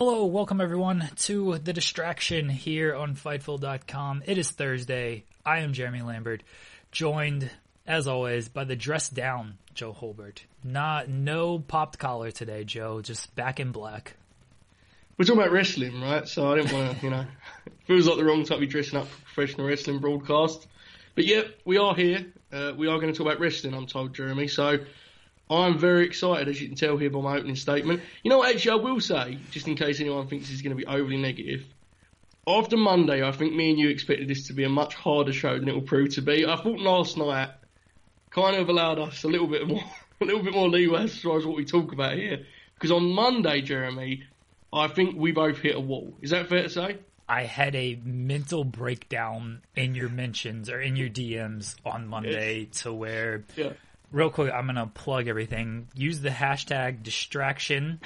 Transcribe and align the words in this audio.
Hello, 0.00 0.24
welcome 0.24 0.62
everyone 0.62 1.10
to 1.14 1.58
The 1.58 1.74
Distraction 1.74 2.48
here 2.48 2.94
on 2.94 3.14
Fightful.com. 3.16 4.22
It 4.24 4.38
is 4.38 4.50
Thursday. 4.50 5.24
I 5.44 5.58
am 5.58 5.74
Jeremy 5.74 6.00
Lambert, 6.00 6.42
joined, 6.90 7.50
as 7.86 8.08
always, 8.08 8.48
by 8.48 8.64
the 8.64 8.76
dressed 8.76 9.12
down 9.12 9.58
Joe 9.74 9.92
Holbert. 9.92 10.38
Not 10.64 11.10
no 11.10 11.58
popped 11.58 11.98
collar 11.98 12.30
today, 12.30 12.64
Joe, 12.64 13.02
just 13.02 13.34
back 13.34 13.60
in 13.60 13.72
black. 13.72 14.14
We're 15.18 15.26
talking 15.26 15.42
about 15.42 15.52
wrestling, 15.52 16.00
right? 16.00 16.26
So 16.26 16.50
I 16.50 16.56
didn't 16.56 16.72
want 16.72 16.98
to, 16.98 17.04
you 17.04 17.10
know, 17.10 17.26
feels 17.86 18.06
like 18.06 18.16
the 18.16 18.24
wrong 18.24 18.44
time 18.44 18.56
to 18.56 18.66
be 18.66 18.72
dressing 18.72 18.98
up 18.98 19.06
for 19.06 19.20
professional 19.34 19.66
wrestling 19.66 19.98
broadcast. 19.98 20.66
But 21.14 21.26
yeah, 21.26 21.42
we 21.66 21.76
are 21.76 21.94
here. 21.94 22.24
Uh, 22.50 22.72
we 22.74 22.88
are 22.88 22.98
going 22.98 23.12
to 23.12 23.18
talk 23.18 23.26
about 23.26 23.38
wrestling, 23.38 23.74
I'm 23.74 23.86
told, 23.86 24.14
Jeremy. 24.14 24.48
So 24.48 24.78
I'm 25.50 25.78
very 25.78 26.06
excited, 26.06 26.48
as 26.48 26.60
you 26.60 26.68
can 26.68 26.76
tell 26.76 26.96
here 26.96 27.10
by 27.10 27.20
my 27.20 27.36
opening 27.36 27.56
statement. 27.56 28.02
You 28.22 28.30
know 28.30 28.38
what, 28.38 28.54
actually, 28.54 28.80
I 28.80 28.84
will 28.84 29.00
say, 29.00 29.38
just 29.50 29.66
in 29.66 29.74
case 29.74 29.98
anyone 30.00 30.28
thinks 30.28 30.46
this 30.46 30.54
is 30.54 30.62
going 30.62 30.76
to 30.76 30.82
be 30.82 30.86
overly 30.86 31.16
negative, 31.16 31.64
after 32.46 32.76
Monday, 32.76 33.26
I 33.26 33.32
think 33.32 33.54
me 33.54 33.70
and 33.70 33.78
you 33.78 33.88
expected 33.88 34.28
this 34.28 34.46
to 34.46 34.52
be 34.52 34.64
a 34.64 34.68
much 34.68 34.94
harder 34.94 35.32
show 35.32 35.58
than 35.58 35.68
it 35.68 35.74
will 35.74 35.82
prove 35.82 36.14
to 36.14 36.22
be. 36.22 36.46
I 36.46 36.56
thought 36.56 36.78
last 36.78 37.16
night 37.16 37.50
kind 38.30 38.56
of 38.56 38.68
allowed 38.68 38.98
us 38.98 39.24
a 39.24 39.28
little 39.28 39.46
bit 39.46 39.66
more, 39.66 39.82
a 40.20 40.24
little 40.24 40.42
bit 40.42 40.54
more 40.54 40.68
leeway 40.68 41.04
as 41.04 41.20
far 41.20 41.36
as 41.36 41.44
what 41.44 41.56
we 41.56 41.64
talk 41.64 41.92
about 41.92 42.14
here. 42.14 42.46
Because 42.74 42.92
on 42.92 43.12
Monday, 43.12 43.60
Jeremy, 43.60 44.22
I 44.72 44.88
think 44.88 45.16
we 45.16 45.32
both 45.32 45.58
hit 45.58 45.74
a 45.74 45.80
wall. 45.80 46.14
Is 46.22 46.30
that 46.30 46.48
fair 46.48 46.62
to 46.62 46.70
say? 46.70 46.98
I 47.28 47.44
had 47.44 47.76
a 47.76 47.98
mental 48.02 48.64
breakdown 48.64 49.62
in 49.76 49.94
your 49.94 50.08
mentions 50.08 50.68
or 50.68 50.80
in 50.80 50.96
your 50.96 51.08
DMs 51.08 51.76
on 51.84 52.08
Monday 52.08 52.64
to 52.82 52.92
where 52.92 53.44
Yeah. 53.56 53.72
Real 54.12 54.30
quick, 54.30 54.52
I'm 54.52 54.66
gonna 54.66 54.90
plug 54.92 55.28
everything. 55.28 55.88
Use 55.94 56.20
the 56.20 56.30
hashtag 56.30 57.02
distraction 57.02 58.00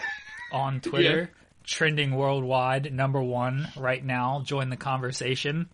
on 0.52 0.80
Twitter, 0.82 1.30
trending 1.64 2.14
worldwide, 2.14 2.92
number 2.92 3.22
one 3.22 3.68
right 3.76 4.04
now. 4.04 4.42
Join 4.44 4.70
the 4.70 4.76
conversation. 4.76 5.68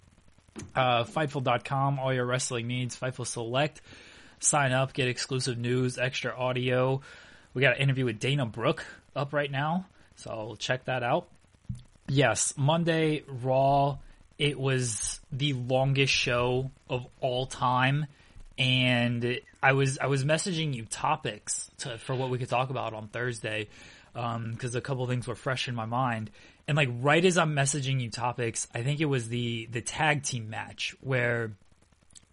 Uh, 0.74 1.04
Fightful.com, 1.04 1.98
all 1.98 2.12
your 2.12 2.26
wrestling 2.26 2.66
needs. 2.66 2.98
Fightful 2.98 3.26
Select. 3.26 3.80
Sign 4.40 4.72
up, 4.72 4.92
get 4.92 5.08
exclusive 5.08 5.58
news, 5.58 5.98
extra 5.98 6.34
audio. 6.34 7.02
We 7.52 7.62
got 7.62 7.76
an 7.76 7.82
interview 7.82 8.06
with 8.06 8.18
Dana 8.18 8.46
Brooke 8.46 8.84
up 9.14 9.32
right 9.32 9.50
now, 9.50 9.86
so 10.16 10.56
check 10.58 10.86
that 10.86 11.02
out. 11.02 11.28
Yes, 12.08 12.54
Monday 12.56 13.22
Raw. 13.28 13.98
It 14.38 14.58
was 14.58 15.20
the 15.30 15.52
longest 15.52 16.12
show 16.12 16.70
of 16.88 17.06
all 17.20 17.46
time, 17.46 18.06
and 18.58 19.40
I 19.62 19.72
was 19.72 19.98
I 19.98 20.06
was 20.06 20.24
messaging 20.24 20.74
you 20.74 20.84
topics 20.84 21.70
to, 21.78 21.98
for 21.98 22.14
what 22.14 22.30
we 22.30 22.38
could 22.38 22.48
talk 22.48 22.70
about 22.70 22.94
on 22.94 23.08
Thursday 23.08 23.68
because 24.12 24.74
a 24.74 24.80
couple 24.80 25.06
things 25.06 25.26
were 25.26 25.34
fresh 25.34 25.68
in 25.68 25.74
my 25.74 25.86
mind. 25.86 26.30
And 26.66 26.76
like 26.76 26.88
right 27.00 27.24
as 27.24 27.38
I'm 27.38 27.54
messaging 27.54 28.00
you 28.00 28.10
topics, 28.10 28.66
I 28.74 28.82
think 28.82 29.00
it 29.00 29.06
was 29.06 29.28
the 29.28 29.68
the 29.70 29.80
tag 29.80 30.22
team 30.22 30.50
match 30.50 30.94
where 31.00 31.52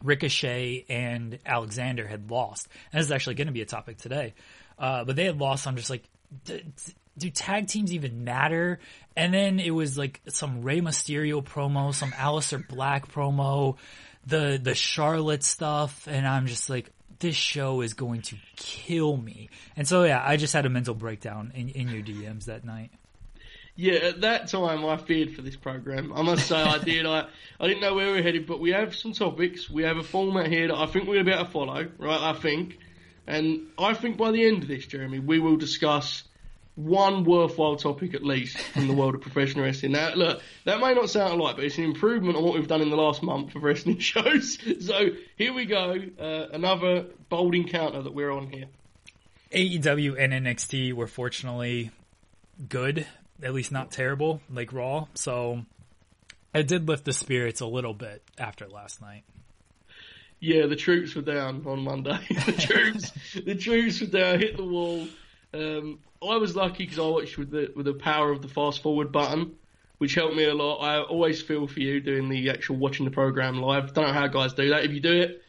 Ricochet 0.03 0.85
and 0.89 1.39
Alexander 1.45 2.07
had 2.07 2.29
lost. 2.29 2.67
And 2.91 2.99
this 2.99 3.07
is 3.07 3.11
actually 3.11 3.35
going 3.35 3.47
to 3.47 3.53
be 3.53 3.61
a 3.61 3.65
topic 3.65 3.97
today. 3.97 4.33
Uh, 4.77 5.03
but 5.03 5.15
they 5.15 5.25
had 5.25 5.39
lost. 5.39 5.65
I'm 5.65 5.75
just 5.75 5.89
like, 5.89 6.03
d- 6.45 6.63
do 7.17 7.29
tag 7.31 7.67
teams 7.67 7.93
even 7.93 8.23
matter? 8.23 8.79
And 9.15 9.33
then 9.33 9.59
it 9.59 9.71
was 9.71 9.97
like 9.97 10.21
some 10.27 10.61
Rey 10.61 10.81
Mysterio 10.81 11.43
promo, 11.43 11.93
some 11.93 12.11
Aleister 12.11 12.65
Black 12.67 13.11
promo, 13.11 13.77
the 14.27 14.59
the 14.61 14.75
Charlotte 14.75 15.43
stuff, 15.43 16.07
and 16.07 16.27
I'm 16.27 16.45
just 16.45 16.69
like, 16.69 16.91
this 17.19 17.35
show 17.35 17.81
is 17.81 17.93
going 17.93 18.21
to 18.23 18.35
kill 18.55 19.17
me. 19.17 19.49
And 19.75 19.87
so 19.87 20.03
yeah, 20.03 20.23
I 20.25 20.37
just 20.37 20.53
had 20.53 20.65
a 20.65 20.69
mental 20.69 20.93
breakdown 20.93 21.51
in, 21.55 21.69
in 21.69 21.89
your 21.89 22.01
DMs 22.01 22.45
that 22.45 22.63
night. 22.63 22.91
Yeah, 23.75 23.93
at 23.93 24.21
that 24.21 24.47
time 24.47 24.83
I 24.85 24.97
feared 24.97 25.35
for 25.35 25.43
this 25.43 25.55
program. 25.55 26.11
I 26.11 26.23
must 26.23 26.47
say 26.47 26.55
I 26.55 26.79
did. 26.79 27.05
I, 27.05 27.27
I 27.59 27.67
didn't 27.67 27.81
know 27.81 27.93
where 27.93 28.11
we 28.11 28.19
are 28.19 28.23
headed, 28.23 28.47
but 28.47 28.59
we 28.59 28.71
have 28.71 28.95
some 28.95 29.13
topics. 29.13 29.69
We 29.69 29.83
have 29.83 29.97
a 29.97 30.03
format 30.03 30.47
here 30.47 30.67
that 30.67 30.75
I 30.75 30.87
think 30.87 31.07
we're 31.07 31.19
able 31.19 31.45
to 31.45 31.51
follow, 31.51 31.87
right? 31.99 32.21
I 32.21 32.33
think. 32.33 32.79
And 33.27 33.67
I 33.77 33.93
think 33.93 34.17
by 34.17 34.31
the 34.31 34.45
end 34.47 34.63
of 34.63 34.67
this, 34.67 34.87
Jeremy, 34.87 35.19
we 35.19 35.39
will 35.39 35.57
discuss 35.57 36.23
one 36.77 37.23
worthwhile 37.23 37.75
topic 37.75 38.13
at 38.13 38.23
least 38.23 38.55
from 38.55 38.87
the 38.87 38.93
world 38.93 39.15
of 39.15 39.21
professional 39.21 39.65
wrestling. 39.65 39.93
Now, 39.93 40.13
look, 40.13 40.41
that 40.65 40.79
may 40.79 40.93
not 40.93 41.09
sound 41.09 41.33
a 41.33 41.43
lot, 41.43 41.55
but 41.55 41.65
it's 41.65 41.79
an 41.79 41.83
improvement 41.83 42.37
on 42.37 42.43
what 42.43 42.53
we've 42.53 42.67
done 42.67 42.81
in 42.81 42.91
the 42.91 42.95
last 42.95 43.23
month 43.23 43.55
of 43.55 43.63
wrestling 43.63 43.97
shows. 43.99 44.59
So 44.85 45.09
here 45.35 45.53
we 45.53 45.65
go, 45.65 45.95
uh, 46.19 46.47
another 46.53 47.07
bold 47.29 47.55
encounter 47.55 48.03
that 48.03 48.13
we're 48.13 48.29
on 48.29 48.51
here. 48.51 48.65
AEW 49.51 50.19
and 50.19 50.33
NXT 50.33 50.93
were 50.93 51.07
fortunately 51.07 51.89
good, 52.69 53.07
at 53.41 53.55
least 53.55 53.71
not 53.71 53.91
terrible, 53.91 54.41
like 54.47 54.71
Raw. 54.71 55.07
So 55.15 55.65
it 56.53 56.67
did 56.67 56.87
lift 56.87 57.05
the 57.05 57.13
spirits 57.13 57.59
a 57.59 57.65
little 57.65 57.95
bit 57.95 58.21
after 58.37 58.67
last 58.67 59.01
night. 59.01 59.23
Yeah, 60.39 60.67
the 60.67 60.75
troops 60.75 61.15
were 61.15 61.23
down 61.23 61.63
on 61.65 61.79
Monday. 61.79 62.19
the 62.29 62.51
troops, 62.51 63.11
the 63.45 63.55
troops 63.55 63.99
were 63.99 64.07
down, 64.07 64.39
hit 64.39 64.57
the 64.57 64.63
wall. 64.63 65.07
Um, 65.55 65.99
I 66.21 66.37
was 66.37 66.55
lucky 66.55 66.85
because 66.85 66.99
I 66.99 67.03
watched 67.03 67.37
with 67.37 67.51
the 67.51 67.71
with 67.75 67.85
the 67.85 67.93
power 67.93 68.31
of 68.31 68.41
the 68.41 68.47
fast 68.47 68.81
forward 68.81 69.11
button, 69.11 69.55
which 69.97 70.15
helped 70.15 70.35
me 70.35 70.45
a 70.45 70.53
lot. 70.53 70.77
I 70.77 71.01
always 71.01 71.41
feel 71.41 71.67
for 71.67 71.79
you 71.79 71.99
doing 71.99 72.29
the 72.29 72.49
actual 72.49 72.77
watching 72.77 73.05
the 73.05 73.11
program 73.11 73.61
live. 73.61 73.93
Don't 73.93 74.07
know 74.07 74.13
how 74.13 74.27
guys 74.27 74.53
do 74.53 74.69
that. 74.69 74.83
If 74.85 74.91
you 74.91 74.99
do 74.99 75.13
it, 75.13 75.43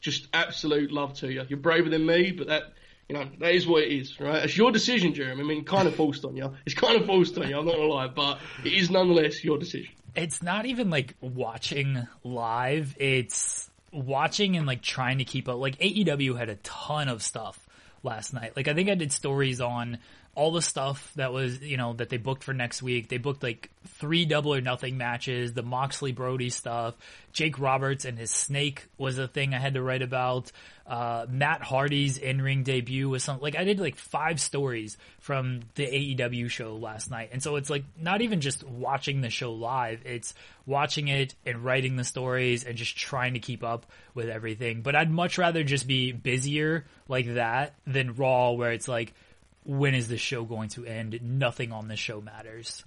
just 0.00 0.28
absolute 0.32 0.92
love 0.92 1.14
to 1.14 1.32
you. 1.32 1.44
You're 1.48 1.58
braver 1.58 1.88
than 1.88 2.06
me, 2.06 2.30
but 2.30 2.46
that 2.48 2.74
you 3.08 3.16
know 3.16 3.28
that 3.40 3.52
is 3.52 3.66
what 3.66 3.82
it 3.82 3.92
is, 3.92 4.20
right? 4.20 4.44
It's 4.44 4.56
your 4.56 4.70
decision, 4.70 5.14
Jeremy. 5.14 5.42
I 5.42 5.44
mean, 5.44 5.64
kind 5.64 5.88
of 5.88 5.94
forced 5.94 6.24
on 6.24 6.36
you. 6.36 6.54
It's 6.64 6.74
kind 6.74 7.00
of 7.00 7.06
forced 7.06 7.36
on 7.38 7.48
you. 7.48 7.58
I'm 7.58 7.66
not 7.66 7.76
gonna 7.76 7.86
lie, 7.86 8.08
but 8.08 8.38
it 8.64 8.72
is 8.72 8.90
nonetheless 8.90 9.42
your 9.42 9.58
decision. 9.58 9.92
It's 10.14 10.42
not 10.42 10.64
even 10.66 10.90
like 10.90 11.16
watching 11.20 12.06
live. 12.22 12.94
It's 12.98 13.68
watching 13.92 14.56
and 14.56 14.66
like 14.66 14.82
trying 14.82 15.18
to 15.18 15.24
keep 15.24 15.48
up. 15.48 15.58
Like 15.58 15.78
AEW 15.78 16.38
had 16.38 16.48
a 16.48 16.56
ton 16.56 17.08
of 17.08 17.22
stuff 17.22 17.63
last 18.04 18.32
night. 18.32 18.56
Like 18.56 18.68
I 18.68 18.74
think 18.74 18.88
I 18.88 18.94
did 18.94 19.12
stories 19.12 19.60
on 19.60 19.98
all 20.34 20.52
the 20.52 20.62
stuff 20.62 21.12
that 21.16 21.32
was, 21.32 21.60
you 21.60 21.76
know, 21.76 21.92
that 21.94 22.08
they 22.08 22.16
booked 22.16 22.44
for 22.44 22.52
next 22.52 22.82
week. 22.82 23.08
They 23.08 23.18
booked 23.18 23.42
like 23.42 23.70
three 23.86 24.24
double 24.24 24.54
or 24.54 24.60
nothing 24.60 24.96
matches, 24.96 25.52
the 25.52 25.62
Moxley 25.62 26.12
Brodie 26.12 26.50
stuff. 26.50 26.94
Jake 27.32 27.58
Roberts 27.58 28.04
and 28.04 28.18
his 28.18 28.30
snake 28.30 28.86
was 28.96 29.18
a 29.18 29.26
thing 29.26 29.54
I 29.54 29.58
had 29.58 29.74
to 29.74 29.82
write 29.82 30.02
about. 30.02 30.52
Uh, 30.86 31.26
Matt 31.28 31.62
Hardy's 31.62 32.18
in 32.18 32.42
ring 32.42 32.62
debut 32.62 33.08
was 33.08 33.24
something 33.24 33.42
like 33.42 33.56
I 33.56 33.64
did 33.64 33.80
like 33.80 33.96
five 33.96 34.38
stories 34.38 34.98
from 35.18 35.60
the 35.76 35.86
AEW 35.86 36.50
show 36.50 36.76
last 36.76 37.10
night. 37.10 37.30
And 37.32 37.42
so 37.42 37.56
it's 37.56 37.70
like 37.70 37.84
not 37.98 38.20
even 38.20 38.40
just 38.40 38.62
watching 38.64 39.20
the 39.20 39.30
show 39.30 39.52
live, 39.52 40.02
it's 40.04 40.34
watching 40.66 41.08
it 41.08 41.34
and 41.46 41.64
writing 41.64 41.96
the 41.96 42.04
stories 42.04 42.64
and 42.64 42.76
just 42.76 42.96
trying 42.96 43.34
to 43.34 43.40
keep 43.40 43.64
up 43.64 43.86
with 44.14 44.28
everything. 44.28 44.82
But 44.82 44.94
I'd 44.94 45.10
much 45.10 45.38
rather 45.38 45.64
just 45.64 45.86
be 45.86 46.12
busier 46.12 46.84
like 47.08 47.34
that 47.34 47.74
than 47.86 48.14
Raw 48.14 48.52
where 48.52 48.72
it's 48.72 48.88
like, 48.88 49.14
when 49.64 49.94
is 49.94 50.08
the 50.08 50.16
show 50.18 50.44
going 50.44 50.68
to 50.70 50.84
end? 50.84 51.18
Nothing 51.22 51.72
on 51.72 51.88
the 51.88 51.96
show 51.96 52.20
matters. 52.20 52.84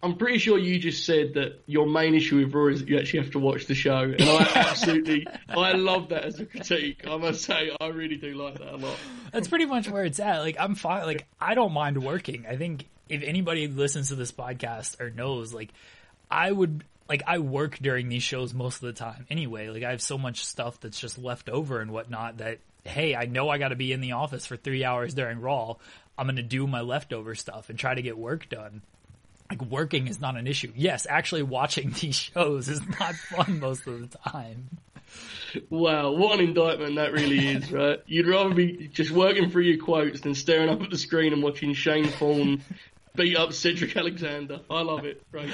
I'm 0.00 0.16
pretty 0.16 0.38
sure 0.38 0.58
you 0.58 0.78
just 0.78 1.04
said 1.04 1.34
that 1.34 1.60
your 1.66 1.86
main 1.86 2.14
issue 2.14 2.38
with 2.44 2.54
Raw 2.54 2.68
is 2.68 2.80
that 2.80 2.88
you 2.88 2.98
actually 2.98 3.20
have 3.20 3.32
to 3.32 3.40
watch 3.40 3.66
the 3.66 3.74
show, 3.74 3.98
and 4.02 4.22
I 4.22 4.48
absolutely, 4.54 5.26
I 5.48 5.72
love 5.72 6.10
that 6.10 6.24
as 6.24 6.38
a 6.38 6.46
critique. 6.46 7.04
I 7.08 7.16
must 7.16 7.42
say, 7.42 7.72
I 7.80 7.88
really 7.88 8.16
do 8.16 8.34
like 8.34 8.58
that 8.58 8.74
a 8.74 8.76
lot. 8.76 8.96
That's 9.32 9.48
pretty 9.48 9.66
much 9.66 9.90
where 9.90 10.04
it's 10.04 10.20
at. 10.20 10.38
Like 10.38 10.56
I'm 10.60 10.76
fine. 10.76 11.04
Like 11.04 11.26
I 11.40 11.54
don't 11.54 11.72
mind 11.72 12.00
working. 12.00 12.46
I 12.48 12.54
think 12.54 12.86
if 13.08 13.24
anybody 13.24 13.66
listens 13.66 14.10
to 14.10 14.14
this 14.14 14.30
podcast 14.30 15.00
or 15.00 15.10
knows, 15.10 15.52
like 15.52 15.70
I 16.30 16.52
would, 16.52 16.84
like 17.08 17.24
I 17.26 17.38
work 17.38 17.78
during 17.78 18.08
these 18.08 18.22
shows 18.22 18.54
most 18.54 18.76
of 18.76 18.82
the 18.82 18.92
time 18.92 19.26
anyway. 19.28 19.68
Like 19.68 19.82
I 19.82 19.90
have 19.90 20.02
so 20.02 20.16
much 20.16 20.44
stuff 20.44 20.78
that's 20.78 21.00
just 21.00 21.18
left 21.18 21.48
over 21.48 21.80
and 21.80 21.90
whatnot 21.90 22.38
that 22.38 22.60
hey, 22.88 23.14
I 23.14 23.26
know 23.26 23.48
I 23.48 23.58
got 23.58 23.68
to 23.68 23.76
be 23.76 23.92
in 23.92 24.00
the 24.00 24.12
office 24.12 24.46
for 24.46 24.56
three 24.56 24.84
hours 24.84 25.14
during 25.14 25.40
Raw. 25.40 25.76
I'm 26.16 26.26
going 26.26 26.36
to 26.36 26.42
do 26.42 26.66
my 26.66 26.80
leftover 26.80 27.34
stuff 27.34 27.70
and 27.70 27.78
try 27.78 27.94
to 27.94 28.02
get 28.02 28.18
work 28.18 28.48
done 28.48 28.82
like 29.50 29.62
working 29.62 30.08
is 30.08 30.20
not 30.20 30.36
an 30.36 30.46
issue. 30.46 30.72
Yes, 30.76 31.06
actually 31.08 31.42
watching 31.42 31.90
these 32.00 32.16
shows 32.16 32.68
is 32.68 32.80
not 33.00 33.14
fun 33.14 33.60
most 33.60 33.86
of 33.86 34.10
the 34.10 34.18
time. 34.18 34.68
Wow, 35.70 36.12
what 36.12 36.38
an 36.38 36.48
indictment 36.48 36.96
that 36.96 37.12
really 37.12 37.46
is, 37.46 37.72
right? 37.72 38.00
You'd 38.06 38.26
rather 38.26 38.54
be 38.54 38.88
just 38.88 39.10
working 39.10 39.50
through 39.50 39.62
your 39.62 39.82
quotes 39.82 40.20
than 40.20 40.34
staring 40.34 40.68
up 40.68 40.82
at 40.82 40.90
the 40.90 40.98
screen 40.98 41.32
and 41.32 41.42
watching 41.42 41.72
Shane 41.72 42.08
Thorne 42.08 42.62
beat 43.14 43.36
up 43.36 43.52
Cedric 43.52 43.96
Alexander. 43.96 44.60
I 44.70 44.82
love 44.82 45.06
it. 45.06 45.22
Right. 45.32 45.50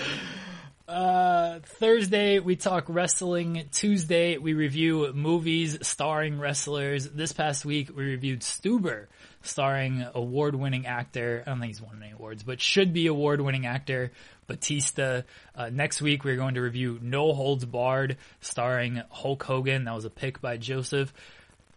Uh, 0.94 1.58
Thursday 1.64 2.38
we 2.38 2.55
talk 2.55 2.85
wrestling. 2.87 3.69
Tuesday 3.73 4.38
we 4.38 4.55
review 4.55 5.12
movies 5.12 5.76
starring 5.82 6.38
wrestlers. 6.38 7.08
This 7.11 7.32
past 7.32 7.64
week 7.64 7.91
we 7.96 8.05
reviewed 8.05 8.43
Stuber, 8.43 9.06
starring 9.43 10.06
award-winning 10.14 10.87
actor. 10.87 11.43
I 11.44 11.50
don't 11.50 11.58
think 11.58 11.70
he's 11.70 11.82
won 11.82 12.00
any 12.00 12.12
awards, 12.12 12.44
but 12.44 12.61
should 12.61 12.93
be 12.93 13.08
award-winning 13.08 13.67
actor 13.67 14.12
Batista. 14.46 15.23
Uh, 15.56 15.69
next 15.69 16.00
week 16.00 16.23
we're 16.23 16.37
going 16.37 16.55
to 16.55 16.61
review 16.61 17.00
No 17.02 17.32
Holds 17.32 17.64
Barred, 17.64 18.17
starring 18.41 19.02
Hulk 19.11 19.43
Hogan. 19.43 19.87
That 19.87 19.96
was 19.96 20.05
a 20.05 20.11
pick 20.11 20.41
by 20.41 20.58
Joseph. 20.58 21.12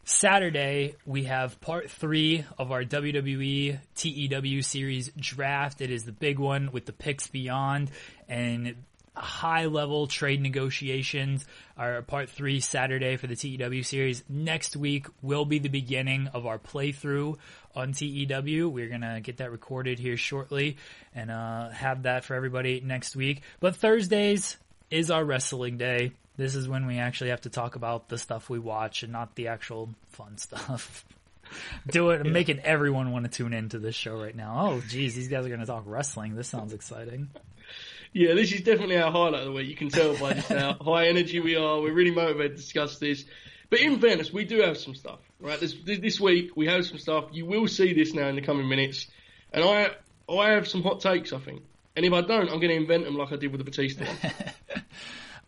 Saturday, 0.04 0.96
we 1.06 1.26
have 1.26 1.60
part 1.60 1.90
three 1.90 2.46
of 2.58 2.72
our 2.72 2.84
WWE 2.84 3.80
TEW 3.96 4.62
series 4.62 5.12
draft. 5.20 5.82
It 5.82 5.92
is 5.92 6.06
the 6.06 6.14
big 6.14 6.40
one 6.40 6.72
with 6.72 6.86
the 6.86 6.94
picks 6.94 7.28
beyond 7.28 7.92
and 8.30 8.76
high 9.18 9.66
level 9.66 10.08
trade 10.08 10.42
negotiations 10.42 11.46
are 11.78 12.02
part 12.02 12.30
three 12.30 12.60
Saturday 12.60 13.18
for 13.18 13.28
the 13.28 13.36
TEW 13.36 13.84
series. 13.84 14.24
Next 14.30 14.76
week 14.76 15.08
will 15.22 15.46
be 15.46 15.60
the 15.60 15.70
beginning 15.70 16.28
of 16.28 16.46
our 16.46 16.60
playthrough 16.60 17.38
on 17.76 17.94
TEW. 17.94 18.70
We're 18.70 18.90
gonna 18.90 19.22
get 19.22 19.38
that 19.38 19.52
recorded 19.52 20.00
here 20.00 20.18
shortly 20.18 20.78
and 21.14 21.32
uh, 21.32 21.70
have 21.70 22.04
that 22.04 22.24
for 22.24 22.36
everybody 22.36 22.82
next 22.82 23.16
week. 23.16 23.42
But 23.60 23.76
Thursdays 23.76 24.58
is 24.90 25.12
our 25.12 25.24
wrestling 25.24 25.78
day. 25.78 26.12
This 26.38 26.56
is 26.56 26.68
when 26.68 26.86
we 26.86 27.00
actually 27.00 27.32
have 27.32 27.42
to 27.42 27.50
talk 27.50 27.76
about 27.76 28.10
the 28.10 28.18
stuff 28.18 28.50
we 28.50 28.60
watch 28.60 29.04
and 29.04 29.12
not 29.12 29.36
the 29.36 29.48
actual 29.48 29.90
fun 30.10 30.38
stuff. 30.38 31.06
Do 31.90 32.10
it, 32.12 32.26
yeah. 32.26 32.32
making 32.32 32.60
everyone 32.60 33.12
want 33.12 33.26
to 33.26 33.32
tune 33.32 33.54
into 33.54 33.80
this 33.80 33.96
show 33.96 34.22
right 34.22 34.36
now. 34.36 34.68
Oh, 34.68 34.82
geez, 34.88 35.16
these 35.16 35.30
guys 35.30 35.46
are 35.46 35.50
going 35.50 35.62
to 35.62 35.66
talk 35.66 35.84
wrestling. 35.86 36.36
This 36.36 36.50
sounds 36.50 36.74
exciting. 36.74 37.30
Yeah, 38.18 38.34
this 38.34 38.52
is 38.52 38.62
definitely 38.62 38.98
our 38.98 39.12
highlight 39.12 39.42
of 39.42 39.46
the 39.46 39.52
week. 39.52 39.68
You 39.70 39.76
can 39.76 39.90
tell 39.90 40.18
by 40.18 40.34
just 40.34 40.48
how 40.48 40.74
high 40.74 41.08
energy 41.08 41.40
we 41.40 41.56
are. 41.56 41.80
We're 41.80 41.94
really 41.94 42.10
motivated 42.10 42.54
to 42.54 42.58
discuss 42.58 42.98
this. 42.98 43.26
But 43.70 43.80
in 43.80 44.00
fairness, 44.00 44.34
we 44.34 44.44
do 44.44 44.62
have 44.62 44.80
some 44.80 44.96
stuff, 44.96 45.20
right? 45.40 45.60
This, 45.60 45.76
this 45.86 46.20
week 46.20 46.58
we 46.58 46.66
have 46.66 46.84
some 46.88 46.98
stuff. 46.98 47.26
You 47.32 47.46
will 47.46 47.68
see 47.68 47.94
this 47.94 48.16
now 48.16 48.28
in 48.28 48.36
the 48.36 48.42
coming 48.42 48.68
minutes, 48.68 49.06
and 49.54 49.64
I 49.64 49.92
I 50.28 50.50
have 50.54 50.68
some 50.68 50.82
hot 50.82 51.00
takes. 51.00 51.32
I 51.32 51.38
think, 51.38 51.62
and 51.96 52.08
if 52.08 52.12
I 52.12 52.22
don't, 52.22 52.50
I'm 52.50 52.60
going 52.60 52.70
to 52.70 52.76
invent 52.76 53.06
them 53.06 53.18
like 53.18 53.32
I 53.32 53.36
did 53.36 53.52
with 53.52 53.60
the 53.60 53.66
Batista 53.66 54.06
one. 54.06 54.18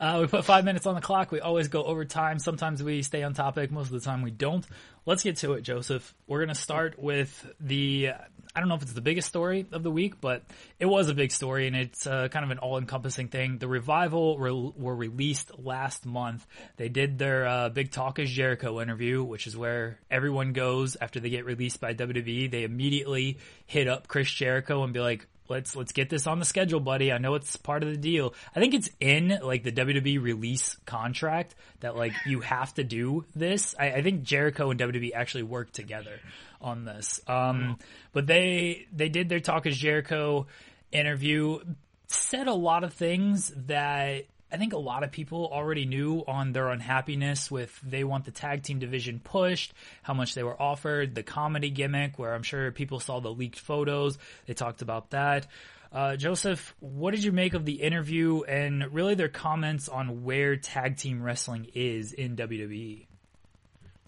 Uh, 0.02 0.20
we 0.22 0.28
put 0.28 0.46
five 0.46 0.64
minutes 0.64 0.86
on 0.86 0.96
the 0.96 1.02
clock. 1.02 1.30
We 1.30 1.42
always 1.42 1.68
go 1.68 1.84
over 1.84 2.06
time. 2.06 2.40
Sometimes 2.40 2.82
we 2.82 3.02
stay 3.02 3.22
on 3.22 3.34
topic. 3.34 3.70
Most 3.70 3.88
of 3.88 3.92
the 3.92 4.00
time 4.00 4.22
we 4.22 4.32
don't. 4.32 4.66
Let's 5.06 5.24
get 5.24 5.36
to 5.40 5.56
it, 5.56 5.62
Joseph. 5.62 6.16
We're 6.26 6.38
going 6.38 6.56
to 6.56 6.56
start 6.56 6.98
with 6.98 7.46
the, 7.60 8.12
I 8.56 8.60
don't 8.60 8.70
know 8.70 8.76
if 8.76 8.82
it's 8.82 8.94
the 8.94 9.02
biggest 9.02 9.28
story 9.28 9.68
of 9.72 9.84
the 9.84 9.92
week, 9.92 10.20
but 10.20 10.44
it 10.80 10.88
was 10.88 11.08
a 11.08 11.14
big 11.14 11.32
story 11.32 11.68
and 11.68 11.76
it's 11.76 12.08
uh, 12.08 12.30
kind 12.30 12.44
of 12.44 12.50
an 12.50 12.58
all 12.58 12.80
encompassing 12.80 13.28
thing. 13.28 13.60
The 13.60 13.68
Revival 13.68 14.40
re- 14.40 14.74
were 14.76 14.96
released 14.96 15.52
last 15.60 16.06
month. 16.06 16.48
They 16.78 16.90
did 16.90 17.20
their 17.20 17.48
uh, 17.48 17.70
big 17.70 17.92
Talk 17.92 18.18
Is 18.18 18.32
Jericho 18.32 18.82
interview, 18.82 19.24
which 19.24 19.46
is 19.46 19.56
where 19.56 20.00
everyone 20.10 20.54
goes 20.54 20.98
after 21.00 21.20
they 21.20 21.30
get 21.30 21.46
released 21.46 21.80
by 21.80 21.94
WWE. 21.94 22.50
They 22.50 22.64
immediately 22.64 23.38
hit 23.68 23.88
up 23.88 24.08
Chris 24.08 24.32
Jericho 24.32 24.84
and 24.84 24.94
be 24.94 25.00
like, 25.00 25.28
let's 25.50 25.76
let's 25.76 25.92
get 25.92 26.10
this 26.10 26.28
on 26.28 26.40
the 26.40 26.46
schedule, 26.46 26.80
buddy. 26.80 27.12
I 27.12 27.18
know 27.18 27.36
it's 27.36 27.56
part 27.58 27.84
of 27.84 27.90
the 27.90 27.98
deal. 27.98 28.34
I 28.56 28.60
think 28.60 28.74
it's 28.74 28.90
in 29.00 29.40
like 29.42 29.64
the 29.64 29.72
WWE 29.72 30.22
release 30.22 30.78
contract 30.86 31.56
that 31.82 31.96
like 31.96 32.14
you 32.26 32.42
have 32.42 32.74
to 32.76 32.84
do 32.84 33.26
this. 33.36 33.76
I, 33.78 33.92
I 33.92 34.02
think 34.02 34.24
Jericho 34.24 34.72
and 34.72 34.80
WWE 34.80 35.12
actually 35.14 35.44
worked 35.44 35.74
together 35.74 36.20
on 36.62 36.86
this. 36.86 37.20
Um, 37.28 37.80
but 38.14 38.28
they 38.28 38.88
they 38.94 39.10
did 39.10 39.30
their 39.30 39.40
Talk 39.40 39.66
Is 39.66 39.78
Jericho 39.78 40.48
interview, 40.92 41.60
said 42.08 42.48
a 42.48 42.54
lot 42.54 42.84
of 42.84 42.94
things 42.94 43.52
that 43.68 44.26
I 44.52 44.58
think 44.58 44.74
a 44.74 44.78
lot 44.78 45.04
of 45.04 45.12
people 45.12 45.50
already 45.52 45.86
knew 45.86 46.24
on 46.28 46.54
their 46.54 46.70
unhappiness 46.70 47.52
with 47.52 47.80
they 47.82 48.04
want 48.04 48.26
the 48.26 48.32
tag 48.32 48.64
team 48.64 48.80
division 48.80 49.20
pushed, 49.24 49.74
how 50.02 50.14
much 50.14 50.34
they 50.34 50.44
were 50.44 50.60
offered, 50.60 51.14
the 51.14 51.24
comedy 51.24 51.70
gimmick, 51.70 52.18
where 52.18 52.34
I'm 52.34 52.44
sure 52.44 52.72
people 52.72 53.00
saw 53.00 53.20
the 53.20 53.32
leaked 53.32 53.60
photos. 53.60 54.18
They 54.48 54.54
talked 54.54 54.82
about 54.82 55.12
that. 55.12 55.48
Uh, 55.92 56.16
Joseph, 56.16 56.76
what 56.80 57.12
did 57.12 57.24
you 57.24 57.32
make 57.32 57.54
of 57.54 57.66
the 57.66 57.82
interview 57.82 58.44
and 58.44 58.94
really 58.94 59.16
their 59.16 59.30
comments 59.30 59.90
on 59.90 60.24
where 60.24 60.56
tag 60.56 60.98
team 60.98 61.22
wrestling 61.24 61.68
is 61.74 62.14
in 62.14 62.36
WWE? 62.36 63.09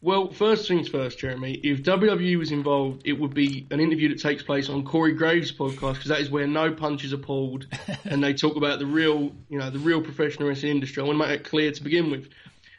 Well, 0.03 0.31
first 0.31 0.67
things 0.67 0.89
first, 0.89 1.19
Jeremy. 1.19 1.53
If 1.53 1.83
WWE 1.83 2.39
was 2.39 2.51
involved, 2.51 3.03
it 3.05 3.13
would 3.13 3.35
be 3.35 3.67
an 3.69 3.79
interview 3.79 4.09
that 4.09 4.19
takes 4.19 4.41
place 4.41 4.67
on 4.67 4.83
Corey 4.83 5.13
Graves' 5.13 5.51
podcast 5.51 5.93
because 5.93 6.07
that 6.07 6.21
is 6.21 6.31
where 6.31 6.47
no 6.47 6.71
punches 6.71 7.13
are 7.13 7.19
pulled, 7.19 7.67
and 8.05 8.23
they 8.23 8.33
talk 8.33 8.55
about 8.55 8.79
the 8.79 8.87
real, 8.87 9.31
you 9.47 9.59
know, 9.59 9.69
the 9.69 9.77
real 9.77 10.01
professional 10.01 10.49
wrestling 10.49 10.71
industry. 10.71 11.03
I 11.03 11.05
want 11.05 11.21
to 11.21 11.27
make 11.27 11.43
that 11.43 11.47
clear 11.47 11.71
to 11.71 11.83
begin 11.83 12.09
with. 12.09 12.29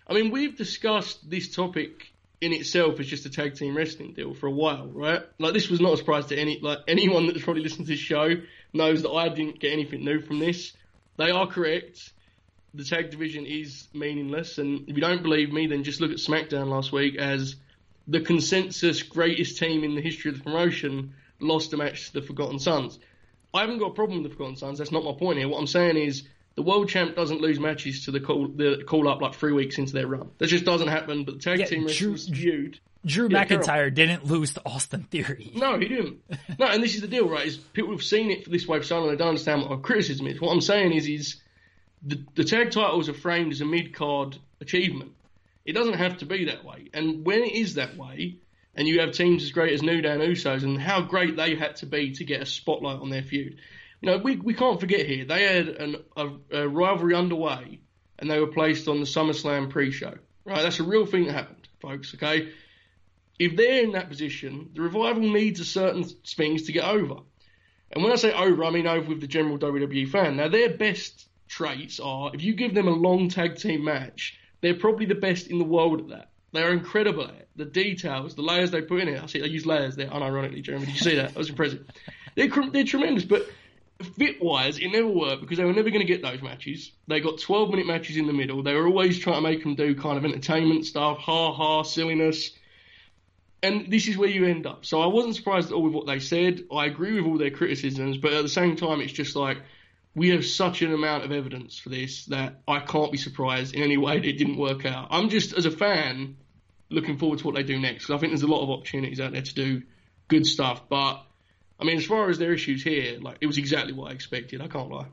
I 0.08 0.14
mean, 0.14 0.32
we've 0.32 0.56
discussed 0.56 1.30
this 1.30 1.54
topic 1.54 2.12
in 2.40 2.52
itself 2.52 2.98
as 2.98 3.06
just 3.06 3.24
a 3.24 3.30
tag 3.30 3.54
team 3.54 3.76
wrestling 3.76 4.14
deal 4.14 4.34
for 4.34 4.48
a 4.48 4.50
while, 4.50 4.88
right? 4.88 5.22
Like 5.38 5.54
this 5.54 5.70
was 5.70 5.80
not 5.80 5.92
a 5.92 5.96
surprise 5.98 6.26
to 6.26 6.36
any, 6.36 6.58
like 6.58 6.80
anyone 6.88 7.28
that's 7.28 7.42
probably 7.44 7.62
listened 7.62 7.86
to 7.86 7.92
this 7.92 8.00
show 8.00 8.34
knows 8.72 9.02
that 9.02 9.12
I 9.12 9.28
didn't 9.28 9.60
get 9.60 9.72
anything 9.72 10.04
new 10.04 10.20
from 10.22 10.40
this. 10.40 10.72
They 11.18 11.30
are 11.30 11.46
correct 11.46 12.12
the 12.74 12.84
tag 12.84 13.10
division 13.10 13.46
is 13.46 13.88
meaningless. 13.92 14.58
And 14.58 14.88
if 14.88 14.96
you 14.96 15.02
don't 15.02 15.22
believe 15.22 15.52
me, 15.52 15.66
then 15.66 15.84
just 15.84 16.00
look 16.00 16.10
at 16.10 16.18
SmackDown 16.18 16.68
last 16.68 16.92
week 16.92 17.16
as 17.16 17.56
the 18.08 18.20
consensus 18.20 19.02
greatest 19.02 19.58
team 19.58 19.84
in 19.84 19.94
the 19.94 20.00
history 20.00 20.30
of 20.30 20.38
the 20.38 20.44
promotion 20.44 21.14
lost 21.40 21.72
a 21.72 21.76
match 21.76 22.08
to 22.08 22.14
the 22.14 22.22
Forgotten 22.22 22.58
Sons. 22.58 22.98
I 23.54 23.60
haven't 23.60 23.78
got 23.78 23.90
a 23.90 23.94
problem 23.94 24.22
with 24.22 24.30
the 24.30 24.36
Forgotten 24.36 24.56
Sons. 24.56 24.78
That's 24.78 24.92
not 24.92 25.04
my 25.04 25.12
point 25.12 25.38
here. 25.38 25.48
What 25.48 25.58
I'm 25.58 25.66
saying 25.66 25.96
is 25.96 26.24
the 26.54 26.62
world 26.62 26.88
champ 26.88 27.16
doesn't 27.16 27.40
lose 27.40 27.60
matches 27.60 28.04
to 28.06 28.10
the 28.10 28.20
call 28.20 28.48
the 28.48 28.82
call 28.86 29.08
up 29.08 29.20
like 29.20 29.34
three 29.34 29.52
weeks 29.52 29.78
into 29.78 29.92
their 29.92 30.06
run. 30.06 30.30
That 30.38 30.46
just 30.46 30.64
doesn't 30.64 30.88
happen. 30.88 31.24
But 31.24 31.34
the 31.34 31.40
tag 31.40 31.60
yeah, 31.60 31.66
team 31.66 31.86
Drew, 31.86 32.12
was 32.12 32.28
viewed. 32.28 32.78
Drew 33.04 33.28
yeah, 33.28 33.44
McIntyre 33.44 33.92
didn't 33.92 34.26
lose 34.26 34.54
to 34.54 34.62
Austin 34.64 35.04
Theory. 35.04 35.52
No, 35.54 35.78
he 35.78 35.88
didn't. 35.88 36.22
no, 36.58 36.66
and 36.66 36.82
this 36.82 36.94
is 36.94 37.00
the 37.00 37.08
deal, 37.08 37.28
right? 37.28 37.46
Is 37.46 37.56
people 37.56 37.90
have 37.90 38.02
seen 38.02 38.30
it 38.30 38.44
for 38.44 38.50
this 38.50 38.66
way 38.66 38.78
for 38.78 38.84
so 38.84 39.00
long 39.00 39.08
they 39.08 39.16
don't 39.16 39.28
understand 39.28 39.62
what 39.62 39.70
our 39.70 39.78
criticism 39.78 40.26
is. 40.26 40.40
What 40.40 40.52
I'm 40.52 40.60
saying 40.60 40.92
is, 40.92 41.08
is 41.08 41.36
the, 42.02 42.24
the 42.34 42.44
tag 42.44 42.70
titles 42.70 43.08
are 43.08 43.14
framed 43.14 43.52
as 43.52 43.60
a 43.60 43.64
mid 43.64 43.94
card 43.94 44.36
achievement. 44.60 45.12
It 45.64 45.72
doesn't 45.72 45.94
have 45.94 46.18
to 46.18 46.26
be 46.26 46.46
that 46.46 46.64
way. 46.64 46.88
And 46.92 47.24
when 47.24 47.40
it 47.40 47.52
is 47.52 47.74
that 47.74 47.96
way, 47.96 48.36
and 48.74 48.88
you 48.88 49.00
have 49.00 49.12
teams 49.12 49.44
as 49.44 49.52
great 49.52 49.72
as 49.72 49.82
New 49.82 50.00
Day 50.00 50.12
and 50.12 50.22
Usos 50.22 50.64
and 50.64 50.80
how 50.80 51.02
great 51.02 51.36
they 51.36 51.54
had 51.54 51.76
to 51.76 51.86
be 51.86 52.12
to 52.12 52.24
get 52.24 52.42
a 52.42 52.46
spotlight 52.46 53.00
on 53.00 53.10
their 53.10 53.22
feud, 53.22 53.58
you 54.00 54.10
know, 54.10 54.18
we, 54.18 54.36
we 54.36 54.54
can't 54.54 54.80
forget 54.80 55.06
here, 55.06 55.24
they 55.24 55.44
had 55.44 55.68
an, 55.68 55.96
a, 56.16 56.30
a 56.52 56.68
rivalry 56.68 57.14
underway 57.14 57.80
and 58.18 58.30
they 58.30 58.40
were 58.40 58.48
placed 58.48 58.88
on 58.88 58.98
the 58.98 59.06
SummerSlam 59.06 59.70
pre 59.70 59.92
show. 59.92 60.14
Right? 60.44 60.62
That's 60.62 60.80
a 60.80 60.84
real 60.84 61.06
thing 61.06 61.26
that 61.26 61.34
happened, 61.34 61.68
folks, 61.80 62.14
okay? 62.14 62.48
if 63.38 63.56
they're 63.56 63.82
in 63.82 63.92
that 63.92 64.08
position, 64.08 64.70
the 64.74 64.82
revival 64.82 65.22
needs 65.22 65.58
a 65.58 65.64
certain 65.64 66.04
things 66.04 66.64
to 66.64 66.72
get 66.72 66.84
over. 66.84 67.16
And 67.90 68.02
when 68.02 68.12
I 68.12 68.16
say 68.16 68.32
over, 68.32 68.64
I 68.64 68.70
mean 68.70 68.86
over 68.86 69.08
with 69.08 69.20
the 69.20 69.26
general 69.26 69.58
WWE 69.58 70.08
fan. 70.08 70.36
Now, 70.36 70.48
their 70.48 70.70
best 70.76 71.26
traits 71.52 72.00
are 72.00 72.30
if 72.34 72.42
you 72.42 72.54
give 72.54 72.74
them 72.74 72.88
a 72.88 72.92
long 72.92 73.28
tag 73.28 73.56
team 73.56 73.84
match, 73.84 74.38
they're 74.62 74.74
probably 74.74 75.06
the 75.06 75.14
best 75.14 75.48
in 75.48 75.58
the 75.58 75.64
world 75.64 76.00
at 76.00 76.08
that. 76.08 76.30
They 76.52 76.62
are 76.62 76.72
incredible 76.72 77.24
at 77.24 77.34
it. 77.34 77.48
The 77.56 77.64
details, 77.66 78.34
the 78.34 78.42
layers 78.42 78.70
they 78.70 78.80
put 78.80 79.00
in 79.00 79.08
it. 79.08 79.22
I 79.22 79.26
see 79.26 79.40
they 79.40 79.48
use 79.48 79.66
layers 79.66 79.96
there 79.96 80.08
unironically, 80.08 80.62
Jeremy. 80.62 80.86
Did 80.86 80.94
you 80.94 81.00
see 81.00 81.16
that? 81.16 81.28
That 81.28 81.38
was 81.38 81.50
impressive. 81.50 81.84
They're, 82.34 82.48
they're 82.48 82.84
tremendous, 82.84 83.24
but 83.24 83.46
fit 84.16 84.42
wise, 84.42 84.78
it 84.78 84.88
never 84.88 85.08
worked 85.08 85.42
because 85.42 85.58
they 85.58 85.64
were 85.64 85.74
never 85.74 85.90
going 85.90 86.06
to 86.06 86.10
get 86.10 86.22
those 86.22 86.40
matches. 86.42 86.92
They 87.06 87.20
got 87.20 87.38
12 87.38 87.70
minute 87.70 87.86
matches 87.86 88.16
in 88.16 88.26
the 88.26 88.32
middle. 88.32 88.62
They 88.62 88.74
were 88.74 88.86
always 88.86 89.18
trying 89.18 89.36
to 89.36 89.42
make 89.42 89.62
them 89.62 89.74
do 89.74 89.94
kind 89.94 90.16
of 90.16 90.24
entertainment 90.24 90.86
stuff, 90.86 91.18
ha 91.18 91.52
ha, 91.52 91.82
silliness. 91.82 92.50
And 93.62 93.90
this 93.92 94.08
is 94.08 94.16
where 94.16 94.28
you 94.28 94.46
end 94.46 94.66
up. 94.66 94.84
So 94.84 95.02
I 95.02 95.06
wasn't 95.06 95.36
surprised 95.36 95.70
at 95.70 95.74
all 95.74 95.82
with 95.82 95.92
what 95.92 96.06
they 96.06 96.18
said. 96.18 96.64
I 96.72 96.86
agree 96.86 97.20
with 97.20 97.30
all 97.30 97.38
their 97.38 97.50
criticisms, 97.50 98.16
but 98.16 98.32
at 98.32 98.42
the 98.42 98.48
same 98.48 98.76
time, 98.76 99.00
it's 99.00 99.12
just 99.12 99.36
like 99.36 99.58
we 100.14 100.30
have 100.30 100.44
such 100.44 100.82
an 100.82 100.92
amount 100.92 101.24
of 101.24 101.32
evidence 101.32 101.78
for 101.78 101.88
this 101.88 102.26
that 102.26 102.60
I 102.68 102.80
can't 102.80 103.10
be 103.10 103.18
surprised 103.18 103.74
in 103.74 103.82
any 103.82 103.96
way 103.96 104.18
that 104.18 104.26
it 104.26 104.38
didn't 104.38 104.58
work 104.58 104.84
out. 104.84 105.08
I'm 105.10 105.30
just, 105.30 105.54
as 105.54 105.64
a 105.64 105.70
fan, 105.70 106.36
looking 106.90 107.16
forward 107.16 107.38
to 107.38 107.46
what 107.46 107.54
they 107.54 107.62
do 107.62 107.78
next 107.80 108.06
because 108.06 108.18
I 108.18 108.18
think 108.18 108.32
there's 108.32 108.42
a 108.42 108.46
lot 108.46 108.62
of 108.62 108.70
opportunities 108.70 109.20
out 109.20 109.32
there 109.32 109.42
to 109.42 109.54
do 109.54 109.82
good 110.28 110.46
stuff. 110.46 110.88
But 110.88 111.24
I 111.80 111.84
mean, 111.84 111.96
as 111.96 112.04
far 112.04 112.28
as 112.28 112.38
their 112.38 112.52
issues 112.52 112.82
here, 112.82 113.18
like 113.20 113.38
it 113.40 113.46
was 113.46 113.58
exactly 113.58 113.92
what 113.92 114.10
I 114.10 114.14
expected. 114.14 114.60
I 114.60 114.68
can't 114.68 114.90
lie. 114.90 115.06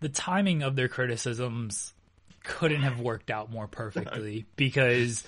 The 0.00 0.08
timing 0.08 0.62
of 0.62 0.76
their 0.76 0.88
criticisms 0.88 1.92
couldn't 2.44 2.82
have 2.82 3.00
worked 3.00 3.30
out 3.30 3.50
more 3.50 3.66
perfectly 3.66 4.40
no. 4.40 4.44
because 4.56 5.24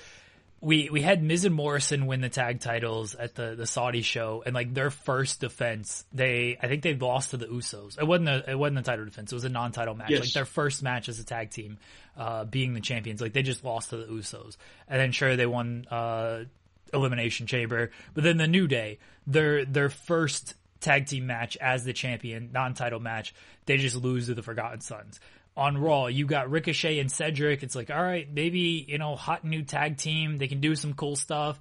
we 0.61 0.89
we 0.91 1.03
had 1.03 1.23
Miz 1.23 1.45
and 1.45 1.55
Morrison 1.55 2.07
win 2.07 2.21
the 2.21 2.29
tag 2.29 2.61
titles 2.61 3.15
at 3.15 3.35
the 3.35 3.55
the 3.57 3.67
Saudi 3.67 4.03
show, 4.03 4.43
and 4.45 4.55
like 4.55 4.73
their 4.73 4.91
first 4.91 5.41
defense, 5.41 6.05
they 6.13 6.57
I 6.61 6.69
think 6.69 6.83
they 6.83 6.95
lost 6.95 7.31
to 7.31 7.37
the 7.37 7.47
Usos. 7.47 7.99
It 7.99 8.07
wasn't 8.07 8.29
a 8.29 8.51
it 8.51 8.59
wasn't 8.59 8.79
a 8.79 8.83
title 8.83 9.05
defense; 9.05 9.33
it 9.33 9.35
was 9.35 9.45
a 9.45 9.51
non-title 9.51 9.95
match. 9.95 10.11
Yes. 10.11 10.21
Like 10.21 10.33
their 10.33 10.45
first 10.47 10.83
match 10.83 11.09
as 11.09 11.21
a 11.21 11.25
tag 11.25 11.51
team, 11.51 11.79
uh, 12.17 12.45
being 12.45 12.73
the 12.73 12.81
champions. 12.81 13.21
Like 13.21 13.35
they 13.35 13.43
just 13.43 13.65
lost 13.65 13.91
to 13.91 13.99
the 13.99 14.07
Usos, 14.07 14.57
and 14.89 14.99
then 14.99 15.13
sure 15.13 15.37
they 15.37 15.47
won 15.47 15.87
uh, 15.91 16.45
Elimination 16.93 17.47
Chamber, 17.47 17.91
but 18.15 18.25
then 18.25 18.39
the 18.39 18.49
New 18.49 18.67
Day, 18.67 18.99
their 19.27 19.65
their 19.67 19.91
first 19.91 20.55
tag 20.81 21.07
team 21.07 21.27
match 21.27 21.57
as 21.59 21.85
the 21.85 21.93
champion, 21.93 22.51
non-title 22.53 23.01
match, 23.01 23.35
they 23.67 23.77
just 23.77 23.97
lose 23.97 24.27
to 24.27 24.35
the 24.35 24.43
Forgotten 24.43 24.81
Sons 24.81 25.21
on 25.57 25.79
Raw. 25.79 26.07
You 26.07 26.27
got 26.27 26.51
Ricochet 26.51 26.99
and 26.99 27.11
Cedric. 27.11 27.63
It's 27.63 27.75
like, 27.75 27.91
all 27.91 28.03
right, 28.03 28.29
maybe, 28.33 28.85
you 28.87 28.99
know, 28.99 29.17
hot 29.17 29.45
new 29.45 29.63
tag 29.63 29.97
team. 29.97 30.37
They 30.37 30.49
can 30.49 30.61
do 30.61 30.75
some 30.75 30.95
cool 30.95 31.17
stuff. 31.17 31.59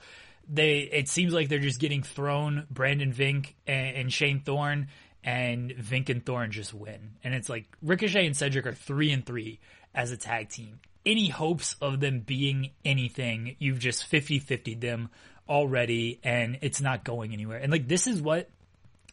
They, 0.48 0.80
it 0.80 1.08
seems 1.08 1.34
like 1.34 1.50
they're 1.50 1.60
just 1.60 1.80
getting 1.80 2.04
thrown 2.04 2.68
Brendan 2.70 3.14
Vink 3.14 3.54
and, 3.66 3.98
and 3.98 4.14
Shane 4.14 4.42
Thorne 4.42 4.88
and 5.24 5.72
Vink 5.72 6.10
and 6.10 6.24
Thorne 6.24 6.52
just 6.52 6.74
win. 6.74 7.14
And 7.24 7.34
it's 7.34 7.50
like 7.50 7.66
Ricochet 7.82 8.26
and 8.26 8.38
Cedric 8.38 8.68
are 8.68 8.74
three 8.74 9.12
and 9.12 9.26
three 9.26 9.60
as 9.94 10.12
a 10.12 10.18
tag 10.18 10.50
team. 10.50 10.80
Any 11.06 11.30
hopes 11.30 11.76
of 11.82 12.00
them 12.00 12.20
being 12.20 12.72
anything, 12.84 13.56
you've 13.60 13.80
just 13.80 14.06
50 14.06 14.40
50 14.40 14.76
them 14.76 15.10
already 15.48 16.20
and 16.24 16.60
it's 16.62 16.82
not 16.82 17.04
going 17.04 17.34
anywhere. 17.34 17.58
And 17.58 17.72
like, 17.72 17.88
this 17.88 18.08
is 18.08 18.22
what 18.22 18.50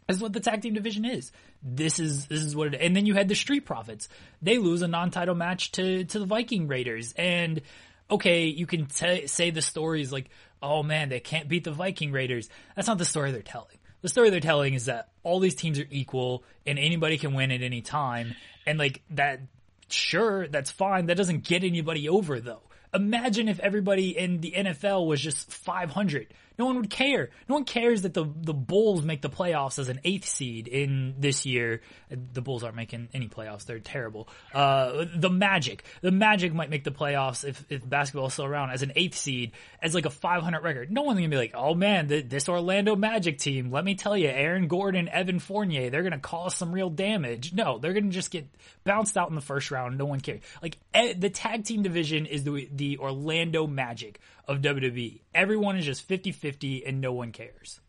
this 0.06 0.16
is 0.16 0.22
what 0.22 0.32
the 0.32 0.40
tag 0.40 0.62
team 0.62 0.74
division 0.74 1.04
is. 1.04 1.32
This 1.62 1.98
is 1.98 2.26
this 2.26 2.42
is 2.42 2.56
what 2.56 2.74
it. 2.74 2.80
And 2.80 2.94
then 2.94 3.06
you 3.06 3.14
had 3.14 3.28
the 3.28 3.34
Street 3.34 3.64
Profits. 3.64 4.08
They 4.40 4.58
lose 4.58 4.82
a 4.82 4.88
non-title 4.88 5.34
match 5.34 5.72
to 5.72 6.04
to 6.04 6.18
the 6.18 6.26
Viking 6.26 6.68
Raiders. 6.68 7.12
And 7.16 7.62
okay, 8.10 8.46
you 8.46 8.66
can 8.66 8.86
t- 8.86 9.26
say 9.26 9.50
the 9.50 9.62
stories 9.62 10.12
like, 10.12 10.28
oh 10.62 10.82
man, 10.82 11.08
they 11.08 11.20
can't 11.20 11.48
beat 11.48 11.64
the 11.64 11.72
Viking 11.72 12.12
Raiders. 12.12 12.48
That's 12.76 12.88
not 12.88 12.98
the 12.98 13.04
story 13.04 13.32
they're 13.32 13.42
telling. 13.42 13.78
The 14.02 14.08
story 14.08 14.30
they're 14.30 14.40
telling 14.40 14.74
is 14.74 14.86
that 14.86 15.10
all 15.22 15.38
these 15.38 15.54
teams 15.54 15.78
are 15.78 15.86
equal 15.90 16.42
and 16.66 16.78
anybody 16.78 17.18
can 17.18 17.34
win 17.34 17.52
at 17.52 17.62
any 17.62 17.82
time. 17.82 18.34
And 18.66 18.78
like 18.78 19.02
that, 19.10 19.40
sure, 19.88 20.48
that's 20.48 20.70
fine. 20.70 21.06
That 21.06 21.16
doesn't 21.16 21.44
get 21.44 21.62
anybody 21.62 22.08
over 22.08 22.40
though. 22.40 22.62
Imagine 22.92 23.48
if 23.48 23.58
everybody 23.60 24.16
in 24.18 24.40
the 24.40 24.52
NFL 24.52 25.06
was 25.06 25.20
just 25.20 25.50
500. 25.50 26.34
No 26.58 26.66
one 26.66 26.76
would 26.76 26.90
care. 26.90 27.30
No 27.48 27.56
one 27.56 27.64
cares 27.64 28.02
that 28.02 28.14
the 28.14 28.24
the 28.24 28.54
Bulls 28.54 29.02
make 29.02 29.22
the 29.22 29.30
playoffs 29.30 29.78
as 29.78 29.88
an 29.88 30.00
eighth 30.04 30.26
seed 30.26 30.68
in 30.68 31.14
this 31.18 31.46
year. 31.46 31.80
The 32.10 32.42
Bulls 32.42 32.62
aren't 32.62 32.76
making 32.76 33.08
any 33.14 33.28
playoffs; 33.28 33.64
they're 33.64 33.78
terrible. 33.78 34.28
Uh, 34.52 35.06
the 35.14 35.30
Magic, 35.30 35.84
the 36.00 36.10
Magic 36.10 36.52
might 36.52 36.70
make 36.70 36.84
the 36.84 36.90
playoffs 36.90 37.44
if 37.44 37.64
if 37.70 37.88
basketball 37.88 38.26
is 38.26 38.34
still 38.34 38.44
around 38.44 38.70
as 38.70 38.82
an 38.82 38.92
eighth 38.96 39.16
seed, 39.16 39.52
as 39.80 39.94
like 39.94 40.06
a 40.06 40.10
500 40.10 40.62
record. 40.62 40.90
No 40.90 41.02
one's 41.02 41.18
gonna 41.18 41.28
be 41.28 41.36
like, 41.36 41.52
"Oh 41.54 41.74
man, 41.74 42.06
this 42.06 42.48
Orlando 42.48 42.96
Magic 42.96 43.38
team." 43.38 43.70
Let 43.70 43.84
me 43.84 43.94
tell 43.94 44.16
you, 44.16 44.28
Aaron 44.28 44.68
Gordon, 44.68 45.08
Evan 45.08 45.38
Fournier, 45.38 45.90
they're 45.90 46.02
gonna 46.02 46.18
cause 46.18 46.54
some 46.54 46.72
real 46.72 46.90
damage. 46.90 47.52
No, 47.52 47.78
they're 47.78 47.92
gonna 47.92 48.10
just 48.10 48.30
get 48.30 48.46
bounced 48.84 49.16
out 49.16 49.28
in 49.28 49.34
the 49.34 49.40
first 49.40 49.70
round. 49.70 49.98
No 49.98 50.06
one 50.06 50.20
cares. 50.20 50.42
Like 50.62 50.78
the 50.92 51.30
tag 51.30 51.64
team 51.64 51.82
division 51.82 52.26
is 52.26 52.44
the 52.44 52.68
the 52.72 52.98
Orlando 52.98 53.66
Magic 53.66 54.20
of 54.46 54.58
WWE. 54.58 55.20
Everyone 55.34 55.76
is 55.76 55.84
just 55.84 56.08
50-50 56.08 56.82
and 56.86 57.00
no 57.00 57.12
one 57.12 57.32
cares. 57.32 57.80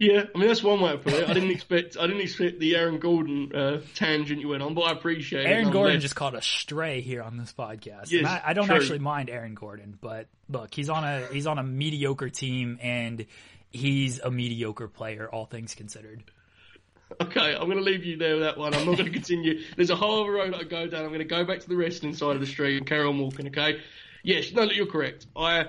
Yeah, 0.00 0.24
I 0.34 0.38
mean 0.38 0.48
that's 0.48 0.62
one 0.62 0.80
way 0.80 0.92
to 0.92 0.98
put 0.98 1.12
it. 1.12 1.28
I 1.28 1.34
didn't 1.34 1.50
expect 1.52 1.98
I 1.98 2.06
didn't 2.06 2.22
expect 2.22 2.58
the 2.58 2.74
Aaron 2.74 2.98
Gordon 2.98 3.54
uh, 3.54 3.80
tangent 3.94 4.40
you 4.40 4.48
went 4.48 4.62
on, 4.62 4.72
but 4.72 4.82
I 4.82 4.92
appreciate 4.92 5.40
Aaron 5.40 5.50
it. 5.50 5.54
Aaron 5.56 5.72
Gordon 5.72 6.00
just 6.00 6.16
caught 6.16 6.34
a 6.34 6.40
stray 6.40 7.02
here 7.02 7.20
on 7.22 7.36
this 7.36 7.52
podcast. 7.52 8.10
Yes, 8.10 8.24
I, 8.24 8.40
I, 8.46 8.52
don't 8.54 8.64
true. 8.64 8.76
actually 8.76 9.00
mind 9.00 9.28
Aaron 9.28 9.54
Gordon, 9.54 9.98
but 10.00 10.28
look, 10.48 10.74
he's 10.74 10.88
on 10.88 11.04
a 11.04 11.26
he's 11.26 11.46
on 11.46 11.58
a 11.58 11.62
mediocre 11.62 12.30
team 12.30 12.78
and 12.80 13.26
he's 13.70 14.20
a 14.20 14.30
mediocre 14.30 14.88
player, 14.88 15.28
all 15.30 15.44
things 15.44 15.74
considered. 15.74 16.24
Okay, 17.20 17.54
I'm 17.54 17.66
going 17.66 17.76
to 17.76 17.84
leave 17.84 18.04
you 18.04 18.16
there 18.16 18.36
with 18.36 18.42
that 18.44 18.56
one. 18.56 18.72
I'm 18.72 18.86
not 18.86 18.96
going 18.96 19.04
to 19.12 19.12
continue. 19.12 19.60
There's 19.76 19.90
a 19.90 19.96
whole 19.96 20.22
other 20.22 20.32
road 20.32 20.54
I 20.54 20.62
go 20.62 20.86
down. 20.86 21.02
I'm 21.02 21.08
going 21.08 21.18
to 21.18 21.24
go 21.24 21.44
back 21.44 21.60
to 21.60 21.68
the 21.68 21.76
wrestling 21.76 22.14
side 22.14 22.36
of 22.36 22.40
the 22.40 22.46
street 22.46 22.78
and 22.78 22.86
carry 22.86 23.06
on 23.06 23.18
walking. 23.18 23.48
Okay. 23.48 23.80
Yes, 24.22 24.52
no, 24.52 24.64
you're 24.64 24.86
correct. 24.86 25.26
I 25.36 25.66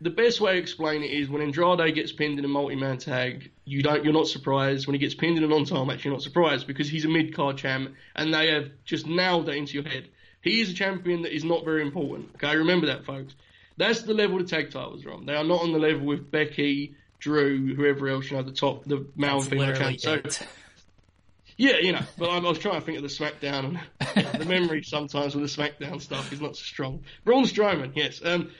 the 0.00 0.10
best 0.10 0.40
way 0.40 0.52
to 0.52 0.58
explain 0.58 1.02
it 1.02 1.10
is 1.10 1.28
when 1.28 1.42
Andrade 1.42 1.94
gets 1.94 2.12
pinned 2.12 2.38
in 2.38 2.44
a 2.44 2.48
multi-man 2.48 2.98
tag, 2.98 3.50
you 3.64 3.82
don't, 3.82 4.04
you're 4.04 4.12
not 4.12 4.28
surprised. 4.28 4.86
When 4.86 4.94
he 4.94 4.98
gets 4.98 5.14
pinned 5.14 5.38
in 5.38 5.44
a 5.44 5.48
non-title 5.48 5.86
match, 5.86 6.04
you're 6.04 6.14
not 6.14 6.22
surprised 6.22 6.66
because 6.66 6.88
he's 6.88 7.04
a 7.04 7.08
mid-card 7.08 7.58
champ, 7.58 7.94
and 8.14 8.32
they 8.32 8.52
have 8.52 8.70
just 8.84 9.06
nailed 9.06 9.48
it 9.48 9.56
into 9.56 9.74
your 9.74 9.82
head. 9.82 10.08
He 10.40 10.60
is 10.60 10.70
a 10.70 10.74
champion 10.74 11.22
that 11.22 11.34
is 11.34 11.42
not 11.44 11.64
very 11.64 11.82
important. 11.82 12.30
Okay, 12.36 12.56
remember 12.56 12.86
that, 12.86 13.04
folks. 13.04 13.34
That's 13.76 14.02
the 14.02 14.14
level 14.14 14.38
the 14.38 14.44
tag 14.44 14.70
titles 14.70 15.04
are 15.04 15.12
on. 15.12 15.26
They 15.26 15.34
are 15.34 15.44
not 15.44 15.62
on 15.62 15.72
the 15.72 15.78
level 15.78 16.06
with 16.06 16.30
Becky, 16.30 16.94
Drew, 17.18 17.74
whoever 17.74 18.08
else, 18.08 18.30
you 18.30 18.36
know, 18.36 18.44
the 18.44 18.52
top, 18.52 18.84
the 18.84 19.06
male 19.16 19.40
and 19.40 19.48
female 19.48 19.74
champ. 19.74 20.00
So, 20.00 20.46
yeah, 21.56 21.78
you 21.78 21.90
know, 21.90 22.02
but 22.16 22.30
I, 22.30 22.38
was 22.38 22.60
trying 22.60 22.78
to 22.78 22.86
think 22.86 22.98
of 22.98 23.02
the 23.02 23.08
SmackDown, 23.08 23.64
and 23.64 23.80
the 24.14 24.44
memory 24.46 24.82
sometimes 24.82 25.34
with 25.34 25.44
the 25.44 25.62
SmackDown 25.62 26.00
stuff 26.00 26.32
is 26.32 26.40
not 26.40 26.56
so 26.56 26.62
strong. 26.62 27.02
Braun 27.24 27.44
Strowman, 27.44 27.92
yes. 27.94 28.20
Um, 28.24 28.50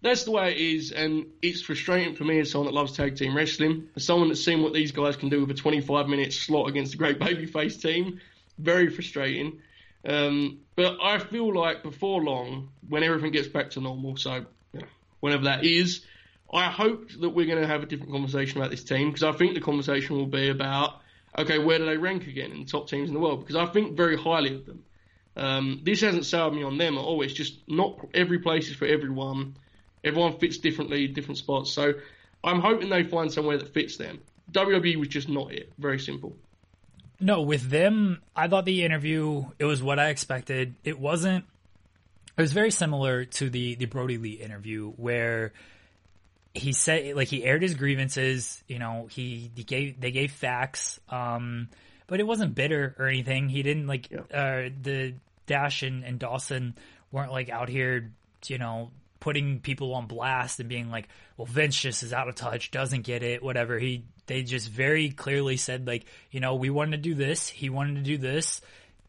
that's 0.00 0.24
the 0.24 0.30
way 0.30 0.52
it 0.52 0.58
is, 0.58 0.92
and 0.92 1.26
it's 1.42 1.62
frustrating 1.62 2.14
for 2.14 2.24
me 2.24 2.38
as 2.38 2.50
someone 2.50 2.66
that 2.66 2.74
loves 2.74 2.92
tag 2.92 3.16
team 3.16 3.36
wrestling, 3.36 3.88
as 3.96 4.04
someone 4.04 4.28
that's 4.28 4.44
seen 4.44 4.62
what 4.62 4.72
these 4.72 4.92
guys 4.92 5.16
can 5.16 5.28
do 5.28 5.40
with 5.40 5.50
a 5.50 5.54
25 5.54 6.08
minute 6.08 6.32
slot 6.32 6.68
against 6.68 6.94
a 6.94 6.96
great 6.96 7.18
babyface 7.20 7.80
team. 7.80 8.20
Very 8.58 8.90
frustrating. 8.90 9.60
Um, 10.04 10.60
but 10.76 10.98
I 11.02 11.18
feel 11.18 11.52
like 11.52 11.82
before 11.82 12.22
long, 12.22 12.70
when 12.88 13.02
everything 13.02 13.32
gets 13.32 13.48
back 13.48 13.70
to 13.70 13.80
normal, 13.80 14.16
so 14.16 14.46
whenever 15.20 15.44
that 15.44 15.64
is, 15.64 16.02
I 16.52 16.64
hope 16.64 17.10
that 17.20 17.30
we're 17.30 17.46
going 17.46 17.60
to 17.60 17.66
have 17.66 17.82
a 17.82 17.86
different 17.86 18.12
conversation 18.12 18.58
about 18.58 18.70
this 18.70 18.84
team 18.84 19.10
because 19.10 19.24
I 19.24 19.32
think 19.32 19.54
the 19.54 19.60
conversation 19.60 20.16
will 20.16 20.26
be 20.26 20.48
about 20.48 21.00
okay, 21.36 21.58
where 21.58 21.78
do 21.78 21.84
they 21.84 21.96
rank 21.96 22.26
again 22.26 22.52
in 22.52 22.60
the 22.60 22.64
top 22.64 22.88
teams 22.88 23.08
in 23.08 23.14
the 23.14 23.20
world? 23.20 23.40
Because 23.40 23.56
I 23.56 23.66
think 23.66 23.96
very 23.96 24.16
highly 24.16 24.54
of 24.54 24.66
them. 24.66 24.82
Um, 25.38 25.80
this 25.84 26.00
hasn't 26.00 26.26
sold 26.26 26.54
me 26.54 26.64
on 26.64 26.78
them 26.78 26.98
at 26.98 27.00
all. 27.00 27.22
It's 27.22 27.32
just 27.32 27.58
not 27.68 28.08
every 28.12 28.40
place 28.40 28.68
is 28.68 28.76
for 28.76 28.86
everyone. 28.86 29.56
Everyone 30.02 30.38
fits 30.38 30.58
differently, 30.58 31.06
different 31.06 31.38
spots. 31.38 31.72
So 31.72 31.94
I'm 32.42 32.60
hoping 32.60 32.88
they 32.88 33.04
find 33.04 33.32
somewhere 33.32 33.56
that 33.58 33.72
fits 33.72 33.96
them. 33.96 34.20
WWE 34.52 34.96
was 34.96 35.08
just 35.08 35.28
not 35.28 35.52
it. 35.52 35.72
Very 35.78 35.98
simple. 35.98 36.36
No, 37.20 37.42
with 37.42 37.68
them, 37.68 38.20
I 38.34 38.48
thought 38.48 38.64
the 38.64 38.84
interview 38.84 39.44
it 39.58 39.64
was 39.64 39.82
what 39.82 39.98
I 39.98 40.08
expected. 40.08 40.74
It 40.84 40.98
wasn't. 40.98 41.44
It 42.36 42.40
was 42.40 42.52
very 42.52 42.70
similar 42.70 43.24
to 43.24 43.50
the 43.50 43.74
the 43.74 43.86
Brodie 43.86 44.18
Lee 44.18 44.32
interview 44.32 44.92
where 44.92 45.52
he 46.54 46.72
said 46.72 47.16
like 47.16 47.28
he 47.28 47.44
aired 47.44 47.62
his 47.62 47.74
grievances. 47.74 48.62
You 48.68 48.78
know, 48.78 49.08
he, 49.10 49.50
he 49.54 49.64
gave 49.64 50.00
they 50.00 50.12
gave 50.12 50.30
facts, 50.30 51.00
um, 51.08 51.68
but 52.06 52.20
it 52.20 52.26
wasn't 52.26 52.54
bitter 52.54 52.94
or 52.98 53.06
anything. 53.06 53.48
He 53.48 53.62
didn't 53.64 53.88
like 53.88 54.10
yeah. 54.10 54.20
uh, 54.32 54.70
the 54.80 55.14
Dash 55.48 55.82
and, 55.82 56.04
and 56.04 56.20
Dawson 56.20 56.76
weren't 57.10 57.32
like 57.32 57.50
out 57.50 57.68
here, 57.68 58.12
you 58.46 58.58
know, 58.58 58.92
putting 59.18 59.58
people 59.58 59.94
on 59.94 60.06
blast 60.06 60.60
and 60.60 60.68
being 60.68 60.90
like, 60.90 61.08
well, 61.36 61.46
Vince 61.46 61.80
just 61.80 62.04
is 62.04 62.12
out 62.12 62.28
of 62.28 62.36
touch, 62.36 62.70
doesn't 62.70 63.02
get 63.02 63.24
it, 63.24 63.42
whatever. 63.42 63.76
He 63.78 64.04
they 64.26 64.42
just 64.44 64.68
very 64.68 65.10
clearly 65.10 65.56
said 65.56 65.88
like, 65.88 66.04
you 66.30 66.38
know, 66.38 66.54
we 66.54 66.70
wanted 66.70 67.02
to 67.02 67.08
do 67.10 67.14
this, 67.16 67.48
he 67.48 67.68
wanted 67.70 67.96
to 67.96 68.02
do 68.02 68.16
this. 68.18 68.60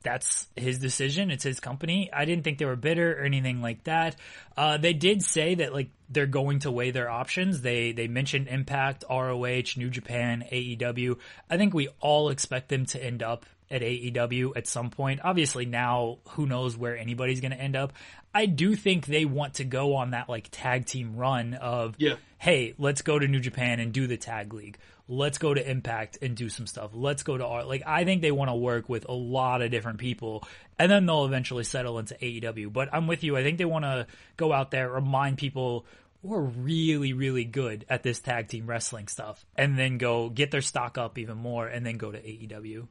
that's 0.02 0.48
his 0.56 0.80
decision. 0.80 1.30
It's 1.30 1.44
his 1.44 1.60
company. 1.60 2.10
I 2.14 2.24
didn't 2.26 2.44
think 2.46 2.58
they 2.58 2.66
were 2.66 2.78
bitter 2.78 3.20
or 3.20 3.26
anything 3.26 3.62
like 3.62 3.84
that. 3.84 4.16
Uh, 4.56 4.78
they 4.78 4.94
did 4.94 5.22
say 5.22 5.56
that 5.56 5.74
like 5.74 5.90
they're 6.10 6.26
going 6.26 6.60
to 6.60 6.72
weigh 6.72 6.92
their 6.92 7.10
options. 7.10 7.62
They 7.62 7.92
they 7.92 8.08
mentioned 8.08 8.48
Impact, 8.48 9.04
ROH, 9.10 9.76
New 9.78 9.90
Japan, 9.90 10.46
AEW. 10.52 11.18
I 11.50 11.58
think 11.58 11.74
we 11.74 11.90
all 12.00 12.30
expect 12.30 12.70
them 12.70 12.86
to 12.88 13.04
end 13.04 13.22
up 13.22 13.46
at 13.72 13.82
AEW 13.82 14.56
at 14.56 14.68
some 14.68 14.90
point. 14.90 15.20
Obviously 15.24 15.66
now 15.66 16.20
who 16.30 16.46
knows 16.46 16.78
where 16.78 16.98
anybody's 16.98 17.42
going 17.42 17.52
to 17.52 17.60
end 17.60 17.76
up. 17.76 17.94
I 18.34 18.46
do 18.46 18.76
think 18.76 19.06
they 19.06 19.26
want 19.26 19.56
to 19.56 19.64
go 19.64 19.96
on 19.96 20.12
that 20.12 20.30
like 20.30 20.50
tag 20.52 20.86
team 20.86 21.16
run 21.16 21.54
of 21.56 21.96
Yeah. 21.98 22.16
hey, 22.38 22.74
let's 22.78 23.02
go 23.02 23.18
to 23.18 23.28
New 23.28 23.40
Japan 23.40 23.80
and 23.80 23.92
do 23.92 24.08
the 24.08 24.18
tag 24.18 24.54
league. 24.54 24.78
Let's 25.08 25.40
go 25.40 25.56
to 25.56 25.70
Impact 25.70 26.20
and 26.22 26.36
do 26.36 26.50
some 26.50 26.68
stuff. 26.68 26.92
Let's 26.94 27.24
go 27.24 27.36
to 27.36 27.46
art. 27.46 27.68
Like 27.68 27.82
I 27.88 28.06
think 28.06 28.22
they 28.22 28.32
want 28.32 28.50
to 28.52 28.56
work 28.56 28.88
with 28.88 29.10
a 29.10 29.14
lot 29.14 29.64
of 29.64 29.72
different 29.72 29.98
people, 29.98 30.48
and 30.78 30.92
then 30.92 31.08
they'll 31.08 31.26
eventually 31.26 31.64
settle 31.64 31.98
into 31.98 32.14
AEW. 32.14 32.72
But 32.72 32.90
I'm 32.94 33.08
with 33.08 33.24
you. 33.24 33.36
I 33.36 33.42
think 33.42 33.58
they 33.58 33.66
want 33.66 33.86
to 33.86 34.06
go 34.38 34.54
out 34.54 34.70
there, 34.70 34.88
remind 34.92 35.40
people 35.40 35.88
we're 36.22 36.42
really, 36.42 37.14
really 37.14 37.46
good 37.46 37.86
at 37.90 38.04
this 38.04 38.20
tag 38.20 38.50
team 38.50 38.68
wrestling 38.68 39.08
stuff, 39.08 39.44
and 39.56 39.80
then 39.80 39.98
go 39.98 40.30
get 40.30 40.52
their 40.52 40.62
stock 40.62 41.00
up 41.00 41.18
even 41.18 41.38
more, 41.38 41.66
and 41.68 41.84
then 41.84 41.98
go 41.98 42.12
to 42.12 42.20
AEW. 42.20 42.88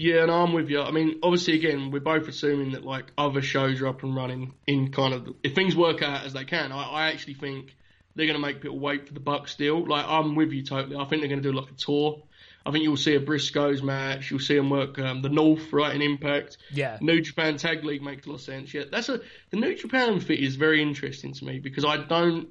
Yeah, 0.00 0.22
and 0.22 0.30
I'm 0.30 0.52
with 0.52 0.70
you. 0.70 0.80
I 0.80 0.92
mean, 0.92 1.18
obviously, 1.24 1.54
again, 1.56 1.90
we're 1.90 1.98
both 1.98 2.28
assuming 2.28 2.70
that 2.70 2.84
like 2.84 3.10
other 3.18 3.42
shows 3.42 3.80
are 3.80 3.88
up 3.88 4.04
and 4.04 4.14
running 4.14 4.54
in 4.64 4.92
kind 4.92 5.12
of 5.12 5.34
if 5.42 5.56
things 5.56 5.74
work 5.74 6.02
out 6.02 6.24
as 6.24 6.32
they 6.32 6.44
can. 6.44 6.70
I, 6.70 6.84
I 6.84 7.10
actually 7.10 7.34
think 7.34 7.74
they're 8.14 8.26
going 8.26 8.40
to 8.40 8.46
make 8.46 8.60
people 8.60 8.78
wait 8.78 9.08
for 9.08 9.12
the 9.12 9.18
Bucks 9.18 9.56
deal. 9.56 9.84
Like, 9.84 10.06
I'm 10.06 10.36
with 10.36 10.52
you 10.52 10.62
totally. 10.62 10.94
I 10.94 11.04
think 11.06 11.22
they're 11.22 11.28
going 11.28 11.42
to 11.42 11.50
do 11.50 11.52
like 11.52 11.72
a 11.72 11.74
tour. 11.74 12.22
I 12.64 12.70
think 12.70 12.84
you'll 12.84 12.96
see 12.96 13.16
a 13.16 13.20
Briscoes 13.20 13.82
match. 13.82 14.30
You'll 14.30 14.38
see 14.38 14.54
them 14.54 14.70
work 14.70 15.00
um, 15.00 15.20
the 15.20 15.30
North 15.30 15.72
right 15.72 15.92
in 15.92 16.00
Impact. 16.00 16.58
Yeah. 16.70 16.98
New 17.00 17.20
Japan 17.20 17.56
Tag 17.56 17.82
League 17.82 18.02
makes 18.02 18.24
a 18.24 18.28
lot 18.28 18.36
of 18.36 18.42
sense. 18.42 18.72
Yeah, 18.72 18.84
that's 18.92 19.08
a 19.08 19.20
the 19.50 19.56
New 19.56 19.74
Japan 19.74 20.20
fit 20.20 20.38
is 20.38 20.54
very 20.54 20.80
interesting 20.80 21.32
to 21.32 21.44
me 21.44 21.58
because 21.58 21.84
I 21.84 21.96
don't. 21.96 22.50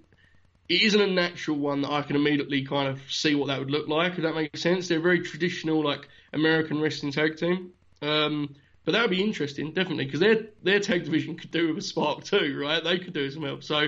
It 0.69 0.81
isn't 0.81 0.99
a 0.99 1.07
natural 1.07 1.57
one 1.57 1.81
that 1.81 1.91
I 1.91 2.01
can 2.01 2.15
immediately 2.15 2.65
kind 2.65 2.89
of 2.89 3.01
see 3.09 3.35
what 3.35 3.47
that 3.47 3.59
would 3.59 3.71
look 3.71 3.87
like. 3.87 4.13
If 4.13 4.23
that 4.23 4.35
makes 4.35 4.61
sense, 4.61 4.87
they're 4.87 4.99
a 4.99 5.01
very 5.01 5.21
traditional 5.21 5.83
like 5.83 6.07
American 6.33 6.81
wrestling 6.81 7.11
tag 7.11 7.37
team. 7.37 7.71
Um, 8.01 8.55
but 8.87 8.93
that 8.93 9.01
would 9.01 9.11
be 9.11 9.23
interesting, 9.23 9.73
definitely, 9.73 10.05
because 10.05 10.21
their 10.21 10.47
their 10.63 10.79
tag 10.79 11.03
division 11.03 11.35
could 11.35 11.51
do 11.51 11.67
with 11.67 11.77
a 11.77 11.81
spark 11.85 12.23
too, 12.23 12.57
right? 12.57 12.83
They 12.83 12.99
could 12.99 13.13
do 13.13 13.29
some 13.29 13.43
help. 13.43 13.63
So, 13.63 13.87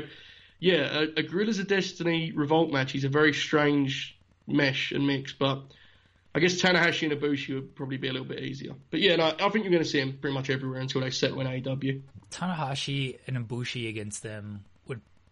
yeah, 0.59 0.99
a, 0.99 1.19
a 1.19 1.23
Guerrillas 1.23 1.59
of 1.59 1.67
Destiny 1.67 2.33
Revolt 2.33 2.71
match 2.71 2.95
is 2.95 3.05
a 3.05 3.09
very 3.09 3.33
strange 3.33 4.17
mesh 4.45 4.91
and 4.91 5.07
mix, 5.07 5.31
but 5.31 5.61
I 6.35 6.39
guess 6.39 6.61
Tanahashi 6.61 7.09
and 7.09 7.19
Ibushi 7.19 7.55
would 7.55 7.75
probably 7.75 7.97
be 7.97 8.07
a 8.07 8.11
little 8.11 8.27
bit 8.27 8.39
easier. 8.39 8.73
But 8.91 8.99
yeah, 8.99 9.15
no, 9.15 9.27
I 9.27 9.49
think 9.49 9.63
you're 9.63 9.71
going 9.71 9.83
to 9.83 9.89
see 9.89 9.99
him 9.99 10.17
pretty 10.19 10.33
much 10.33 10.49
everywhere 10.49 10.79
until 10.79 11.01
they 11.01 11.11
settle 11.11 11.39
in 11.41 11.47
AEW. 11.47 12.01
Tanahashi 12.29 13.19
and 13.25 13.37
Ibushi 13.37 13.89
against 13.89 14.21
them 14.21 14.65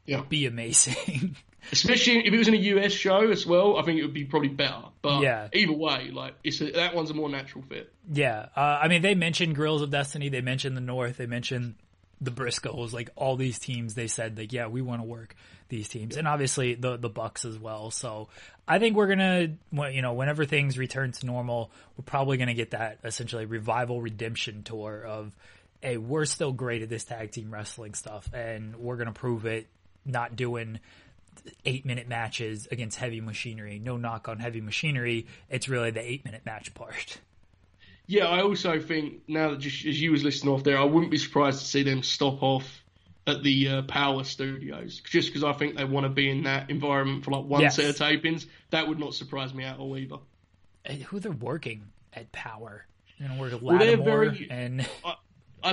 would 0.08 0.18
Yeah. 0.20 0.22
be 0.28 0.46
amazing. 0.46 1.36
Especially 1.72 2.26
if 2.26 2.34
it 2.34 2.38
was 2.38 2.48
in 2.48 2.54
a 2.54 2.58
US 2.58 2.94
show 2.94 3.30
as 3.30 3.46
well, 3.46 3.78
I 3.78 3.84
think 3.84 4.00
it 4.00 4.04
would 4.04 4.14
be 4.14 4.24
probably 4.24 4.48
better. 4.50 4.84
But 5.02 5.22
Yeah. 5.22 5.50
either 5.54 5.74
way, 5.74 6.12
like 6.12 6.36
it's 6.44 6.62
a, 6.62 6.72
that 6.72 6.96
one's 6.96 7.10
a 7.10 7.14
more 7.14 7.30
natural 7.30 7.64
fit. 7.64 7.92
Yeah, 8.12 8.48
uh, 8.56 8.80
I 8.82 8.88
mean, 8.88 9.02
they 9.02 9.16
mentioned 9.16 9.56
Guerrillas 9.56 9.82
of 9.82 9.90
Destiny, 9.90 10.30
they 10.30 10.42
mentioned 10.42 10.78
the 10.78 10.82
North, 10.82 11.18
they 11.18 11.26
mentioned 11.26 11.76
the 12.22 12.32
Briscoes, 12.32 12.94
like 12.94 13.10
all 13.16 13.36
these 13.36 13.60
teams. 13.60 13.94
They 13.96 14.08
said 14.08 14.38
like, 14.38 14.54
yeah, 14.54 14.68
we 14.68 14.82
want 14.82 15.02
to 15.02 15.08
work 15.08 15.36
these 15.70 15.90
teams, 15.90 16.16
and 16.16 16.26
obviously 16.28 16.76
the 16.76 16.96
the 16.96 17.10
Bucks 17.10 17.44
as 17.44 17.60
well. 17.60 17.92
So 17.92 18.30
I 18.66 18.80
think 18.80 18.96
we're 18.96 19.08
gonna, 19.08 19.50
you 19.92 20.02
know, 20.02 20.14
whenever 20.14 20.46
things 20.46 20.78
return 20.78 21.12
to 21.12 21.26
normal, 21.26 21.70
we're 21.98 22.06
probably 22.06 22.38
gonna 22.38 22.54
get 22.54 22.72
that 22.72 23.00
essentially 23.04 23.46
revival 23.46 24.02
redemption 24.02 24.64
tour 24.64 25.04
of, 25.06 25.36
hey, 25.82 25.98
we're 25.98 26.24
still 26.26 26.54
great 26.54 26.82
at 26.82 26.90
this 26.90 27.04
tag 27.04 27.32
team 27.32 27.52
wrestling 27.52 27.94
stuff, 27.94 28.30
and 28.34 28.78
we're 28.78 28.96
gonna 28.96 29.12
prove 29.12 29.46
it. 29.46 29.68
Not 30.08 30.36
doing 30.36 30.80
eight 31.66 31.86
minute 31.86 32.08
matches 32.08 32.68
against 32.72 32.98
heavy 32.98 33.22
machinery. 33.22 33.78
No 33.80 33.98
knock 33.98 34.28
on 34.28 34.40
heavy 34.40 34.62
machinery. 34.62 35.28
It's 35.50 35.70
really 35.70 35.92
the 35.92 36.02
eight 36.02 36.26
minute 36.26 36.42
match 36.46 36.74
part. 36.74 37.20
Yeah, 38.08 38.26
I 38.28 38.42
also 38.42 38.80
think 38.80 39.28
now 39.28 39.52
that 39.52 39.60
just 39.60 39.86
as 39.86 40.02
you 40.02 40.12
was 40.12 40.24
listening 40.24 40.54
off 40.54 40.64
there, 40.64 40.78
I 40.80 40.84
wouldn't 40.86 41.12
be 41.12 41.18
surprised 41.18 41.60
to 41.60 41.66
see 41.66 41.84
them 41.84 42.04
stop 42.04 42.42
off 42.42 42.84
at 43.28 43.44
the 43.44 43.68
uh, 43.68 43.82
Power 43.84 44.24
Studios 44.24 45.02
just 45.02 45.28
because 45.28 45.44
I 45.44 45.52
think 45.52 45.76
they 45.76 45.84
want 45.84 46.06
to 46.06 46.10
be 46.10 46.30
in 46.30 46.44
that 46.44 46.70
environment 46.70 47.26
for 47.26 47.32
like 47.32 47.44
one 47.44 47.60
Yes. 47.62 47.76
set 47.76 47.90
of 47.90 47.96
tapings. 47.98 48.46
That 48.70 48.88
would 48.88 48.98
not 49.00 49.14
surprise 49.14 49.54
me 49.54 49.66
at 49.66 49.78
all 49.78 49.98
either. 49.98 50.18
And 50.86 51.02
who 51.04 51.20
they're 51.20 51.34
working 51.34 51.84
at 52.14 52.32
Power. 52.32 52.86
You 53.18 53.28
know, 53.28 53.36
work 53.36 53.52
at 53.52 53.62
Well, 53.62 53.78
very- 53.78 54.48
and 54.50 54.88
I 55.04 55.16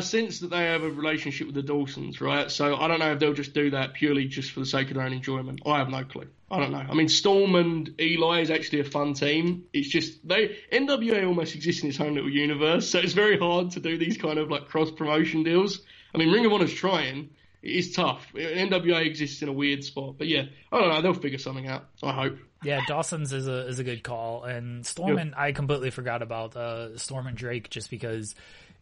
sense 0.00 0.40
that 0.40 0.50
they 0.50 0.64
have 0.64 0.82
a 0.82 0.90
relationship 0.90 1.46
with 1.46 1.54
the 1.54 1.62
Dawsons, 1.62 2.20
right? 2.20 2.50
So 2.50 2.76
I 2.76 2.88
don't 2.88 2.98
know 2.98 3.12
if 3.12 3.18
they'll 3.18 3.34
just 3.34 3.54
do 3.54 3.70
that 3.70 3.94
purely 3.94 4.26
just 4.26 4.52
for 4.52 4.60
the 4.60 4.66
sake 4.66 4.88
of 4.88 4.94
their 4.94 5.04
own 5.04 5.12
enjoyment. 5.12 5.60
I 5.66 5.78
have 5.78 5.88
no 5.88 6.04
clue. 6.04 6.28
I 6.50 6.60
don't 6.60 6.72
know. 6.72 6.84
I 6.88 6.94
mean, 6.94 7.08
Storm 7.08 7.54
and 7.54 8.00
Eli 8.00 8.40
is 8.40 8.50
actually 8.50 8.80
a 8.80 8.84
fun 8.84 9.14
team. 9.14 9.64
It's 9.72 9.88
just 9.88 10.26
they 10.26 10.56
NWA 10.72 11.26
almost 11.26 11.54
exists 11.54 11.82
in 11.82 11.88
its 11.90 12.00
own 12.00 12.14
little 12.14 12.30
universe, 12.30 12.88
so 12.88 12.98
it's 12.98 13.12
very 13.12 13.38
hard 13.38 13.72
to 13.72 13.80
do 13.80 13.98
these 13.98 14.16
kind 14.16 14.38
of 14.38 14.50
like 14.50 14.68
cross 14.68 14.90
promotion 14.90 15.42
deals. 15.42 15.80
I 16.14 16.18
mean, 16.18 16.30
Ring 16.30 16.46
of 16.46 16.52
Honor's 16.52 16.72
trying. 16.72 17.30
It 17.62 17.72
is 17.72 17.92
tough. 17.92 18.26
NWA 18.34 19.06
exists 19.06 19.40
in 19.42 19.48
a 19.48 19.52
weird 19.52 19.84
spot, 19.84 20.16
but 20.18 20.28
yeah, 20.28 20.42
I 20.70 20.80
don't 20.80 20.90
know. 20.90 21.00
They'll 21.00 21.14
figure 21.14 21.38
something 21.38 21.66
out. 21.66 21.86
I 22.02 22.12
hope. 22.12 22.38
yeah, 22.62 22.80
Dawson's 22.86 23.32
is 23.32 23.48
a 23.48 23.66
is 23.66 23.78
a 23.78 23.84
good 23.84 24.04
call. 24.04 24.44
And 24.44 24.84
Storm 24.86 25.18
and 25.18 25.34
I 25.34 25.52
completely 25.52 25.90
forgot 25.90 26.22
about 26.22 26.54
uh, 26.56 26.98
Storm 26.98 27.26
and 27.26 27.36
Drake 27.36 27.70
just 27.70 27.90
because 27.90 28.34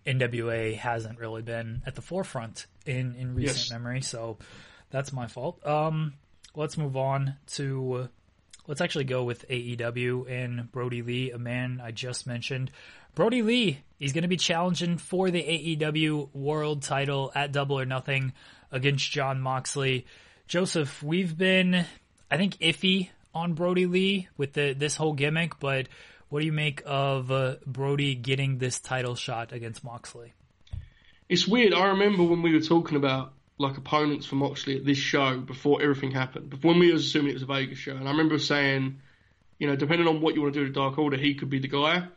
NWA 0.06 0.76
hasn't 0.76 1.18
really 1.18 1.42
been 1.42 1.82
at 1.86 1.94
the 1.94 2.02
forefront 2.02 2.66
in 2.86 3.14
in 3.16 3.34
recent 3.34 3.58
Yes. 3.58 3.70
memory. 3.70 4.00
So 4.00 4.38
that's 4.90 5.12
my 5.12 5.26
fault. 5.26 5.64
Um, 5.66 6.14
let's 6.54 6.76
move 6.76 6.96
on 6.96 7.36
to. 7.54 8.08
Let's 8.66 8.80
actually 8.80 9.04
go 9.04 9.24
with 9.24 9.44
AEW 9.48 10.30
and 10.30 10.70
Brodie 10.70 11.02
Lee, 11.02 11.30
a 11.32 11.38
man 11.38 11.80
I 11.82 11.90
just 11.90 12.26
mentioned. 12.28 12.70
Brodie 13.14 13.42
Lee, 13.42 13.80
he's 13.98 14.12
going 14.12 14.22
to 14.22 14.28
be 14.28 14.36
challenging 14.36 14.98
for 14.98 15.30
the 15.32 15.42
AEW 15.42 16.32
World 16.32 16.82
Title 16.82 17.32
at 17.34 17.50
Double 17.50 17.78
or 17.78 17.84
Nothing 17.84 18.32
against 18.70 19.10
Jon 19.10 19.40
Moxley. 19.40 20.06
Joseph, 20.46 21.02
we've 21.02 21.36
been, 21.36 21.84
I 22.30 22.36
think, 22.36 22.56
iffy 22.58 23.08
on 23.34 23.54
Brodie 23.54 23.86
Lee 23.86 24.28
with 24.36 24.52
the 24.52 24.74
this 24.74 24.94
whole 24.96 25.14
gimmick, 25.14 25.58
but 25.58 25.88
what 26.32 26.40
do 26.40 26.46
you 26.46 26.52
make 26.52 26.82
of 26.86 27.30
uh, 27.30 27.56
Brodie 27.66 28.14
getting 28.14 28.56
this 28.56 28.80
title 28.80 29.14
shot 29.14 29.52
against 29.52 29.84
Moxley? 29.84 30.32
It's 31.28 31.46
weird. 31.46 31.74
I 31.74 31.88
remember 31.88 32.22
when 32.22 32.40
we 32.40 32.54
were 32.54 32.62
talking 32.62 32.96
about 32.96 33.34
like 33.58 33.76
opponents 33.76 34.24
for 34.24 34.36
Moxley 34.36 34.78
at 34.78 34.86
this 34.86 34.96
show 34.96 35.36
before 35.36 35.82
everything 35.82 36.10
happened. 36.10 36.48
Before 36.48 36.70
when 36.70 36.80
we 36.80 36.90
was 36.90 37.04
assuming 37.04 37.32
it 37.32 37.34
was 37.34 37.42
a 37.42 37.46
Vegas 37.46 37.76
show, 37.76 37.94
and 37.94 38.08
I 38.08 38.12
remember 38.12 38.38
saying, 38.38 38.98
you 39.58 39.66
know, 39.66 39.76
depending 39.76 40.08
on 40.08 40.22
what 40.22 40.34
you 40.34 40.40
want 40.40 40.54
to 40.54 40.60
do 40.60 40.66
to 40.68 40.72
Dark 40.72 40.96
Order, 40.96 41.18
he 41.18 41.34
could 41.34 41.50
be 41.50 41.58
the 41.58 41.68
guy. 41.68 42.08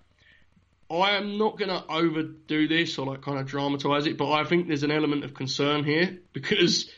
I 0.89 1.17
am 1.17 1.37
not 1.37 1.59
going 1.59 1.67
to 1.67 1.83
overdo 1.85 2.69
this 2.69 2.97
or 2.97 3.07
like 3.07 3.21
kind 3.21 3.37
of 3.37 3.47
dramatize 3.47 4.07
it, 4.07 4.17
but 4.17 4.31
I 4.31 4.45
think 4.45 4.69
there's 4.69 4.83
an 4.83 4.91
element 4.91 5.25
of 5.25 5.33
concern 5.33 5.83
here 5.83 6.19
because 6.31 6.89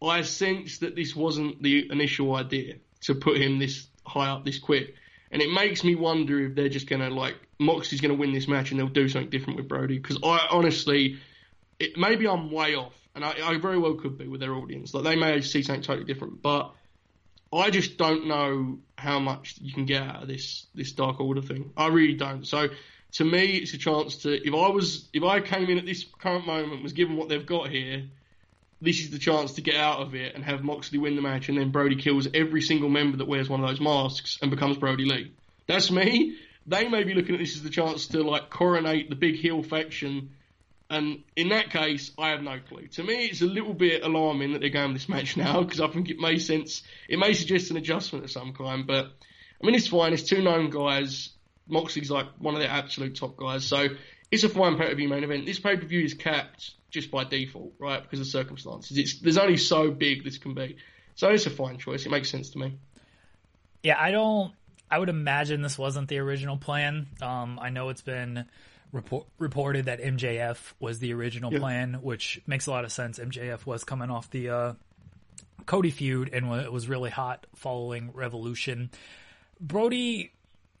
I 0.00 0.22
sense 0.22 0.78
that 0.78 0.96
this 0.96 1.14
wasn't 1.14 1.62
the 1.62 1.90
initial 1.90 2.34
idea 2.34 2.76
to 3.02 3.14
put 3.14 3.36
him 3.36 3.58
this 3.58 3.88
high 4.06 4.30
up 4.30 4.46
this 4.46 4.58
quick. 4.58 4.94
And 5.32 5.40
it 5.40 5.50
makes 5.50 5.82
me 5.82 5.94
wonder 5.94 6.38
if 6.44 6.54
they're 6.54 6.68
just 6.68 6.88
going 6.88 7.00
to 7.00 7.08
like 7.08 7.36
Moxley's 7.58 8.00
going 8.00 8.14
to 8.14 8.18
win 8.18 8.32
this 8.32 8.46
match 8.46 8.70
and 8.70 8.78
they'll 8.78 8.88
do 8.88 9.08
something 9.08 9.30
different 9.30 9.56
with 9.56 9.66
Brodie 9.66 9.98
because 9.98 10.18
I 10.22 10.46
honestly 10.50 11.18
it, 11.82 11.96
maybe 11.96 12.28
I'm 12.28 12.50
way 12.50 12.74
off, 12.74 12.94
and 13.14 13.24
I, 13.24 13.34
I 13.42 13.58
very 13.58 13.78
well 13.78 13.94
could 13.94 14.16
be 14.16 14.28
with 14.28 14.40
their 14.40 14.54
audience. 14.54 14.94
Like 14.94 15.04
they 15.04 15.16
may 15.16 15.40
see 15.40 15.62
something 15.62 15.82
totally 15.82 16.04
different, 16.04 16.42
but 16.42 16.72
I 17.52 17.70
just 17.70 17.98
don't 17.98 18.28
know 18.28 18.78
how 18.96 19.18
much 19.18 19.56
you 19.60 19.72
can 19.72 19.84
get 19.84 20.02
out 20.02 20.22
of 20.22 20.28
this 20.28 20.66
this 20.74 20.92
Dark 20.92 21.20
Order 21.20 21.42
thing. 21.42 21.72
I 21.76 21.88
really 21.88 22.14
don't. 22.14 22.46
So 22.46 22.68
to 23.12 23.24
me, 23.24 23.56
it's 23.56 23.74
a 23.74 23.78
chance 23.78 24.16
to 24.18 24.46
if 24.46 24.54
I 24.54 24.68
was 24.68 25.08
if 25.12 25.22
I 25.22 25.40
came 25.40 25.68
in 25.68 25.78
at 25.78 25.86
this 25.86 26.04
current 26.04 26.46
moment 26.46 26.82
was 26.82 26.92
given 26.92 27.16
what 27.16 27.28
they've 27.28 27.44
got 27.44 27.68
here. 27.68 28.04
This 28.82 29.00
is 29.00 29.10
the 29.10 29.18
chance 29.18 29.52
to 29.54 29.60
get 29.60 29.76
out 29.76 30.00
of 30.00 30.14
it 30.14 30.34
and 30.34 30.44
have 30.44 30.62
Moxley 30.62 30.98
win 30.98 31.16
the 31.16 31.22
match, 31.22 31.48
and 31.48 31.56
then 31.56 31.70
Brodie 31.70 31.96
kills 31.96 32.28
every 32.34 32.60
single 32.60 32.88
member 32.88 33.18
that 33.18 33.28
wears 33.28 33.48
one 33.48 33.62
of 33.62 33.68
those 33.68 33.80
masks 33.80 34.38
and 34.42 34.50
becomes 34.50 34.76
Brodie 34.76 35.04
Lee. 35.04 35.32
That's 35.66 35.90
me. 35.90 36.36
They 36.66 36.88
may 36.88 37.04
be 37.04 37.14
looking 37.14 37.34
at 37.34 37.40
this 37.40 37.56
as 37.56 37.62
the 37.62 37.70
chance 37.70 38.08
to 38.08 38.22
like 38.22 38.50
coronate 38.50 39.08
the 39.08 39.16
big 39.16 39.36
heel 39.36 39.62
faction 39.62 40.30
and 40.92 41.22
in 41.36 41.48
that 41.48 41.70
case, 41.70 42.10
I 42.18 42.30
have 42.30 42.42
no 42.42 42.58
clue. 42.68 42.86
To 42.86 43.02
me, 43.02 43.24
it's 43.24 43.40
a 43.40 43.46
little 43.46 43.72
bit 43.72 44.04
alarming 44.04 44.52
that 44.52 44.60
they're 44.60 44.68
going 44.68 44.92
this 44.92 45.08
match 45.08 45.38
now 45.38 45.62
because 45.62 45.80
I 45.80 45.88
think 45.88 46.10
it 46.10 46.18
may 46.18 46.38
sense 46.38 46.82
it 47.08 47.18
may 47.18 47.32
suggest 47.32 47.70
an 47.70 47.78
adjustment 47.78 48.26
of 48.26 48.30
some 48.30 48.52
kind. 48.52 48.86
But 48.86 49.06
I 49.06 49.66
mean, 49.66 49.74
it's 49.74 49.88
fine. 49.88 50.12
It's 50.12 50.22
two 50.22 50.42
known 50.42 50.68
guys. 50.68 51.30
Moxley's 51.66 52.10
like 52.10 52.26
one 52.38 52.54
of 52.54 52.60
their 52.60 52.68
absolute 52.68 53.16
top 53.16 53.38
guys, 53.38 53.64
so 53.64 53.86
it's 54.30 54.44
a 54.44 54.50
fine 54.50 54.76
pay 54.76 54.90
per 54.90 54.94
view 54.94 55.08
main 55.08 55.24
event. 55.24 55.46
This 55.46 55.58
pay 55.58 55.78
per 55.78 55.86
view 55.86 56.04
is 56.04 56.12
capped 56.12 56.72
just 56.92 57.10
by 57.10 57.24
default, 57.24 57.72
right? 57.78 58.02
Because 58.02 58.20
of 58.20 58.26
circumstances. 58.26 58.96
It's 58.96 59.18
there's 59.18 59.38
only 59.38 59.56
so 59.56 59.90
big 59.90 60.22
this 60.22 60.38
can 60.38 60.54
be, 60.54 60.76
so 61.16 61.28
it's 61.28 61.46
a 61.46 61.50
fine 61.50 61.78
choice. 61.78 62.06
It 62.06 62.10
makes 62.10 62.30
sense 62.30 62.50
to 62.50 62.58
me. 62.58 62.74
Yeah, 63.82 63.96
I 63.98 64.12
don't. 64.12 64.52
I 64.90 64.98
would 64.98 65.08
imagine 65.08 65.62
this 65.62 65.78
wasn't 65.78 66.08
the 66.08 66.18
original 66.18 66.58
plan. 66.58 67.08
Um, 67.20 67.58
I 67.60 67.70
know 67.70 67.88
it's 67.88 68.02
been 68.02 68.44
report, 68.92 69.26
reported 69.38 69.86
that 69.86 70.00
MJF 70.00 70.74
was 70.78 70.98
the 70.98 71.14
original 71.14 71.50
plan, 71.50 71.94
which 72.02 72.40
makes 72.46 72.66
a 72.66 72.70
lot 72.70 72.84
of 72.84 72.92
sense. 72.92 73.18
MJF 73.18 73.64
was 73.64 73.84
coming 73.84 74.10
off 74.10 74.30
the 74.30 74.50
uh, 74.50 74.72
Cody 75.64 75.90
feud 75.90 76.30
and 76.32 76.52
it 76.52 76.70
was 76.70 76.88
really 76.88 77.08
hot 77.08 77.46
following 77.54 78.10
Revolution. 78.12 78.90
Brodie, 79.60 80.32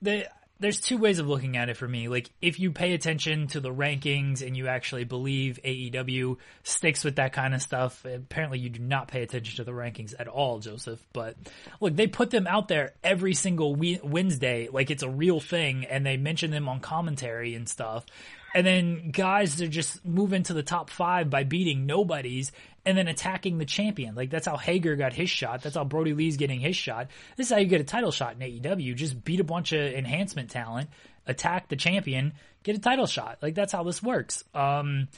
the 0.02 0.28
there's 0.60 0.80
two 0.80 0.96
ways 0.96 1.18
of 1.18 1.26
looking 1.26 1.56
at 1.56 1.68
it 1.68 1.76
for 1.76 1.88
me. 1.88 2.08
Like 2.08 2.30
if 2.40 2.60
you 2.60 2.70
pay 2.70 2.92
attention 2.94 3.48
to 3.48 3.60
the 3.60 3.72
rankings 3.72 4.46
and 4.46 4.56
you 4.56 4.68
actually 4.68 5.04
believe 5.04 5.58
AEW 5.64 6.36
sticks 6.62 7.04
with 7.04 7.16
that 7.16 7.32
kind 7.32 7.52
of 7.54 7.60
stuff, 7.60 8.04
apparently 8.04 8.60
you 8.60 8.68
do 8.68 8.80
not 8.80 9.08
pay 9.08 9.22
attention 9.22 9.56
to 9.56 9.64
the 9.64 9.72
rankings 9.72 10.14
at 10.18 10.28
all, 10.28 10.60
Joseph. 10.60 11.04
But 11.12 11.36
look, 11.80 11.96
they 11.96 12.06
put 12.06 12.30
them 12.30 12.46
out 12.46 12.68
there 12.68 12.94
every 13.02 13.34
single 13.34 13.74
we- 13.74 14.00
Wednesday, 14.02 14.68
like 14.72 14.90
it's 14.90 15.02
a 15.02 15.10
real 15.10 15.40
thing, 15.40 15.84
and 15.84 16.06
they 16.06 16.16
mention 16.16 16.50
them 16.50 16.68
on 16.68 16.80
commentary 16.80 17.54
and 17.54 17.68
stuff. 17.68 18.06
And 18.54 18.66
then 18.66 19.10
guys 19.10 19.62
are 19.62 19.68
just 19.68 20.04
moving 20.04 20.42
to 20.44 20.52
the 20.52 20.62
top 20.62 20.90
five 20.90 21.30
by 21.30 21.44
beating 21.44 21.86
nobodies 21.86 22.52
and 22.84 22.98
then 22.98 23.08
attacking 23.08 23.58
the 23.58 23.64
champion. 23.64 24.14
Like 24.14 24.30
that's 24.30 24.46
how 24.46 24.56
Hager 24.56 24.96
got 24.96 25.12
his 25.12 25.30
shot. 25.30 25.62
That's 25.62 25.76
how 25.76 25.84
Brodie 25.84 26.14
Lee's 26.14 26.36
getting 26.36 26.60
his 26.60 26.76
shot. 26.76 27.08
This 27.36 27.46
is 27.46 27.52
how 27.52 27.58
you 27.58 27.66
get 27.66 27.80
a 27.80 27.84
title 27.84 28.10
shot 28.10 28.34
in 28.34 28.40
AEW. 28.40 28.94
Just 28.96 29.22
beat 29.24 29.40
a 29.40 29.44
bunch 29.44 29.72
of 29.72 29.80
enhancement 29.80 30.50
talent, 30.50 30.90
attack 31.26 31.68
the 31.68 31.76
champion, 31.76 32.32
get 32.62 32.76
a 32.76 32.80
title 32.80 33.06
shot. 33.06 33.38
Like 33.40 33.54
that's 33.54 33.72
how 33.72 33.84
this 33.84 34.02
works. 34.02 34.44
Um, 34.54 35.08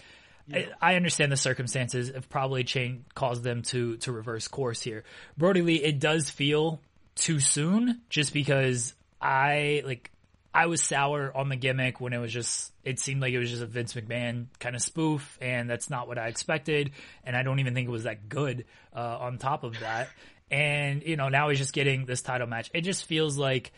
yeah. 0.46 0.66
I, 0.80 0.92
I, 0.92 0.96
understand 0.96 1.32
the 1.32 1.38
circumstances 1.38 2.10
have 2.10 2.28
probably 2.28 2.64
changed, 2.64 3.14
caused 3.14 3.42
them 3.42 3.62
to 3.62 3.96
to 3.98 4.12
reverse 4.12 4.46
course 4.48 4.82
here. 4.82 5.04
Brodie 5.38 5.62
Lee, 5.62 5.82
it 5.82 5.98
does 6.00 6.28
feel 6.28 6.80
too 7.14 7.40
soon, 7.40 8.02
just 8.10 8.34
because 8.34 8.92
I 9.22 9.82
like 9.86 10.10
I 10.54 10.66
was 10.66 10.80
sour 10.80 11.36
on 11.36 11.48
the 11.48 11.56
gimmick 11.56 12.00
when 12.00 12.12
it 12.12 12.18
was 12.18 12.32
just, 12.32 12.72
it 12.84 13.00
seemed 13.00 13.20
like 13.20 13.32
it 13.32 13.40
was 13.40 13.50
just 13.50 13.62
a 13.62 13.66
Vince 13.66 13.94
McMahon 13.94 14.46
kind 14.60 14.76
of 14.76 14.82
spoof, 14.82 15.36
and 15.40 15.68
that's 15.68 15.90
not 15.90 16.06
what 16.06 16.16
I 16.16 16.28
expected. 16.28 16.92
And 17.24 17.36
I 17.36 17.42
don't 17.42 17.58
even 17.58 17.74
think 17.74 17.88
it 17.88 17.90
was 17.90 18.04
that 18.04 18.28
good 18.28 18.64
uh, 18.94 19.18
on 19.20 19.38
top 19.38 19.64
of 19.64 19.80
that. 19.80 20.08
And, 20.52 21.02
you 21.02 21.16
know, 21.16 21.28
now 21.28 21.48
he's 21.48 21.58
just 21.58 21.72
getting 21.72 22.06
this 22.06 22.22
title 22.22 22.46
match. 22.46 22.70
It 22.72 22.82
just 22.82 23.04
feels 23.06 23.36
like 23.36 23.72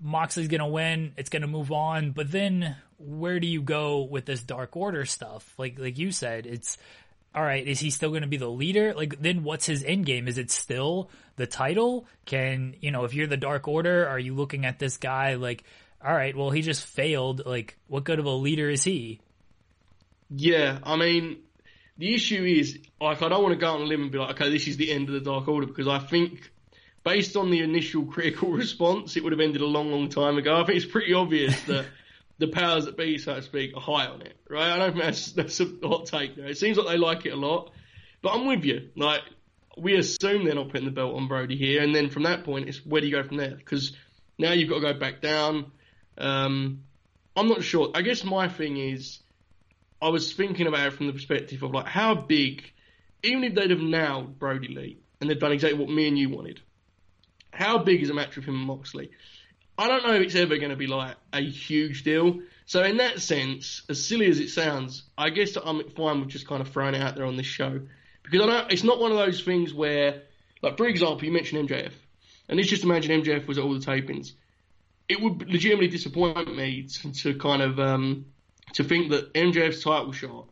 Moxley's 0.00 0.48
going 0.48 0.60
to 0.60 0.66
win, 0.66 1.12
it's 1.18 1.28
going 1.28 1.42
to 1.42 1.48
move 1.48 1.70
on. 1.70 2.12
But 2.12 2.32
then 2.32 2.76
where 2.98 3.38
do 3.38 3.46
you 3.46 3.60
go 3.60 4.02
with 4.02 4.24
this 4.24 4.40
Dark 4.40 4.74
Order 4.74 5.04
stuff? 5.04 5.52
Like, 5.58 5.78
like 5.78 5.98
you 5.98 6.12
said, 6.12 6.46
it's, 6.46 6.78
all 7.34 7.42
right, 7.42 7.66
is 7.66 7.78
he 7.78 7.90
still 7.90 8.08
going 8.08 8.22
to 8.22 8.28
be 8.28 8.38
the 8.38 8.48
leader? 8.48 8.94
Like, 8.94 9.20
then 9.20 9.44
what's 9.44 9.66
his 9.66 9.84
end 9.84 10.06
game? 10.06 10.28
Is 10.28 10.38
it 10.38 10.50
still 10.50 11.10
the 11.36 11.46
title? 11.46 12.06
Can, 12.24 12.74
you 12.80 12.90
know, 12.90 13.04
if 13.04 13.12
you're 13.12 13.26
the 13.26 13.36
Dark 13.36 13.68
Order, 13.68 14.08
are 14.08 14.18
you 14.18 14.34
looking 14.34 14.64
at 14.64 14.78
this 14.78 14.96
guy 14.96 15.34
like, 15.34 15.64
all 16.04 16.12
right, 16.12 16.36
well, 16.36 16.50
he 16.50 16.62
just 16.62 16.84
failed. 16.84 17.42
Like, 17.46 17.78
what 17.86 18.04
good 18.04 18.18
of 18.18 18.24
a 18.24 18.30
leader 18.30 18.68
is 18.68 18.82
he? 18.82 19.20
Yeah, 20.30 20.78
I 20.82 20.96
mean, 20.96 21.38
the 21.98 22.14
issue 22.14 22.44
is, 22.44 22.78
like, 23.00 23.22
I 23.22 23.28
don't 23.28 23.42
want 23.42 23.54
to 23.54 23.60
go 23.60 23.74
on 23.74 23.82
a 23.82 23.84
limb 23.84 24.02
and 24.02 24.10
be 24.10 24.18
like, 24.18 24.30
okay, 24.30 24.50
this 24.50 24.66
is 24.66 24.76
the 24.76 24.90
end 24.90 25.08
of 25.08 25.14
the 25.14 25.20
Dark 25.20 25.46
Order 25.46 25.66
because 25.66 25.86
I 25.86 25.98
think, 25.98 26.50
based 27.04 27.36
on 27.36 27.50
the 27.50 27.60
initial 27.60 28.04
critical 28.12 28.50
response, 28.50 29.16
it 29.16 29.22
would 29.22 29.32
have 29.32 29.40
ended 29.40 29.60
a 29.60 29.66
long, 29.66 29.90
long 29.90 30.08
time 30.08 30.38
ago. 30.38 30.54
I 30.54 30.64
think 30.64 30.76
it's 30.76 30.90
pretty 30.90 31.14
obvious 31.14 31.60
that 31.66 31.86
the 32.38 32.48
powers 32.48 32.86
that 32.86 32.96
be, 32.96 33.18
so 33.18 33.34
to 33.34 33.42
speak, 33.42 33.76
are 33.76 33.80
high 33.80 34.06
on 34.06 34.22
it, 34.22 34.36
right? 34.48 34.72
I 34.72 34.78
don't 34.78 34.92
think 34.92 35.04
that's, 35.04 35.32
that's 35.32 35.60
a 35.60 35.66
hot 35.84 36.06
take. 36.06 36.34
Though. 36.34 36.44
It 36.44 36.58
seems 36.58 36.76
like 36.76 36.88
they 36.88 36.96
like 36.96 37.26
it 37.26 37.32
a 37.32 37.36
lot, 37.36 37.70
but 38.22 38.30
I'm 38.30 38.46
with 38.46 38.64
you. 38.64 38.88
Like, 38.96 39.22
we 39.78 39.94
assume 39.96 40.44
they're 40.44 40.54
not 40.54 40.70
putting 40.70 40.86
the 40.86 40.90
belt 40.90 41.14
on 41.14 41.28
Brodie 41.28 41.56
here, 41.56 41.82
and 41.82 41.94
then 41.94 42.10
from 42.10 42.24
that 42.24 42.44
point, 42.44 42.68
it's 42.68 42.84
where 42.84 43.00
do 43.00 43.06
you 43.06 43.14
go 43.14 43.22
from 43.22 43.36
there? 43.36 43.54
Because 43.54 43.92
now 44.38 44.52
you've 44.52 44.68
got 44.68 44.76
to 44.76 44.92
go 44.92 44.98
back 44.98 45.20
down 45.20 45.70
um, 46.18 46.84
I'm 47.36 47.48
not 47.48 47.62
sure. 47.62 47.90
I 47.94 48.02
guess 48.02 48.24
my 48.24 48.48
thing 48.48 48.76
is, 48.76 49.20
I 50.00 50.08
was 50.08 50.32
thinking 50.32 50.66
about 50.66 50.86
it 50.86 50.92
from 50.92 51.06
the 51.06 51.12
perspective 51.12 51.62
of 51.62 51.72
like 51.72 51.86
how 51.86 52.14
big, 52.14 52.64
even 53.22 53.44
if 53.44 53.54
they'd 53.54 53.70
have 53.70 53.80
nailed 53.80 54.38
Brodie 54.38 54.68
Lee 54.68 54.98
and 55.20 55.30
they'd 55.30 55.38
done 55.38 55.52
exactly 55.52 55.78
what 55.78 55.88
me 55.88 56.08
and 56.08 56.18
you 56.18 56.28
wanted, 56.28 56.60
how 57.52 57.78
big 57.78 58.02
is 58.02 58.10
a 58.10 58.14
match 58.14 58.36
with 58.36 58.44
him 58.44 58.56
and 58.56 58.66
Moxley? 58.66 59.10
I 59.78 59.88
don't 59.88 60.06
know 60.06 60.14
if 60.14 60.22
it's 60.22 60.34
ever 60.34 60.58
going 60.58 60.70
to 60.70 60.76
be 60.76 60.86
like 60.86 61.16
a 61.32 61.40
huge 61.40 62.04
deal. 62.04 62.40
So 62.66 62.82
in 62.82 62.98
that 62.98 63.20
sense, 63.20 63.82
as 63.88 64.04
silly 64.04 64.26
as 64.26 64.38
it 64.38 64.50
sounds, 64.50 65.04
I 65.16 65.30
guess 65.30 65.56
I'm 65.56 65.88
fine 65.90 66.20
with 66.20 66.28
just 66.28 66.46
kind 66.46 66.60
of 66.60 66.68
throwing 66.68 66.94
it 66.94 67.02
out 67.02 67.16
there 67.16 67.26
on 67.26 67.36
this 67.36 67.46
show 67.46 67.80
because 68.22 68.40
I 68.40 68.46
know 68.46 68.66
it's 68.70 68.84
not 68.84 69.00
one 69.00 69.10
of 69.10 69.18
those 69.18 69.42
things 69.42 69.72
where, 69.74 70.22
like 70.62 70.76
for 70.76 70.86
example, 70.86 71.24
you 71.24 71.32
mentioned 71.32 71.68
MJF, 71.68 71.92
and 72.48 72.56
let's 72.56 72.68
just 72.68 72.84
imagine 72.84 73.22
MJF 73.22 73.46
was 73.46 73.58
at 73.58 73.64
all 73.64 73.72
the 73.72 73.84
tapings 73.84 74.32
it 75.08 75.20
would 75.20 75.48
legitimately 75.48 75.88
disappoint 75.88 76.54
me 76.54 76.84
to, 76.84 77.12
to 77.12 77.34
kind 77.38 77.62
of 77.62 77.78
um, 77.78 78.26
to 78.74 78.84
think 78.84 79.10
that 79.10 79.32
MJF's 79.34 79.82
title 79.82 80.12
shot, 80.12 80.48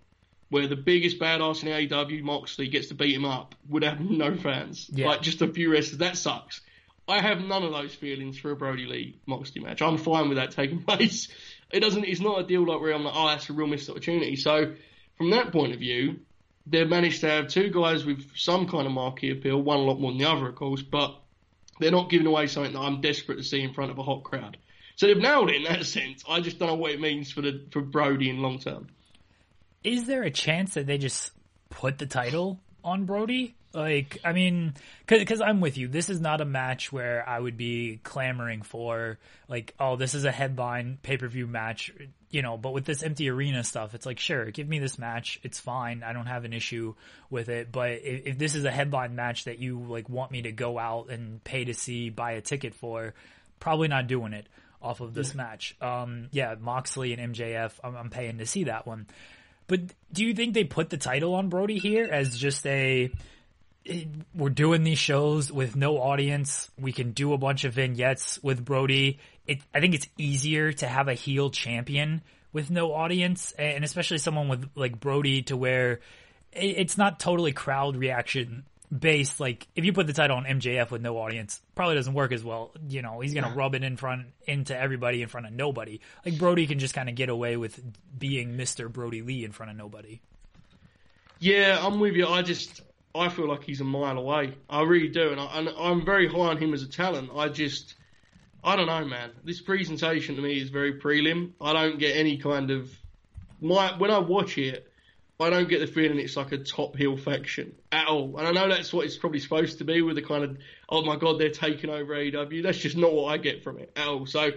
where 0.48 0.66
the 0.66 0.76
biggest 0.76 1.18
badass 1.18 1.62
in 1.62 1.88
AEW, 1.88 2.22
Moxley, 2.22 2.68
gets 2.68 2.88
to 2.88 2.94
beat 2.94 3.14
him 3.14 3.24
up, 3.24 3.54
would 3.68 3.84
have 3.84 4.00
no 4.00 4.36
fans. 4.36 4.90
Yeah. 4.92 5.06
Like 5.06 5.22
just 5.22 5.42
a 5.42 5.48
few 5.48 5.72
wrestlers. 5.72 5.98
That 5.98 6.16
sucks. 6.16 6.60
I 7.08 7.20
have 7.20 7.40
none 7.40 7.64
of 7.64 7.72
those 7.72 7.94
feelings 7.94 8.38
for 8.38 8.52
a 8.52 8.56
Brodie 8.56 8.86
Lee 8.86 9.18
Moxley 9.26 9.62
match. 9.62 9.82
I'm 9.82 9.98
fine 9.98 10.28
with 10.28 10.38
that 10.38 10.52
taking 10.52 10.82
place. 10.84 11.28
It 11.70 11.80
doesn't. 11.80 12.04
It's 12.04 12.20
not 12.20 12.40
a 12.40 12.44
deal 12.44 12.66
like 12.66 12.80
where 12.80 12.92
I'm 12.92 13.04
like, 13.04 13.14
oh, 13.16 13.28
that's 13.28 13.48
a 13.50 13.52
real 13.52 13.66
missed 13.66 13.90
opportunity. 13.90 14.36
So 14.36 14.74
from 15.16 15.30
that 15.30 15.52
point 15.52 15.72
of 15.72 15.78
view, 15.78 16.20
they've 16.66 16.88
managed 16.88 17.20
to 17.22 17.28
have 17.28 17.48
two 17.48 17.70
guys 17.70 18.04
with 18.04 18.36
some 18.36 18.68
kind 18.68 18.86
of 18.86 18.92
marquee 18.92 19.30
appeal. 19.30 19.60
One 19.60 19.78
a 19.78 19.82
lot 19.82 20.00
more 20.00 20.10
than 20.10 20.18
the 20.18 20.30
other, 20.30 20.48
of 20.48 20.54
course, 20.54 20.82
but 20.82 21.16
they're 21.80 21.90
not 21.90 22.10
giving 22.10 22.26
away 22.26 22.46
something 22.46 22.72
that 22.72 22.78
I'm 22.78 23.00
desperate 23.00 23.36
to 23.36 23.42
see 23.42 23.62
in 23.62 23.72
front 23.72 23.90
of 23.90 23.98
a 23.98 24.02
hot 24.02 24.22
crowd. 24.22 24.56
So 24.96 25.06
they've 25.06 25.16
nailed 25.16 25.50
it 25.50 25.56
in 25.56 25.62
that 25.64 25.86
sense. 25.86 26.22
I 26.28 26.40
just 26.40 26.58
don't 26.58 26.68
know 26.68 26.74
what 26.74 26.92
it 26.92 27.00
means 27.00 27.32
for 27.32 27.40
the 27.40 27.64
for 27.72 27.80
Brodie 27.80 28.30
in 28.30 28.38
long 28.40 28.58
term. 28.58 28.88
Is 29.82 30.06
there 30.06 30.22
a 30.22 30.30
chance 30.30 30.74
that 30.74 30.86
they 30.86 30.98
just 30.98 31.32
put 31.70 31.98
the 31.98 32.06
title 32.06 32.60
on 32.84 33.06
Brodie? 33.06 33.54
Like, 33.72 34.18
I 34.24 34.32
mean, 34.32 34.74
because 35.06 35.40
I'm 35.40 35.60
with 35.60 35.78
you. 35.78 35.88
This 35.88 36.10
is 36.10 36.20
not 36.20 36.40
a 36.40 36.44
match 36.44 36.92
where 36.92 37.26
I 37.26 37.38
would 37.38 37.56
be 37.56 38.00
clamoring 38.02 38.62
for, 38.62 39.18
like, 39.48 39.74
oh, 39.78 39.94
this 39.96 40.14
is 40.14 40.24
a 40.24 40.32
headline 40.32 40.98
pay 41.02 41.16
per 41.16 41.28
view 41.28 41.46
match, 41.46 41.92
you 42.30 42.42
know. 42.42 42.56
But 42.56 42.72
with 42.72 42.84
this 42.84 43.02
empty 43.02 43.28
arena 43.28 43.64
stuff, 43.64 43.94
it's 43.94 44.06
like, 44.06 44.18
sure, 44.18 44.50
give 44.50 44.68
me 44.68 44.78
this 44.78 44.98
match. 44.98 45.40
It's 45.42 45.60
fine. 45.60 46.02
I 46.02 46.12
don't 46.12 46.26
have 46.26 46.44
an 46.44 46.52
issue 46.52 46.94
with 47.28 47.48
it. 47.48 47.70
But 47.70 47.90
if, 47.90 48.26
if 48.26 48.38
this 48.38 48.54
is 48.54 48.64
a 48.64 48.70
headline 48.70 49.14
match 49.14 49.44
that 49.44 49.58
you 49.58 49.80
like 49.80 50.08
want 50.08 50.30
me 50.30 50.42
to 50.42 50.52
go 50.52 50.78
out 50.78 51.10
and 51.10 51.42
pay 51.44 51.64
to 51.64 51.74
see, 51.74 52.10
buy 52.10 52.32
a 52.32 52.40
ticket 52.40 52.74
for, 52.74 53.14
probably 53.58 53.88
not 53.88 54.06
doing 54.06 54.32
it 54.32 54.46
off 54.82 55.00
of 55.00 55.14
this 55.14 55.34
match. 55.34 55.76
Um, 55.80 56.28
yeah, 56.32 56.54
Moxley 56.58 57.12
and 57.12 57.34
MJF, 57.34 57.72
I'm, 57.84 57.96
I'm 57.96 58.10
paying 58.10 58.38
to 58.38 58.46
see 58.46 58.64
that 58.64 58.86
one. 58.86 59.06
But 59.66 59.80
do 60.12 60.24
you 60.24 60.34
think 60.34 60.54
they 60.54 60.64
put 60.64 60.90
the 60.90 60.96
title 60.96 61.34
on 61.34 61.48
Brodie 61.48 61.78
here 61.78 62.08
as 62.10 62.36
just 62.36 62.66
a 62.66 63.12
we're 64.34 64.50
doing 64.50 64.84
these 64.84 64.98
shows 64.98 65.50
with 65.50 65.76
no 65.76 65.98
audience. 65.98 66.70
We 66.78 66.92
can 66.92 67.12
do 67.12 67.32
a 67.32 67.38
bunch 67.38 67.64
of 67.64 67.74
vignettes 67.74 68.42
with 68.42 68.64
Brodie. 68.64 69.18
It, 69.46 69.60
I 69.74 69.80
think 69.80 69.94
it's 69.94 70.06
easier 70.18 70.72
to 70.72 70.86
have 70.86 71.08
a 71.08 71.14
heel 71.14 71.50
champion 71.50 72.22
with 72.52 72.70
no 72.70 72.92
audience, 72.92 73.52
and 73.52 73.84
especially 73.84 74.18
someone 74.18 74.48
with 74.48 74.68
like 74.74 75.00
Brodie, 75.00 75.42
to 75.42 75.56
where 75.56 76.00
it's 76.52 76.98
not 76.98 77.20
totally 77.20 77.52
crowd 77.52 77.96
reaction 77.96 78.64
based. 78.96 79.40
Like 79.40 79.66
if 79.74 79.84
you 79.84 79.92
put 79.92 80.06
the 80.06 80.12
title 80.12 80.36
on 80.36 80.44
MJF 80.44 80.90
with 80.90 81.00
no 81.00 81.16
audience, 81.18 81.60
probably 81.74 81.94
doesn't 81.94 82.14
work 82.14 82.32
as 82.32 82.44
well. 82.44 82.72
You 82.88 83.02
know, 83.02 83.20
he's 83.20 83.34
gonna 83.34 83.54
rub 83.54 83.74
it 83.74 83.82
in 83.82 83.96
front 83.96 84.26
into 84.46 84.76
everybody 84.76 85.22
in 85.22 85.28
front 85.28 85.46
of 85.46 85.52
nobody. 85.52 86.00
Like 86.24 86.38
Brodie 86.38 86.66
can 86.66 86.78
just 86.78 86.94
kind 86.94 87.08
of 87.08 87.14
get 87.14 87.28
away 87.28 87.56
with 87.56 87.80
being 88.18 88.56
Mister 88.56 88.88
Brodie 88.88 89.22
Lee 89.22 89.44
in 89.44 89.52
front 89.52 89.70
of 89.70 89.78
nobody. 89.78 90.20
Yeah, 91.38 91.80
I'm 91.82 92.00
with 92.00 92.14
you. 92.14 92.26
I 92.26 92.42
just 92.42 92.82
I 93.14 93.28
feel 93.28 93.48
like 93.48 93.64
he's 93.64 93.80
a 93.80 93.84
mile 93.84 94.18
away. 94.18 94.54
I 94.68 94.82
really 94.82 95.08
do, 95.08 95.30
and, 95.30 95.40
I, 95.40 95.90
am 95.90 96.04
very 96.04 96.28
high 96.28 96.50
on 96.50 96.58
him 96.58 96.72
as 96.72 96.82
a 96.82 96.88
talent. 96.88 97.30
I 97.34 97.48
just, 97.48 97.94
I 98.62 98.76
don't 98.76 98.86
know, 98.86 99.04
man. 99.04 99.30
This 99.44 99.60
presentation 99.60 100.36
to 100.36 100.42
me 100.42 100.60
is 100.60 100.70
very 100.70 101.00
prelim. 101.00 101.52
I 101.60 101.72
don't 101.72 101.98
get 101.98 102.16
any 102.16 102.38
kind 102.38 102.70
of 102.70 102.90
my 103.60 103.96
when 103.98 104.10
I 104.10 104.18
watch 104.18 104.58
it. 104.58 104.86
I 105.40 105.48
don't 105.48 105.70
get 105.70 105.80
the 105.80 105.86
feeling 105.86 106.18
it's 106.18 106.36
like 106.36 106.52
a 106.52 106.58
top 106.58 106.96
heel 106.96 107.16
faction 107.16 107.74
at 107.90 108.06
all. 108.08 108.36
And 108.36 108.46
I 108.46 108.52
know 108.52 108.68
that's 108.68 108.92
what 108.92 109.06
it's 109.06 109.16
probably 109.16 109.40
supposed 109.40 109.78
to 109.78 109.84
be 109.84 110.02
with 110.02 110.16
the 110.16 110.22
kind 110.22 110.44
of, 110.44 110.58
oh 110.86 111.02
my 111.02 111.16
god, 111.16 111.40
they're 111.40 111.48
taking 111.48 111.88
over 111.88 112.14
AEW. 112.14 112.62
That's 112.62 112.76
just 112.76 112.94
not 112.94 113.14
what 113.14 113.32
I 113.32 113.38
get 113.38 113.64
from 113.64 113.78
it 113.78 113.90
at 113.96 114.06
all. 114.06 114.26
So 114.26 114.50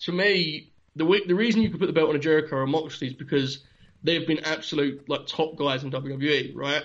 to 0.00 0.12
me, 0.12 0.72
the 0.96 1.04
the 1.26 1.34
reason 1.34 1.62
you 1.62 1.70
could 1.70 1.80
put 1.80 1.86
the 1.86 1.92
belt 1.92 2.10
on 2.10 2.16
a 2.16 2.20
Jericho 2.20 2.56
or 2.56 2.62
a 2.62 2.66
Moxley 2.66 3.08
is 3.08 3.14
because 3.14 3.60
they've 4.02 4.26
been 4.26 4.40
absolute 4.40 5.08
like 5.08 5.26
top 5.26 5.56
guys 5.56 5.84
in 5.84 5.90
WWE, 5.90 6.52
right? 6.54 6.84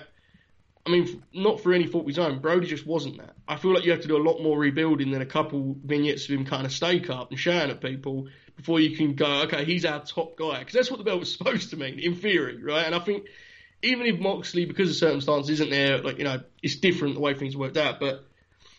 I 0.86 0.90
mean, 0.90 1.22
not 1.32 1.60
for 1.60 1.72
any 1.72 1.86
fault 1.86 2.04
of 2.04 2.08
his 2.08 2.18
own, 2.18 2.38
Brodie 2.38 2.66
just 2.66 2.86
wasn't 2.86 3.18
that. 3.18 3.34
I 3.46 3.56
feel 3.56 3.74
like 3.74 3.84
you 3.84 3.90
have 3.90 4.00
to 4.00 4.08
do 4.08 4.16
a 4.16 4.24
lot 4.26 4.42
more 4.42 4.58
rebuilding 4.58 5.10
than 5.10 5.20
a 5.20 5.26
couple 5.26 5.76
vignettes 5.84 6.24
of 6.24 6.30
him 6.30 6.44
kind 6.46 6.64
of 6.64 6.72
stake 6.72 7.10
up 7.10 7.30
and 7.30 7.38
shouting 7.38 7.70
at 7.70 7.80
people 7.80 8.28
before 8.56 8.80
you 8.80 8.96
can 8.96 9.14
go, 9.14 9.42
okay, 9.42 9.64
he's 9.64 9.84
our 9.84 10.00
top 10.00 10.36
guy. 10.36 10.60
Because 10.60 10.74
that's 10.74 10.90
what 10.90 10.98
the 10.98 11.04
belt 11.04 11.20
was 11.20 11.32
supposed 11.36 11.70
to 11.70 11.76
mean, 11.76 11.98
in 11.98 12.14
theory, 12.14 12.62
right? 12.62 12.86
And 12.86 12.94
I 12.94 13.00
think 13.00 13.26
even 13.82 14.06
if 14.06 14.18
Moxley, 14.18 14.64
because 14.64 14.90
of 14.90 14.96
circumstances, 14.96 15.50
isn't 15.50 15.70
there, 15.70 15.98
like, 15.98 16.18
you 16.18 16.24
know, 16.24 16.40
it's 16.62 16.76
different 16.76 17.14
the 17.14 17.20
way 17.20 17.34
things 17.34 17.56
worked 17.56 17.76
out, 17.76 18.00
but 18.00 18.24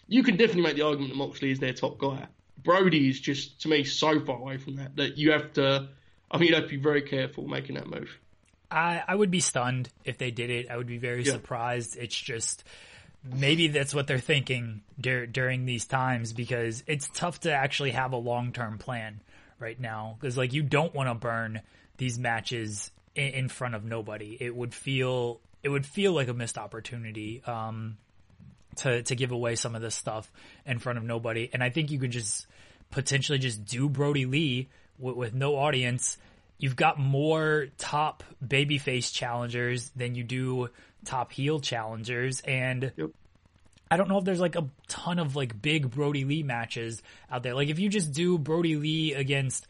you 0.07 0.23
can 0.23 0.37
definitely 0.37 0.63
make 0.63 0.75
the 0.75 0.83
argument 0.83 1.11
that 1.11 1.17
Moxley 1.17 1.51
is 1.51 1.59
their 1.59 1.73
top 1.73 1.97
guy. 1.97 2.27
Brodie 2.63 3.09
is 3.09 3.19
just, 3.19 3.61
to 3.61 3.67
me, 3.67 3.83
so 3.83 4.19
far 4.19 4.37
away 4.37 4.57
from 4.57 4.75
that 4.75 4.95
that 4.97 5.17
you 5.17 5.31
have 5.31 5.53
to 5.53 5.89
I 6.31 6.37
think 6.37 6.49
you'd 6.49 6.55
have 6.55 6.69
to 6.69 6.69
be 6.69 6.81
very 6.81 7.01
careful 7.01 7.47
making 7.47 7.75
that 7.75 7.87
move. 7.87 8.17
I, 8.71 9.03
I 9.07 9.13
would 9.15 9.31
be 9.31 9.39
stunned 9.41 9.89
if 10.05 10.17
they 10.17 10.31
did 10.31 10.49
it. 10.49 10.69
I 10.69 10.77
would 10.77 10.87
be 10.87 10.97
very 10.97 11.23
Yeah. 11.23 11.33
surprised. 11.33 11.97
It's 11.97 12.15
just 12.15 12.63
maybe 13.23 13.67
that's 13.67 13.93
what 13.93 14.07
they're 14.07 14.17
thinking 14.19 14.81
dur- 14.99 15.27
during 15.27 15.65
these 15.65 15.85
times 15.85 16.33
because 16.33 16.83
it's 16.87 17.07
tough 17.13 17.41
to 17.41 17.51
actually 17.53 17.91
have 17.91 18.13
a 18.13 18.17
long 18.17 18.51
term 18.53 18.77
plan 18.77 19.21
right 19.59 19.79
now 19.79 20.17
because 20.19 20.37
like 20.37 20.53
you 20.53 20.63
don't 20.63 20.93
want 20.95 21.09
to 21.09 21.13
burn 21.15 21.61
these 21.97 22.17
matches 22.17 22.89
in, 23.15 23.27
in 23.27 23.49
front 23.49 23.75
of 23.75 23.83
nobody. 23.83 24.37
It 24.39 24.55
would 24.55 24.73
feel 24.73 25.39
it 25.61 25.69
would 25.69 25.85
feel 25.85 26.13
like 26.13 26.27
a 26.29 26.33
missed 26.33 26.57
opportunity. 26.57 27.43
Um, 27.45 27.97
to 28.77 29.03
to 29.03 29.15
give 29.15 29.31
away 29.31 29.55
some 29.55 29.75
of 29.75 29.81
this 29.81 29.95
stuff 29.95 30.31
in 30.65 30.79
front 30.79 30.97
of 30.97 31.03
nobody. 31.03 31.49
And 31.51 31.61
I 31.61 31.69
think 31.69 31.91
you 31.91 31.99
could 31.99 32.11
just 32.11 32.47
potentially 32.89 33.37
just 33.37 33.65
do 33.65 33.89
Brodie 33.89 34.25
Lee 34.25 34.69
with, 34.97 35.15
with 35.17 35.33
no 35.33 35.57
audience. 35.57 36.17
You've 36.61 36.75
got 36.75 36.99
more 36.99 37.67
top 37.79 38.23
babyface 38.45 39.11
challengers 39.11 39.89
than 39.95 40.13
you 40.13 40.23
do 40.23 40.69
top 41.03 41.31
heel 41.31 41.59
challengers, 41.59 42.39
and 42.41 42.91
Yep. 42.95 43.09
I 43.89 43.97
don't 43.97 44.07
know 44.07 44.19
if 44.19 44.23
there's 44.23 44.39
like 44.39 44.55
a 44.55 44.69
ton 44.87 45.17
of 45.17 45.35
like 45.35 45.59
big 45.59 45.89
Brodie 45.89 46.23
Lee 46.23 46.43
matches 46.43 47.01
out 47.31 47.41
there. 47.41 47.55
Like 47.55 47.69
if 47.69 47.79
you 47.79 47.89
just 47.89 48.13
do 48.13 48.37
Brodie 48.37 48.75
Lee 48.75 49.13
against 49.15 49.67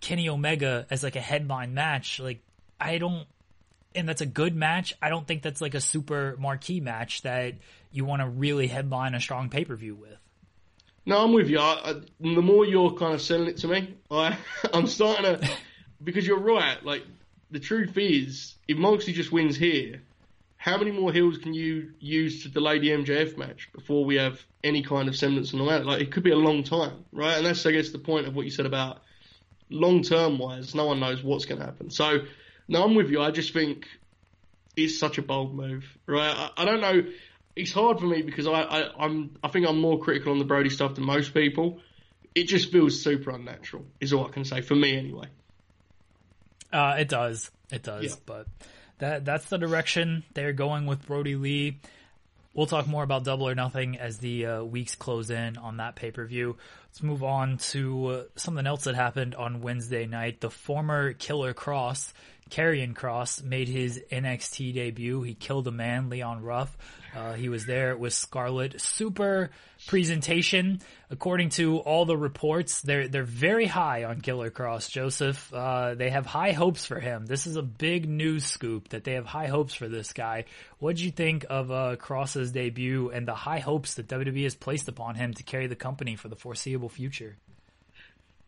Kenny 0.00 0.28
Omega 0.30 0.86
as 0.90 1.04
like 1.04 1.16
a 1.16 1.20
headline 1.20 1.74
match, 1.74 2.18
like 2.18 2.40
I 2.80 2.96
don't 2.96 3.26
and 3.94 4.08
that's 4.08 4.22
a 4.22 4.26
good 4.26 4.56
match. 4.56 4.94
I 5.02 5.10
don't 5.10 5.28
think 5.28 5.42
that's 5.42 5.60
like 5.60 5.74
a 5.74 5.80
super 5.80 6.34
marquee 6.40 6.80
match 6.80 7.22
that 7.22 7.54
you 7.92 8.06
want 8.06 8.22
to 8.22 8.28
really 8.28 8.68
headline 8.68 9.14
a 9.14 9.20
strong 9.20 9.50
pay 9.50 9.66
per 9.66 9.76
view 9.76 9.94
with. 9.94 10.16
No, 11.04 11.22
I'm 11.22 11.32
with 11.32 11.50
you. 11.50 11.58
I, 11.58 11.90
I, 11.90 11.94
the 12.20 12.42
more 12.42 12.64
you're 12.64 12.92
kind 12.94 13.12
of 13.12 13.20
selling 13.20 13.48
it 13.48 13.58
to 13.58 13.68
me, 13.68 13.94
I, 14.10 14.38
I'm 14.72 14.86
starting 14.86 15.24
to 15.24 15.50
because 16.02 16.26
you're 16.26 16.38
right. 16.38 16.82
Like 16.84 17.04
the 17.50 17.60
truth 17.60 17.96
is, 17.96 18.54
if 18.68 18.76
Moxley 18.78 19.12
just 19.12 19.32
wins 19.32 19.56
here, 19.56 20.02
how 20.56 20.78
many 20.78 20.92
more 20.92 21.12
heels 21.12 21.38
can 21.38 21.54
you 21.54 21.92
use 21.98 22.44
to 22.44 22.48
delay 22.48 22.78
the 22.78 22.90
MJF 22.90 23.36
match 23.36 23.68
before 23.72 24.04
we 24.04 24.16
have 24.16 24.40
any 24.62 24.82
kind 24.82 25.08
of 25.08 25.16
semblance 25.16 25.52
of 25.52 25.58
normality? 25.58 25.86
Like 25.86 26.00
it 26.00 26.12
could 26.12 26.22
be 26.22 26.30
a 26.30 26.36
long 26.36 26.62
time, 26.62 27.04
right? 27.12 27.36
And 27.36 27.46
that's 27.46 27.66
I 27.66 27.72
guess 27.72 27.90
the 27.90 27.98
point 27.98 28.26
of 28.26 28.36
what 28.36 28.44
you 28.44 28.50
said 28.50 28.66
about 28.66 29.00
long 29.70 30.02
term 30.02 30.38
wise, 30.38 30.74
no 30.74 30.86
one 30.86 31.00
knows 31.00 31.22
what's 31.22 31.46
going 31.46 31.60
to 31.60 31.66
happen. 31.66 31.90
So, 31.90 32.20
no, 32.68 32.84
I'm 32.84 32.94
with 32.94 33.10
you. 33.10 33.20
I 33.20 33.30
just 33.30 33.52
think 33.52 33.86
it's 34.76 34.98
such 34.98 35.18
a 35.18 35.22
bold 35.22 35.54
move, 35.54 35.84
right? 36.06 36.34
I, 36.34 36.62
I 36.62 36.64
don't 36.64 36.80
know. 36.80 37.04
It's 37.56 37.72
hard 37.72 37.98
for 37.98 38.06
me 38.06 38.22
because 38.22 38.46
I, 38.46 38.62
I 38.62 39.04
I'm 39.04 39.36
I 39.42 39.48
think 39.48 39.66
I'm 39.66 39.80
more 39.80 39.98
critical 39.98 40.32
on 40.32 40.38
the 40.38 40.44
Brodie 40.44 40.70
stuff 40.70 40.94
than 40.94 41.04
most 41.04 41.34
people. 41.34 41.80
It 42.34 42.44
just 42.44 42.72
feels 42.72 43.02
super 43.02 43.30
unnatural, 43.30 43.84
is 44.00 44.12
all 44.12 44.26
I 44.26 44.30
can 44.30 44.44
say 44.44 44.62
for 44.62 44.74
me 44.74 44.96
anyway. 44.96 45.26
Uh, 46.72 46.96
it 46.98 47.08
does, 47.08 47.50
it 47.70 47.82
does, 47.82 48.04
Yeah. 48.04 48.14
but 48.26 48.46
that 48.98 49.24
that's 49.24 49.46
the 49.48 49.58
direction 49.58 50.24
they're 50.34 50.52
going 50.52 50.86
with 50.86 51.06
Brodie 51.06 51.36
Lee. 51.36 51.80
We'll 52.54 52.66
talk 52.66 52.86
more 52.86 53.02
about 53.02 53.24
Double 53.24 53.48
or 53.48 53.54
Nothing 53.54 53.98
as 53.98 54.18
the 54.18 54.44
uh, 54.46 54.62
weeks 54.64 54.94
close 54.94 55.30
in 55.30 55.56
on 55.56 55.78
that 55.78 55.96
pay 55.96 56.10
per 56.10 56.24
view. 56.26 56.56
Let's 56.88 57.02
move 57.02 57.24
on 57.24 57.56
to 57.70 58.06
uh, 58.06 58.22
something 58.36 58.66
else 58.66 58.84
that 58.84 58.94
happened 58.94 59.34
on 59.34 59.62
Wednesday 59.62 60.06
night. 60.06 60.40
The 60.42 60.50
former 60.50 61.14
Killer 61.14 61.54
Kross, 61.54 62.12
Karrion 62.50 62.92
Kross, 62.92 63.42
made 63.42 63.68
his 63.68 64.02
NXT 64.12 64.74
debut. 64.74 65.22
He 65.22 65.32
killed 65.34 65.66
a 65.66 65.70
man, 65.70 66.10
Leon 66.10 66.42
Ruff. 66.42 66.76
Uh, 67.16 67.32
he 67.32 67.48
was 67.48 67.64
there 67.64 67.96
with 67.96 68.12
Scarlett. 68.12 68.78
Super 68.82 69.50
presentation. 69.86 70.80
According 71.10 71.50
to 71.50 71.78
all 71.78 72.04
the 72.06 72.16
reports, 72.16 72.80
they're 72.80 73.08
they're 73.08 73.22
very 73.22 73.66
high 73.66 74.04
on 74.04 74.20
Killer 74.20 74.50
Kross. 74.50 74.90
Joseph, 74.90 75.52
uh, 75.52 75.94
they 75.94 76.10
have 76.10 76.24
high 76.24 76.52
hopes 76.52 76.86
for 76.86 76.98
him. 77.00 77.26
This 77.26 77.46
is 77.46 77.56
a 77.56 77.62
big 77.62 78.08
news 78.08 78.44
scoop 78.46 78.88
that 78.90 79.04
they 79.04 79.12
have 79.12 79.26
high 79.26 79.48
hopes 79.48 79.74
for 79.74 79.88
this 79.88 80.12
guy. 80.12 80.46
What 80.78 80.96
did 80.96 81.04
you 81.04 81.10
think 81.10 81.44
of 81.50 81.70
uh, 81.70 81.96
Kross's 81.96 82.50
debut 82.52 83.10
and 83.10 83.28
the 83.28 83.34
high 83.34 83.58
hopes 83.58 83.94
that 83.94 84.08
WWE 84.08 84.44
has 84.44 84.54
placed 84.54 84.88
upon 84.88 85.16
him 85.16 85.34
to 85.34 85.42
carry 85.42 85.66
the 85.66 85.76
company 85.76 86.16
for 86.16 86.28
the 86.28 86.36
foreseeable 86.36 86.88
future? 86.88 87.36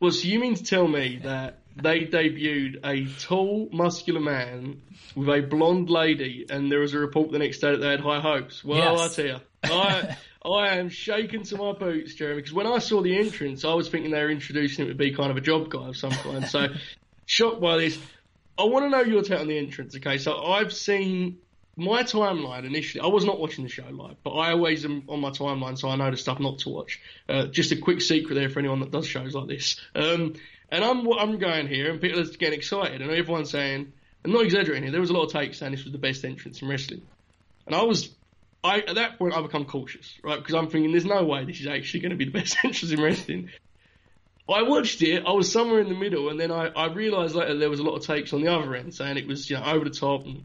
Well, 0.01 0.11
so 0.11 0.27
you 0.27 0.39
mean 0.41 0.55
to 0.57 0.65
tell 0.65 0.89
me 0.89 1.21
that 1.23 1.61
they 1.77 2.01
debuted 2.01 2.85
a 2.85 3.07
tall, 3.23 3.69
muscular 3.73 4.21
man 4.21 4.83
with 5.15 5.29
a 5.29 5.41
blonde 5.41 5.89
lady, 5.89 6.45
and 6.51 6.71
there 6.71 6.81
was 6.81 6.95
a 6.95 6.99
report 6.99 7.31
the 7.31 7.39
next 7.39 7.59
day 7.59 7.71
that 7.71 7.79
they 7.79 7.91
had 7.91 8.01
high 8.01 8.21
hopes? 8.21 8.65
Well, 8.65 8.79
Yes. 8.79 9.19
I 9.19 9.23
tell 9.23 9.27
you, 9.27 9.41
I 9.65 10.17
I 10.45 10.77
am 10.77 10.91
shaking 10.91 11.43
to 11.45 11.57
my 11.57 11.73
boots, 11.73 12.15
Jeremy, 12.15 12.37
because 12.37 12.53
when 12.53 12.67
I 12.67 12.79
saw 12.79 13.01
the 13.01 13.19
entrance, 13.19 13.65
I 13.65 13.73
was 13.73 13.89
thinking 13.89 14.11
they 14.11 14.23
were 14.23 14.31
introducing 14.31 14.85
it 14.85 14.89
to 14.89 14.95
be 14.95 15.15
kind 15.15 15.31
of 15.31 15.37
a 15.37 15.41
job 15.41 15.71
guy 15.71 15.89
of 15.89 15.97
some 15.97 16.11
kind. 16.11 16.47
So, 16.47 16.69
shocked 17.27 17.61
by 17.61 17.79
this. 17.79 17.99
I 18.59 18.65
want 18.65 18.85
to 18.85 18.91
know 18.91 19.03
your 19.03 19.23
take 19.23 19.41
on 19.41 19.49
the 19.49 19.59
entrance. 19.59 19.97
Okay, 19.97 20.19
so 20.19 20.45
I've 20.45 20.73
seen 20.73 21.39
my 21.77 22.03
timeline 22.03 22.65
initially. 22.65 23.03
I 23.03 23.09
was 23.09 23.25
not 23.25 23.41
watching 23.41 23.65
the 23.65 23.71
show 23.71 23.89
live, 23.91 24.17
but 24.23 24.31
I 24.31 24.53
always 24.53 24.85
am 24.85 25.05
on 25.09 25.21
my 25.21 25.31
timeline, 25.31 25.79
so 25.79 25.89
I 25.89 25.97
know 25.97 26.11
the 26.11 26.17
stuff 26.17 26.39
not 26.39 26.59
to 26.61 26.69
watch. 26.69 27.01
Uh, 27.29 27.47
just 27.47 27.73
a 27.73 27.77
quick 27.77 28.01
secret 28.01 28.35
there 28.35 28.49
for 28.49 28.61
anyone 28.61 28.81
that 28.81 28.91
does 28.91 29.07
shows 29.07 29.35
like 29.35 29.49
this. 29.49 29.81
Um, 29.95 30.35
and 30.71 30.85
I'm 30.85 31.11
I'm 31.13 31.39
going 31.39 31.69
here, 31.69 31.91
and 31.91 32.01
people 32.01 32.21
are 32.21 32.25
getting 32.25 32.59
excited, 32.59 33.01
and 33.01 33.11
everyone's 33.11 33.51
saying, 33.51 33.93
I'm 34.25 34.33
not 34.33 34.45
exaggerating 34.45 34.85
here. 34.85 34.93
There 34.93 35.01
was 35.01 35.11
a 35.11 35.15
lot 35.15 35.25
of 35.25 35.33
takes 35.33 35.59
saying 35.59 35.73
this 35.73 35.85
was 35.85 35.93
the 35.93 35.99
best 35.99 36.25
entrance 36.25 36.63
in 36.63 36.69
wrestling, 36.69 37.03
and 37.67 37.75
I 37.75 37.83
was. 37.83 38.11
I, 38.65 38.79
at 38.79 38.95
that 38.95 39.19
point, 39.19 39.35
I 39.35 39.43
become 39.43 39.67
cautious, 39.67 40.19
right? 40.25 40.39
Because 40.39 40.55
I'm 40.55 40.69
thinking, 40.69 40.91
there's 40.91 41.05
no 41.05 41.23
way 41.23 41.45
this 41.45 41.61
is 41.61 41.67
actually 41.67 42.01
going 42.01 42.11
to 42.11 42.17
be 42.17 42.25
the 42.25 42.31
best 42.31 42.57
entrance 42.65 42.91
in 42.91 43.01
wrestling. 43.01 43.51
I 44.49 44.63
watched 44.63 45.03
it. 45.03 45.25
I 45.27 45.33
was 45.33 45.53
somewhere 45.53 45.81
in 45.81 45.89
the 45.89 45.95
middle, 45.95 46.31
and 46.31 46.41
then 46.41 46.51
I, 46.51 46.69
I 46.69 46.93
realised 46.93 47.35
later 47.35 47.59
there 47.59 47.71
was 47.71 47.81
a 47.81 47.83
lot 47.83 47.97
of 47.97 48.07
takes 48.07 48.33
on 48.33 48.43
the 48.43 48.53
other 48.53 48.75
end 48.75 48.95
saying 48.95 49.17
it 49.17 49.27
was 49.27 49.49
you 49.49 49.57
know 49.57 49.65
over 49.65 49.85
the 49.85 49.91
top 49.91 50.25
and 50.25 50.45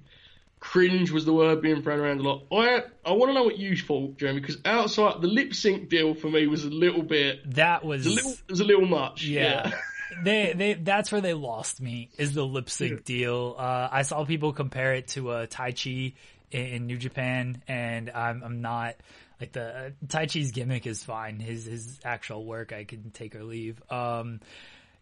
cringe 0.59 1.11
was 1.11 1.25
the 1.25 1.33
word 1.33 1.61
being 1.61 1.81
thrown 1.81 1.99
around 1.99 2.19
a 2.19 2.23
lot. 2.23 2.43
I 2.51 2.83
I 3.05 3.13
want 3.13 3.29
to 3.29 3.33
know 3.33 3.43
what 3.43 3.57
you 3.57 3.75
thought, 3.75 4.17
Jeremy, 4.17 4.39
because 4.39 4.57
outside 4.63 5.21
the 5.21 5.27
lip 5.27 5.53
sync 5.53 5.89
deal 5.89 6.13
for 6.13 6.29
me 6.29 6.47
was 6.47 6.63
a 6.63 6.69
little 6.69 7.03
bit, 7.03 7.55
That 7.55 7.83
was 7.83 8.05
a 8.05 8.09
little, 8.09 8.35
was 8.49 8.59
a 8.59 8.65
little 8.65 8.85
much. 8.85 9.23
Yeah. 9.23 9.71
they 10.23 10.53
they 10.55 10.73
that's 10.73 11.11
where 11.11 11.21
they 11.21 11.33
lost 11.33 11.81
me 11.81 12.09
is 12.17 12.33
the 12.33 12.45
lip 12.45 12.69
sync 12.69 13.03
deal. 13.03 13.55
Uh, 13.57 13.89
I 13.91 14.01
saw 14.03 14.25
people 14.25 14.53
compare 14.53 14.93
it 14.93 15.09
to 15.09 15.31
a 15.31 15.47
Taichi 15.47 16.13
in, 16.51 16.87
New 16.87 16.97
Japan, 16.97 17.61
and 17.67 18.09
I'm 18.09 18.43
I'm 18.43 18.61
not 18.61 18.95
like 19.39 19.51
the 19.51 19.67
uh, 19.67 19.89
Taichi's 20.07 20.51
gimmick 20.51 20.87
is 20.87 21.03
fine. 21.03 21.39
His 21.39 21.65
his 21.65 21.99
actual 22.03 22.45
work 22.45 22.73
I 22.73 22.83
can 22.83 23.11
take 23.11 23.35
or 23.35 23.43
leave. 23.43 23.81
Um, 23.91 24.39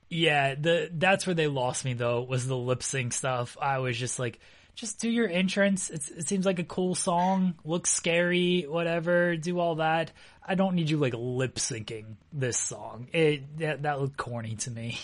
yeah, 0.10 0.56
the 0.56 0.90
that's 0.94 1.28
where 1.28 1.34
they 1.34 1.48
lost 1.48 1.86
me 1.86 1.94
though 1.94 2.22
was 2.22 2.48
the 2.48 2.58
lip 2.58 2.84
sync 2.84 3.14
stuff. 3.14 3.58
I 3.62 3.80
was 3.80 3.98
just 3.98 4.20
like. 4.20 4.40
Just 4.76 5.00
do 5.00 5.10
your 5.10 5.28
entrance. 5.28 5.90
It's, 5.90 6.12
it 6.12 6.28
seems 6.28 6.46
like 6.46 6.60
a 6.60 6.64
cool 6.64 6.94
song. 6.94 7.56
Looks 7.66 7.90
scary, 7.90 8.68
whatever. 8.70 9.36
Do 9.36 9.60
all 9.60 9.78
that. 9.78 10.12
I 10.46 10.54
don't 10.54 10.76
need 10.76 10.88
you 10.88 10.98
like 10.98 11.16
lip 11.18 11.56
syncing 11.56 12.18
this 12.32 12.60
song. 12.60 13.08
It 13.12 13.58
that, 13.58 13.82
that 13.82 14.00
looked 14.00 14.18
corny 14.18 14.56
to 14.58 14.70
me. 14.70 15.00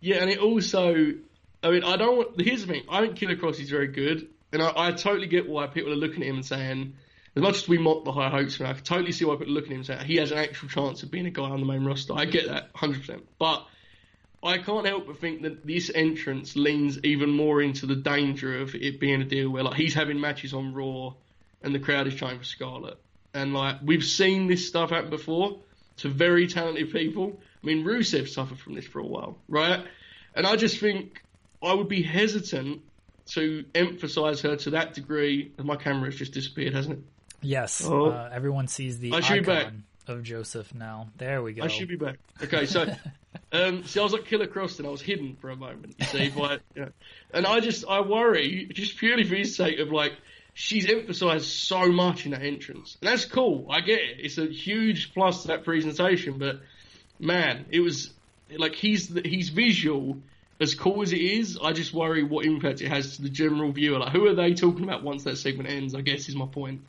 Yeah, 0.00 0.16
and 0.16 0.30
it 0.30 0.38
also, 0.38 1.14
I 1.62 1.70
mean, 1.70 1.84
I 1.84 1.96
don't. 1.96 2.40
Here's 2.40 2.66
the 2.66 2.72
thing: 2.72 2.82
I 2.88 3.00
think 3.00 3.16
Killer 3.16 3.36
Kross 3.36 3.60
is 3.60 3.70
very 3.70 3.88
good, 3.88 4.28
and 4.52 4.62
I, 4.62 4.72
I 4.76 4.92
totally 4.92 5.26
get 5.26 5.48
why 5.48 5.66
people 5.66 5.92
are 5.92 5.96
looking 5.96 6.22
at 6.22 6.28
him 6.28 6.36
and 6.36 6.46
saying, 6.46 6.94
as 7.36 7.42
much 7.42 7.56
as 7.56 7.68
we 7.68 7.78
mock 7.78 8.04
the 8.04 8.12
high 8.12 8.30
hopes, 8.30 8.60
I 8.60 8.72
can 8.72 8.82
totally 8.84 9.12
see 9.12 9.24
why 9.24 9.36
people 9.36 9.52
are 9.52 9.56
looking 9.56 9.72
at 9.72 9.74
him 9.74 9.78
and 9.78 9.86
saying 9.86 10.04
he 10.06 10.16
has 10.16 10.32
an 10.32 10.38
actual 10.38 10.68
chance 10.68 11.02
of 11.02 11.10
being 11.10 11.26
a 11.26 11.30
guy 11.30 11.44
on 11.44 11.60
the 11.60 11.66
main 11.66 11.84
roster. 11.84 12.14
I 12.14 12.24
get 12.24 12.48
that, 12.48 12.70
hundred 12.74 13.00
percent, 13.00 13.26
but. 13.38 13.66
I 14.40 14.58
can't 14.58 14.86
help 14.86 15.08
but 15.08 15.18
think 15.18 15.42
that 15.42 15.66
this 15.66 15.90
entrance 15.92 16.54
leans 16.54 17.00
even 17.02 17.30
more 17.30 17.60
into 17.60 17.86
the 17.86 17.96
danger 17.96 18.60
of 18.60 18.74
it 18.76 19.00
being 19.00 19.20
a 19.20 19.24
deal 19.24 19.50
where 19.50 19.64
like 19.64 19.74
he's 19.74 19.94
having 19.94 20.20
matches 20.20 20.54
on 20.54 20.74
Raw 20.74 21.14
and 21.62 21.74
the 21.74 21.80
crowd 21.80 22.06
is 22.06 22.14
trying 22.14 22.38
for 22.38 22.44
Scarlett. 22.44 22.98
And 23.34 23.52
like 23.52 23.78
we've 23.82 24.04
seen 24.04 24.46
this 24.46 24.68
stuff 24.68 24.90
happen 24.90 25.10
before 25.10 25.58
to 25.98 26.08
very 26.08 26.46
talented 26.46 26.92
people. 26.92 27.40
I 27.62 27.66
mean 27.66 27.84
Rusev 27.84 28.28
suffered 28.28 28.60
from 28.60 28.74
this 28.74 28.86
for 28.86 29.00
a 29.00 29.06
while, 29.06 29.36
right? 29.48 29.84
And 30.34 30.46
I 30.46 30.54
just 30.56 30.78
think 30.78 31.20
I 31.60 31.74
would 31.74 31.88
be 31.88 32.02
hesitant 32.02 32.82
to 33.28 33.64
emphasise 33.74 34.40
her 34.42 34.56
to 34.56 34.70
that 34.70 34.94
degree. 34.94 35.52
And 35.58 35.66
my 35.66 35.76
camera 35.76 36.06
has 36.06 36.16
just 36.16 36.32
disappeared, 36.32 36.74
hasn't 36.74 36.98
it? 36.98 37.04
Yes, 37.40 37.84
Oh. 37.84 38.06
uh, 38.06 38.30
everyone 38.32 38.66
sees 38.68 38.98
the 38.98 39.12
I 39.12 39.20
should 39.20 39.46
be 39.46 39.52
icon 39.52 39.84
of 40.08 40.22
Joseph 40.24 40.74
now. 40.74 41.08
There 41.18 41.42
we 41.42 41.52
go. 41.52 41.62
I 41.62 41.68
should 41.68 41.88
be 41.88 41.96
back. 41.96 42.16
Okay, 42.42 42.66
so 42.66 42.82
um, 43.52 43.84
see, 43.84 44.00
I 44.00 44.02
was 44.02 44.12
like 44.12 44.24
Killer 44.24 44.46
Kross, 44.48 44.78
and 44.78 44.88
I 44.88 44.90
was 44.90 45.00
hidden 45.02 45.36
for 45.40 45.50
a 45.50 45.56
moment. 45.56 45.94
You 45.98 46.06
see, 46.06 46.28
but 46.36 46.62
you 46.74 46.82
know, 46.82 46.90
and 47.32 47.46
I 47.46 47.60
just 47.60 47.84
I 47.88 48.00
worry 48.00 48.68
just 48.72 48.96
purely 48.96 49.22
for 49.24 49.36
his 49.36 49.54
sake 49.54 49.78
of 49.78 49.92
like 49.92 50.14
she's 50.54 50.90
emphasised 50.90 51.46
so 51.46 51.86
much 51.92 52.24
in 52.24 52.32
that 52.32 52.42
entrance, 52.42 52.96
and 53.00 53.08
that's 53.10 53.24
cool. 53.24 53.66
I 53.70 53.82
get 53.82 54.00
it. 54.00 54.16
It's 54.20 54.38
a 54.38 54.46
huge 54.46 55.12
plus 55.14 55.42
to 55.42 55.48
that 55.48 55.64
presentation, 55.64 56.38
but 56.38 56.60
man, 57.20 57.66
it 57.70 57.80
was 57.80 58.12
like 58.56 58.74
he's 58.74 59.14
he's 59.24 59.50
visual. 59.50 60.18
As 60.60 60.74
cool 60.74 61.02
as 61.02 61.12
it 61.12 61.20
is, 61.20 61.58
I 61.62 61.72
just 61.72 61.92
worry 61.94 62.24
what 62.24 62.44
impact 62.44 62.80
it 62.82 62.88
has 62.88 63.16
to 63.16 63.22
the 63.22 63.28
general 63.30 63.70
viewer. 63.70 63.98
Like, 64.00 64.12
who 64.12 64.26
are 64.26 64.34
they 64.34 64.54
talking 64.54 64.82
about 64.82 65.04
once 65.04 65.24
that 65.24 65.38
segment 65.38 65.68
ends? 65.70 65.94
I 65.94 66.00
guess 66.00 66.28
is 66.28 66.34
my 66.34 66.46
point. 66.46 66.80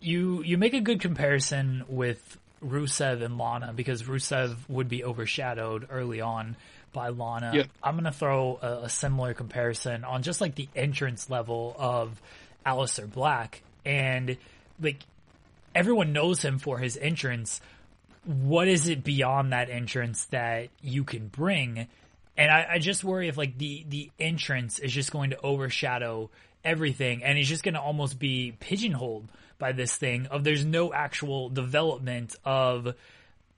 you 0.00 0.42
you 0.42 0.58
make 0.58 0.74
a 0.74 0.80
good 0.80 1.00
comparison 1.00 1.84
with 1.88 2.38
Rusev 2.64 3.22
and 3.22 3.38
Lana 3.38 3.72
because 3.74 4.02
Rusev 4.02 4.56
would 4.68 4.88
be 4.88 5.04
overshadowed 5.04 5.86
early 5.90 6.20
on 6.20 6.56
by 6.92 7.08
Lana. 7.10 7.52
Yeah. 7.54 7.64
I'm 7.82 7.94
gonna 7.96 8.12
throw 8.12 8.58
a, 8.60 8.84
a 8.84 8.88
similar 8.88 9.34
comparison 9.34 10.04
on 10.04 10.22
just 10.22 10.40
like 10.40 10.54
the 10.54 10.68
entrance 10.74 11.30
level 11.30 11.76
of 11.78 12.20
Aleister 12.66 13.10
Black, 13.10 13.62
and 13.84 14.36
like 14.80 15.00
everyone 15.74 16.12
knows 16.12 16.42
him 16.42 16.58
for 16.58 16.78
his 16.78 16.96
entrance. 16.96 17.60
What 18.24 18.68
is 18.68 18.88
it 18.88 19.02
beyond 19.04 19.52
that 19.52 19.70
entrance 19.70 20.24
that 20.26 20.68
you 20.82 21.04
can 21.04 21.28
bring? 21.28 21.86
And 22.36 22.50
I, 22.50 22.66
I 22.74 22.78
just 22.78 23.04
worry 23.04 23.28
if 23.28 23.36
like 23.36 23.58
the 23.58 23.84
the 23.88 24.10
entrance 24.18 24.78
is 24.78 24.92
just 24.92 25.10
going 25.10 25.30
to 25.30 25.40
overshadow 25.40 26.30
everything, 26.64 27.22
and 27.24 27.36
he's 27.36 27.48
just 27.48 27.62
going 27.62 27.74
to 27.74 27.80
almost 27.80 28.18
be 28.18 28.54
pigeonholed 28.60 29.28
by 29.58 29.72
this 29.72 29.94
thing 29.94 30.26
of 30.26 30.44
there's 30.44 30.64
no 30.64 30.92
actual 30.92 31.48
development 31.50 32.36
of. 32.44 32.94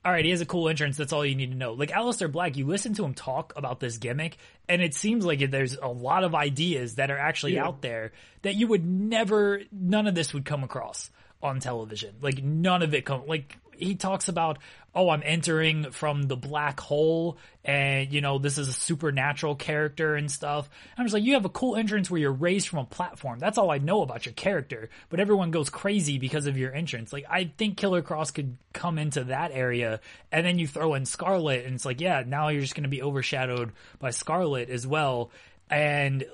All 0.05 0.11
right, 0.11 0.25
he 0.25 0.31
has 0.31 0.41
a 0.41 0.45
cool 0.45 0.67
entrance. 0.67 0.97
That's 0.97 1.13
all 1.13 1.25
you 1.25 1.33
need 1.33 1.51
to 1.51 1.57
know. 1.57 1.71
Like 1.71 1.91
Aleister 1.91 2.29
Black, 2.29 2.57
you 2.57 2.67
listen 2.67 2.93
to 2.95 3.05
him 3.05 3.13
talk 3.13 3.53
about 3.55 3.79
this 3.79 3.97
gimmick, 3.99 4.35
and 4.67 4.81
it 4.81 4.93
seems 4.93 5.25
like 5.25 5.49
there's 5.49 5.77
a 5.77 5.87
lot 5.87 6.25
of 6.25 6.35
ideas 6.35 6.95
that 6.95 7.09
are 7.09 7.17
actually 7.17 7.53
Yeah. 7.55 7.67
out 7.67 7.81
there 7.81 8.11
that 8.41 8.55
you 8.55 8.67
would 8.67 8.85
never, 8.85 9.61
none 9.71 10.05
of 10.07 10.13
this 10.13 10.33
would 10.33 10.43
come 10.43 10.65
across 10.65 11.09
on 11.41 11.61
television. 11.61 12.15
Like 12.21 12.43
none 12.43 12.81
of 12.83 12.93
it 12.93 13.05
come 13.05 13.27
like 13.27 13.57
he 13.77 13.95
talks 13.95 14.27
about, 14.27 14.59
oh, 14.95 15.09
I'm 15.09 15.23
entering 15.25 15.91
from 15.91 16.23
the 16.23 16.35
black 16.35 16.79
hole 16.79 17.37
and 17.63 18.11
you 18.11 18.21
know, 18.21 18.37
this 18.37 18.57
is 18.57 18.67
a 18.67 18.73
supernatural 18.73 19.55
character 19.55 20.15
and 20.15 20.29
stuff. 20.29 20.69
I'm 20.97 21.05
just 21.05 21.13
like, 21.13 21.23
you 21.23 21.33
have 21.33 21.45
a 21.45 21.49
cool 21.49 21.75
entrance 21.75 22.09
where 22.11 22.19
you're 22.19 22.31
raised 22.31 22.67
from 22.67 22.79
a 22.79 22.85
platform. 22.85 23.39
That's 23.39 23.57
all 23.57 23.71
I 23.71 23.77
know 23.77 24.01
about 24.01 24.25
your 24.25 24.33
character. 24.33 24.89
But 25.09 25.19
everyone 25.19 25.51
goes 25.51 25.69
crazy 25.69 26.17
because 26.17 26.45
of 26.45 26.57
your 26.57 26.73
entrance. 26.73 27.11
Like 27.11 27.25
I 27.29 27.51
think 27.57 27.77
Killer 27.77 28.01
Kross 28.01 28.33
could 28.33 28.57
come 28.73 28.97
into 28.97 29.25
that 29.25 29.51
area 29.51 29.99
and 30.31 30.45
then 30.45 30.59
you 30.59 30.67
throw 30.67 30.93
in 30.93 31.05
Scarlett 31.05 31.65
and 31.65 31.75
it's 31.75 31.85
like, 31.85 32.01
yeah, 32.01 32.23
now 32.25 32.49
you're 32.49 32.61
just 32.61 32.75
gonna 32.75 32.87
be 32.87 33.01
overshadowed 33.01 33.71
by 33.99 34.11
Scarlett 34.11 34.69
as 34.69 34.85
well. 34.85 35.31
And 35.69 36.25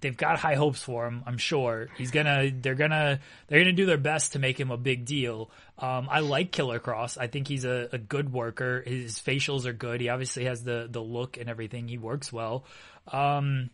they've 0.00 0.16
got 0.16 0.38
high 0.38 0.54
hopes 0.54 0.82
for 0.82 1.06
him. 1.06 1.22
I'm 1.26 1.38
sure 1.38 1.88
he's 1.96 2.10
gonna. 2.10 2.50
They're 2.50 2.74
gonna. 2.74 3.20
They're 3.48 3.60
gonna 3.60 3.72
do 3.72 3.86
their 3.86 3.98
best 3.98 4.32
to 4.32 4.38
make 4.38 4.58
him 4.58 4.70
a 4.70 4.76
big 4.76 5.04
deal. 5.04 5.50
Um, 5.78 6.08
I 6.10 6.20
like 6.20 6.50
Killer 6.50 6.80
Kross. 6.80 7.16
I 7.18 7.28
think 7.28 7.46
he's 7.46 7.64
a, 7.64 7.88
a 7.92 7.98
good 7.98 8.32
worker. 8.32 8.82
His 8.84 9.20
facials 9.20 9.64
are 9.64 9.72
good. 9.72 10.00
He 10.00 10.08
obviously 10.08 10.44
has 10.44 10.64
the 10.64 10.88
the 10.90 11.00
look 11.00 11.36
and 11.36 11.48
everything. 11.48 11.88
He 11.88 11.98
works 11.98 12.32
well. 12.32 12.64
Um, 13.12 13.70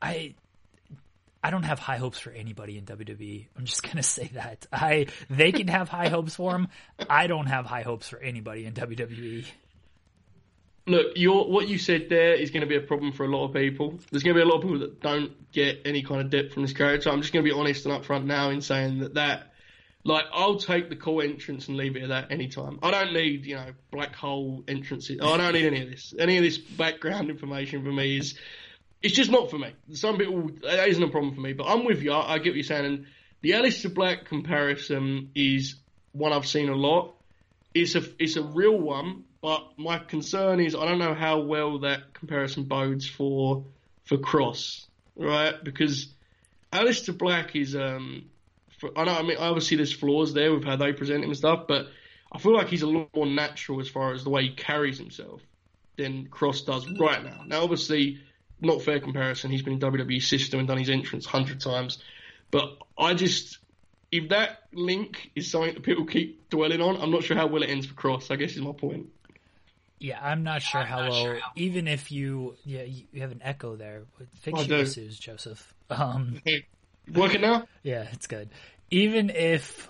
I. 0.00 0.34
I 1.44 1.50
don't 1.50 1.64
have 1.64 1.80
high 1.80 1.96
hopes 1.96 2.20
for 2.20 2.30
anybody 2.30 2.78
in 2.78 2.84
WWE. 2.84 3.46
I'm 3.58 3.64
just 3.64 3.82
gonna 3.88 4.04
say 4.04 4.30
that. 4.34 4.64
I 4.72 5.06
they 5.28 5.50
can 5.50 5.66
have 5.66 5.88
high 5.88 6.08
hopes 6.08 6.36
for 6.36 6.54
him. 6.54 6.68
I 7.10 7.26
don't 7.26 7.46
have 7.46 7.66
high 7.66 7.82
hopes 7.82 8.08
for 8.08 8.20
anybody 8.20 8.64
in. 8.64 8.74
WWE. 8.74 9.44
Look, 10.86 11.12
your 11.16 11.48
what 11.48 11.68
you 11.68 11.78
said 11.78 12.08
there 12.08 12.34
is 12.34 12.50
going 12.50 12.62
to 12.62 12.66
be 12.66 12.74
a 12.74 12.80
problem 12.80 13.12
for 13.12 13.24
a 13.24 13.28
lot 13.28 13.46
of 13.46 13.54
people. 13.54 14.00
There's 14.10 14.24
going 14.24 14.34
to 14.34 14.42
be 14.42 14.48
a 14.48 14.48
lot 14.48 14.56
of 14.56 14.62
people 14.62 14.80
that 14.80 15.00
don't 15.00 15.52
get 15.52 15.80
any 15.84 16.02
kind 16.02 16.20
of 16.20 16.30
depth 16.30 16.54
from 16.54 16.62
this 16.62 16.72
character. 16.72 17.10
I'm 17.10 17.20
just 17.20 17.32
going 17.32 17.44
to 17.44 17.48
be 17.48 17.56
honest 17.56 17.86
and 17.86 17.94
upfront 17.94 18.24
now 18.24 18.50
in 18.50 18.60
saying 18.60 18.98
that 18.98 19.14
that, 19.14 19.51
like, 20.04 20.24
I'll 20.32 20.56
take 20.56 20.88
the 20.88 20.96
cool 20.96 21.22
entrance 21.22 21.68
and 21.68 21.76
leave 21.76 21.96
it 21.96 22.02
at 22.02 22.08
that 22.08 22.32
anytime. 22.32 22.78
I 22.82 22.90
don't 22.90 23.12
need, 23.12 23.46
you 23.46 23.54
know, 23.54 23.70
black 23.90 24.14
hole 24.14 24.64
entrances. 24.66 25.20
I 25.22 25.36
don't 25.36 25.52
need 25.52 25.66
any 25.66 25.82
of 25.82 25.90
this. 25.90 26.12
Any 26.18 26.38
of 26.38 26.42
this 26.42 26.58
background 26.58 27.30
information 27.30 27.84
for 27.84 27.92
me 27.92 28.18
is, 28.18 28.34
it's 29.02 29.14
just 29.14 29.30
not 29.30 29.50
for 29.50 29.58
me. 29.58 29.72
Some 29.92 30.18
people, 30.18 30.50
that 30.62 30.88
isn't 30.88 31.02
a 31.02 31.08
problem 31.08 31.34
for 31.34 31.40
me, 31.40 31.52
but 31.52 31.66
I'm 31.66 31.84
with 31.84 32.02
you. 32.02 32.12
I, 32.12 32.34
I 32.34 32.38
get 32.38 32.50
what 32.50 32.56
you're 32.56 32.64
saying. 32.64 32.84
And 32.84 33.06
the 33.42 33.50
Aleister 33.50 33.92
Black 33.92 34.24
comparison 34.24 35.30
is 35.34 35.76
one 36.12 36.32
I've 36.32 36.46
seen 36.46 36.68
a 36.68 36.76
lot. 36.76 37.14
It's 37.74 37.94
a 37.94 38.02
it's 38.18 38.36
a 38.36 38.42
real 38.42 38.78
one, 38.78 39.24
but 39.40 39.78
my 39.78 39.98
concern 39.98 40.60
is 40.60 40.74
I 40.74 40.84
don't 40.84 40.98
know 40.98 41.14
how 41.14 41.40
well 41.40 41.78
that 41.80 42.12
comparison 42.12 42.64
bodes 42.64 43.08
for 43.08 43.64
for 44.04 44.18
Kross, 44.18 44.84
right? 45.16 45.54
Because 45.64 46.08
Aleister 46.72 47.16
Black 47.16 47.56
is 47.56 47.74
um, 47.74 48.26
I 48.96 49.04
know 49.04 49.14
I 49.14 49.22
mean 49.22 49.36
obviously 49.38 49.76
there's 49.76 49.92
flaws 49.92 50.34
there 50.34 50.52
with 50.52 50.64
how 50.64 50.76
they 50.76 50.92
present 50.92 51.24
him 51.24 51.30
and 51.30 51.36
stuff, 51.36 51.66
but 51.66 51.88
I 52.30 52.38
feel 52.38 52.54
like 52.54 52.68
he's 52.68 52.82
a 52.82 52.86
lot 52.86 53.08
more 53.14 53.26
natural 53.26 53.80
as 53.80 53.88
far 53.88 54.12
as 54.12 54.24
the 54.24 54.30
way 54.30 54.44
he 54.44 54.54
carries 54.54 54.98
himself 54.98 55.42
than 55.96 56.28
Kross 56.28 56.64
does 56.64 56.88
right 56.98 57.22
now. 57.22 57.42
Now 57.46 57.62
obviously 57.62 58.20
not 58.60 58.82
fair 58.82 59.00
comparison. 59.00 59.50
He's 59.50 59.62
been 59.62 59.74
in 59.74 59.80
WWE 59.80 60.22
system 60.22 60.60
and 60.60 60.68
done 60.68 60.78
his 60.78 60.90
entrance 60.90 61.26
hundred 61.26 61.60
times, 61.60 61.98
but 62.50 62.78
I 62.98 63.14
just 63.14 63.58
if 64.10 64.28
that 64.28 64.64
link 64.72 65.30
is 65.34 65.50
something 65.50 65.74
that 65.74 65.82
people 65.82 66.04
keep 66.04 66.50
dwelling 66.50 66.82
on, 66.82 67.00
I'm 67.00 67.10
not 67.10 67.24
sure 67.24 67.36
how 67.36 67.46
well 67.46 67.62
it 67.62 67.70
ends 67.70 67.86
for 67.86 67.94
Kross. 67.94 68.30
I 68.30 68.36
guess 68.36 68.52
is 68.52 68.60
my 68.60 68.72
point. 68.72 69.06
Yeah, 70.02 70.18
I'm 70.20 70.42
not 70.42 70.62
sure 70.62 70.82
how 70.82 71.08
well. 71.08 71.38
Even 71.54 71.86
if 71.86 72.10
you, 72.10 72.56
yeah, 72.64 72.82
you 72.82 73.04
you 73.12 73.20
have 73.22 73.30
an 73.30 73.40
echo 73.42 73.76
there. 73.76 74.02
Fix 74.40 74.58
I 74.58 74.62
your 74.64 74.78
do. 74.78 74.82
issues, 74.82 75.16
Joseph. 75.18 75.74
Um, 75.90 76.42
Hey, 76.44 76.66
working 77.12 77.40
now? 77.40 77.66
yeah, 77.82 78.06
it's 78.12 78.26
good. 78.26 78.50
Even 78.90 79.30
if 79.30 79.88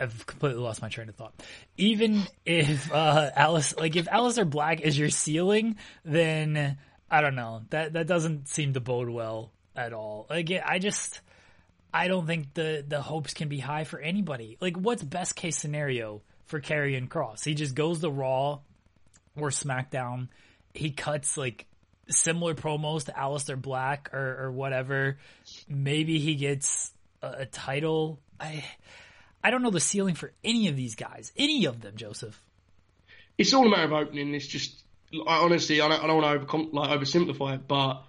I've 0.00 0.26
completely 0.26 0.60
lost 0.60 0.80
my 0.80 0.88
train 0.88 1.08
of 1.08 1.16
thought. 1.16 1.34
Even 1.76 2.22
if 2.44 2.92
uh, 2.92 3.30
Alice, 3.34 3.76
like 3.76 3.96
if 3.96 4.06
Aleister 4.06 4.48
Black 4.48 4.80
is 4.80 4.98
your 4.98 5.10
ceiling, 5.10 5.76
then 6.04 6.78
I 7.10 7.20
don't 7.20 7.34
know. 7.34 7.62
That 7.70 7.94
that 7.94 8.06
doesn't 8.06 8.48
seem 8.48 8.74
to 8.74 8.80
bode 8.80 9.08
well 9.08 9.50
at 9.74 9.92
all. 9.92 10.26
Like 10.30 10.50
I 10.64 10.78
just, 10.78 11.20
I 11.92 12.08
don't 12.08 12.26
think 12.26 12.54
the 12.54 12.84
the 12.86 13.02
hopes 13.02 13.34
can 13.34 13.48
be 13.48 13.58
high 13.58 13.84
for 13.84 13.98
anybody. 13.98 14.56
Like 14.60 14.76
what's 14.76 15.02
best 15.02 15.34
case 15.34 15.56
scenario 15.56 16.22
for 16.46 16.60
Karrion 16.60 17.08
Kross? 17.08 17.44
He 17.44 17.54
just 17.54 17.74
goes 17.74 18.00
to 18.00 18.10
Raw 18.10 18.60
or 19.36 19.50
SmackDown. 19.50 20.28
He 20.74 20.92
cuts 20.92 21.36
like 21.36 21.66
similar 22.10 22.54
promos 22.54 23.04
to 23.04 23.12
Aleister 23.12 23.60
Black 23.60 24.10
or, 24.12 24.44
or 24.44 24.52
whatever. 24.52 25.18
Maybe 25.68 26.18
he 26.18 26.34
gets 26.34 26.92
a, 27.22 27.28
a 27.40 27.46
title. 27.46 28.20
I 28.40 28.64
I 29.42 29.50
don't 29.50 29.62
know 29.62 29.70
the 29.70 29.80
ceiling 29.80 30.14
for 30.14 30.32
any 30.42 30.68
of 30.68 30.76
these 30.76 30.94
guys. 30.94 31.32
Any 31.36 31.66
of 31.66 31.80
them, 31.80 31.96
Joseph. 31.96 32.40
It's 33.36 33.54
all 33.54 33.66
a 33.66 33.70
matter 33.70 33.84
of 33.84 33.92
opening. 33.92 34.34
It's 34.34 34.46
just 34.46 34.82
I, 35.26 35.38
honestly, 35.38 35.80
I 35.80 35.88
don't, 35.88 36.02
I 36.02 36.06
don't 36.06 36.22
want 36.22 36.40
to 36.40 36.46
overcom- 36.46 36.72
like 36.72 36.90
oversimplify 36.90 37.54
it, 37.56 37.68
but 37.68 38.04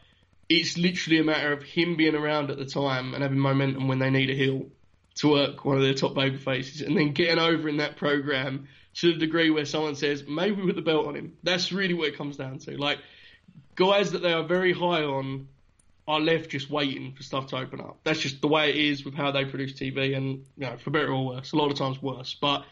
it's 0.48 0.78
literally 0.78 1.20
a 1.20 1.24
matter 1.24 1.54
of 1.54 1.64
him 1.64 1.96
being 1.96 2.16
around 2.16 2.50
at 2.50 2.58
the 2.58 2.66
time 2.66 3.14
and 3.14 3.24
having 3.24 3.40
momentum 3.40 3.88
when 3.88 4.00
they 4.00 4.10
need 4.10 4.30
a 4.30 4.34
heel 4.34 4.68
to 5.16 5.32
work 5.32 5.66
one 5.66 5.76
of 5.76 5.84
their 5.84 5.94
top 5.94 6.16
baby 6.16 6.38
faces, 6.38 6.82
and 6.82 6.98
then 6.98 7.12
getting 7.12 7.40
over 7.40 7.68
in 7.68 7.78
that 7.78 7.98
program 7.98 8.68
to 8.96 9.14
the 9.14 9.20
degree 9.20 9.50
where 9.50 9.66
someone 9.66 9.96
says 9.96 10.24
maybe 10.28 10.62
with 10.62 10.76
the 10.76 10.82
belt 10.82 11.08
on 11.08 11.16
him. 11.16 11.34
That's 11.44 11.72
really 11.72 11.94
what 11.94 12.08
it 12.08 12.18
comes 12.18 12.38
down 12.38 12.60
to. 12.60 12.78
Like 12.78 13.00
guys 13.80 14.12
that 14.12 14.22
they 14.22 14.34
are 14.34 14.44
very 14.44 14.74
high 14.74 15.04
on 15.04 15.48
are 16.08 16.20
left 16.20 16.50
just 16.50 16.70
waiting 16.70 17.14
for 17.14 17.24
stuff 17.24 17.48
to 17.48 17.58
open 17.58 17.80
up. 17.80 18.00
That's 18.04 18.20
just 18.20 18.42
the 18.42 18.48
way 18.48 18.72
it 18.72 18.76
is 18.76 19.06
with 19.06 19.14
how 19.14 19.32
they 19.32 19.46
produce 19.46 19.74
TV, 19.74 20.18
and 20.18 20.46
you 20.58 20.66
know, 20.66 20.78
for 20.78 20.90
better 20.90 21.12
or 21.12 21.28
worse, 21.28 21.54
a 21.54 21.56
lot 21.56 21.72
of 21.72 21.78
times 21.78 22.02
worse. 22.02 22.36
But 22.40 22.66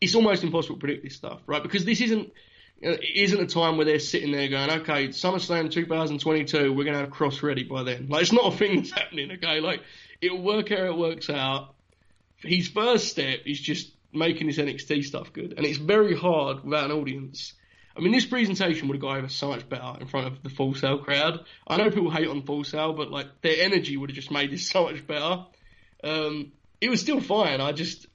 it's 0.00 0.14
almost 0.14 0.44
impossible 0.44 0.76
to 0.76 0.80
predict 0.80 1.02
this 1.02 1.16
stuff, 1.16 1.40
right? 1.46 1.62
Because 1.62 1.84
this 1.84 2.00
isn't 2.00 2.32
you 2.80 2.90
know, 2.90 2.96
it 2.96 3.16
isn't 3.16 3.40
a 3.40 3.46
time 3.46 3.76
where 3.76 3.86
they're 3.86 3.98
sitting 3.98 4.32
there 4.32 4.48
going, 4.48 4.70
okay, 4.70 5.08
SummerSlam 5.08 5.70
2022, 5.70 6.72
we're 6.72 6.84
gonna 6.84 6.98
have 6.98 7.10
Kross 7.10 7.42
ready 7.42 7.64
by 7.64 7.82
then. 7.82 8.08
Like 8.08 8.22
it's 8.22 8.32
not 8.32 8.52
a 8.52 8.56
thing 8.56 8.76
that's 8.76 8.90
happening, 9.00 9.32
okay? 9.32 9.60
Like 9.60 9.80
it'll 10.20 10.42
work 10.42 10.68
how 10.68 10.84
it 10.84 10.96
works 10.96 11.30
out. 11.30 11.74
His 12.36 12.68
first 12.68 13.08
step 13.08 13.40
is 13.46 13.58
just 13.58 13.90
making 14.12 14.46
his 14.46 14.58
NXT 14.58 15.04
stuff 15.04 15.32
good, 15.32 15.54
and 15.56 15.66
it's 15.66 15.78
very 15.78 16.14
hard 16.14 16.64
without 16.64 16.90
an 16.90 16.92
audience. 16.92 17.54
I 17.96 18.00
mean, 18.00 18.12
this 18.12 18.26
presentation 18.26 18.88
would 18.88 18.96
have 18.96 19.02
gone 19.02 19.18
over 19.18 19.28
so 19.28 19.48
much 19.48 19.68
better 19.68 19.94
in 20.00 20.06
front 20.08 20.26
of 20.26 20.42
the 20.42 20.50
Full 20.50 20.74
Sail 20.74 20.98
crowd. 20.98 21.44
I 21.66 21.76
know 21.76 21.90
people 21.90 22.10
hate 22.10 22.28
on 22.28 22.42
Full 22.42 22.64
Sail, 22.64 22.92
but 22.92 23.10
like 23.10 23.26
their 23.40 23.64
energy 23.64 23.96
would 23.96 24.10
have 24.10 24.16
just 24.16 24.30
made 24.30 24.50
this 24.50 24.68
so 24.70 24.84
much 24.84 25.06
better. 25.06 25.46
Um, 26.02 26.52
it 26.80 26.90
was 26.90 27.00
still 27.00 27.20
fine. 27.20 27.60
I 27.60 27.72
just, 27.72 28.06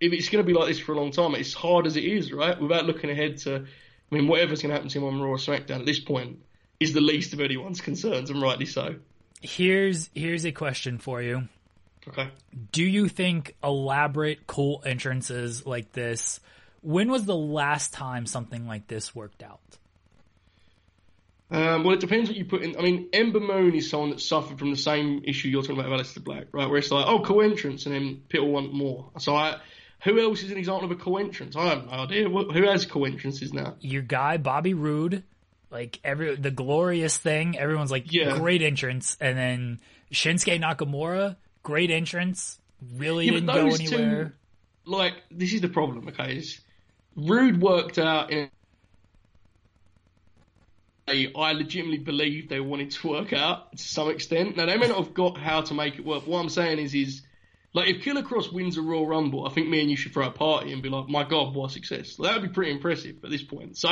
if 0.00 0.12
it's 0.12 0.28
going 0.28 0.44
to 0.44 0.46
be 0.46 0.56
like 0.56 0.68
this 0.68 0.78
for 0.78 0.92
a 0.92 0.96
long 0.96 1.10
time, 1.10 1.34
it's 1.34 1.52
hard 1.52 1.86
as 1.86 1.96
it 1.96 2.04
is, 2.04 2.32
right? 2.32 2.58
Without 2.60 2.86
looking 2.86 3.10
ahead 3.10 3.38
to, 3.38 3.56
I 3.56 4.14
mean, 4.14 4.28
whatever's 4.28 4.62
going 4.62 4.70
to 4.70 4.74
happen 4.74 4.88
to 4.88 4.98
him 4.98 5.04
on 5.04 5.20
Raw 5.20 5.30
or 5.30 5.36
SmackDown 5.36 5.80
at 5.80 5.86
this 5.86 6.00
point 6.00 6.38
is 6.80 6.92
the 6.92 7.00
least 7.00 7.32
of 7.32 7.40
anyone's 7.40 7.80
concerns, 7.80 8.30
and 8.30 8.40
rightly 8.40 8.66
so. 8.66 8.96
Here's 9.40 10.08
here's 10.14 10.46
a 10.46 10.52
question 10.52 10.98
for 10.98 11.20
you. 11.20 11.48
Okay. 12.08 12.30
Do 12.72 12.82
you 12.82 13.08
think 13.08 13.56
elaborate, 13.62 14.46
cool 14.46 14.82
entrances 14.86 15.66
like 15.66 15.92
this? 15.92 16.40
When 16.84 17.10
was 17.10 17.24
the 17.24 17.34
last 17.36 17.92
time 17.94 18.26
something 18.26 18.66
like 18.66 18.86
this 18.88 19.14
worked 19.14 19.42
out? 19.42 19.58
Um, 21.50 21.84
well, 21.84 21.94
it 21.94 22.00
depends 22.00 22.28
what 22.28 22.36
you 22.36 22.44
put 22.44 22.62
in. 22.62 22.76
I 22.76 22.82
mean, 22.82 23.08
Ember 23.12 23.40
Moon 23.40 23.74
is 23.74 23.88
someone 23.88 24.10
that 24.10 24.20
suffered 24.20 24.58
from 24.58 24.70
the 24.70 24.76
same 24.76 25.22
issue 25.24 25.48
you're 25.48 25.62
talking 25.62 25.78
about 25.78 25.90
with 25.90 26.00
Aleister 26.00 26.22
Black, 26.22 26.46
right? 26.52 26.68
Where 26.68 26.78
it's 26.78 26.90
like, 26.90 27.06
oh, 27.06 27.20
cool 27.20 27.42
entrance, 27.42 27.86
and 27.86 27.94
then 27.94 28.22
people 28.28 28.50
want 28.50 28.72
more. 28.72 29.10
So, 29.18 29.34
I, 29.34 29.60
who 30.02 30.20
else 30.20 30.42
is 30.42 30.50
an 30.50 30.58
example 30.58 30.84
of 30.86 30.90
a 30.90 30.96
cool 31.02 31.18
entrance? 31.18 31.54
I 31.56 31.66
have 31.68 31.86
no 31.86 31.90
idea. 31.92 32.28
Who 32.28 32.62
has 32.66 32.86
cool 32.86 33.06
entrances 33.06 33.52
now? 33.52 33.76
Your 33.80 34.02
guy 34.02 34.36
Bobby 34.36 34.74
Roode, 34.74 35.22
like 35.70 36.00
every 36.04 36.34
the 36.36 36.50
glorious 36.50 37.16
thing, 37.16 37.56
everyone's 37.58 37.90
like 37.90 38.12
Yeah. 38.12 38.36
great 38.36 38.60
entrance, 38.62 39.16
and 39.20 39.38
then 39.38 39.80
Shinsuke 40.12 40.60
Nakamura, 40.60 41.36
great 41.62 41.90
entrance, 41.90 42.58
really 42.96 43.26
Yeah, 43.26 43.32
didn't 43.32 43.46
go 43.46 43.54
those 43.70 43.78
two- 43.80 43.96
anywhere. 43.96 44.34
Like, 44.86 45.14
this 45.30 45.54
is 45.54 45.62
the 45.62 45.68
problem, 45.70 46.08
okay? 46.08 46.36
Is 46.36 46.60
Roode 47.16 47.60
worked 47.60 47.98
out 47.98 48.30
in 48.30 48.50
I 51.06 51.52
legitimately 51.52 51.98
believe 51.98 52.48
they 52.48 52.60
wanted 52.60 52.90
to 52.92 53.08
work 53.08 53.32
out 53.32 53.76
to 53.76 53.82
some 53.82 54.08
extent. 54.10 54.56
Now 54.56 54.66
they 54.66 54.76
may 54.78 54.88
not 54.88 54.96
have 54.96 55.14
got 55.14 55.36
how 55.36 55.60
to 55.60 55.74
make 55.74 55.96
it 55.96 56.04
work. 56.04 56.26
What 56.26 56.38
I'm 56.40 56.48
saying 56.48 56.78
is, 56.78 56.94
is 56.94 57.22
like 57.74 57.88
if 57.88 58.02
Killer 58.02 58.22
Kross 58.22 58.50
wins 58.52 58.78
a 58.78 58.82
Royal 58.82 59.06
Rumble, 59.06 59.46
I 59.46 59.50
think 59.50 59.68
me 59.68 59.80
and 59.80 59.90
you 59.90 59.96
should 59.96 60.12
throw 60.12 60.26
a 60.26 60.30
party 60.30 60.72
and 60.72 60.82
be 60.82 60.88
like, 60.88 61.08
"My 61.08 61.24
God, 61.24 61.54
what 61.54 61.70
a 61.70 61.72
success!" 61.72 62.16
That 62.16 62.34
would 62.34 62.48
be 62.48 62.54
pretty 62.54 62.72
impressive 62.72 63.16
at 63.22 63.30
this 63.30 63.42
point. 63.42 63.76
So, 63.76 63.90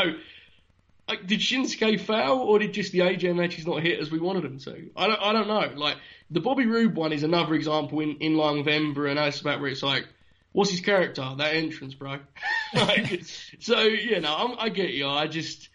like, 1.06 1.26
did 1.26 1.40
Shinsuke 1.40 2.00
fail, 2.00 2.38
or 2.38 2.58
did 2.58 2.72
just 2.72 2.92
the 2.92 3.00
AJ 3.00 3.36
matches 3.36 3.66
not 3.66 3.82
hit 3.82 4.00
as 4.00 4.10
we 4.10 4.18
wanted 4.18 4.44
them 4.44 4.58
to? 4.60 4.90
I 4.96 5.06
don't, 5.08 5.20
I 5.20 5.32
don't 5.32 5.48
know. 5.48 5.78
Like 5.78 5.98
the 6.30 6.40
Bobby 6.40 6.64
Roode 6.64 6.96
one 6.96 7.12
is 7.12 7.24
another 7.24 7.54
example 7.54 8.00
in, 8.00 8.16
in 8.20 8.36
line 8.36 8.56
with 8.56 8.68
Ember 8.68 9.06
and 9.06 9.18
Alice 9.18 9.40
about 9.40 9.60
where 9.60 9.70
it's 9.70 9.82
like, 9.82 10.06
what's 10.52 10.70
his 10.70 10.80
character? 10.80 11.26
That 11.36 11.54
entrance, 11.54 11.94
bro. 11.94 12.18
like, 12.74 13.24
so 13.60 13.80
you 13.80 14.20
know, 14.20 14.34
I'm, 14.36 14.58
I 14.58 14.68
get 14.68 14.90
you. 14.90 15.08
I 15.08 15.26
just 15.26 15.68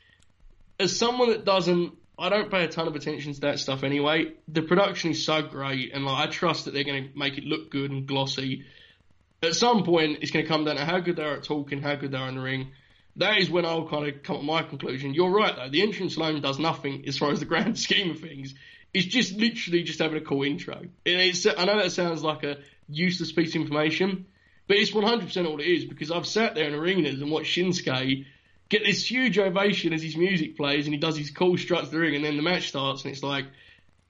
as 0.80 0.98
someone 0.98 1.30
that 1.30 1.46
doesn't, 1.46 1.94
I 2.20 2.30
don't 2.30 2.50
pay 2.50 2.64
a 2.64 2.68
ton 2.68 2.88
of 2.88 2.96
attention 2.96 3.34
to 3.34 3.42
that 3.42 3.60
stuff 3.60 3.84
anyway. 3.84 4.34
The 4.48 4.62
production 4.62 5.12
is 5.12 5.24
so 5.24 5.42
great, 5.42 5.94
and 5.94 6.06
like 6.06 6.28
I 6.28 6.32
trust 6.32 6.66
that 6.66 6.74
they're 6.74 6.84
going 6.84 7.10
to 7.12 7.18
make 7.18 7.38
it 7.38 7.44
look 7.44 7.70
good 7.70 7.92
and 7.92 8.08
glossy. 8.08 8.66
At 9.44 9.56
some 9.56 9.84
point, 9.84 10.20
it's 10.22 10.32
going 10.32 10.46
to 10.46 10.50
come 10.50 10.66
down 10.66 10.78
to 10.78 10.86
how 10.86 11.00
good 11.00 11.18
they 11.18 11.24
are 11.24 11.36
at 11.36 11.44
talking, 11.44 11.82
how 11.82 11.96
good 11.96 12.12
they 12.12 12.18
are 12.18 12.30
in 12.30 12.36
the 12.36 12.42
ring. 12.42 12.72
That 13.18 13.38
is 13.38 13.50
when 13.50 13.66
I'll 13.66 13.88
kind 13.88 14.08
of 14.08 14.24
come 14.24 14.38
to 14.38 14.44
my 14.44 14.64
conclusion. 14.64 15.14
You're 15.14 15.32
right 15.32 15.56
though. 15.56 15.70
The 15.70 15.82
entrance 15.82 16.18
alone 16.18 16.42
does 16.42 16.60
nothing 16.60 17.04
as 17.08 17.18
far 17.18 17.32
as 17.32 17.40
the 17.40 17.46
grand 17.46 17.78
scheme 17.80 18.12
of 18.12 18.20
things. 18.20 18.54
It's 18.94 19.06
just 19.06 19.34
literally 19.36 19.84
just 19.84 20.00
having 20.00 20.18
a 20.18 20.26
cool 20.26 20.44
intro. 20.44 20.82
It's, 21.06 21.46
I 21.46 21.66
know 21.66 21.78
that 21.78 21.92
sounds 21.92 22.24
like 22.24 22.44
a 22.44 22.58
useless 22.88 23.32
piece 23.32 23.50
of 23.50 23.62
information, 23.62 24.26
but 24.68 24.78
it's 24.78 24.92
100% 24.92 25.48
all 25.48 25.60
it 25.60 25.66
is 25.66 25.86
because 25.86 26.12
I've 26.12 26.28
sat 26.28 26.56
there 26.56 26.68
in 26.68 26.74
arenas 26.74 27.22
and 27.22 27.32
watched 27.32 27.58
Shinsuke 27.58 28.26
get 28.70 28.84
this 28.84 29.10
huge 29.10 29.40
ovation 29.40 29.94
as 29.94 30.04
his 30.04 30.18
music 30.18 30.58
plays 30.58 30.86
and 30.86 30.94
he 30.94 31.00
does 31.00 31.18
his 31.18 31.32
cool 31.32 31.58
struts 31.58 31.90
the 31.90 32.00
ring 32.00 32.16
and 32.16 32.26
then 32.26 32.36
the 32.36 32.44
match 32.44 32.68
starts 32.68 33.04
and 33.04 33.14
it's 33.14 33.24
like, 33.24 33.46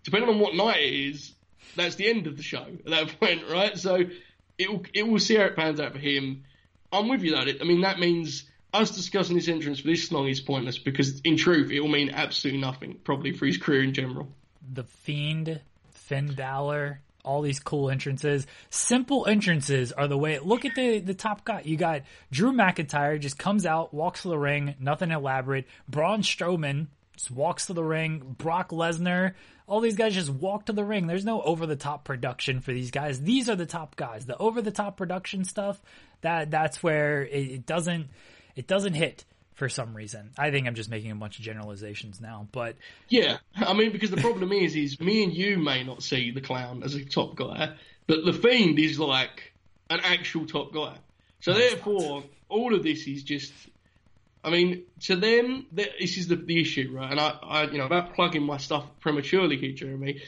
depending 0.04 0.30
on 0.30 0.40
what 0.40 0.56
night 0.56 0.82
it 0.82 0.94
is, 0.94 1.34
that's 1.76 1.96
the 1.96 2.08
end 2.08 2.28
of 2.28 2.38
the 2.38 2.44
show 2.44 2.66
at 2.86 2.86
that 2.86 3.20
point, 3.20 3.44
right? 3.50 3.78
So 3.78 4.06
it 4.58 4.70
will, 4.70 4.84
it 4.94 5.08
will 5.08 5.20
see 5.20 5.36
how 5.36 5.46
it 5.46 5.56
pans 5.56 5.80
out 5.80 5.94
for 5.94 6.00
him. 6.00 6.44
I'm 6.92 7.08
with 7.08 7.22
you 7.22 7.32
though. 7.32 7.42
I 7.42 7.64
mean, 7.64 7.82
that 7.82 8.00
means 8.00 8.46
us 8.74 8.92
discussing 8.92 9.36
this 9.36 9.48
entrance 9.48 9.80
for 9.80 9.88
this 9.88 10.12
long 10.12 10.28
is 10.28 10.42
pointless 10.42 10.78
because 10.78 11.22
in 11.22 11.38
truth, 11.38 11.72
it 11.72 11.80
will 11.80 11.88
mean 11.88 12.12
absolutely 12.12 12.62
nothing, 12.62 13.00
probably 13.04 13.32
for 13.32 13.46
his 13.46 13.58
career 13.58 13.84
in 13.84 13.94
general. 13.94 14.28
The 14.74 14.84
Fiend, 14.84 15.62
Finn 15.92 16.34
Balor, 16.34 17.02
all 17.28 17.42
these 17.42 17.60
cool 17.60 17.90
entrances. 17.90 18.48
Simple 18.70 19.28
entrances 19.28 19.92
are 19.92 20.08
the 20.08 20.18
way. 20.18 20.40
Look 20.40 20.66
at 20.66 20.76
the 20.76 21.00
the 21.00 21.14
top 21.14 21.44
guy. 21.44 21.62
You 21.66 21.78
got 21.78 22.04
Drew 22.32 22.52
McIntyre 22.52 23.20
just 23.20 23.38
comes 23.38 23.66
out, 23.66 23.94
walks 23.94 24.24
to 24.24 24.30
the 24.30 24.38
ring, 24.38 24.76
nothing 24.80 25.12
elaborate. 25.12 25.68
Braun 25.88 26.22
Strowman 26.22 26.88
just 27.16 27.30
walks 27.30 27.68
to 27.68 27.74
the 27.74 27.84
ring. 27.84 28.36
Brock 28.38 28.70
Lesnar. 28.70 29.34
All 29.68 29.82
these 29.82 29.98
guys 29.98 30.14
just 30.14 30.30
walk 30.30 30.68
to 30.68 30.74
the 30.74 30.86
ring. 30.86 31.08
There's 31.08 31.26
no 31.26 31.42
over 31.42 31.66
the 31.66 31.76
top 31.76 32.06
production 32.06 32.62
for 32.62 32.72
these 32.72 32.90
guys. 32.90 33.22
These 33.22 33.50
are 33.50 33.56
the 33.56 33.66
top 33.66 33.98
guys. 33.98 34.26
The 34.26 34.38
over 34.38 34.62
the 34.62 34.72
top 34.72 34.96
production 34.96 35.44
stuff 35.44 35.82
that 36.22 36.50
that's 36.50 36.82
where 36.82 37.24
it, 37.24 37.52
it 37.52 37.66
doesn't 37.66 38.08
it 38.56 38.68
doesn't 38.68 38.94
hit 38.94 39.26
for 39.58 39.68
some 39.70 39.98
reason. 39.98 40.30
I 40.38 40.52
think 40.52 40.68
I'm 40.68 40.76
just 40.76 40.90
making 40.90 41.12
a 41.12 41.16
bunch 41.16 41.40
of 41.40 41.44
generalizations 41.44 42.22
now, 42.22 42.48
but 42.52 42.76
yeah, 43.10 43.38
I 43.56 43.74
mean 43.74 43.92
because 43.92 44.12
the 44.12 44.18
problem 44.18 44.52
is, 44.52 44.76
is 44.76 45.02
me 45.02 45.24
and 45.24 45.34
you 45.34 45.58
may 45.58 45.84
not 45.84 46.04
see 46.04 46.32
the 46.32 46.42
clown 46.42 46.84
as 46.84 46.94
a 46.94 47.04
top 47.04 47.36
guy, 47.36 47.74
but 48.06 48.24
the 48.24 48.34
fiend 48.34 48.78
is 48.80 49.00
like 49.00 49.52
an 49.90 50.00
actual 50.04 50.46
top 50.46 50.74
guy. 50.74 50.96
So 51.42 51.54
no, 51.54 51.58
therefore, 51.58 52.24
all 52.48 52.74
of 52.74 52.84
this 52.84 53.06
is 53.08 53.24
just. 53.24 53.52
I 54.44 54.50
mean, 54.52 54.84
to 55.02 55.18
them, 55.18 55.66
this 55.74 56.16
is 56.16 56.30
the, 56.30 56.38
the 56.38 56.62
issue, 56.62 56.92
right? 56.94 57.12
And 57.12 57.20
I, 57.20 57.38
I, 57.42 57.64
you 57.64 57.80
know, 57.80 57.86
about 57.86 58.14
plugging 58.14 58.44
my 58.44 58.58
stuff 58.58 58.86
prematurely 59.02 59.58
here, 59.58 59.74
Jeremy, 59.74 60.22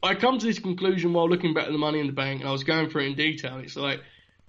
I 0.00 0.14
come 0.14 0.38
to 0.38 0.46
this 0.46 0.60
conclusion 0.60 1.12
while 1.12 1.28
looking 1.28 1.54
back 1.54 1.66
at 1.66 1.72
the 1.72 1.78
Money 1.78 1.98
in 1.98 2.06
the 2.06 2.12
Bank, 2.12 2.38
and 2.40 2.48
I 2.48 2.52
was 2.52 2.62
going 2.62 2.88
through 2.88 3.04
it 3.04 3.06
in 3.06 3.14
detail. 3.16 3.58
It's 3.58 3.74
like 3.74 4.00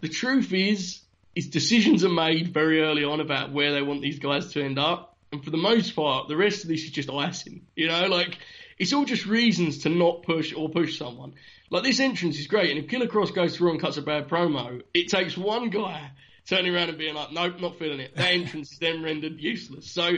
the 0.02 0.10
truth 0.10 0.54
is 0.54 1.00
his 1.36 1.48
decisions 1.50 2.04
are 2.06 2.10
made 2.10 2.54
very 2.54 2.82
early 2.82 3.04
on 3.04 3.20
about 3.20 3.52
where 3.52 3.74
they 3.74 3.82
want 3.82 4.02
these 4.02 4.20
guys 4.20 4.54
to 4.54 4.64
end 4.64 4.80
up. 4.80 5.18
And 5.32 5.44
for 5.44 5.52
the 5.52 5.58
most 5.58 5.96
part, 5.96 6.30
the 6.30 6.38
rest 6.38 6.64
of 6.64 6.70
this 6.70 6.84
is 6.84 6.92
just 6.92 7.10
icing. 7.10 7.66
You 7.76 7.88
know, 7.88 8.08
like 8.08 8.38
it's 8.80 8.94
all 8.94 9.06
just 9.06 9.26
reasons 9.26 9.80
to 9.80 9.90
not 9.90 10.24
push 10.24 10.54
or 10.56 10.70
push 10.70 10.98
someone. 10.98 11.34
Like 11.70 11.84
this 11.84 12.00
entrance 12.00 12.40
is 12.40 12.48
great, 12.48 12.70
and 12.70 12.80
if 12.80 12.90
Killer 12.90 13.08
Kross 13.08 13.34
goes 13.34 13.58
through 13.58 13.72
and 13.72 13.82
cuts 13.82 13.98
a 13.98 14.02
bad 14.02 14.30
promo, 14.30 14.82
it 14.94 15.10
takes 15.10 15.38
one 15.38 15.70
guy 15.70 16.12
turning 16.48 16.74
around 16.74 16.90
and 16.90 16.98
being 16.98 17.16
like, 17.16 17.32
"Nope, 17.34 17.60
not 17.60 17.80
feeling 17.80 18.00
it." 18.00 18.16
That 18.16 18.32
entrance 18.32 18.72
is 18.72 18.80
then 18.80 19.04
rendered 19.04 19.42
useless. 19.42 19.92
So 19.92 20.14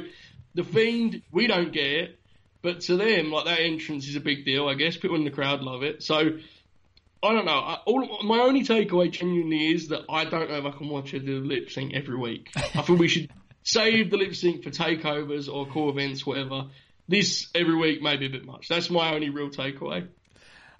the 0.53 0.63
Fiend, 0.63 1.23
we 1.31 1.47
don't 1.47 1.71
get 1.71 1.85
it, 1.85 2.19
but 2.61 2.81
to 2.81 2.97
them, 2.97 3.31
like 3.31 3.45
that 3.45 3.59
entrance 3.59 4.07
is 4.07 4.15
a 4.15 4.19
big 4.19 4.45
deal. 4.45 4.67
I 4.67 4.73
guess 4.73 4.97
people 4.97 5.17
in 5.17 5.23
the 5.23 5.31
crowd 5.31 5.61
love 5.61 5.83
it. 5.83 6.03
So 6.03 6.37
I 7.23 7.33
don't 7.33 7.45
know. 7.45 7.51
I, 7.51 7.79
all, 7.85 8.23
my 8.23 8.39
only 8.39 8.63
takeaway 8.63 9.11
genuinely 9.11 9.73
is 9.73 9.87
that 9.89 10.03
I 10.09 10.25
don't 10.25 10.49
know 10.49 10.57
if 10.57 10.65
I 10.65 10.71
can 10.71 10.89
watch 10.89 11.13
a 11.13 11.17
lip 11.17 11.69
sync 11.69 11.93
every 11.93 12.17
week. 12.17 12.49
I 12.55 12.81
think 12.81 12.99
we 12.99 13.07
should 13.07 13.29
save 13.63 14.11
the 14.11 14.17
lip 14.17 14.35
sync 14.35 14.63
for 14.63 14.69
takeovers 14.69 15.51
or 15.51 15.65
core 15.65 15.89
events, 15.89 16.25
whatever. 16.25 16.65
This 17.07 17.47
every 17.55 17.75
week 17.75 18.01
may 18.01 18.17
be 18.17 18.27
a 18.27 18.29
bit 18.29 18.45
much. 18.45 18.67
That's 18.67 18.89
my 18.89 19.13
only 19.13 19.29
real 19.29 19.49
takeaway. 19.49 20.07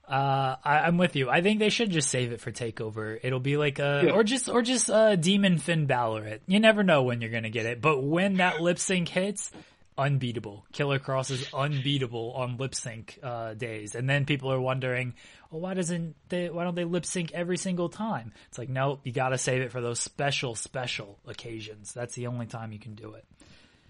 Uh, 0.08 0.56
I, 0.64 0.88
am 0.88 0.98
with 0.98 1.18
you. 1.18 1.30
I 1.30 1.42
think 1.42 1.60
they 1.60 1.70
should 1.70 1.90
just 1.90 2.10
save 2.10 2.32
it 2.32 2.40
for 2.40 2.50
Takeover. 2.50 3.20
It'll 3.22 3.42
be 3.42 3.58
like 3.58 3.80
a, 3.80 4.04
yeah. 4.06 4.12
or 4.12 4.24
just, 4.24 4.48
or 4.48 4.62
just 4.62 4.90
uh, 4.90 5.18
Demon 5.18 5.58
Finn 5.58 5.86
Balor. 5.86 6.24
It. 6.26 6.42
You 6.48 6.62
never 6.62 6.82
know 6.82 7.04
when 7.04 7.20
you're 7.20 7.32
gonna 7.32 7.50
get 7.50 7.66
it, 7.66 7.82
but 7.82 8.02
when 8.02 8.38
that 8.38 8.62
lip 8.62 8.80
sync 8.80 9.10
hits, 9.10 9.52
unbeatable. 9.98 10.66
Killer 10.72 11.00
Kross 11.00 11.30
is 11.30 11.46
unbeatable 11.54 12.32
on 12.34 12.56
lip 12.56 12.74
sync 12.74 13.20
uh, 13.22 13.54
days, 13.54 13.96
and 13.96 14.10
then 14.10 14.26
people 14.26 14.50
are 14.52 14.62
wondering, 14.62 15.14
well, 15.52 15.62
why 15.62 15.74
doesn't 15.74 16.16
they? 16.30 16.50
Why 16.50 16.64
don't 16.64 16.76
they 16.76 16.84
lip 16.84 17.06
sync 17.06 17.32
every 17.34 17.58
single 17.58 17.90
time? 17.90 18.34
It's 18.50 18.58
like, 18.58 18.70
nope, 18.70 19.02
you 19.04 19.12
got 19.12 19.30
to 19.30 19.38
save 19.38 19.62
it 19.62 19.72
for 19.72 19.82
those 19.82 20.00
special, 20.00 20.56
special 20.56 21.20
occasions. 21.28 21.94
That's 21.94 22.16
the 22.16 22.28
only 22.28 22.46
time 22.46 22.72
you 22.72 22.80
can 22.80 22.96
do 22.96 23.14
it. 23.14 23.26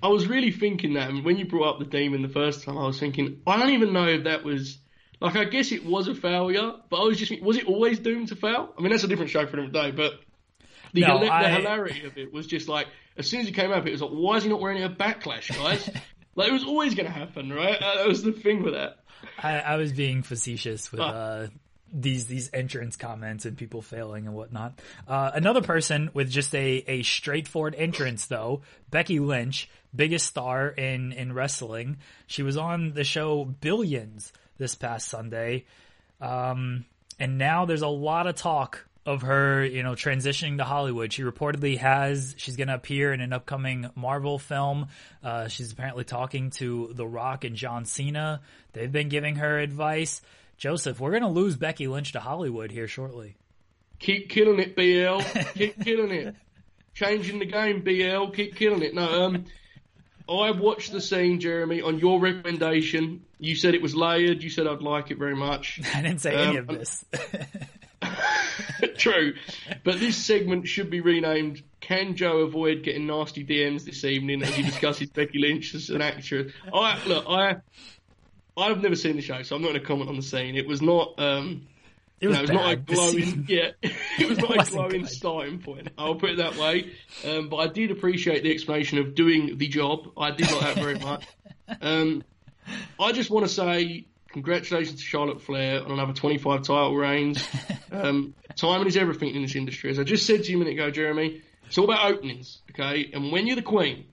I 0.01 0.09
was 0.09 0.27
really 0.27 0.51
thinking 0.51 0.93
that 0.93 1.09
and 1.09 1.25
when 1.25 1.37
you 1.37 1.45
brought 1.45 1.75
up 1.75 1.79
the 1.79 1.85
demon 1.85 2.21
the 2.21 2.29
first 2.29 2.63
time. 2.63 2.77
I 2.77 2.85
was 2.85 2.99
thinking, 2.99 3.41
I 3.47 3.57
don't 3.57 3.71
even 3.71 3.93
know 3.93 4.07
if 4.07 4.25
that 4.25 4.43
was 4.43 4.77
like. 5.19 5.35
I 5.35 5.45
guess 5.45 5.71
it 5.71 5.85
was 5.85 6.07
a 6.07 6.15
failure, 6.15 6.73
but 6.89 6.97
I 6.97 7.03
was 7.03 7.17
just 7.17 7.41
was 7.41 7.57
it 7.57 7.65
always 7.65 7.99
doomed 7.99 8.29
to 8.29 8.35
fail? 8.35 8.73
I 8.77 8.81
mean, 8.81 8.91
that's 8.91 9.03
a 9.03 9.07
different 9.07 9.31
show 9.31 9.45
for 9.47 9.57
another 9.57 9.71
day, 9.71 9.91
but. 9.91 10.13
The, 10.93 11.01
no, 11.01 11.19
the 11.19 11.29
I... 11.29 11.49
hilarity 11.49 12.05
of 12.05 12.17
it 12.17 12.31
was 12.31 12.47
just 12.47 12.69
like 12.69 12.87
as 13.17 13.27
soon 13.27 13.41
as 13.41 13.47
he 13.47 13.53
came 13.53 13.71
up, 13.71 13.85
it 13.85 13.91
was 13.91 14.01
like, 14.01 14.11
why 14.11 14.37
is 14.37 14.43
he 14.43 14.49
not 14.49 14.61
wearing 14.61 14.83
a 14.83 14.89
backlash, 14.89 15.49
guys? 15.49 15.89
like 16.37 16.49
it 16.49 16.53
was 16.53 16.63
always 16.63 16.95
going 16.95 17.07
to 17.07 17.11
happen, 17.11 17.51
right? 17.51 17.81
Uh, 17.81 17.95
that 17.97 18.07
was 18.07 18.23
the 18.23 18.31
thing 18.31 18.63
with 18.63 18.75
that. 18.75 18.99
I, 19.41 19.59
I 19.59 19.75
was 19.75 19.91
being 19.91 20.21
facetious 20.21 20.91
with 20.91 21.01
oh. 21.01 21.03
uh, 21.03 21.47
these 21.91 22.27
these 22.27 22.49
entrance 22.53 22.95
comments 22.95 23.45
and 23.45 23.57
people 23.57 23.81
failing 23.81 24.27
and 24.27 24.35
whatnot. 24.35 24.79
Uh, 25.07 25.31
another 25.33 25.61
person 25.61 26.11
with 26.13 26.29
just 26.29 26.53
a, 26.55 26.83
a 26.87 27.03
straightforward 27.03 27.75
entrance 27.75 28.27
though, 28.27 28.61
Becky 28.89 29.19
Lynch, 29.19 29.69
biggest 29.93 30.27
star 30.27 30.69
in 30.69 31.11
in 31.11 31.33
wrestling. 31.33 31.97
She 32.27 32.43
was 32.43 32.55
on 32.55 32.93
the 32.93 33.03
show 33.03 33.43
Billions 33.43 34.31
this 34.57 34.75
past 34.75 35.09
Sunday, 35.09 35.65
um, 36.21 36.85
and 37.19 37.37
now 37.37 37.65
there's 37.65 37.81
a 37.81 37.87
lot 37.87 38.27
of 38.27 38.35
talk 38.35 38.86
of 39.07 39.21
her, 39.21 39.65
you 39.65 39.83
know, 39.83 39.93
transitioning 39.93 40.57
to 40.57 40.65
Hollywood. 40.65 41.13
She 41.13 41.23
reportedly 41.23 41.77
has, 41.77 42.35
she's 42.37 42.57
going 42.57 42.67
to 42.67 42.75
appear 42.75 43.13
in 43.13 43.21
an 43.21 43.31
upcoming 43.31 43.89
Marvel 43.95 44.37
film. 44.37 44.89
Uh, 45.23 45.47
she's 45.47 45.71
apparently 45.71 46.03
talking 46.03 46.49
to 46.51 46.91
The 46.93 47.07
Rock 47.07 47.45
and 47.45 47.55
John 47.55 47.85
Cena. 47.85 48.41
They've 48.73 48.91
been 48.91 49.07
giving 49.07 49.37
her 49.37 49.59
advice. 49.59 50.21
Joseph, 50.57 50.99
we're 50.99 51.11
going 51.11 51.23
to 51.23 51.29
lose 51.29 51.55
Becky 51.55 51.87
Lynch 51.87 52.11
to 52.11 52.19
Hollywood 52.19 52.69
here 52.69 52.87
shortly. 52.87 53.37
Keep 53.99 54.29
killing 54.29 54.59
it, 54.59 54.75
BL. 54.75 55.21
Keep 55.53 55.83
killing 55.83 56.11
it. 56.11 56.35
Changing 56.93 57.39
the 57.39 57.45
game, 57.45 57.83
BL. 57.83 58.31
Keep 58.31 58.55
killing 58.57 58.83
it. 58.83 58.93
No, 58.93 59.23
um, 59.23 59.45
I 60.29 60.51
watched 60.51 60.91
the 60.91 60.99
scene, 60.99 61.39
Jeremy, 61.39 61.81
on 61.81 61.97
your 61.97 62.19
recommendation. 62.19 63.23
You 63.39 63.55
said 63.55 63.73
it 63.73 63.81
was 63.81 63.95
layered. 63.95 64.43
You 64.43 64.49
said 64.49 64.67
I'd 64.67 64.81
like 64.81 65.11
it 65.11 65.17
very 65.17 65.35
much. 65.35 65.79
I 65.95 66.01
didn't 66.01 66.19
say 66.19 66.35
um, 66.35 66.49
any 66.49 66.57
of 66.57 66.67
this. 66.67 67.05
True. 68.97 69.33
But 69.83 69.99
this 69.99 70.17
segment 70.17 70.67
should 70.67 70.89
be 70.89 71.01
renamed 71.01 71.63
Can 71.79 72.15
Joe 72.15 72.39
Avoid 72.39 72.83
Getting 72.83 73.07
Nasty 73.07 73.45
DMs 73.45 73.85
this 73.85 74.03
evening 74.03 74.43
as 74.43 74.49
he 74.49 74.63
discusses 74.63 75.09
Becky 75.09 75.39
Lynch 75.39 75.73
as 75.75 75.89
an 75.89 76.01
actress? 76.01 76.51
I 76.73 77.03
look, 77.05 77.25
I 77.27 77.57
I've 78.57 78.81
never 78.81 78.95
seen 78.95 79.15
the 79.15 79.21
show, 79.21 79.41
so 79.43 79.55
I'm 79.55 79.61
not 79.61 79.69
going 79.69 79.81
to 79.81 79.85
comment 79.87 80.09
on 80.09 80.15
the 80.15 80.21
scene. 80.23 80.55
It 80.55 80.67
was 80.67 80.81
not 80.81 81.19
um 81.19 81.67
it 82.19 82.27
was, 82.27 82.35
no, 82.35 82.39
it 82.39 82.41
was 82.41 82.51
not 82.51 82.71
a 82.71 82.75
glowing 82.75 83.45
yeah, 83.47 83.71
it 83.81 84.27
was 84.27 84.37
not 84.39 84.51
it 84.51 84.67
a 84.67 84.71
glowing 84.71 85.01
good. 85.01 85.09
starting 85.09 85.59
point. 85.59 85.89
I'll 85.97 86.15
put 86.15 86.31
it 86.31 86.37
that 86.37 86.55
way. 86.57 86.91
Um, 87.25 87.49
but 87.49 87.57
I 87.57 87.67
did 87.67 87.91
appreciate 87.91 88.43
the 88.43 88.51
explanation 88.51 88.97
of 88.97 89.13
doing 89.13 89.57
the 89.57 89.67
job. 89.67 90.11
I 90.17 90.31
did 90.31 90.51
like 90.51 90.61
that 90.61 90.75
very 90.77 90.99
much. 90.99 91.25
Um, 91.81 92.23
I 92.99 93.11
just 93.11 93.29
want 93.29 93.45
to 93.45 93.53
say 93.53 94.07
congratulations 94.37 94.99
to 94.99 95.05
Charlotte 95.05 95.41
Flair 95.41 95.83
on 95.83 95.91
another 95.91 96.13
25 96.13 96.61
title 96.61 96.95
reigns. 96.95 97.45
Um, 97.89 98.35
timing 98.57 98.87
is 98.87 98.97
everything 98.97 99.33
in 99.33 99.43
this 99.43 99.55
industry. 99.55 99.89
As 99.89 99.97
I 99.97 100.03
just 100.03 100.27
said 100.27 100.43
to 100.43 100.51
you 100.51 100.57
a 100.57 100.59
minute 100.59 100.73
ago, 100.73 100.91
Jeremy, 100.91 101.41
it's 101.65 101.77
all 101.77 101.85
about 101.85 102.11
openings, 102.11 102.59
okay? 102.71 103.09
And 103.13 103.31
when 103.31 103.47
you're 103.47 103.55
the 103.55 103.61
queen, 103.61 104.07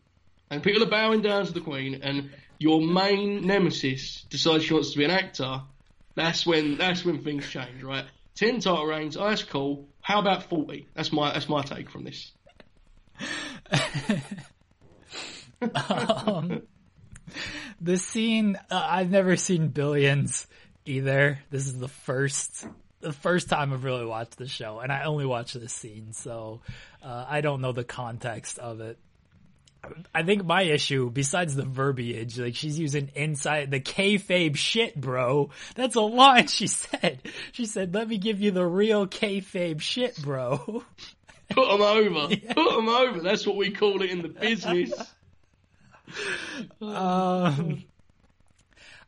and 0.48 0.62
people 0.62 0.80
are 0.84 0.88
bowing 0.88 1.22
down 1.22 1.44
to 1.44 1.52
the 1.52 1.60
queen, 1.60 2.00
and 2.02 2.30
your 2.60 2.80
main 2.80 3.44
nemesis 3.44 4.24
decides 4.30 4.62
she 4.64 4.72
wants 4.72 4.92
to 4.92 4.98
be 4.98 5.04
an 5.04 5.10
actor, 5.10 5.62
that's 6.14 6.46
when 6.46 6.78
that's 6.78 7.04
when 7.04 7.24
things 7.24 7.48
change, 7.48 7.82
right? 7.82 8.04
Ten 8.36 8.60
title 8.60 8.86
reigns, 8.86 9.16
oh, 9.16 9.28
that's 9.28 9.42
cool. 9.42 9.88
How 10.00 10.20
about 10.20 10.44
forty? 10.44 10.86
That's 10.94 11.12
my 11.12 11.32
that's 11.32 11.48
my 11.48 11.62
take 11.62 11.90
from 11.90 12.04
this. 12.04 12.30
um, 15.74 16.62
the 17.80 17.96
scene 17.96 18.56
uh, 18.70 18.86
I've 18.88 19.10
never 19.10 19.36
seen 19.36 19.68
Billions 19.68 20.46
either. 20.84 21.38
This 21.50 21.66
is 21.66 21.78
the 21.78 21.88
first 21.88 22.66
the 23.00 23.12
first 23.12 23.48
time 23.48 23.72
I've 23.72 23.84
really 23.84 24.06
watched 24.06 24.38
the 24.38 24.48
show, 24.48 24.80
and 24.80 24.90
I 24.90 25.04
only 25.04 25.26
watched 25.26 25.58
this 25.60 25.72
scene, 25.72 26.12
so 26.12 26.62
uh, 27.02 27.26
I 27.28 27.42
don't 27.42 27.60
know 27.60 27.72
the 27.72 27.84
context 27.84 28.58
of 28.58 28.80
it. 28.80 28.98
I 30.14 30.22
think 30.22 30.44
my 30.44 30.62
issue, 30.62 31.10
besides 31.10 31.54
the 31.54 31.64
verbiage, 31.64 32.38
like 32.38 32.54
she's 32.54 32.78
using 32.78 33.10
inside 33.14 33.70
the 33.70 33.80
kayfabe 33.80 34.56
shit, 34.56 34.98
bro. 34.98 35.50
That's 35.74 35.96
a 35.96 36.00
line 36.00 36.46
she 36.46 36.66
said. 36.66 37.20
She 37.52 37.66
said, 37.66 37.94
"Let 37.94 38.08
me 38.08 38.16
give 38.16 38.40
you 38.40 38.50
the 38.50 38.66
real 38.66 39.06
kayfabe 39.06 39.80
shit, 39.80 40.20
bro." 40.22 40.84
Put 41.50 41.68
them 41.68 41.82
over. 41.82 42.34
Yeah. 42.34 42.54
Put 42.54 42.76
them 42.76 42.88
over. 42.88 43.20
That's 43.20 43.46
what 43.46 43.56
we 43.56 43.70
call 43.70 44.00
it 44.02 44.10
in 44.10 44.22
the 44.22 44.28
business. 44.28 44.92
um, 46.80 47.84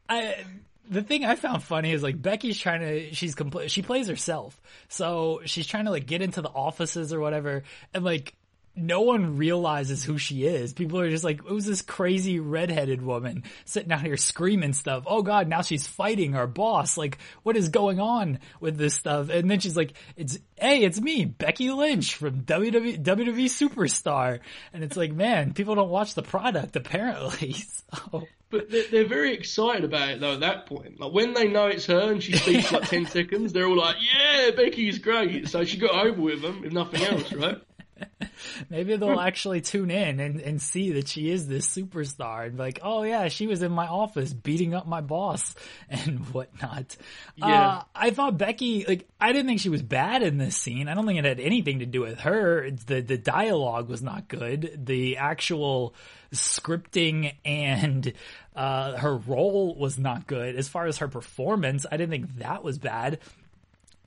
I 0.09 0.45
the 0.89 1.03
thing 1.03 1.25
I 1.25 1.35
found 1.35 1.63
funny 1.63 1.93
is 1.93 2.03
like 2.03 2.21
Becky's 2.21 2.59
trying 2.59 2.81
to 2.81 3.15
she's 3.15 3.35
compl- 3.35 3.69
she 3.69 3.83
plays 3.83 4.09
herself. 4.09 4.61
So 4.89 5.41
she's 5.45 5.67
trying 5.67 5.87
to 5.87 5.91
like 5.91 6.07
get 6.07 6.23
into 6.23 6.43
the 6.43 6.49
offices 6.49 7.13
or 7.13 7.21
whatever 7.21 7.65
and 7.93 8.05
like 8.05 8.35
no 8.77 9.01
one 9.01 9.37
realizes 9.37 10.05
who 10.05 10.19
she 10.19 10.45
is. 10.45 10.73
People 10.73 11.01
are 11.01 11.11
just 11.11 11.25
like, 11.25 11.39
it 11.39 11.51
was 11.51 11.65
this 11.65 11.83
crazy 11.83 12.41
redheaded 12.41 13.01
woman 13.01 13.45
sitting 13.65 13.91
out 13.91 14.03
here 14.03 14.17
screaming 14.17 14.75
stuff. 14.75 15.05
Oh 15.07 15.23
god, 15.23 15.49
now 15.49 15.63
she's 15.63 15.87
fighting 15.87 16.35
our 16.35 16.47
boss. 16.47 16.97
Like, 16.97 17.19
what 17.43 17.57
is 17.57 17.71
going 17.71 18.01
on 18.01 18.39
with 18.61 18.77
this 18.77 18.95
stuff? 18.95 19.31
And 19.31 19.51
then 19.51 19.61
she's 19.61 19.77
like, 19.77 19.95
it's, 20.17 20.39
hey, 20.57 20.83
it's 20.83 21.01
me, 21.01 21.25
Becky 21.25 21.71
Lynch 21.71 22.15
from 22.15 22.43
WWE, 22.43 23.03
WWE 23.03 23.47
Superstar. 23.47 24.41
And 24.73 24.85
it's 24.85 24.97
like, 24.97 25.13
man, 25.13 25.55
people 25.55 25.75
don't 25.75 25.91
watch 25.91 26.15
the 26.15 26.23
product 26.23 26.77
apparently. 26.77 27.57
So. 28.11 28.27
But 28.51 28.71
they're, 28.71 28.85
they're, 28.91 29.09
very 29.09 29.33
excited 29.33 29.85
about 29.85 30.09
it 30.09 30.21
though 30.21 30.35
at 30.35 30.41
that 30.41 30.67
point. 30.67 30.99
Like 30.99 31.13
when 31.13 31.35
they 31.35 31.47
know 31.49 31.67
it's 31.67 31.87
her 31.87 32.13
and 32.13 32.23
she 32.23 32.33
speaks 32.33 32.73
like 32.73 32.83
10 32.89 33.07
seconds, 33.07 33.53
they're 33.53 33.67
all 33.67 33.77
like, 33.77 33.97
yeah, 34.01 34.51
Becky's 34.51 34.99
great. 34.99 35.49
So 35.49 35.65
she 35.65 35.79
got 35.79 35.95
over 35.95 36.21
with 36.21 36.43
them, 36.43 36.63
if 36.65 36.73
nothing 36.73 37.03
else, 37.03 37.33
right? 37.33 37.59
Maybe 38.71 38.97
they'll 38.97 39.21
actually 39.21 39.61
tune 39.61 39.91
in 39.91 40.21
and, 40.21 40.41
and 40.41 40.61
see 40.61 40.93
that 40.93 41.09
she 41.09 41.31
is 41.31 41.47
this 41.47 41.67
superstar 41.67 42.47
and 42.47 42.57
be 42.57 42.63
like, 42.63 42.81
oh 42.83 43.03
yeah, 43.03 43.29
she 43.29 43.47
was 43.47 43.63
in 43.63 43.73
my 43.73 43.87
office 43.87 44.33
beating 44.33 44.75
up 44.75 44.87
my 44.87 45.01
boss 45.01 45.55
and 45.91 46.21
whatnot. 46.33 46.97
Yeah. 47.37 47.47
Uh, 47.47 47.83
I 47.95 48.11
thought 48.11 48.39
Becky, 48.39 48.85
like, 48.87 49.09
I 49.21 49.33
didn't 49.33 49.47
think 49.47 49.61
she 49.61 49.69
was 49.69 49.83
bad 49.83 50.23
in 50.23 50.39
this 50.39 50.57
scene. 50.57 50.89
I 50.89 50.95
don't 50.95 51.07
think 51.07 51.19
it 51.19 51.25
had 51.25 51.41
anything 51.41 51.81
to 51.81 51.87
do 51.87 52.01
with 52.01 52.21
her. 52.21 52.71
The, 52.71 53.01
the 53.01 53.19
dialogue 53.19 53.89
was 53.89 54.03
not 54.03 54.29
good. 54.29 54.87
The 54.87 55.17
actual 55.19 55.95
scripting 56.33 57.35
and, 57.45 58.13
uh, 58.55 58.97
her 58.97 59.17
role 59.17 59.75
was 59.75 59.99
not 59.99 60.27
good. 60.27 60.57
As 60.57 60.69
far 60.69 60.87
as 60.87 60.99
her 60.99 61.09
performance, 61.09 61.87
I 61.91 61.97
didn't 61.97 62.11
think 62.11 62.39
that 62.39 62.65
was 62.65 62.79
bad. 62.79 63.21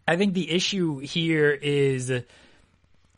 I 0.08 0.18
think 0.18 0.34
the 0.34 0.50
issue 0.50 0.98
here 0.98 1.52
is, 1.52 2.12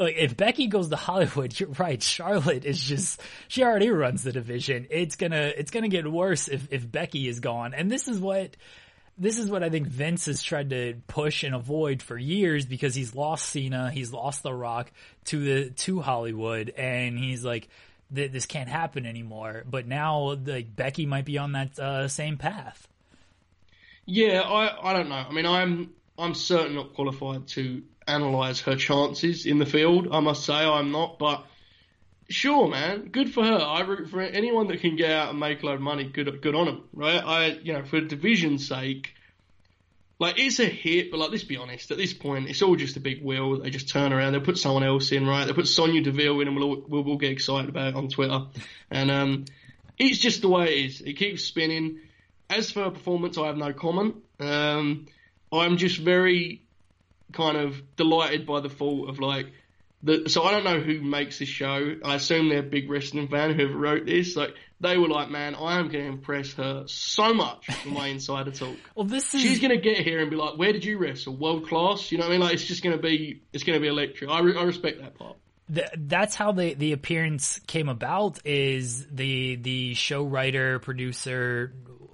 like 0.02 0.16
if 0.18 0.36
Becky 0.36 0.68
goes 0.68 0.90
to 0.90 0.96
Hollywood, 0.96 1.58
you're 1.60 1.70
right. 1.70 2.02
Charlotte 2.02 2.66
is 2.66 2.82
just 2.82 3.22
she 3.48 3.64
already 3.64 3.90
runs 3.90 4.24
the 4.24 4.32
division. 4.32 4.88
It's 4.90 5.16
gonna 5.16 5.52
it's 5.56 5.72
gonna 5.72 5.90
get 5.90 6.10
worse 6.10 6.48
if 6.48 6.68
if 6.72 6.90
Becky 6.92 7.28
is 7.28 7.40
gone. 7.40 7.74
And 7.74 7.92
this 7.92 8.08
is 8.08 8.20
what 8.20 8.56
this 9.18 9.38
is 9.38 9.50
what 9.50 9.64
I 9.64 9.70
think 9.70 9.88
Vince 9.88 10.26
has 10.26 10.42
tried 10.42 10.72
to 10.72 10.96
push 11.08 11.44
and 11.44 11.54
avoid 11.54 12.02
for 12.02 12.18
years 12.18 12.66
because 12.66 12.96
he's 12.96 13.14
lost 13.14 13.50
Cena, 13.50 13.92
he's 13.92 14.12
lost 14.12 14.42
The 14.42 14.54
Rock 14.54 14.92
to 15.26 15.40
the 15.40 15.70
to 15.70 16.02
Hollywood, 16.02 16.70
and 16.70 17.20
he's 17.20 17.46
like, 17.46 17.70
this 18.10 18.46
can't 18.46 18.68
happen 18.68 19.06
anymore. 19.06 19.64
But 19.70 19.88
now, 19.88 20.36
like 20.46 20.76
Becky 20.76 21.06
might 21.06 21.26
be 21.26 21.38
on 21.38 21.54
that 21.54 21.80
uh, 21.80 22.08
same 22.08 22.38
path. 22.38 22.88
Yeah, 24.06 24.42
I 24.42 24.90
I 24.90 24.94
don't 24.94 25.10
know. 25.10 25.16
I 25.16 25.32
mean, 25.32 25.46
I'm 25.46 25.92
I'm 26.18 26.34
certainly 26.34 26.76
not 26.76 26.94
qualified 26.94 27.48
to 27.50 27.84
analyze 28.08 28.62
her 28.62 28.76
chances 28.76 29.46
in 29.46 29.58
the 29.60 29.66
field. 29.66 30.08
I 30.12 30.20
must 30.20 30.46
say 30.46 30.54
I'm 30.54 30.92
not, 30.92 31.18
but 31.20 31.46
sure, 32.30 32.68
man, 32.68 33.10
good 33.10 33.34
for 33.34 33.44
her. 33.44 33.58
I 33.58 33.82
root 33.82 34.10
for 34.10 34.22
anyone 34.22 34.68
that 34.68 34.82
can 34.82 34.96
get 34.96 35.12
out 35.12 35.30
and 35.30 35.40
make 35.40 35.64
a 35.64 35.66
load 35.66 35.76
of 35.76 35.82
money. 35.82 36.06
Good, 36.06 36.42
good 36.42 36.56
on 36.56 36.66
them, 36.66 36.84
right? 36.94 37.24
I, 37.24 37.46
you 37.64 37.74
know, 37.74 37.84
for 37.84 38.02
division's 38.02 38.68
sake, 38.68 39.14
like 40.20 40.38
it's 40.38 40.60
a 40.60 40.66
hit, 40.66 41.10
but 41.10 41.20
like 41.20 41.32
let's 41.32 41.44
be 41.44 41.58
honest, 41.58 41.90
at 41.90 41.98
this 41.98 42.14
point, 42.14 42.48
it's 42.48 42.62
all 42.62 42.76
just 42.76 42.96
a 42.96 43.00
big 43.00 43.24
wheel. 43.24 43.60
They 43.60 43.72
just 43.72 43.90
turn 43.90 44.14
around, 44.14 44.34
they 44.34 44.40
put 44.40 44.58
someone 44.58 44.84
else 44.84 45.12
in, 45.12 45.26
right? 45.26 45.46
They 45.46 45.54
put 45.54 45.68
Sonya 45.68 46.02
Deville 46.02 46.42
in, 46.42 46.48
and 46.48 46.58
we'll 46.58 46.84
we'll, 46.88 47.04
we'll 47.04 47.18
get 47.18 47.32
excited 47.32 47.70
about 47.70 47.88
it 47.88 47.96
on 47.96 48.08
Twitter, 48.08 48.42
and 48.92 49.10
um, 49.10 49.46
it's 49.98 50.20
just 50.20 50.42
the 50.42 50.50
way 50.50 50.66
it 50.66 50.86
is. 50.86 51.02
It 51.02 51.14
keeps 51.14 51.44
spinning. 51.44 52.02
As 52.50 52.70
for 52.70 52.84
her 52.84 52.92
performance, 52.92 53.38
I 53.38 53.48
have 53.48 53.58
no 53.58 53.72
comment. 53.74 54.16
Um, 54.40 55.08
I'm 55.52 55.78
just 55.78 56.00
very 56.00 56.62
kind 57.32 57.58
of 57.58 57.82
delighted 57.96 58.46
by 58.46 58.62
the 58.62 58.70
thought 58.70 59.10
of 59.10 59.20
like 59.20 59.48
the, 60.04 60.30
so 60.30 60.44
I 60.44 60.52
don't 60.52 60.64
know 60.64 60.80
who 60.80 61.02
makes 61.02 61.40
this 61.40 61.50
show. 61.50 61.96
I 62.04 62.16
assume 62.16 62.50
they're 62.50 62.60
a 62.60 62.64
big 62.64 62.90
wrestling 62.90 63.28
fan 63.28 63.54
whoever 63.54 63.78
wrote 63.78 64.06
this. 64.06 64.36
Like 64.36 64.56
they 64.80 64.98
were 64.98 65.08
like, 65.08 65.30
man, 65.30 65.56
I 65.56 65.78
am 65.78 65.90
going 65.90 66.06
to 66.06 66.10
impress 66.10 66.54
her 66.54 66.86
so 66.88 67.34
much 67.34 67.68
with 67.68 67.86
my 67.86 68.08
insider 68.08 68.52
talk. 68.52 68.78
well, 68.96 69.06
this 69.06 69.34
is 69.36 69.42
she's 69.42 69.60
going 69.60 69.72
to 69.72 69.82
get 69.82 69.98
here 69.98 70.20
and 70.20 70.30
be 70.30 70.36
like, 70.36 70.58
where 70.58 70.74
did 70.74 70.84
you 70.84 70.98
wrestle? 70.98 71.36
World 71.36 71.68
class. 71.68 72.12
You 72.12 72.18
know 72.18 72.24
what 72.24 72.30
I 72.30 72.34
mean? 72.34 72.42
Like 72.42 72.54
it's 72.54 72.66
just 72.66 72.84
going 72.84 72.96
to 72.96 73.02
be 73.02 73.42
it's 73.54 73.64
going 73.64 73.78
to 73.78 73.82
be 73.82 73.88
electric. 73.88 74.30
I, 74.30 74.40
re- 74.40 74.58
I 74.58 74.64
respect 74.64 75.02
that 75.02 75.18
part. 75.18 75.38
that's 75.98 76.36
how 76.36 76.52
the 76.52 76.74
the 76.74 76.94
appearance 76.94 77.60
came 77.68 77.88
about. 77.88 78.40
Is 78.44 79.06
the 79.06 79.56
the 79.58 79.94
show 79.94 80.24
writer 80.24 80.80
producer, 80.80 81.74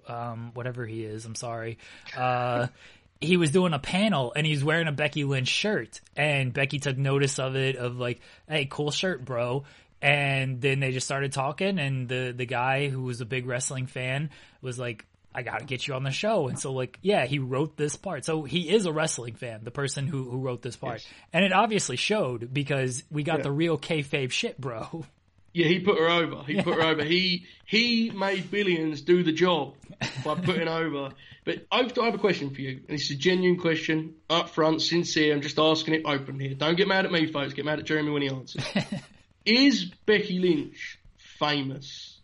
um, 0.10 0.52
whatever 0.54 0.86
he 0.86 1.04
is. 1.06 1.26
I'm 1.26 1.36
sorry. 1.36 1.78
Uh, 2.16 2.68
he 3.20 3.38
was 3.38 3.52
doing 3.52 3.74
a 3.74 3.80
panel 3.80 4.34
and 4.36 4.46
he 4.46 4.54
was 4.54 4.64
wearing 4.64 4.88
a 4.88 4.92
Becky 4.92 5.24
Lynch 5.24 5.48
shirt 5.48 6.02
and 6.16 6.54
Becky 6.54 6.80
took 6.80 6.98
notice 6.98 7.40
of 7.40 7.56
it 7.56 7.76
of 7.76 7.98
like, 7.98 8.20
hey, 8.48 8.66
cool 8.66 8.92
shirt, 8.92 9.26
bro. 9.26 9.64
And 10.02 10.62
then 10.62 10.80
they 10.80 10.92
just 10.92 11.08
started 11.08 11.32
talking 11.32 11.80
and 11.80 12.08
the 12.08 12.34
the 12.36 12.46
guy 12.46 12.88
who 12.88 13.04
was 13.04 13.22
a 13.22 13.26
big 13.26 13.48
wrestling 13.48 13.88
fan 13.88 14.30
was 14.62 14.78
like, 14.78 15.06
I 15.34 15.42
gotta 15.42 15.66
get 15.66 15.88
you 15.88 15.96
on 15.96 16.04
the 16.04 16.12
show. 16.12 16.48
And 16.48 16.60
so 16.60 16.74
like, 16.74 17.00
yeah, 17.02 17.26
he 17.26 17.40
wrote 17.40 17.78
this 17.78 17.96
part. 17.96 18.26
So 18.26 18.44
he 18.44 18.70
is 18.70 18.86
a 18.86 18.94
wrestling 18.94 19.36
fan, 19.36 19.62
the 19.64 19.72
person 19.72 20.08
who, 20.08 20.30
who 20.30 20.40
wrote 20.40 20.62
this 20.62 20.76
part. 20.76 21.00
Yes. 21.00 21.08
And 21.34 21.46
it 21.46 21.54
obviously 21.54 21.96
showed 21.96 22.54
because 22.54 23.04
we 23.10 23.24
got 23.24 23.40
yeah. 23.40 23.44
the 23.44 23.52
real 23.52 23.78
kayfabe 23.78 24.32
shit, 24.32 24.60
bro. 24.60 25.06
Yeah, 25.54 25.68
he 25.68 25.80
put 25.80 25.98
her 25.98 26.10
over. 26.10 26.44
He 26.44 26.62
put 26.62 26.76
her 26.76 26.84
over. 26.84 27.04
He 27.04 27.46
he 27.66 28.12
made 28.12 28.52
billions 28.52 29.02
do 29.02 29.24
the 29.24 29.32
job 29.32 29.76
by 30.24 30.36
putting 30.36 30.68
over. 30.68 31.12
But 31.46 31.66
I've, 31.72 31.98
I 31.98 32.06
have 32.06 32.16
a 32.16 32.20
question 32.20 32.54
for 32.54 32.62
you, 32.62 32.82
and 32.88 33.00
it's 33.00 33.10
a 33.10 33.16
genuine 33.16 33.60
question, 33.60 34.16
up 34.30 34.50
front, 34.50 34.82
sincere. 34.82 35.34
I'm 35.34 35.42
just 35.42 35.58
asking 35.58 35.94
it 35.94 36.02
open 36.06 36.40
here. 36.40 36.54
Don't 36.54 36.76
get 36.76 36.88
mad 36.88 37.06
at 37.06 37.12
me, 37.12 37.32
folks. 37.32 37.54
Get 37.54 37.66
mad 37.66 37.80
at 37.80 37.86
Jeremy 37.86 38.12
when 38.12 38.22
he 38.22 38.30
answers. 38.30 38.64
Is 39.46 39.86
Becky 40.06 40.40
Lynch 40.40 41.00
famous 41.40 42.20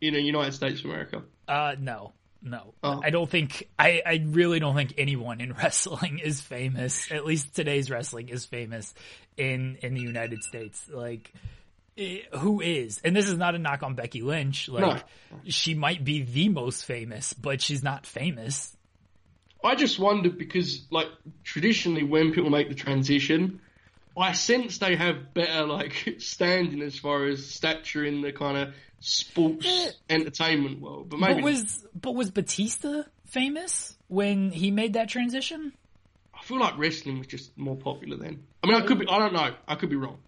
in 0.00 0.14
the 0.14 0.22
United 0.22 0.52
States 0.52 0.80
of 0.80 0.86
America? 0.86 1.22
Uh, 1.46 1.76
no. 1.78 2.12
No, 2.40 2.72
oh. 2.84 3.00
I 3.02 3.10
don't 3.10 3.28
think. 3.28 3.68
I, 3.78 4.00
I 4.06 4.24
really 4.24 4.60
don't 4.60 4.76
think 4.76 4.94
anyone 4.96 5.40
in 5.40 5.52
wrestling 5.62 6.20
is 6.20 6.40
famous. 6.40 7.10
At 7.10 7.26
least 7.26 7.54
today's 7.54 7.90
wrestling 7.90 8.28
is 8.28 8.46
famous 8.46 8.94
in 9.36 9.76
in 9.82 9.94
the 9.94 10.00
United 10.00 10.42
States. 10.44 10.88
Like, 10.88 11.32
who 12.32 12.60
is, 12.60 13.00
and 13.02 13.14
this 13.14 13.28
is 13.28 13.36
not 13.36 13.54
a 13.54 13.58
knock 13.58 13.82
on 13.82 13.94
Becky 13.94 14.22
Lynch. 14.22 14.68
Like 14.68 15.04
no. 15.32 15.38
she 15.48 15.74
might 15.74 16.04
be 16.04 16.22
the 16.22 16.48
most 16.48 16.84
famous, 16.84 17.32
but 17.32 17.60
she's 17.60 17.82
not 17.82 18.06
famous. 18.06 18.76
I 19.64 19.74
just 19.74 19.98
wondered 19.98 20.38
because, 20.38 20.86
like, 20.90 21.08
traditionally 21.42 22.04
when 22.04 22.32
people 22.32 22.50
make 22.50 22.68
the 22.68 22.76
transition, 22.76 23.60
I 24.16 24.32
sense 24.32 24.78
they 24.78 24.94
have 24.94 25.34
better 25.34 25.66
like 25.66 26.14
standing 26.18 26.82
as 26.82 26.96
far 26.98 27.26
as 27.26 27.44
stature 27.44 28.04
in 28.04 28.20
the 28.20 28.32
kind 28.32 28.56
of 28.56 28.74
sports 29.00 29.66
yeah. 29.66 29.90
entertainment 30.08 30.80
world. 30.80 31.08
But 31.08 31.18
maybe 31.18 31.34
but 31.34 31.44
was 31.44 31.86
but 32.00 32.14
was 32.14 32.30
Batista 32.30 33.02
famous 33.26 33.96
when 34.06 34.50
he 34.50 34.70
made 34.70 34.92
that 34.92 35.08
transition? 35.08 35.72
I 36.32 36.44
feel 36.44 36.60
like 36.60 36.78
wrestling 36.78 37.18
was 37.18 37.26
just 37.26 37.58
more 37.58 37.76
popular 37.76 38.16
then. 38.16 38.44
I 38.62 38.68
mean, 38.68 38.76
I 38.80 38.86
could 38.86 39.00
be. 39.00 39.08
I 39.08 39.18
don't 39.18 39.32
know. 39.32 39.54
I 39.66 39.74
could 39.74 39.90
be 39.90 39.96
wrong 39.96 40.18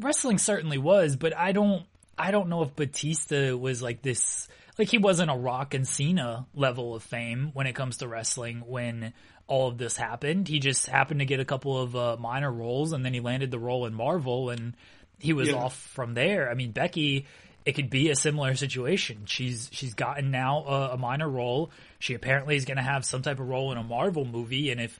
wrestling 0.00 0.38
certainly 0.38 0.78
was, 0.78 1.16
but 1.16 1.36
I 1.36 1.52
don't 1.52 1.84
I 2.18 2.30
don't 2.30 2.48
know 2.48 2.62
if 2.62 2.74
Batista 2.76 3.56
was 3.56 3.82
like 3.82 4.02
this 4.02 4.48
like 4.78 4.88
he 4.88 4.98
wasn't 4.98 5.30
a 5.30 5.34
Rock 5.34 5.74
and 5.74 5.86
Cena 5.86 6.46
level 6.54 6.94
of 6.94 7.02
fame 7.02 7.50
when 7.54 7.66
it 7.66 7.74
comes 7.74 7.98
to 7.98 8.08
wrestling 8.08 8.62
when 8.66 9.12
all 9.46 9.68
of 9.68 9.78
this 9.78 9.96
happened. 9.96 10.48
He 10.48 10.58
just 10.58 10.86
happened 10.86 11.20
to 11.20 11.26
get 11.26 11.40
a 11.40 11.44
couple 11.44 11.80
of 11.80 11.96
uh, 11.96 12.16
minor 12.18 12.50
roles 12.50 12.92
and 12.92 13.04
then 13.04 13.14
he 13.14 13.20
landed 13.20 13.50
the 13.50 13.58
role 13.58 13.86
in 13.86 13.94
Marvel 13.94 14.50
and 14.50 14.74
he 15.18 15.32
was 15.32 15.48
yeah. 15.48 15.56
off 15.56 15.76
from 15.76 16.14
there. 16.14 16.50
I 16.50 16.54
mean, 16.54 16.72
Becky 16.72 17.26
it 17.64 17.72
could 17.72 17.90
be 17.90 18.10
a 18.10 18.16
similar 18.16 18.54
situation. 18.54 19.22
She's 19.26 19.68
she's 19.72 19.94
gotten 19.94 20.30
now 20.30 20.64
a, 20.64 20.90
a 20.92 20.96
minor 20.96 21.28
role. 21.28 21.70
She 21.98 22.14
apparently 22.14 22.56
is 22.56 22.64
going 22.64 22.78
to 22.78 22.82
have 22.82 23.04
some 23.04 23.22
type 23.22 23.38
of 23.38 23.48
role 23.48 23.70
in 23.72 23.78
a 23.78 23.82
Marvel 23.82 24.24
movie, 24.24 24.70
and 24.70 24.80
if 24.80 24.98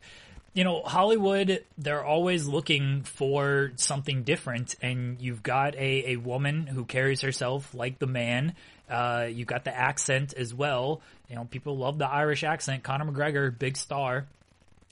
you 0.53 0.65
know 0.65 0.83
Hollywood, 0.83 1.65
they're 1.79 2.05
always 2.05 2.47
looking 2.47 3.03
for 3.03 3.73
something 3.77 4.25
different, 4.25 4.75
and 4.83 5.21
you've 5.21 5.43
got 5.43 5.75
a, 5.77 6.13
a 6.13 6.17
woman 6.17 6.67
who 6.67 6.85
carries 6.85 7.21
herself 7.21 7.73
like 7.75 7.99
the 7.99 8.07
man. 8.07 8.55
Uh, 8.89 9.29
you've 9.31 9.47
got 9.47 9.65
the 9.65 9.77
accent 9.77 10.35
as 10.35 10.53
well. 10.53 11.01
You 11.29 11.37
know, 11.37 11.45
people 11.45 11.77
love 11.77 11.99
the 11.99 12.09
Irish 12.09 12.43
accent. 12.43 12.83
Conor 12.83 13.05
McGregor, 13.05 13.57
big 13.57 13.77
star. 13.77 14.27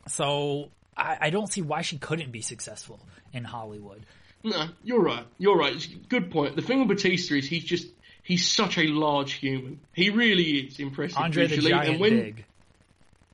So 0.07 0.71
I, 0.97 1.19
I 1.23 1.31
don't 1.31 1.53
see 1.53 1.63
why 1.63 1.83
she 1.83 1.99
couldn't 1.99 2.31
be 2.31 2.41
successful 2.41 3.01
in 3.33 3.43
Hollywood. 3.43 4.07
No, 4.45 4.69
you're 4.85 5.03
right. 5.03 5.27
You're 5.39 5.57
right. 5.57 5.75
It's 5.75 5.87
a 5.87 5.97
good 6.09 6.31
point. 6.31 6.55
The 6.55 6.63
thing 6.63 6.79
with 6.79 6.89
Batista 6.89 7.35
is 7.35 7.49
he's 7.49 7.65
just 7.65 7.89
he's 8.23 8.49
such 8.49 8.79
a 8.79 8.87
large 8.87 9.33
human. 9.33 9.81
He 9.93 10.11
really 10.11 10.59
is 10.59 10.79
impressive. 10.79 11.19
Andre 11.19 11.49
the. 11.49 11.57
Giant 11.57 11.89
and 11.89 12.01
when, 12.01 12.21
big. 12.21 12.45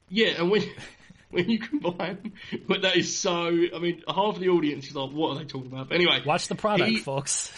Yeah, 0.08 0.28
and 0.38 0.50
when 0.50 0.62
when 1.34 1.50
you 1.50 1.58
combine, 1.58 2.18
them. 2.22 2.32
but 2.66 2.82
that 2.82 2.96
is 2.96 3.16
so. 3.16 3.46
I 3.46 3.78
mean, 3.78 4.02
half 4.08 4.36
of 4.36 4.40
the 4.40 4.48
audience 4.48 4.88
is 4.88 4.94
like, 4.94 5.10
"What 5.10 5.30
are 5.30 5.38
they 5.38 5.44
talking 5.44 5.70
about?" 5.72 5.88
But 5.88 5.96
anyway, 5.96 6.22
Watch 6.24 6.48
the 6.48 6.54
product, 6.54 6.88
he- 6.88 6.98
folks. 6.98 7.50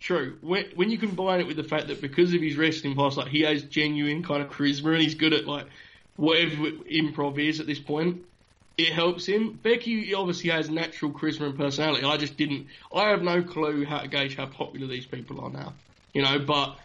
True. 0.00 0.38
When, 0.42 0.64
when 0.76 0.90
you 0.90 0.98
combine 0.98 1.40
it 1.40 1.48
with 1.48 1.56
the 1.56 1.64
fact 1.64 1.88
that 1.88 2.00
because 2.00 2.32
of 2.32 2.40
his 2.40 2.56
wrestling 2.56 2.94
past, 2.94 3.16
like 3.16 3.28
he 3.28 3.40
has 3.40 3.64
genuine 3.64 4.22
kind 4.22 4.42
of 4.42 4.50
charisma 4.50 4.92
and 4.92 5.02
he's 5.02 5.16
good 5.16 5.32
at 5.32 5.44
like 5.44 5.66
whatever 6.16 6.54
improv 6.54 7.36
is 7.38 7.58
at 7.58 7.66
this 7.66 7.80
point, 7.80 8.24
it 8.76 8.92
helps 8.92 9.26
him. 9.26 9.58
Becky 9.60 10.14
obviously 10.14 10.50
has 10.50 10.70
natural 10.70 11.10
charisma 11.10 11.46
and 11.46 11.58
personality. 11.58 12.04
I 12.04 12.16
just 12.16 12.36
didn't. 12.36 12.68
I 12.94 13.08
have 13.08 13.22
no 13.22 13.42
clue 13.42 13.84
how 13.84 13.98
to 13.98 14.08
gauge 14.08 14.36
how 14.36 14.46
popular 14.46 14.86
these 14.86 15.04
people 15.04 15.40
are 15.40 15.50
now. 15.50 15.74
You 16.14 16.22
know, 16.22 16.38
but 16.38 16.78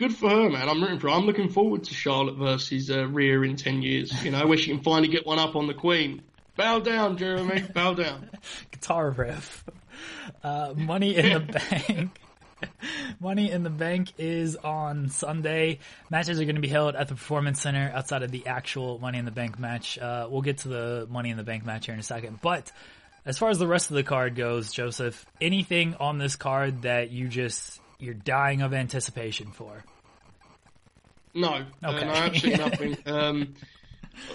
good 0.00 0.16
for 0.16 0.30
her, 0.30 0.48
man. 0.48 0.66
I'm 0.66 0.82
rooting 0.82 0.98
for 0.98 1.08
her. 1.08 1.14
I'm 1.14 1.26
looking 1.26 1.50
forward 1.50 1.84
to 1.84 1.94
Charlotte 1.94 2.36
versus 2.36 2.90
uh, 2.90 3.06
Rhea 3.06 3.42
in 3.42 3.56
ten 3.56 3.82
years. 3.82 4.24
You 4.24 4.30
know, 4.30 4.46
where 4.46 4.56
she 4.56 4.70
can 4.70 4.82
finally 4.82 5.08
get 5.08 5.26
one 5.26 5.38
up 5.38 5.54
on 5.54 5.66
the 5.66 5.74
Queen. 5.74 6.22
Bow 6.56 6.80
down, 6.80 7.18
Jeremy. 7.18 7.60
Bow 7.60 7.94
down. 7.94 8.30
Guitar 8.70 9.10
riff. 9.10 9.62
Uh, 10.42 10.72
Money 10.74 11.16
in 11.16 11.32
the 11.32 11.40
Bank. 11.70 12.18
Money 13.20 13.50
in 13.50 13.62
the 13.62 13.70
Bank 13.70 14.12
is 14.16 14.56
on 14.56 15.10
Sunday. 15.10 15.80
Matches 16.08 16.40
are 16.40 16.44
going 16.44 16.56
to 16.56 16.62
be 16.62 16.68
held 16.68 16.96
at 16.96 17.08
the 17.08 17.14
Performance 17.14 17.60
Center 17.60 17.92
outside 17.94 18.22
of 18.22 18.30
the 18.30 18.46
actual 18.46 18.98
Money 18.98 19.18
in 19.18 19.26
the 19.26 19.30
Bank 19.30 19.58
match. 19.58 19.98
Uh, 19.98 20.26
we'll 20.30 20.42
get 20.42 20.58
to 20.58 20.68
the 20.68 21.06
Money 21.10 21.28
in 21.28 21.36
the 21.36 21.44
Bank 21.44 21.64
match 21.66 21.86
here 21.86 21.94
in 21.94 22.00
a 22.00 22.02
second. 22.02 22.38
But 22.40 22.72
as 23.26 23.38
far 23.38 23.50
as 23.50 23.58
the 23.58 23.66
rest 23.66 23.90
of 23.90 23.96
the 23.96 24.02
card 24.02 24.34
goes, 24.34 24.72
Joseph, 24.72 25.26
anything 25.40 25.94
on 26.00 26.16
this 26.18 26.36
card 26.36 26.82
that 26.82 27.10
you 27.10 27.28
just 27.28 27.79
you're 28.00 28.14
dying 28.14 28.62
of 28.62 28.72
anticipation 28.74 29.52
for? 29.52 29.84
No, 31.34 31.48
uh, 31.84 31.88
Okay. 31.90 32.06
no, 32.06 32.12
absolutely 32.12 32.64
nothing. 32.64 32.96
Um, 33.06 33.54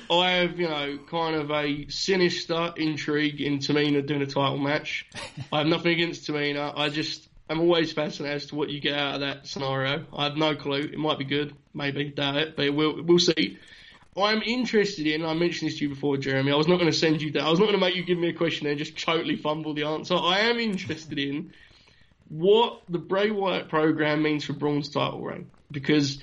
I 0.10 0.32
have, 0.32 0.60
you 0.60 0.68
know, 0.70 0.98
kind 1.10 1.36
of 1.36 1.52
a 1.52 1.88
sinister 1.90 2.74
intrigue 2.78 3.42
in 3.42 3.60
Tamina 3.60 4.06
doing 4.06 4.22
a 4.22 4.26
title 4.26 4.58
match. 4.58 5.06
I 5.52 5.60
have 5.60 5.68
nothing 5.68 5.92
against 5.92 6.28
Tamina. 6.28 6.74
I 6.76 6.90
just, 6.90 7.28
I'm 7.50 7.60
always 7.60 7.92
fascinated 7.92 8.36
as 8.36 8.46
to 8.48 8.56
what 8.56 8.70
you 8.70 8.80
get 8.80 8.98
out 8.98 9.16
of 9.16 9.20
that 9.22 9.48
scenario. 9.48 10.06
I 10.16 10.26
have 10.26 10.38
no 10.38 10.56
clue. 10.56 10.80
It 10.80 10.98
might 10.98 11.20
be 11.20 11.26
good, 11.26 11.56
maybe, 11.74 12.06
doubt 12.12 12.38
it, 12.38 12.56
but 12.56 12.74
we'll, 12.74 13.04
we'll 13.04 13.20
see. 13.20 13.58
I'm 14.18 14.42
interested 14.44 15.08
in, 15.08 15.26
I 15.26 15.34
mentioned 15.34 15.70
this 15.70 15.80
to 15.80 15.84
you 15.84 15.90
before, 15.90 16.16
Jeremy, 16.16 16.54
I 16.54 16.56
was 16.56 16.70
not 16.70 16.80
going 16.80 16.90
to 16.90 16.98
send 16.98 17.22
you 17.22 17.32
that. 17.34 17.44
I 17.44 17.50
was 17.50 17.60
not 17.60 17.66
going 17.66 17.78
to 17.78 17.86
make 17.86 17.96
you 17.98 18.06
give 18.06 18.18
me 18.18 18.30
a 18.30 18.34
question 18.34 18.66
and 18.66 18.78
just 18.78 18.98
totally 18.98 19.36
fumble 19.36 19.74
the 19.74 19.84
answer. 19.84 20.16
I 20.16 20.40
am 20.40 20.58
interested 20.58 21.20
in 21.20 21.52
what 22.30 22.82
the 22.90 22.98
Bray 22.98 23.32
Wyatt 23.32 23.70
program 23.70 24.24
means 24.24 24.46
for 24.46 24.54
Braun's 24.54 24.90
title 24.90 25.22
reign. 25.22 25.50
Because 25.72 26.20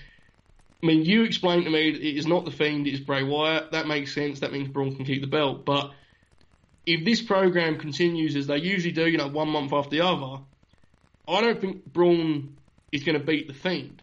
I 0.83 0.87
mean, 0.87 1.05
you 1.05 1.23
explained 1.23 1.65
to 1.65 1.71
me 1.71 1.93
that 1.93 2.03
it 2.03 2.17
is 2.17 2.27
not 2.27 2.45
the 2.45 2.51
Fiend, 2.51 2.87
it 2.87 2.95
is 2.95 3.01
Bray 3.01 3.23
Wyatt. 3.23 3.71
That 3.73 3.87
makes 3.87 4.13
sense. 4.13 4.41
That 4.41 4.53
means 4.53 4.69
Braun 4.69 4.97
can 4.97 5.05
keep 5.05 5.21
the 5.21 5.29
belt. 5.29 5.65
But 5.65 5.93
if 6.85 7.05
this 7.05 7.23
program 7.23 7.79
continues 7.79 8.35
as 8.35 8.49
they 8.49 8.57
usually 8.57 8.93
do, 8.93 9.07
you 9.07 9.19
know, 9.19 9.29
one 9.29 9.49
month 9.49 9.73
after 9.73 9.91
the 9.91 10.01
other, 10.01 10.43
I 11.29 11.41
don't 11.41 11.61
think 11.61 11.85
Braun 11.87 12.57
is 12.91 13.05
going 13.05 13.19
to 13.19 13.25
beat 13.25 13.47
the 13.47 13.55
Fiend. 13.55 14.03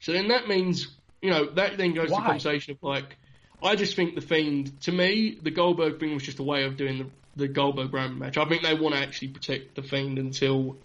So 0.00 0.12
then 0.12 0.28
that 0.28 0.48
means, 0.48 0.88
you 1.22 1.30
know, 1.30 1.50
that 1.52 1.78
then 1.78 1.94
goes 1.94 2.08
to 2.08 2.16
the 2.16 2.20
conversation 2.20 2.72
of 2.72 2.82
like, 2.82 3.16
I 3.62 3.76
just 3.76 3.94
think 3.94 4.16
the 4.16 4.20
Fiend, 4.20 4.80
to 4.82 4.92
me, 4.92 5.38
the 5.40 5.52
Goldberg 5.52 6.00
thing 6.00 6.12
was 6.12 6.24
just 6.24 6.40
a 6.40 6.42
way 6.42 6.64
of 6.64 6.76
doing 6.76 6.98
the, 6.98 7.44
the 7.44 7.48
Goldberg 7.48 7.94
Roman 7.94 8.18
match. 8.18 8.36
I 8.36 8.46
think 8.46 8.62
they 8.62 8.74
want 8.74 8.96
to 8.96 9.00
actually 9.00 9.28
protect 9.28 9.76
the 9.76 9.82
Fiend 9.82 10.18
until 10.18 10.76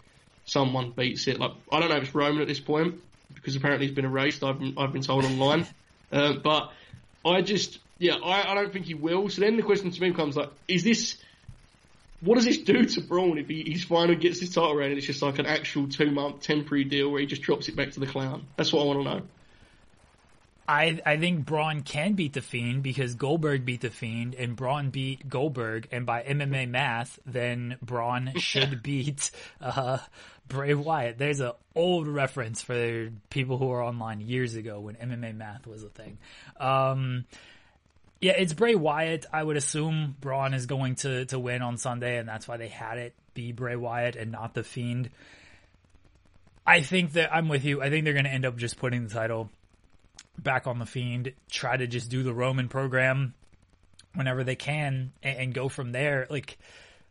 someone 0.45 0.91
beats 0.91 1.27
it. 1.27 1.39
Like, 1.39 1.51
I 1.71 1.79
don't 1.79 1.89
know 1.89 1.97
if 1.97 2.03
it's 2.03 2.15
Roman 2.15 2.41
at 2.41 2.47
this 2.47 2.59
point 2.59 3.01
because 3.33 3.55
apparently 3.55 3.87
he's 3.87 3.95
been 3.95 4.05
erased. 4.05 4.43
I've 4.43 4.59
been, 4.59 4.73
I've 4.77 4.93
been 4.93 5.01
told 5.01 5.25
online, 5.25 5.65
uh, 6.11 6.33
but 6.33 6.71
I 7.25 7.41
just 7.41 7.79
yeah 7.99 8.15
I, 8.15 8.51
I 8.51 8.55
don't 8.55 8.73
think 8.73 8.85
he 8.85 8.93
will. 8.93 9.29
So 9.29 9.41
then 9.41 9.57
the 9.57 9.63
question 9.63 9.91
to 9.91 10.01
me 10.01 10.09
becomes 10.09 10.35
like, 10.35 10.49
is 10.67 10.83
this 10.83 11.17
what 12.21 12.35
does 12.35 12.45
this 12.45 12.59
do 12.59 12.85
to 12.85 13.01
Braun 13.01 13.37
if 13.39 13.47
he, 13.47 13.63
he's 13.63 13.83
finally 13.83 14.15
gets 14.15 14.39
his 14.39 14.53
title 14.53 14.75
reign 14.75 14.89
and 14.89 14.97
it's 14.97 15.07
just 15.07 15.21
like 15.21 15.39
an 15.39 15.47
actual 15.47 15.87
two 15.89 16.11
month 16.11 16.41
temporary 16.41 16.83
deal 16.83 17.09
where 17.09 17.19
he 17.19 17.25
just 17.25 17.41
drops 17.41 17.67
it 17.67 17.75
back 17.75 17.91
to 17.91 17.99
the 17.99 18.07
clown? 18.07 18.45
That's 18.57 18.71
what 18.71 18.83
I 18.83 18.85
want 18.85 18.99
to 18.99 19.03
know. 19.03 19.21
I 20.67 21.01
I 21.05 21.17
think 21.17 21.45
Braun 21.45 21.81
can 21.81 22.13
beat 22.13 22.33
the 22.33 22.41
Fiend 22.41 22.83
because 22.83 23.15
Goldberg 23.15 23.65
beat 23.65 23.81
the 23.81 23.89
Fiend 23.89 24.35
and 24.35 24.55
Braun 24.55 24.89
beat 24.89 25.27
Goldberg, 25.27 25.87
and 25.91 26.05
by 26.05 26.23
MMA 26.23 26.69
math, 26.69 27.19
then 27.25 27.77
Braun 27.81 28.33
should 28.37 28.83
beat 28.83 29.31
uh, 29.59 29.97
Bray 30.51 30.73
Wyatt. 30.73 31.17
There's 31.17 31.39
an 31.39 31.53
old 31.75 32.07
reference 32.07 32.61
for 32.61 33.09
people 33.29 33.57
who 33.57 33.71
are 33.71 33.81
online 33.81 34.19
years 34.19 34.55
ago 34.55 34.81
when 34.81 34.95
MMA 34.95 35.35
math 35.35 35.65
was 35.65 35.83
a 35.83 35.89
thing. 35.89 36.17
Um, 36.59 37.25
yeah, 38.19 38.33
it's 38.33 38.53
Bray 38.53 38.75
Wyatt. 38.75 39.25
I 39.31 39.41
would 39.41 39.57
assume 39.57 40.15
Braun 40.19 40.53
is 40.53 40.65
going 40.65 40.95
to 40.95 41.25
to 41.25 41.39
win 41.39 41.61
on 41.61 41.77
Sunday, 41.77 42.17
and 42.17 42.27
that's 42.27 42.47
why 42.47 42.57
they 42.57 42.67
had 42.67 42.97
it 42.97 43.15
be 43.33 43.53
Bray 43.53 43.77
Wyatt 43.77 44.15
and 44.15 44.31
not 44.31 44.53
the 44.53 44.63
Fiend. 44.63 45.09
I 46.67 46.81
think 46.81 47.13
that 47.13 47.33
I'm 47.33 47.47
with 47.47 47.63
you. 47.63 47.81
I 47.81 47.89
think 47.89 48.03
they're 48.03 48.13
going 48.13 48.25
to 48.25 48.31
end 48.31 48.45
up 48.45 48.57
just 48.57 48.77
putting 48.77 49.07
the 49.07 49.13
title 49.13 49.49
back 50.37 50.67
on 50.67 50.79
the 50.79 50.85
Fiend, 50.85 51.31
try 51.49 51.77
to 51.77 51.87
just 51.87 52.09
do 52.09 52.23
the 52.23 52.33
Roman 52.33 52.67
program 52.67 53.33
whenever 54.13 54.43
they 54.43 54.55
can, 54.55 55.13
and, 55.23 55.37
and 55.37 55.53
go 55.53 55.69
from 55.69 55.91
there. 55.91 56.27
Like 56.29 56.59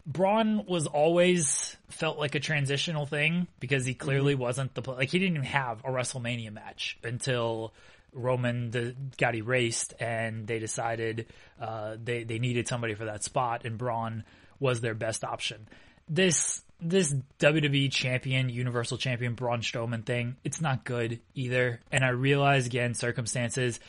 Braun 0.07 0.65
was 0.67 0.87
always 0.87 1.77
felt 1.89 2.19
like 2.19 2.35
a 2.35 2.41
transitional 2.41 3.07
thing 3.07 3.47
because 3.61 3.85
he 3.85 3.95
clearly 3.95 4.35
wasn't 4.35 4.75
the 4.75 4.91
like 4.91 5.11
he 5.11 5.19
didn't 5.19 5.37
even 5.37 5.47
have 5.47 5.81
a 5.85 5.91
WrestleMania 5.91 6.53
match 6.53 6.99
until 7.05 7.73
Roman 8.13 8.71
the, 8.71 8.95
got 9.19 9.35
erased, 9.35 9.95
and 10.01 10.47
they 10.47 10.59
decided 10.59 11.27
uh, 11.61 11.97
they 12.03 12.25
they 12.25 12.39
needed 12.39 12.69
somebody 12.69 12.95
for 12.95 13.05
that 13.05 13.23
spot, 13.23 13.65
and 13.65 13.79
Braun 13.79 14.25
was 14.59 14.81
their 14.81 14.95
best 14.95 15.25
option. 15.25 15.69
This 16.09 16.63
this 16.81 17.15
WWE 17.39 17.93
champion, 17.93 18.49
Universal 18.49 18.99
champion 18.99 19.35
Braun 19.35 19.61
Strowman 19.61 20.05
thing, 20.05 20.37
it's 20.45 20.61
not 20.61 20.85
good 20.85 21.21
either. 21.35 21.81
And 21.93 22.05
I 22.05 22.09
realize 22.09 22.67
again 22.67 22.95
circumstances. 22.95 23.81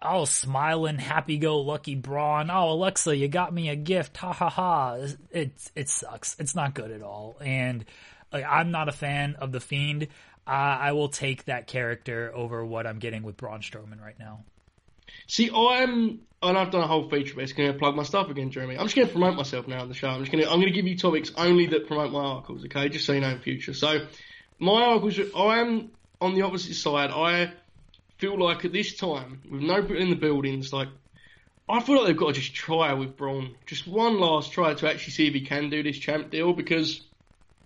Oh, 0.00 0.26
smiling, 0.26 0.98
happy-go-lucky 0.98 1.94
Braun. 1.94 2.50
Oh, 2.50 2.70
Alexa, 2.72 3.16
you 3.16 3.28
got 3.28 3.52
me 3.52 3.70
a 3.70 3.76
gift. 3.76 4.16
Ha 4.18 4.32
ha 4.32 4.50
ha. 4.50 4.98
It 5.30 5.52
it 5.74 5.88
sucks. 5.88 6.36
It's 6.38 6.54
not 6.54 6.74
good 6.74 6.90
at 6.90 7.02
all. 7.02 7.36
And 7.40 7.84
like, 8.32 8.44
I'm 8.44 8.70
not 8.70 8.88
a 8.88 8.92
fan 8.92 9.36
of 9.36 9.52
the 9.52 9.60
Fiend. 9.60 10.08
Uh, 10.46 10.50
I 10.50 10.92
will 10.92 11.08
take 11.08 11.46
that 11.46 11.66
character 11.66 12.30
over 12.34 12.64
what 12.64 12.86
I'm 12.86 12.98
getting 12.98 13.22
with 13.22 13.36
Braun 13.36 13.60
Strowman 13.60 14.00
right 14.00 14.18
now. 14.18 14.44
See, 15.26 15.50
I'm, 15.52 16.20
and 16.42 16.58
I've 16.58 16.70
done 16.70 16.82
a 16.82 16.86
whole 16.86 17.08
feature, 17.08 17.34
but 17.34 17.44
it's 17.44 17.52
going 17.52 17.72
to 17.72 17.78
plug 17.78 17.96
my 17.96 18.02
stuff 18.02 18.28
again, 18.28 18.50
Jeremy. 18.50 18.76
I'm 18.76 18.84
just 18.84 18.94
going 18.94 19.08
to 19.08 19.12
promote 19.12 19.34
myself 19.34 19.66
now 19.66 19.80
on 19.80 19.88
the 19.88 19.94
show. 19.94 20.08
I'm 20.08 20.20
just 20.20 20.30
going 20.30 20.44
to, 20.44 20.50
I'm 20.50 20.60
going 20.60 20.72
to 20.72 20.76
give 20.76 20.86
you 20.86 20.96
topics 20.96 21.32
only 21.36 21.66
that 21.68 21.86
promote 21.86 22.12
my 22.12 22.20
articles, 22.20 22.64
okay? 22.66 22.88
Just 22.88 23.06
so 23.06 23.12
you 23.12 23.20
know 23.20 23.30
in 23.30 23.40
future. 23.40 23.74
So, 23.74 24.06
my 24.58 24.82
articles, 24.82 25.18
I 25.34 25.58
am 25.60 25.90
on 26.20 26.34
the 26.34 26.42
opposite 26.42 26.74
side. 26.74 27.10
I 27.10 27.52
feel 28.18 28.38
like 28.38 28.64
at 28.64 28.72
this 28.72 28.96
time, 28.96 29.42
with 29.50 29.62
no 29.62 29.76
in 29.76 30.10
the 30.10 30.16
buildings, 30.16 30.72
like, 30.72 30.88
I 31.68 31.80
feel 31.80 31.96
like 31.96 32.06
they've 32.06 32.16
got 32.16 32.34
to 32.34 32.40
just 32.40 32.54
try 32.54 32.92
with 32.92 33.16
Braun. 33.16 33.54
Just 33.66 33.86
one 33.86 34.18
last 34.20 34.52
try 34.52 34.74
to 34.74 34.88
actually 34.88 35.12
see 35.12 35.26
if 35.26 35.34
he 35.34 35.40
can 35.40 35.68
do 35.68 35.82
this 35.82 35.98
champ 35.98 36.30
deal, 36.30 36.52
because 36.52 37.00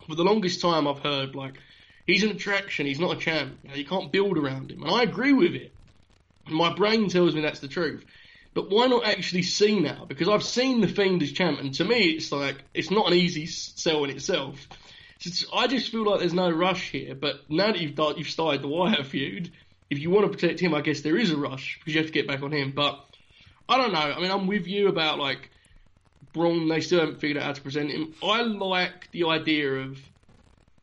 for 0.06 0.14
the 0.14 0.24
longest 0.24 0.60
time 0.60 0.88
I've 0.88 1.00
heard, 1.00 1.34
like, 1.34 1.58
he's 2.06 2.22
an 2.22 2.30
attraction, 2.30 2.86
he's 2.86 3.00
not 3.00 3.16
a 3.16 3.20
champ. 3.20 3.58
You, 3.62 3.68
know, 3.70 3.76
you 3.76 3.84
can't 3.84 4.10
build 4.10 4.38
around 4.38 4.70
him. 4.70 4.82
And 4.82 4.90
I 4.90 5.02
agree 5.02 5.32
with 5.32 5.54
it. 5.54 5.72
My 6.48 6.72
brain 6.74 7.08
tells 7.08 7.34
me 7.34 7.42
that's 7.42 7.60
the 7.60 7.68
truth. 7.68 8.04
But 8.52 8.70
why 8.70 8.88
not 8.88 9.06
actually 9.06 9.42
see 9.42 9.78
now? 9.78 10.06
Because 10.06 10.28
I've 10.28 10.42
seen 10.42 10.80
the 10.80 10.88
Fiend 10.88 11.22
as 11.22 11.30
champ, 11.30 11.60
and 11.60 11.72
to 11.74 11.84
me, 11.84 12.10
it's 12.10 12.32
like 12.32 12.56
it's 12.74 12.90
not 12.90 13.06
an 13.06 13.14
easy 13.14 13.46
sell 13.46 14.02
in 14.04 14.10
itself. 14.10 14.66
It's- 15.20 15.44
I 15.54 15.68
just 15.68 15.92
feel 15.92 16.04
like 16.04 16.18
there's 16.18 16.34
no 16.34 16.50
rush 16.50 16.90
here. 16.90 17.14
But 17.14 17.48
now 17.48 17.70
that 17.70 17.80
you've 17.80 17.96
you've 18.16 18.28
started 18.28 18.62
the 18.62 18.68
Wyatt 18.68 19.06
feud, 19.06 19.52
if 19.90 19.98
you 19.98 20.10
want 20.10 20.30
to 20.30 20.38
protect 20.38 20.60
him, 20.60 20.72
I 20.72 20.80
guess 20.80 21.00
there 21.00 21.18
is 21.18 21.32
a 21.32 21.36
rush 21.36 21.78
because 21.78 21.94
you 21.94 22.00
have 22.00 22.06
to 22.06 22.12
get 22.12 22.28
back 22.28 22.42
on 22.42 22.52
him. 22.52 22.72
But 22.74 23.04
I 23.68 23.76
don't 23.76 23.92
know. 23.92 23.98
I 23.98 24.20
mean, 24.20 24.30
I'm 24.30 24.46
with 24.46 24.66
you 24.66 24.88
about 24.88 25.18
like 25.18 25.50
Braun. 26.32 26.68
They 26.68 26.80
still 26.80 27.00
haven't 27.00 27.20
figured 27.20 27.38
out 27.38 27.44
how 27.44 27.52
to 27.52 27.60
present 27.60 27.90
him. 27.90 28.14
I 28.22 28.42
like 28.42 29.10
the 29.10 29.26
idea 29.26 29.72
of 29.72 29.98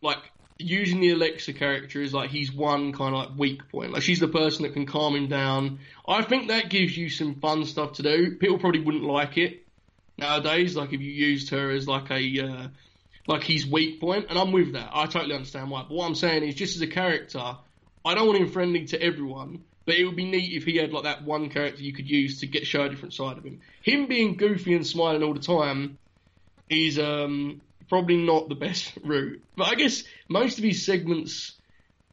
like 0.02 0.20
using 0.60 1.00
the 1.00 1.12
Alexa 1.12 1.54
character 1.54 2.02
is 2.02 2.14
like 2.14 2.30
he's 2.30 2.52
one 2.52 2.92
kind 2.92 3.16
of 3.16 3.30
like 3.30 3.40
weak 3.40 3.70
point. 3.70 3.94
Like 3.94 4.04
she's 4.04 4.20
the 4.20 4.28
person 4.28 4.64
that 4.64 4.74
can 4.74 4.86
calm 4.86 5.16
him 5.16 5.28
down. 5.28 5.80
I 6.08 6.24
think 6.24 6.50
that 6.50 6.70
gives 6.70 6.96
you 6.98 7.10
some 7.10 7.36
fun 7.36 7.66
stuff 7.66 7.94
to 7.94 8.04
do. 8.04 8.36
People 8.36 8.60
probably 8.60 8.82
wouldn't 8.82 9.04
like 9.04 9.38
it 9.38 9.66
nowadays. 10.18 10.76
Like 10.76 10.92
if 10.92 11.00
you 11.00 11.12
used 11.12 11.50
her 11.52 11.72
as 11.72 11.88
like 11.88 12.12
a 12.12 12.40
uh, 12.42 12.68
like 13.28 13.44
his 13.44 13.66
weak 13.66 14.02
point, 14.02 14.26
and 14.30 14.38
I'm 14.38 14.52
with 14.52 14.74
that. 14.74 14.90
I 14.94 15.06
totally 15.06 15.36
understand 15.36 15.70
why. 15.70 15.84
But 15.84 15.92
what 15.92 16.08
I'm 16.08 16.16
saying 16.16 16.44
is, 16.44 16.56
just 16.56 16.76
as 16.76 16.82
a 16.82 16.88
character, 16.88 17.58
I 18.08 18.16
don't 18.16 18.28
want 18.28 18.40
him 18.40 18.50
friendly 18.50 18.86
to 18.86 19.02
everyone. 19.02 19.64
But 19.86 19.96
it 19.96 20.04
would 20.04 20.18
be 20.18 20.26
neat 20.26 20.52
if 20.54 20.66
he 20.66 20.76
had 20.76 20.92
like 20.92 21.04
that 21.04 21.24
one 21.24 21.50
character 21.50 21.82
you 21.82 21.94
could 21.94 22.10
use 22.10 22.42
to 22.42 22.46
get 22.46 22.68
show 22.68 22.84
a 22.84 22.90
different 22.90 23.14
side 23.14 23.38
of 23.38 23.46
him. 23.46 23.62
Him 23.82 24.08
being 24.08 24.36
goofy 24.36 24.76
and 24.76 24.86
smiling 24.86 25.24
all 25.24 25.34
the 25.34 25.40
time 25.40 25.98
is 26.70 27.00
um, 27.00 27.62
probably 27.88 28.18
not 28.18 28.50
the 28.50 28.56
best 28.56 28.98
route. 29.04 29.42
But 29.56 29.70
I 29.70 29.76
guess 29.76 30.04
most 30.28 30.58
of 30.58 30.66
his 30.66 30.86
segments, 30.86 31.54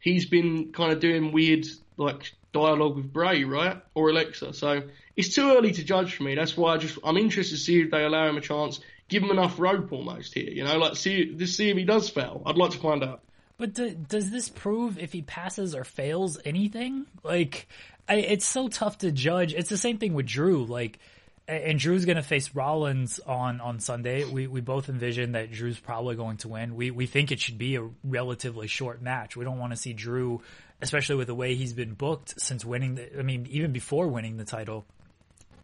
he's 0.00 0.24
been 0.24 0.72
kind 0.72 0.92
of 0.92 1.00
doing 1.00 1.32
weird 1.32 1.66
like 1.96 2.32
dialogue 2.52 2.94
with 2.94 3.12
Bray, 3.12 3.42
right, 3.42 3.82
or 3.94 4.10
Alexa. 4.10 4.54
So 4.54 4.82
it's 5.16 5.34
too 5.34 5.50
early 5.50 5.72
to 5.72 5.82
judge 5.82 6.14
for 6.14 6.22
me. 6.22 6.36
That's 6.36 6.56
why 6.56 6.74
I 6.74 6.78
just 6.78 6.96
I'm 7.02 7.16
interested 7.16 7.56
to 7.56 7.60
see 7.60 7.80
if 7.80 7.90
they 7.90 8.04
allow 8.04 8.28
him 8.28 8.36
a 8.36 8.40
chance, 8.40 8.78
give 9.08 9.24
him 9.24 9.32
enough 9.32 9.58
rope 9.58 9.92
almost 9.92 10.32
here. 10.32 10.48
You 10.48 10.62
know, 10.62 10.78
like 10.78 10.94
see 10.94 11.34
this 11.34 11.56
see 11.56 11.70
if 11.70 11.76
he 11.76 11.84
does 11.84 12.08
fail. 12.08 12.40
I'd 12.46 12.56
like 12.56 12.70
to 12.70 12.78
find 12.78 13.02
out. 13.02 13.20
But 13.56 13.74
do, 13.74 13.90
does 13.90 14.30
this 14.30 14.48
prove 14.48 14.98
if 14.98 15.12
he 15.12 15.22
passes 15.22 15.74
or 15.74 15.84
fails 15.84 16.38
anything? 16.44 17.06
Like, 17.22 17.68
I, 18.08 18.16
it's 18.16 18.46
so 18.46 18.68
tough 18.68 18.98
to 18.98 19.12
judge. 19.12 19.54
It's 19.54 19.68
the 19.68 19.76
same 19.76 19.98
thing 19.98 20.14
with 20.14 20.26
Drew. 20.26 20.64
Like, 20.64 20.98
and 21.46 21.78
Drew's 21.78 22.04
going 22.04 22.16
to 22.16 22.22
face 22.22 22.54
Rollins 22.54 23.20
on, 23.20 23.60
on 23.60 23.78
Sunday. 23.78 24.24
We 24.24 24.46
we 24.46 24.60
both 24.60 24.88
envision 24.88 25.32
that 25.32 25.52
Drew's 25.52 25.78
probably 25.78 26.16
going 26.16 26.38
to 26.38 26.48
win. 26.48 26.74
We 26.74 26.90
we 26.90 27.06
think 27.06 27.32
it 27.32 27.40
should 27.40 27.58
be 27.58 27.76
a 27.76 27.88
relatively 28.02 28.66
short 28.66 29.02
match. 29.02 29.36
We 29.36 29.44
don't 29.44 29.58
want 29.58 29.72
to 29.72 29.76
see 29.76 29.92
Drew, 29.92 30.42
especially 30.80 31.16
with 31.16 31.26
the 31.26 31.34
way 31.34 31.54
he's 31.54 31.74
been 31.74 31.94
booked 31.94 32.40
since 32.40 32.64
winning. 32.64 32.94
The, 32.94 33.18
I 33.18 33.22
mean, 33.22 33.46
even 33.50 33.72
before 33.72 34.08
winning 34.08 34.38
the 34.38 34.44
title, 34.44 34.86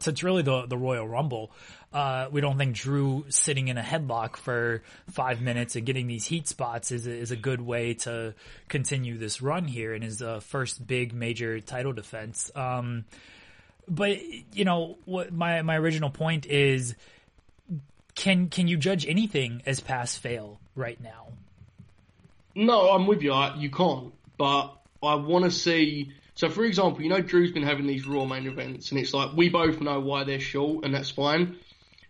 so 0.00 0.10
it's 0.10 0.22
really 0.22 0.42
the 0.42 0.66
the 0.66 0.76
Royal 0.76 1.06
Rumble. 1.06 1.50
Uh, 1.92 2.28
we 2.30 2.40
don't 2.40 2.56
think 2.56 2.74
Drew 2.74 3.26
sitting 3.28 3.68
in 3.68 3.76
a 3.76 3.82
headlock 3.82 4.36
for 4.36 4.82
five 5.10 5.40
minutes 5.40 5.76
and 5.76 5.84
getting 5.84 6.06
these 6.06 6.24
heat 6.24 6.48
spots 6.48 6.90
is 6.90 7.06
is 7.06 7.30
a 7.30 7.36
good 7.36 7.60
way 7.60 7.94
to 7.94 8.34
continue 8.68 9.18
this 9.18 9.42
run 9.42 9.66
here 9.66 9.94
in 9.94 10.02
his 10.02 10.22
uh, 10.22 10.40
first 10.40 10.86
big 10.86 11.12
major 11.12 11.60
title 11.60 11.92
defense. 11.92 12.50
Um, 12.54 13.04
but 13.88 14.18
you 14.54 14.64
know 14.64 14.98
what 15.04 15.32
my 15.32 15.62
my 15.62 15.76
original 15.76 16.10
point 16.10 16.46
is 16.46 16.94
can 18.14 18.48
can 18.48 18.68
you 18.68 18.76
judge 18.76 19.06
anything 19.06 19.62
as 19.66 19.80
pass 19.80 20.16
fail 20.16 20.60
right 20.74 21.00
now? 21.00 21.28
No, 22.54 22.90
I'm 22.90 23.06
with 23.06 23.22
you. 23.22 23.34
You 23.56 23.70
can't. 23.70 24.12
But 24.38 24.72
I 25.02 25.14
want 25.16 25.44
to 25.44 25.50
see 25.50 26.12
so, 26.34 26.48
for 26.48 26.64
example, 26.64 27.02
you 27.02 27.08
know 27.08 27.20
Drew's 27.20 27.52
been 27.52 27.62
having 27.62 27.86
these 27.86 28.06
Raw 28.06 28.24
main 28.24 28.46
events, 28.46 28.90
and 28.90 29.00
it's 29.00 29.12
like 29.12 29.36
we 29.36 29.48
both 29.48 29.80
know 29.80 30.00
why 30.00 30.24
they're 30.24 30.40
short, 30.40 30.84
and 30.84 30.94
that's 30.94 31.10
fine. 31.10 31.56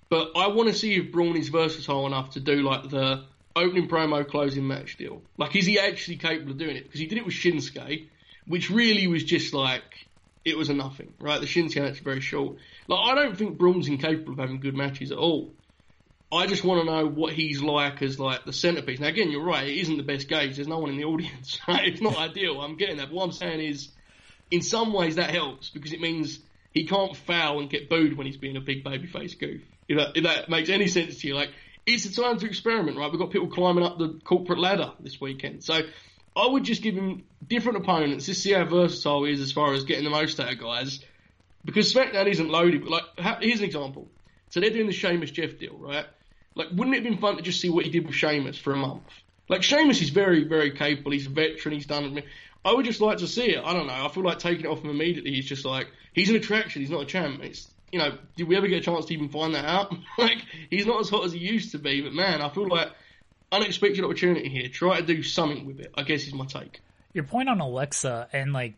But 0.08 0.32
I 0.36 0.48
want 0.48 0.68
to 0.68 0.74
see 0.74 0.96
if 0.96 1.12
Braun 1.12 1.36
is 1.36 1.48
versatile 1.48 2.06
enough 2.06 2.30
to 2.30 2.40
do 2.40 2.62
like 2.62 2.90
the 2.90 3.24
opening 3.54 3.88
promo, 3.88 4.26
closing 4.26 4.66
match 4.66 4.96
deal. 4.96 5.22
Like, 5.38 5.56
is 5.56 5.66
he 5.66 5.78
actually 5.78 6.16
capable 6.16 6.52
of 6.52 6.58
doing 6.58 6.76
it? 6.76 6.84
Because 6.84 7.00
he 7.00 7.06
did 7.06 7.18
it 7.18 7.24
with 7.24 7.34
Shinsuke, 7.34 8.08
which 8.46 8.70
really 8.70 9.06
was 9.06 9.24
just 9.24 9.54
like 9.54 10.08
it 10.44 10.56
was 10.56 10.68
a 10.68 10.74
nothing, 10.74 11.14
right? 11.20 11.40
The 11.40 11.46
Shinsuke 11.46 11.82
match 11.82 11.92
is 11.94 11.98
very 12.00 12.20
short. 12.20 12.56
Like, 12.88 13.00
I 13.10 13.14
don't 13.14 13.36
think 13.36 13.58
Braun's 13.58 13.88
incapable 13.88 14.32
of 14.32 14.38
having 14.38 14.60
good 14.60 14.74
matches 14.74 15.12
at 15.12 15.18
all. 15.18 15.54
I 16.32 16.46
just 16.46 16.62
want 16.62 16.86
to 16.86 16.92
know 16.92 17.06
what 17.06 17.32
he's 17.32 17.60
like 17.60 18.02
as 18.02 18.18
like 18.18 18.44
the 18.44 18.52
centerpiece. 18.52 19.00
Now, 19.00 19.08
again, 19.08 19.30
you're 19.30 19.44
right; 19.44 19.66
it 19.66 19.76
isn't 19.78 19.96
the 19.96 20.04
best 20.04 20.28
gauge. 20.28 20.56
There's 20.56 20.68
no 20.68 20.78
one 20.78 20.90
in 20.90 20.96
the 20.96 21.04
audience, 21.12 21.58
right? 21.66 21.88
It's 21.88 22.00
not 22.00 22.16
ideal. 22.16 22.60
I'm 22.60 22.76
getting 22.76 22.98
that. 22.98 23.08
But 23.08 23.14
what 23.14 23.24
I'm 23.24 23.32
saying 23.32 23.60
is 23.60 23.88
in 24.50 24.62
some 24.62 24.92
ways 24.92 25.16
that 25.16 25.30
helps 25.30 25.70
because 25.70 25.92
it 25.92 26.00
means 26.00 26.38
he 26.72 26.86
can't 26.86 27.16
foul 27.16 27.60
and 27.60 27.70
get 27.70 27.88
booed 27.88 28.16
when 28.16 28.26
he's 28.26 28.36
being 28.36 28.56
a 28.56 28.60
big 28.60 28.84
babyface 28.84 29.38
goof. 29.38 29.62
If 29.88 29.98
that, 29.98 30.16
if 30.16 30.24
that 30.24 30.48
makes 30.48 30.68
any 30.68 30.86
sense 30.88 31.20
to 31.20 31.28
you, 31.28 31.34
like 31.34 31.50
it's 31.86 32.04
a 32.04 32.14
time 32.14 32.38
to 32.38 32.46
experiment, 32.46 32.96
right? 32.96 33.10
We've 33.10 33.20
got 33.20 33.30
people 33.30 33.48
climbing 33.48 33.84
up 33.84 33.98
the 33.98 34.20
corporate 34.24 34.58
ladder 34.58 34.92
this 35.00 35.20
weekend, 35.20 35.64
so 35.64 35.80
I 36.36 36.46
would 36.46 36.64
just 36.64 36.82
give 36.82 36.94
him 36.94 37.24
different 37.46 37.78
opponents. 37.78 38.26
Just 38.26 38.42
see 38.42 38.52
how 38.52 38.64
versatile 38.64 39.24
he 39.24 39.32
is 39.32 39.40
as 39.40 39.52
far 39.52 39.72
as 39.72 39.84
getting 39.84 40.04
the 40.04 40.10
most 40.10 40.38
out 40.38 40.52
of 40.52 40.58
guys. 40.58 41.00
Because 41.64 41.92
SmackDown 41.92 42.26
isn't 42.26 42.48
loaded. 42.48 42.82
But 42.82 42.90
like, 42.90 43.40
here's 43.42 43.58
an 43.58 43.66
example. 43.66 44.08
So 44.50 44.60
they're 44.60 44.70
doing 44.70 44.86
the 44.86 44.92
Sheamus 44.92 45.30
Jeff 45.30 45.58
deal, 45.58 45.76
right? 45.76 46.06
Like, 46.54 46.68
wouldn't 46.72 46.96
it 46.96 47.02
have 47.02 47.04
been 47.04 47.20
fun 47.20 47.36
to 47.36 47.42
just 47.42 47.60
see 47.60 47.68
what 47.68 47.84
he 47.84 47.90
did 47.90 48.06
with 48.06 48.14
Sheamus 48.14 48.58
for 48.58 48.72
a 48.72 48.76
month? 48.76 49.02
Like 49.48 49.62
Sheamus 49.62 50.00
is 50.00 50.10
very, 50.10 50.44
very 50.44 50.70
capable. 50.70 51.10
He's 51.10 51.26
a 51.26 51.30
veteran. 51.30 51.74
He's 51.74 51.86
done. 51.86 52.22
I 52.64 52.74
would 52.74 52.84
just 52.84 53.00
like 53.00 53.18
to 53.18 53.26
see 53.26 53.50
it. 53.54 53.62
I 53.64 53.72
don't 53.72 53.86
know. 53.86 54.04
I 54.04 54.08
feel 54.08 54.22
like 54.22 54.38
taking 54.38 54.66
it 54.66 54.68
off 54.68 54.82
him 54.82 54.90
immediately 54.90 55.32
He's 55.32 55.46
just 55.46 55.64
like 55.64 55.88
he's 56.12 56.30
an 56.30 56.36
attraction. 56.36 56.82
He's 56.82 56.90
not 56.90 57.02
a 57.02 57.06
champ. 57.06 57.42
It's 57.42 57.68
you 57.90 57.98
know, 57.98 58.18
did 58.36 58.46
we 58.46 58.56
ever 58.56 58.68
get 58.68 58.78
a 58.78 58.84
chance 58.84 59.06
to 59.06 59.14
even 59.14 59.28
find 59.28 59.54
that 59.54 59.64
out? 59.64 59.92
like 60.18 60.38
he's 60.68 60.86
not 60.86 61.00
as 61.00 61.08
hot 61.08 61.24
as 61.24 61.32
he 61.32 61.38
used 61.38 61.72
to 61.72 61.78
be. 61.78 62.02
But 62.02 62.12
man, 62.12 62.40
I 62.42 62.48
feel 62.50 62.68
like 62.68 62.88
unexpected 63.50 64.04
opportunity 64.04 64.48
here. 64.48 64.68
Try 64.68 65.00
to 65.00 65.06
do 65.06 65.22
something 65.22 65.66
with 65.66 65.80
it. 65.80 65.92
I 65.96 66.02
guess 66.02 66.26
is 66.26 66.34
my 66.34 66.46
take. 66.46 66.80
Your 67.12 67.24
point 67.24 67.48
on 67.48 67.60
Alexa 67.60 68.28
and 68.32 68.52
like, 68.52 68.74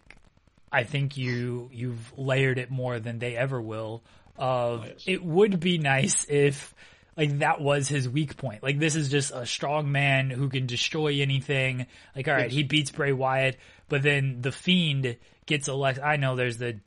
I 0.71 0.85
think 0.85 1.17
you 1.17 1.69
you've 1.73 2.17
layered 2.17 2.59
it 2.59 2.71
more 2.71 2.99
than 2.99 3.19
they 3.19 3.37
ever 3.37 3.61
will. 3.61 4.03
Of 4.39 4.81
oh, 4.81 4.85
yes. 4.87 5.05
it 5.07 5.23
would 5.23 5.61
be 5.61 5.77
nice 5.77 6.27
if 6.29 6.75
like 7.17 7.39
that 7.41 7.61
was 7.61 7.89
his 7.89 8.09
weak 8.09 8.37
point. 8.37 8.63
Like 8.63 8.79
this 8.79 8.97
is 8.97 9.09
just 9.09 9.33
a 9.33 9.47
strong 9.47 9.93
man 9.93 10.31
who 10.31 10.49
can 10.49 10.67
destroy 10.67 11.21
anything. 11.21 11.87
Like 12.17 12.29
all 12.29 12.35
right, 12.35 12.51
he 12.51 12.63
beats 12.63 12.91
Bray 12.91 13.13
Wyatt, 13.13 13.57
but 13.89 14.03
then 14.03 14.41
the 14.41 14.53
Fiend 14.53 15.17
gets 15.47 15.69
Alexa. 15.69 16.05
I 16.05 16.17
know 16.17 16.37
there's 16.37 16.59
the 16.59 16.81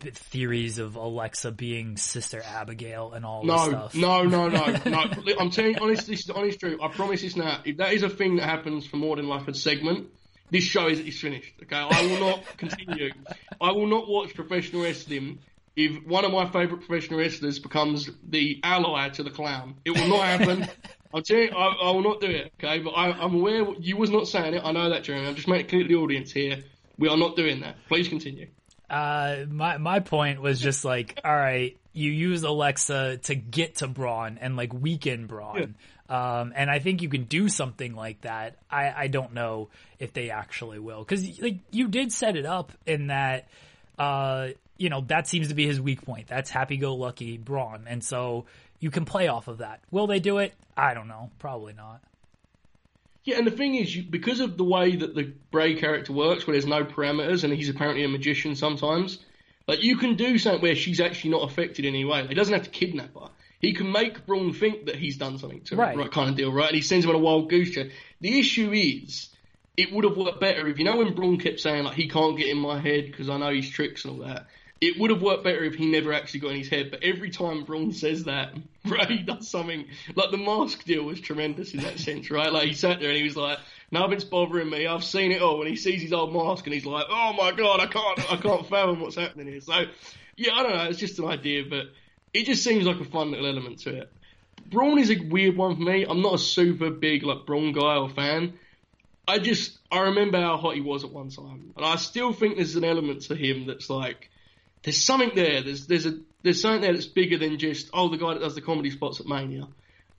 theories 0.00 0.78
of 0.78 0.96
Alexa 0.96 1.52
being 1.52 1.96
Sister 1.96 2.42
Abigail 2.42 3.12
and 3.12 3.26
all 3.26 3.44
no, 3.44 3.56
this 3.56 3.68
stuff. 3.68 3.94
No, 3.94 4.22
no, 4.22 4.48
no, 4.48 4.66
no. 4.86 5.04
I'm 5.38 5.50
telling 5.50 5.72
you, 5.72 5.78
honestly, 5.80 6.14
this 6.14 6.24
is 6.24 6.30
honest 6.30 6.60
truth. 6.60 6.80
I 6.82 6.88
promise 6.88 7.22
this 7.22 7.36
now. 7.36 7.60
If 7.64 7.76
that 7.78 7.92
is 7.92 8.02
a 8.02 8.08
thing 8.08 8.36
that 8.36 8.44
happens 8.44 8.86
for 8.86 8.96
more 8.96 9.16
than 9.16 9.28
like 9.28 9.46
a 9.48 9.54
segment, 9.54 10.08
this 10.50 10.64
show 10.64 10.86
is, 10.86 11.00
is 11.00 11.20
finished. 11.20 11.52
Okay, 11.62 11.76
I 11.76 12.06
will 12.06 12.20
not 12.20 12.56
continue. 12.56 13.12
I 13.60 13.72
will 13.72 13.86
not 13.86 14.08
watch 14.08 14.34
professional 14.34 14.82
wrestling 14.82 15.40
if 15.76 16.04
one 16.06 16.24
of 16.24 16.32
my 16.32 16.46
favourite 16.46 16.86
professional 16.86 17.20
wrestlers 17.20 17.58
becomes 17.58 18.10
the 18.26 18.60
ally 18.64 19.10
to 19.10 19.22
the 19.22 19.30
clown. 19.30 19.76
It 19.84 19.90
will 19.90 20.08
not 20.08 20.24
happen. 20.24 20.68
I'll 21.14 21.22
tell 21.22 21.38
you, 21.38 21.50
I, 21.50 21.66
I, 21.66 21.90
will 21.92 22.02
not 22.02 22.20
do 22.20 22.26
it, 22.26 22.52
okay? 22.58 22.80
But 22.80 22.90
I, 22.90 23.24
am 23.24 23.34
aware 23.34 23.64
you 23.78 23.96
was 23.96 24.10
not 24.10 24.26
saying 24.26 24.54
it. 24.54 24.62
I 24.64 24.72
know 24.72 24.90
that, 24.90 25.04
Jeremy. 25.04 25.28
I'm 25.28 25.34
just 25.34 25.48
making 25.48 25.66
it 25.66 25.68
clear 25.68 25.82
to 25.82 25.88
the 25.88 25.94
audience 25.94 26.32
here. 26.32 26.64
We 26.98 27.08
are 27.08 27.16
not 27.16 27.36
doing 27.36 27.60
that. 27.60 27.76
Please 27.88 28.08
continue. 28.08 28.48
Uh, 28.88 29.44
my 29.48 29.78
my 29.78 30.00
point 30.00 30.40
was 30.40 30.60
just 30.60 30.84
like, 30.84 31.20
all 31.24 31.34
right, 31.34 31.76
you 31.92 32.10
use 32.10 32.42
Alexa 32.42 33.18
to 33.24 33.34
get 33.34 33.76
to 33.76 33.88
Braun 33.88 34.38
and 34.40 34.56
like 34.56 34.72
weaken 34.72 35.26
Braun. 35.26 35.74
Yeah. 36.08 36.40
Um, 36.40 36.52
and 36.54 36.70
I 36.70 36.78
think 36.78 37.02
you 37.02 37.08
can 37.08 37.24
do 37.24 37.48
something 37.48 37.94
like 37.94 38.20
that. 38.22 38.56
I, 38.70 38.92
I 38.96 39.06
don't 39.08 39.34
know 39.34 39.70
if 39.98 40.12
they 40.12 40.30
actually 40.30 40.78
will 40.78 41.00
because 41.00 41.40
like 41.40 41.58
you 41.70 41.88
did 41.88 42.12
set 42.12 42.36
it 42.36 42.46
up 42.46 42.72
in 42.86 43.08
that 43.08 43.48
uh, 43.98 44.48
you 44.78 44.88
know, 44.88 45.02
that 45.02 45.26
seems 45.26 45.48
to 45.48 45.54
be 45.54 45.66
his 45.66 45.80
weak 45.80 46.02
point. 46.02 46.26
That's 46.28 46.50
happy 46.50 46.76
go 46.76 46.94
lucky 46.94 47.38
Braun. 47.38 47.84
And 47.86 48.02
so 48.02 48.46
you 48.78 48.90
can 48.90 49.04
play 49.04 49.28
off 49.28 49.48
of 49.48 49.58
that. 49.58 49.80
Will 49.90 50.06
they 50.06 50.20
do 50.20 50.38
it? 50.38 50.54
I 50.76 50.94
don't 50.94 51.08
know. 51.08 51.30
Probably 51.38 51.72
not. 51.72 52.00
Yeah, 53.24 53.38
and 53.38 53.46
the 53.46 53.50
thing 53.50 53.74
is, 53.74 53.94
you, 53.94 54.04
because 54.04 54.38
of 54.38 54.56
the 54.56 54.64
way 54.64 54.94
that 54.94 55.14
the 55.14 55.32
Bray 55.50 55.74
character 55.74 56.12
works, 56.12 56.46
where 56.46 56.54
there's 56.54 56.66
no 56.66 56.84
parameters, 56.84 57.42
and 57.42 57.52
he's 57.52 57.68
apparently 57.68 58.04
a 58.04 58.08
magician 58.08 58.54
sometimes, 58.54 59.18
like 59.66 59.82
you 59.82 59.96
can 59.96 60.14
do 60.14 60.38
something 60.38 60.62
where 60.62 60.76
she's 60.76 61.00
actually 61.00 61.30
not 61.30 61.50
affected 61.50 61.84
in 61.84 61.94
any 61.94 62.04
way. 62.04 62.24
He 62.26 62.34
doesn't 62.34 62.54
have 62.54 62.62
to 62.64 62.70
kidnap 62.70 63.14
her. 63.14 63.30
He 63.58 63.72
can 63.72 63.90
make 63.90 64.26
Braun 64.26 64.52
think 64.52 64.86
that 64.86 64.94
he's 64.96 65.16
done 65.16 65.38
something 65.38 65.62
to 65.62 65.76
her, 65.76 65.82
right. 65.82 65.96
right 65.96 66.10
kind 66.12 66.30
of 66.30 66.36
deal, 66.36 66.52
right? 66.52 66.68
And 66.68 66.76
he 66.76 66.82
sends 66.82 67.04
him 67.04 67.10
on 67.10 67.16
a 67.16 67.20
wild 67.20 67.50
goose 67.50 67.70
chase. 67.70 67.90
The 68.20 68.38
issue 68.38 68.70
is, 68.72 69.28
it 69.76 69.92
would 69.92 70.04
have 70.04 70.16
worked 70.16 70.40
better 70.40 70.68
if 70.68 70.78
you 70.78 70.84
know 70.84 70.98
when 70.98 71.14
Braun 71.14 71.38
kept 71.38 71.60
saying 71.60 71.84
like 71.84 71.96
he 71.96 72.08
can't 72.08 72.38
get 72.38 72.48
in 72.48 72.58
my 72.58 72.78
head 72.78 73.06
because 73.06 73.28
I 73.28 73.38
know 73.38 73.52
his 73.52 73.68
tricks 73.68 74.04
and 74.04 74.14
all 74.20 74.26
that. 74.26 74.46
It 74.80 74.98
would 74.98 75.10
have 75.10 75.22
worked 75.22 75.42
better 75.42 75.64
if 75.64 75.74
he 75.74 75.86
never 75.86 76.12
actually 76.12 76.40
got 76.40 76.50
in 76.50 76.58
his 76.58 76.68
head. 76.68 76.90
But 76.90 77.02
every 77.02 77.30
time 77.30 77.64
Braun 77.64 77.92
says 77.92 78.24
that, 78.24 78.52
Bray 78.84 79.18
does 79.18 79.48
something 79.48 79.86
like 80.14 80.30
the 80.30 80.36
mask 80.36 80.84
deal 80.84 81.04
was 81.04 81.20
tremendous 81.20 81.72
in 81.72 81.80
that 81.80 81.98
sense, 81.98 82.30
right? 82.30 82.52
Like 82.52 82.68
he 82.68 82.74
sat 82.74 83.00
there 83.00 83.08
and 83.08 83.16
he 83.16 83.24
was 83.24 83.36
like, 83.36 83.58
"Nothing's 83.90 84.24
bothering 84.24 84.68
me. 84.68 84.86
I've 84.86 85.04
seen 85.04 85.32
it 85.32 85.40
all." 85.40 85.60
And 85.60 85.68
he 85.68 85.76
sees 85.76 86.02
his 86.02 86.12
old 86.12 86.34
mask 86.34 86.66
and 86.66 86.74
he's 86.74 86.84
like, 86.84 87.06
"Oh 87.08 87.32
my 87.32 87.52
god, 87.52 87.80
I 87.80 87.86
can't, 87.86 88.32
I 88.32 88.36
can't 88.36 88.66
fathom 88.68 89.00
what's 89.00 89.16
happening 89.16 89.46
here." 89.46 89.60
So, 89.60 89.86
yeah, 90.36 90.54
I 90.54 90.62
don't 90.62 90.76
know. 90.76 90.84
It's 90.84 90.98
just 90.98 91.18
an 91.18 91.26
idea, 91.26 91.64
but 91.68 91.86
it 92.34 92.44
just 92.44 92.62
seems 92.62 92.84
like 92.84 93.00
a 93.00 93.04
fun 93.04 93.30
little 93.30 93.46
element 93.46 93.78
to 93.80 93.96
it. 93.96 94.12
Braun 94.70 94.98
is 94.98 95.10
a 95.10 95.18
weird 95.18 95.56
one 95.56 95.76
for 95.76 95.82
me. 95.82 96.04
I'm 96.04 96.20
not 96.20 96.34
a 96.34 96.38
super 96.38 96.90
big 96.90 97.22
like 97.22 97.46
Braun 97.46 97.72
guy 97.72 97.96
or 97.96 98.10
fan. 98.10 98.54
I 99.26 99.38
just 99.38 99.78
I 99.90 100.00
remember 100.00 100.40
how 100.40 100.56
hot 100.58 100.74
he 100.74 100.80
was 100.80 101.02
at 101.02 101.10
one 101.10 101.30
time, 101.30 101.72
and 101.76 101.84
I 101.84 101.96
still 101.96 102.32
think 102.32 102.56
there's 102.56 102.76
an 102.76 102.84
element 102.84 103.22
to 103.22 103.34
him 103.34 103.66
that's 103.66 103.90
like 103.90 104.30
there's 104.82 105.02
something 105.02 105.32
there. 105.34 105.62
There's 105.62 105.86
there's 105.86 106.06
a 106.06 106.18
there's 106.42 106.60
something 106.60 106.82
there 106.82 106.92
that's 106.92 107.06
bigger 107.06 107.38
than 107.38 107.58
just 107.58 107.90
oh 107.92 108.08
the 108.08 108.16
guy 108.16 108.34
that 108.34 108.40
does 108.40 108.54
the 108.54 108.60
comedy 108.60 108.90
spots 108.90 109.20
at 109.20 109.26
Mania. 109.26 109.68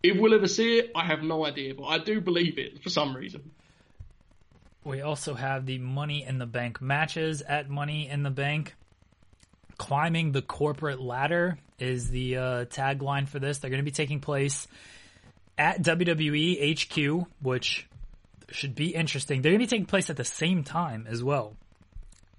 If 0.04 0.20
we'll 0.20 0.34
ever 0.34 0.48
see 0.48 0.80
it, 0.80 0.92
I 0.96 1.06
have 1.06 1.24
no 1.24 1.46
idea, 1.46 1.74
but 1.74 1.86
I 1.86 1.98
do 1.98 2.22
believe 2.22 2.58
it 2.58 2.84
for 2.84 2.90
some 2.90 3.16
reason. 3.16 3.52
We 4.84 5.02
also 5.02 5.34
have 5.34 5.66
the 5.66 5.80
Money 5.80 6.24
in 6.24 6.38
the 6.38 6.46
Bank 6.46 6.82
matches 6.82 7.42
at 7.42 7.70
Money 7.70 8.08
in 8.08 8.24
the 8.24 8.30
Bank. 8.30 8.76
Climbing 9.78 10.32
the 10.32 10.42
corporate 10.42 11.02
ladder 11.02 11.58
is 11.78 12.10
the 12.10 12.38
uh, 12.38 12.66
tagline 12.66 13.28
for 13.28 13.40
this. 13.40 13.58
They're 13.58 13.70
going 13.70 13.82
to 13.82 13.86
be 13.86 13.92
taking 13.92 14.22
place 14.22 14.68
at 15.58 15.82
WWE 15.82 16.80
HQ, 16.80 17.28
which 17.42 17.88
should 18.50 18.76
be 18.76 18.96
interesting. 18.96 19.42
They're 19.42 19.52
going 19.52 19.60
to 19.60 19.66
be 19.66 19.70
taking 19.70 19.86
place 19.86 20.10
at 20.10 20.18
the 20.18 20.24
same 20.24 20.64
time 20.64 21.06
as 21.08 21.24
well. 21.24 21.56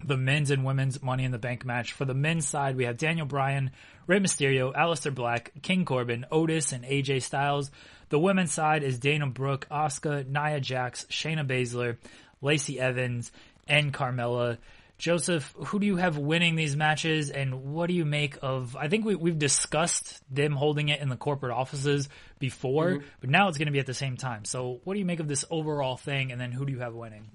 The 0.05 0.17
men's 0.17 0.51
and 0.51 0.65
women's 0.65 1.03
Money 1.03 1.25
in 1.25 1.33
the 1.33 1.39
Bank 1.39 1.65
match. 1.65 1.93
For 1.93 2.05
the 2.05 2.15
men's 2.15 2.47
side, 2.47 2.77
we 2.77 2.85
have 2.85 2.97
Daniel 2.97 3.27
Bryan, 3.27 3.73
Rey 4.07 4.21
Mysterio, 4.21 4.73
Aleister 4.75 5.15
Black, 5.15 5.53
King 5.63 5.85
Corbin, 5.85 6.25
Otis, 6.31 6.73
and 6.73 6.85
AJ 6.85 7.23
Styles. 7.23 7.71
The 8.09 8.19
women's 8.19 8.53
side 8.53 8.83
is 8.83 8.99
Dana 8.99 9.27
Brooke, 9.27 9.67
Asuka, 9.71 10.27
Nia 10.27 10.61
Jax, 10.61 11.05
Shayna 11.07 11.47
Baszler, 11.47 11.97
Lacey 12.41 12.79
Evans, 12.79 13.33
and 13.67 13.93
Carmella. 13.93 14.59
Joseph, 14.99 15.55
who 15.67 15.79
do 15.79 15.87
you 15.87 15.97
have 15.97 16.19
winning 16.19 16.57
these 16.57 16.75
matches, 16.75 17.31
and 17.31 17.73
what 17.73 17.87
do 17.87 17.95
you 17.95 18.05
make 18.05 18.37
of? 18.43 18.77
I 18.77 18.89
think 18.89 19.05
we, 19.05 19.15
we've 19.15 19.39
discussed 19.39 20.21
them 20.29 20.53
holding 20.53 20.89
it 20.89 21.01
in 21.01 21.09
the 21.09 21.17
corporate 21.17 21.53
offices 21.53 22.09
before, 22.41 22.95
mm-hmm. 22.95 23.07
but 23.21 23.31
now 23.31 23.49
it's 23.49 23.59
going 23.59 23.67
to 23.67 23.73
be 23.73 23.79
at 23.79 23.87
the 23.87 23.95
same 23.95 24.17
time. 24.17 24.45
So, 24.45 24.81
what 24.83 24.95
do 24.95 24.99
you 24.99 25.07
make 25.07 25.21
of 25.21 25.29
this 25.29 25.45
overall 25.51 25.97
thing, 25.97 26.33
and 26.33 26.41
then 26.41 26.51
who 26.51 26.67
do 26.67 26.73
you 26.73 26.81
have 26.81 26.95
winning? 26.95 27.31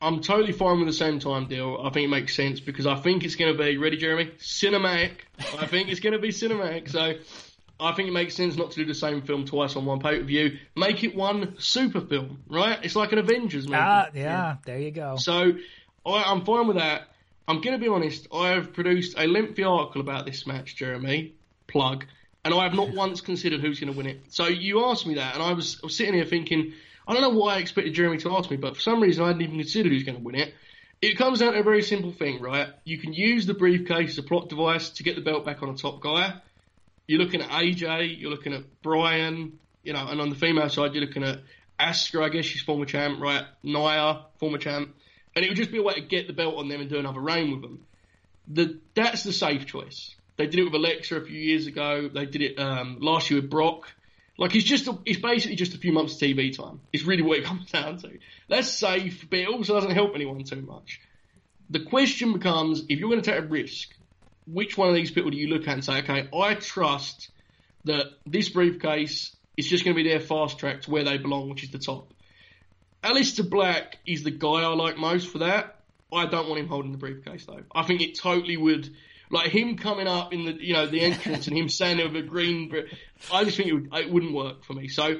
I'm 0.00 0.20
totally 0.20 0.52
fine 0.52 0.78
with 0.78 0.86
the 0.86 0.92
same 0.92 1.18
time 1.18 1.48
deal. 1.48 1.80
I 1.82 1.90
think 1.90 2.06
it 2.06 2.10
makes 2.10 2.34
sense 2.34 2.60
because 2.60 2.86
I 2.86 2.94
think 2.96 3.24
it's 3.24 3.34
going 3.34 3.56
to 3.56 3.62
be 3.62 3.78
ready, 3.78 3.96
Jeremy. 3.96 4.30
Cinematic. 4.38 5.12
I 5.58 5.66
think 5.66 5.88
it's 5.88 6.00
going 6.00 6.12
to 6.12 6.20
be 6.20 6.28
cinematic. 6.28 6.88
So 6.88 7.14
I 7.80 7.92
think 7.92 8.08
it 8.08 8.12
makes 8.12 8.36
sense 8.36 8.56
not 8.56 8.70
to 8.72 8.76
do 8.76 8.84
the 8.84 8.94
same 8.94 9.22
film 9.22 9.44
twice 9.44 9.74
on 9.74 9.84
one 9.84 9.98
pay 9.98 10.18
per 10.18 10.24
view. 10.24 10.58
Make 10.76 11.02
it 11.02 11.16
one 11.16 11.56
super 11.58 12.00
film, 12.00 12.44
right? 12.48 12.78
It's 12.84 12.94
like 12.94 13.12
an 13.12 13.18
Avengers 13.18 13.66
movie. 13.66 13.78
Ah, 13.80 14.08
yeah, 14.14 14.22
yeah. 14.22 14.56
there 14.64 14.78
you 14.78 14.92
go. 14.92 15.16
So 15.16 15.54
I, 16.06 16.32
am 16.32 16.44
fine 16.44 16.68
with 16.68 16.76
that. 16.76 17.08
I'm 17.48 17.60
going 17.60 17.78
to 17.78 17.82
be 17.82 17.88
honest. 17.88 18.28
I 18.32 18.50
have 18.50 18.72
produced 18.72 19.18
a 19.18 19.26
lengthy 19.26 19.64
article 19.64 20.00
about 20.00 20.26
this 20.26 20.46
match, 20.46 20.76
Jeremy. 20.76 21.34
Plug. 21.66 22.04
And 22.44 22.54
I 22.54 22.64
have 22.64 22.74
not 22.74 22.90
once 22.94 23.20
considered 23.20 23.60
who's 23.60 23.80
going 23.80 23.92
to 23.92 23.96
win 23.96 24.06
it. 24.06 24.20
So 24.28 24.46
you 24.46 24.84
asked 24.86 25.06
me 25.06 25.14
that, 25.14 25.34
and 25.34 25.42
I 25.42 25.54
was, 25.54 25.80
I 25.82 25.86
was 25.86 25.96
sitting 25.96 26.14
here 26.14 26.24
thinking, 26.24 26.74
I 27.08 27.14
don't 27.14 27.22
know 27.22 27.40
why 27.40 27.54
I 27.54 27.58
expected 27.58 27.94
Jeremy 27.94 28.18
to 28.18 28.36
ask 28.36 28.50
me, 28.50 28.58
but 28.58 28.76
for 28.76 28.82
some 28.82 29.00
reason 29.02 29.24
I 29.24 29.28
hadn't 29.28 29.40
even 29.40 29.58
considered 29.58 29.90
who's 29.90 30.04
going 30.04 30.18
to 30.18 30.22
win 30.22 30.34
it. 30.34 30.52
It 31.00 31.16
comes 31.16 31.38
down 31.38 31.54
to 31.54 31.60
a 31.60 31.62
very 31.62 31.82
simple 31.82 32.12
thing, 32.12 32.40
right? 32.42 32.68
You 32.84 32.98
can 32.98 33.14
use 33.14 33.46
the 33.46 33.54
briefcase 33.54 34.10
as 34.10 34.18
a 34.18 34.22
plot 34.22 34.50
device 34.50 34.90
to 34.90 35.02
get 35.02 35.16
the 35.16 35.22
belt 35.22 35.46
back 35.46 35.62
on 35.62 35.70
a 35.70 35.74
top 35.74 36.00
guy. 36.00 36.34
You're 37.06 37.20
looking 37.20 37.40
at 37.40 37.48
AJ, 37.48 38.20
you're 38.20 38.30
looking 38.30 38.52
at 38.52 38.82
Bryan, 38.82 39.58
you 39.82 39.94
know, 39.94 40.06
and 40.06 40.20
on 40.20 40.28
the 40.28 40.34
female 40.34 40.68
side, 40.68 40.94
you're 40.94 41.06
looking 41.06 41.24
at 41.24 41.38
Asuka, 41.80 42.22
I 42.22 42.28
guess 42.28 42.44
she's 42.44 42.60
former 42.60 42.84
champ, 42.84 43.20
right? 43.20 43.44
Nia, 43.62 44.26
former 44.38 44.58
champ. 44.58 44.94
And 45.34 45.44
it 45.44 45.48
would 45.48 45.56
just 45.56 45.70
be 45.70 45.78
a 45.78 45.82
way 45.82 45.94
to 45.94 46.02
get 46.02 46.26
the 46.26 46.34
belt 46.34 46.56
on 46.56 46.68
them 46.68 46.80
and 46.80 46.90
do 46.90 46.98
another 46.98 47.20
reign 47.20 47.52
with 47.52 47.62
them. 47.62 47.86
The, 48.48 48.80
that's 48.94 49.22
the 49.22 49.32
safe 49.32 49.64
choice. 49.64 50.14
They 50.36 50.46
did 50.46 50.60
it 50.60 50.64
with 50.64 50.74
Alexa 50.74 51.16
a 51.16 51.24
few 51.24 51.38
years 51.38 51.66
ago. 51.66 52.10
They 52.12 52.26
did 52.26 52.42
it 52.42 52.58
um, 52.58 52.98
last 53.00 53.30
year 53.30 53.40
with 53.40 53.50
Brock. 53.50 53.92
Like 54.38 54.54
it's 54.54 54.64
just 54.64 54.86
a, 54.86 54.96
it's 55.04 55.20
basically 55.20 55.56
just 55.56 55.74
a 55.74 55.78
few 55.78 55.92
months 55.92 56.14
of 56.14 56.20
TV 56.20 56.56
time. 56.56 56.80
It's 56.92 57.04
really 57.04 57.22
what 57.22 57.38
it 57.38 57.44
comes 57.50 57.70
down 57.70 57.98
to. 57.98 58.18
That's 58.48 58.70
safe, 58.70 59.28
but 59.28 59.40
it 59.40 59.48
also 59.48 59.74
doesn't 59.74 59.90
help 59.90 60.14
anyone 60.14 60.42
too 60.44 60.62
much. 60.62 61.00
The 61.70 61.84
question 61.84 62.32
becomes 62.32 62.84
if 62.88 62.98
you're 62.98 63.10
going 63.10 63.20
to 63.20 63.30
take 63.30 63.40
a 63.40 63.46
risk, 63.46 63.90
which 64.46 64.78
one 64.78 64.88
of 64.88 64.94
these 64.94 65.10
people 65.10 65.30
do 65.30 65.36
you 65.36 65.48
look 65.48 65.68
at 65.68 65.74
and 65.74 65.84
say, 65.84 65.98
okay, 65.98 66.28
I 66.34 66.54
trust 66.54 67.30
that 67.84 68.06
this 68.24 68.48
briefcase 68.48 69.34
is 69.56 69.68
just 69.68 69.84
going 69.84 69.96
to 69.96 70.02
be 70.02 70.08
their 70.08 70.20
fast 70.20 70.58
track 70.58 70.82
to 70.82 70.90
where 70.90 71.04
they 71.04 71.18
belong, 71.18 71.50
which 71.50 71.64
is 71.64 71.70
the 71.70 71.78
top. 71.78 72.12
Aleister 73.02 73.48
Black 73.48 73.98
is 74.06 74.22
the 74.22 74.30
guy 74.30 74.62
I 74.62 74.68
like 74.68 74.96
most 74.96 75.28
for 75.28 75.38
that. 75.38 75.80
I 76.12 76.26
don't 76.26 76.48
want 76.48 76.60
him 76.60 76.68
holding 76.68 76.92
the 76.92 76.98
briefcase 76.98 77.44
though. 77.44 77.62
I 77.74 77.82
think 77.82 78.00
it 78.00 78.18
totally 78.18 78.56
would 78.56 78.88
like 79.30 79.50
him 79.50 79.76
coming 79.76 80.06
up 80.06 80.32
in 80.32 80.44
the 80.44 80.52
you 80.52 80.74
know 80.74 80.86
the 80.86 81.00
entrance 81.00 81.46
and 81.46 81.56
him 81.56 81.68
standing 81.68 82.12
with 82.12 82.24
a 82.24 82.26
green. 82.26 82.72
I 83.32 83.44
just 83.44 83.56
think 83.56 83.68
it, 83.68 83.72
would, 83.74 83.94
it 83.94 84.10
wouldn't 84.10 84.34
work 84.34 84.64
for 84.64 84.72
me. 84.72 84.88
So 84.88 85.16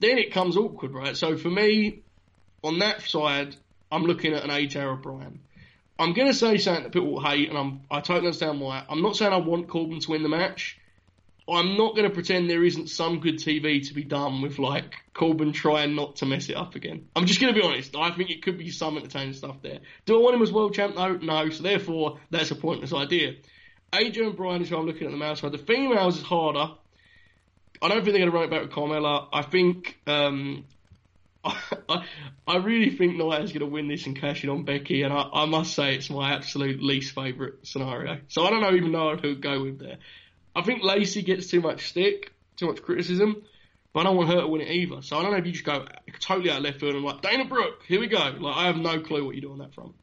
then 0.00 0.18
it 0.18 0.32
comes 0.32 0.56
awkward, 0.56 0.92
right? 0.92 1.16
So 1.16 1.36
for 1.36 1.50
me, 1.50 2.02
on 2.62 2.78
that 2.80 3.02
side, 3.02 3.56
I'm 3.90 4.04
looking 4.04 4.34
at 4.34 4.44
an 4.44 4.50
AJ 4.50 4.76
O'Brien. 4.76 5.40
I'm 5.98 6.12
going 6.12 6.28
to 6.28 6.34
say 6.34 6.58
something 6.58 6.84
that 6.84 6.92
people 6.92 7.12
will 7.12 7.22
hate, 7.22 7.48
and 7.48 7.58
I'm, 7.58 7.80
I 7.90 8.00
totally 8.00 8.26
understand 8.26 8.60
why. 8.60 8.84
I'm 8.88 9.02
not 9.02 9.16
saying 9.16 9.32
I 9.32 9.38
want 9.38 9.68
Corbin 9.68 9.98
to 9.98 10.10
win 10.12 10.22
the 10.22 10.28
match. 10.28 10.78
I'm 11.50 11.76
not 11.76 11.96
going 11.96 12.08
to 12.08 12.14
pretend 12.14 12.50
there 12.50 12.64
isn't 12.64 12.88
some 12.88 13.20
good 13.20 13.36
TV 13.36 13.86
to 13.88 13.94
be 13.94 14.04
done 14.04 14.42
with 14.42 14.58
like 14.58 14.94
Corbin 15.14 15.52
trying 15.52 15.94
not 15.94 16.16
to 16.16 16.26
mess 16.26 16.48
it 16.48 16.56
up 16.56 16.74
again. 16.74 17.08
I'm 17.16 17.26
just 17.26 17.40
going 17.40 17.54
to 17.54 17.58
be 17.58 17.66
honest. 17.66 17.96
I 17.96 18.10
think 18.10 18.30
it 18.30 18.42
could 18.42 18.58
be 18.58 18.70
some 18.70 18.96
entertaining 18.98 19.32
stuff 19.32 19.56
there. 19.62 19.80
Do 20.04 20.18
I 20.18 20.22
want 20.22 20.36
him 20.36 20.42
as 20.42 20.52
world 20.52 20.74
champ? 20.74 20.94
No, 20.94 21.12
no. 21.16 21.48
So 21.50 21.62
therefore, 21.62 22.18
that's 22.30 22.50
a 22.50 22.54
pointless 22.54 22.92
idea. 22.92 23.36
AJ 23.92 24.26
and 24.26 24.36
Bryan 24.36 24.62
is 24.62 24.68
who 24.68 24.76
I'm 24.76 24.86
looking 24.86 25.06
at 25.06 25.10
the 25.10 25.16
male 25.16 25.36
side. 25.36 25.52
The 25.52 25.58
females 25.58 26.18
is 26.18 26.22
harder. 26.22 26.72
I 27.80 27.88
don't 27.88 28.04
think 28.04 28.16
they're 28.16 28.26
going 28.26 28.30
to 28.30 28.36
run 28.36 28.44
it 28.44 28.50
back 28.50 28.62
with 28.62 28.72
Carmella. 28.72 29.28
I 29.32 29.42
think 29.42 29.98
um, 30.06 30.64
I, 31.44 32.04
I 32.46 32.56
really 32.56 32.90
think 32.90 33.16
Nia 33.16 33.40
is 33.40 33.52
going 33.52 33.60
to 33.60 33.66
win 33.66 33.88
this 33.88 34.06
and 34.06 34.20
cash 34.20 34.44
in 34.44 34.50
on 34.50 34.64
Becky, 34.64 35.02
and 35.02 35.12
I, 35.12 35.28
I 35.32 35.44
must 35.46 35.74
say 35.74 35.94
it's 35.94 36.10
my 36.10 36.32
absolute 36.32 36.82
least 36.82 37.14
favourite 37.14 37.54
scenario. 37.62 38.18
So 38.28 38.44
I 38.44 38.50
don't 38.50 38.60
know, 38.60 38.74
even 38.74 38.92
know 38.92 39.16
who 39.16 39.34
to 39.34 39.34
go 39.36 39.62
with 39.62 39.78
there. 39.78 39.98
I 40.58 40.62
think 40.62 40.82
Lacey 40.82 41.22
gets 41.22 41.46
too 41.48 41.60
much 41.60 41.88
stick, 41.88 42.32
too 42.56 42.66
much 42.66 42.82
criticism, 42.82 43.42
but 43.92 44.00
I 44.00 44.02
don't 44.04 44.16
want 44.16 44.30
her 44.30 44.40
to 44.40 44.48
win 44.48 44.60
it 44.60 44.70
either. 44.70 45.02
So 45.02 45.16
I 45.16 45.22
don't 45.22 45.32
know 45.32 45.38
if 45.38 45.46
you 45.46 45.52
just 45.52 45.64
go 45.64 45.86
totally 46.20 46.50
out 46.50 46.62
left 46.62 46.80
field 46.80 46.94
and 46.94 47.04
like 47.04 47.22
Dana 47.22 47.44
Brooke, 47.44 47.84
here 47.86 48.00
we 48.00 48.08
go. 48.08 48.18
Like 48.18 48.56
I 48.56 48.66
have 48.66 48.76
no 48.76 49.00
clue 49.00 49.24
what 49.24 49.34
you 49.34 49.40
do 49.40 49.52
on 49.52 49.58
that 49.58 49.74
front. 49.74 49.94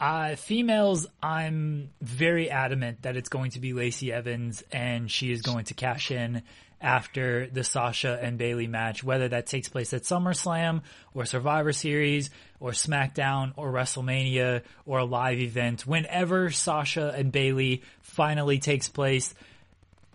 Uh, 0.00 0.34
females, 0.34 1.06
I'm 1.22 1.90
very 2.00 2.50
adamant 2.50 3.02
that 3.02 3.16
it's 3.16 3.28
going 3.28 3.52
to 3.52 3.60
be 3.60 3.72
Lacey 3.72 4.12
Evans, 4.12 4.64
and 4.72 5.08
she 5.08 5.30
is 5.30 5.42
going 5.42 5.66
to 5.66 5.74
cash 5.74 6.10
in 6.10 6.42
after 6.80 7.46
the 7.46 7.62
Sasha 7.62 8.18
and 8.20 8.36
Bayley 8.36 8.66
match, 8.66 9.04
whether 9.04 9.28
that 9.28 9.46
takes 9.46 9.68
place 9.68 9.94
at 9.94 10.02
SummerSlam 10.02 10.82
or 11.14 11.24
Survivor 11.24 11.72
Series 11.72 12.30
or 12.58 12.72
SmackDown 12.72 13.52
or 13.54 13.72
WrestleMania 13.72 14.62
or 14.84 14.98
a 14.98 15.04
live 15.04 15.38
event. 15.38 15.86
Whenever 15.86 16.50
Sasha 16.50 17.14
and 17.16 17.30
Bayley 17.30 17.82
finally 18.00 18.58
takes 18.58 18.88
place, 18.88 19.32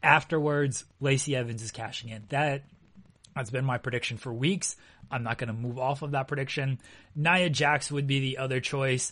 afterwards, 0.02 0.86
Lacey 1.00 1.36
Evans 1.36 1.62
is 1.62 1.72
cashing 1.72 2.10
in. 2.10 2.24
That 2.30 2.64
has 3.36 3.50
been 3.50 3.66
my 3.66 3.78
prediction 3.78 4.18
for 4.18 4.34
weeks. 4.34 4.76
I'm 5.10 5.24
not 5.24 5.38
going 5.38 5.48
to 5.48 5.54
move 5.54 5.80
off 5.80 6.02
of 6.02 6.12
that 6.12 6.28
prediction. 6.28 6.80
Nia 7.16 7.50
Jax 7.50 7.91
would 7.91 8.08
be 8.08 8.20
the 8.20 8.38
other 8.39 8.60
choice. 8.60 9.12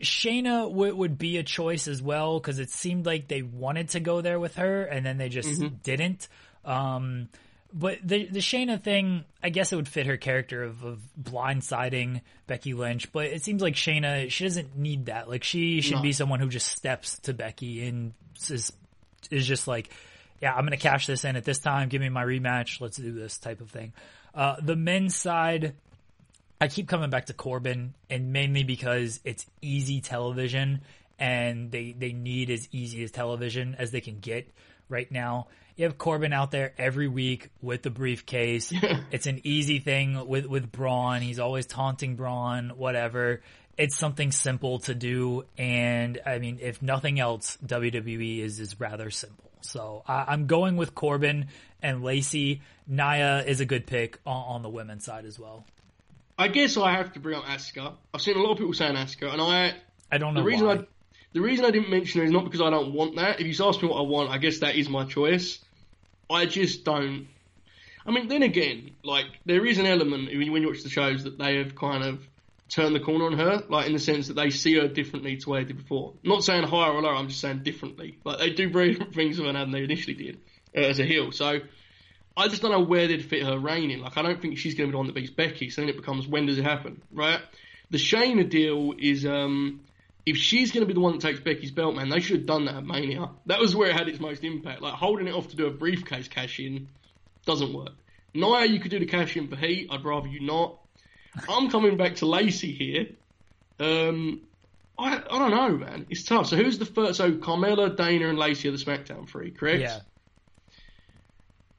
Shayna 0.00 0.68
w- 0.68 0.94
would 0.94 1.18
be 1.18 1.36
a 1.36 1.42
choice 1.42 1.86
as 1.86 2.02
well 2.02 2.40
because 2.40 2.58
it 2.58 2.70
seemed 2.70 3.06
like 3.06 3.28
they 3.28 3.42
wanted 3.42 3.90
to 3.90 4.00
go 4.00 4.20
there 4.20 4.40
with 4.40 4.56
her 4.56 4.84
and 4.84 5.04
then 5.04 5.18
they 5.18 5.28
just 5.28 5.48
mm-hmm. 5.48 5.74
didn't. 5.82 6.28
Um, 6.64 7.28
but 7.72 7.98
the 8.04 8.26
the 8.26 8.38
Shayna 8.38 8.80
thing, 8.80 9.24
I 9.42 9.50
guess 9.50 9.72
it 9.72 9.76
would 9.76 9.88
fit 9.88 10.06
her 10.06 10.16
character 10.16 10.62
of, 10.62 10.84
of 10.84 11.00
blindsiding 11.20 12.22
Becky 12.46 12.72
Lynch. 12.72 13.12
But 13.12 13.26
it 13.26 13.42
seems 13.42 13.60
like 13.60 13.74
Shayna, 13.74 14.30
she 14.30 14.44
doesn't 14.44 14.76
need 14.76 15.06
that. 15.06 15.28
Like 15.28 15.42
she 15.42 15.80
should 15.80 15.96
no. 15.96 16.02
be 16.02 16.12
someone 16.12 16.38
who 16.38 16.48
just 16.48 16.68
steps 16.68 17.18
to 17.20 17.34
Becky 17.34 17.84
and 17.86 18.14
is 18.48 18.72
is 19.30 19.46
just 19.46 19.66
like, 19.66 19.90
yeah, 20.44 20.54
I'm 20.54 20.64
gonna 20.64 20.76
cash 20.76 21.06
this 21.06 21.24
in 21.24 21.36
at 21.36 21.44
this 21.44 21.58
time. 21.58 21.88
Give 21.88 22.00
me 22.00 22.08
my 22.08 22.24
rematch. 22.24 22.80
Let's 22.80 22.96
do 22.96 23.12
this 23.12 23.38
type 23.38 23.60
of 23.60 23.70
thing. 23.70 23.92
Uh, 24.34 24.56
the 24.60 24.76
men's 24.76 25.16
side, 25.16 25.74
I 26.60 26.68
keep 26.68 26.88
coming 26.88 27.10
back 27.10 27.26
to 27.26 27.32
Corbin, 27.32 27.94
and 28.10 28.32
mainly 28.32 28.62
because 28.62 29.20
it's 29.24 29.46
easy 29.62 30.00
television, 30.00 30.82
and 31.18 31.70
they 31.70 31.92
they 31.92 32.12
need 32.12 32.50
as 32.50 32.68
easy 32.72 33.02
as 33.02 33.10
television 33.10 33.74
as 33.78 33.90
they 33.90 34.00
can 34.00 34.20
get 34.20 34.48
right 34.88 35.10
now 35.10 35.48
you 35.76 35.84
have 35.84 35.98
Corbin 35.98 36.32
out 36.32 36.50
there 36.50 36.72
every 36.78 37.08
week 37.08 37.50
with 37.60 37.82
the 37.82 37.90
briefcase. 37.90 38.72
it's 39.10 39.26
an 39.26 39.40
easy 39.44 39.80
thing 39.80 40.26
with 40.26 40.46
with 40.46 40.70
Braun. 40.70 41.20
He's 41.20 41.40
always 41.40 41.66
taunting 41.66 42.16
Braun, 42.16 42.70
whatever. 42.76 43.40
It's 43.76 43.96
something 43.96 44.30
simple 44.30 44.78
to 44.80 44.94
do, 44.94 45.44
and 45.58 46.20
I 46.24 46.38
mean, 46.38 46.58
if 46.60 46.80
nothing 46.80 47.18
else, 47.18 47.58
WWE 47.66 48.40
is 48.40 48.60
is 48.60 48.78
rather 48.78 49.10
simple. 49.10 49.43
So 49.64 50.02
I, 50.06 50.32
am 50.32 50.46
going 50.46 50.76
with 50.76 50.94
Corbin 50.94 51.48
and 51.82 52.02
Lacey. 52.02 52.62
Nia 52.86 53.44
is 53.44 53.60
a 53.60 53.64
good 53.64 53.86
pick 53.86 54.18
on, 54.26 54.56
on, 54.56 54.62
the 54.62 54.68
women's 54.68 55.04
side 55.04 55.24
as 55.24 55.38
well. 55.38 55.64
I 56.38 56.48
guess 56.48 56.76
I 56.76 56.92
have 56.92 57.12
to 57.14 57.20
bring 57.20 57.38
up 57.38 57.44
Asuka. 57.44 57.94
I've 58.12 58.20
seen 58.20 58.36
a 58.36 58.42
lot 58.42 58.52
of 58.52 58.58
people 58.58 58.74
saying 58.74 58.94
Asuka, 58.94 59.32
and 59.32 59.40
I 59.40 59.74
I 60.10 60.18
don't 60.18 60.34
know 60.34 60.40
the 60.40 60.46
reason 60.46 60.66
why. 60.66 60.74
I 60.74 60.86
the 61.32 61.40
reason 61.40 61.64
I 61.64 61.70
didn't 61.70 61.90
mention 61.90 62.20
her 62.20 62.26
is 62.26 62.30
not 62.30 62.44
because 62.44 62.60
I 62.60 62.70
don't 62.70 62.92
want 62.92 63.16
that. 63.16 63.40
If 63.40 63.46
you 63.46 63.66
ask 63.66 63.82
me 63.82 63.88
what 63.88 63.98
I 63.98 64.02
want, 64.02 64.30
I 64.30 64.38
guess 64.38 64.60
that 64.60 64.76
is 64.76 64.88
my 64.88 65.04
choice. 65.04 65.58
I 66.30 66.46
just 66.46 66.84
don't. 66.84 67.26
I 68.06 68.12
mean, 68.12 68.28
then 68.28 68.42
again, 68.42 68.92
like 69.02 69.26
there 69.44 69.64
is 69.66 69.78
an 69.78 69.86
element 69.86 70.26
when 70.28 70.42
you 70.42 70.68
watch 70.68 70.82
the 70.82 70.90
shows 70.90 71.24
that 71.24 71.38
they 71.38 71.56
have 71.56 71.74
kind 71.74 72.04
of 72.04 72.26
turned 72.74 72.94
the 72.94 73.00
corner 73.00 73.26
on 73.26 73.38
her, 73.38 73.62
like 73.68 73.86
in 73.86 73.92
the 73.92 73.98
sense 73.98 74.28
that 74.28 74.34
they 74.34 74.50
see 74.50 74.74
her 74.74 74.88
differently 74.88 75.36
to 75.36 75.50
where 75.50 75.60
they 75.60 75.68
did 75.68 75.76
before. 75.78 76.14
not 76.24 76.42
saying 76.42 76.64
higher 76.64 76.92
or 76.92 77.02
lower, 77.02 77.14
I'm 77.14 77.28
just 77.28 77.40
saying 77.40 77.62
differently. 77.62 78.18
Like 78.24 78.38
they 78.38 78.50
do 78.50 78.68
very 78.68 78.90
different 78.90 79.14
things 79.14 79.36
than 79.36 79.70
they 79.70 79.84
initially 79.84 80.14
did 80.14 80.40
uh, 80.76 80.80
as 80.80 80.98
a 80.98 81.04
heel. 81.04 81.30
So 81.30 81.60
I 82.36 82.48
just 82.48 82.62
don't 82.62 82.72
know 82.72 82.82
where 82.82 83.06
they'd 83.06 83.24
fit 83.24 83.44
her 83.44 83.58
reign 83.58 83.90
in. 83.90 84.00
Like, 84.00 84.16
I 84.16 84.22
don't 84.22 84.40
think 84.42 84.58
she's 84.58 84.74
going 84.74 84.88
to 84.88 84.90
be 84.90 84.92
the 84.92 84.98
one 84.98 85.06
that 85.06 85.14
beats 85.14 85.30
Becky. 85.30 85.70
So 85.70 85.82
then 85.82 85.88
it 85.88 85.96
becomes 85.96 86.26
when 86.26 86.46
does 86.46 86.58
it 86.58 86.64
happen, 86.64 87.00
right? 87.12 87.40
The 87.90 87.98
Shayna 87.98 88.48
deal 88.48 88.94
is 88.98 89.24
um, 89.24 89.80
if 90.26 90.36
she's 90.36 90.72
going 90.72 90.82
to 90.82 90.86
be 90.86 90.94
the 90.94 91.00
one 91.00 91.12
that 91.12 91.20
takes 91.20 91.38
Becky's 91.38 91.70
belt, 91.70 91.94
man, 91.94 92.08
they 92.08 92.20
should 92.20 92.38
have 92.38 92.46
done 92.46 92.64
that 92.64 92.76
at 92.76 92.84
Mania. 92.84 93.30
That 93.46 93.60
was 93.60 93.76
where 93.76 93.90
it 93.90 93.96
had 93.96 94.08
its 94.08 94.18
most 94.18 94.42
impact. 94.42 94.82
Like 94.82 94.94
holding 94.94 95.28
it 95.28 95.34
off 95.34 95.48
to 95.48 95.56
do 95.56 95.66
a 95.66 95.70
briefcase 95.70 96.26
cash 96.26 96.58
in 96.58 96.88
doesn't 97.46 97.72
work. 97.72 97.92
Nia, 98.32 98.64
you 98.64 98.80
could 98.80 98.90
do 98.90 98.98
the 98.98 99.06
cash 99.06 99.36
in 99.36 99.46
for 99.46 99.54
Heat. 99.54 99.88
I'd 99.92 100.04
rather 100.04 100.26
you 100.26 100.40
not. 100.40 100.78
I'm 101.48 101.70
coming 101.70 101.96
back 101.96 102.16
to 102.16 102.26
Lacey 102.26 102.72
here. 102.72 103.06
Um, 103.80 104.42
I 104.98 105.16
I 105.16 105.38
don't 105.38 105.50
know, 105.50 105.76
man. 105.76 106.06
It's 106.10 106.24
tough. 106.24 106.46
So 106.46 106.56
who's 106.56 106.78
the 106.78 106.86
first? 106.86 107.18
So 107.18 107.32
Carmella, 107.32 107.96
Dana, 107.96 108.28
and 108.28 108.38
Lacey 108.38 108.68
are 108.68 108.72
the 108.72 108.78
SmackDown 108.78 109.28
three, 109.28 109.50
correct? 109.50 109.80
Yeah. 109.80 110.00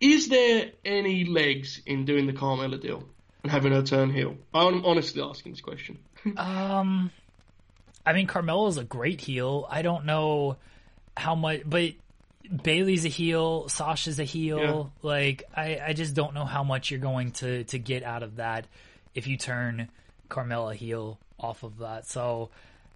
Is 0.02 0.28
there 0.28 0.72
any 0.84 1.26
legs 1.26 1.82
in 1.86 2.06
doing 2.06 2.28
the 2.28 2.34
Carmella 2.34 2.80
deal 2.82 3.04
and 3.44 3.52
having 3.52 3.72
her 3.72 3.82
turn 3.82 4.12
heel? 4.12 4.36
I'm 4.54 4.86
honestly 4.86 5.22
asking 5.22 5.54
this 5.54 5.62
question. 5.62 6.00
Um, 6.38 7.12
I 8.04 8.14
mean, 8.14 8.26
Carmella's 8.26 8.78
a 8.78 8.84
great 8.84 9.22
heel. 9.22 9.68
I 9.70 9.84
don't 9.84 10.06
know 10.06 10.58
how 11.16 11.36
much, 11.36 11.62
but 11.68 11.92
Bayley's 12.64 13.06
a 13.06 13.10
heel, 13.10 13.70
Sasha's 13.70 14.20
a 14.20 14.24
heel. 14.24 14.92
Like, 15.04 15.44
I, 15.56 15.80
I 15.88 15.94
just 15.94 16.16
don't 16.16 16.34
know 16.34 16.46
how 16.46 16.64
much 16.64 16.90
you're 16.90 17.00
going 17.00 17.32
to 17.34 17.64
to 17.66 17.78
get 17.78 18.02
out 18.02 18.24
of 18.24 18.38
that 18.38 18.66
if 19.16 19.28
you 19.28 19.38
turn 19.38 19.90
Carmella 20.30 20.76
heel 20.76 21.18
off 21.40 21.64
of 21.64 21.80
that. 21.80 22.08
So, 22.08 22.50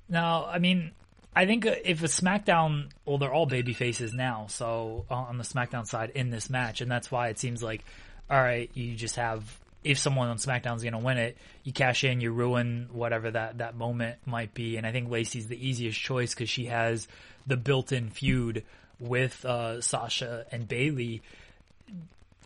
now, 0.07 0.45
I 0.45 0.59
mean, 0.59 0.91
I 1.35 1.45
think 1.45 1.65
if 1.65 2.03
a 2.03 2.07
SmackDown, 2.07 2.89
well, 3.05 3.17
they're 3.17 3.33
all 3.33 3.45
baby 3.45 3.73
faces 3.73 4.13
now. 4.13 4.47
So 4.49 5.05
on 5.09 5.37
the 5.37 5.43
SmackDown 5.43 5.87
side 5.87 6.11
in 6.15 6.31
this 6.31 6.49
match, 6.49 6.81
and 6.81 6.91
that's 6.91 7.11
why 7.11 7.29
it 7.29 7.39
seems 7.39 7.63
like, 7.63 7.83
all 8.29 8.41
right, 8.41 8.69
you 8.73 8.95
just 8.95 9.15
have 9.15 9.59
if 9.83 9.97
someone 9.97 10.27
on 10.27 10.37
SmackDown 10.37 10.75
is 10.75 10.83
going 10.83 10.93
to 10.93 10.99
win 10.99 11.17
it, 11.17 11.37
you 11.63 11.71
cash 11.71 12.03
in, 12.03 12.19
you 12.19 12.31
ruin 12.31 12.89
whatever 12.91 13.31
that 13.31 13.59
that 13.59 13.75
moment 13.75 14.17
might 14.25 14.53
be. 14.53 14.77
And 14.77 14.85
I 14.85 14.91
think 14.91 15.09
Lacey's 15.09 15.47
the 15.47 15.67
easiest 15.67 15.99
choice 15.99 16.33
because 16.33 16.49
she 16.49 16.65
has 16.65 17.07
the 17.47 17.57
built-in 17.57 18.09
feud 18.09 18.65
with 18.99 19.45
uh, 19.45 19.81
Sasha 19.81 20.45
and 20.51 20.67
Bayley. 20.67 21.21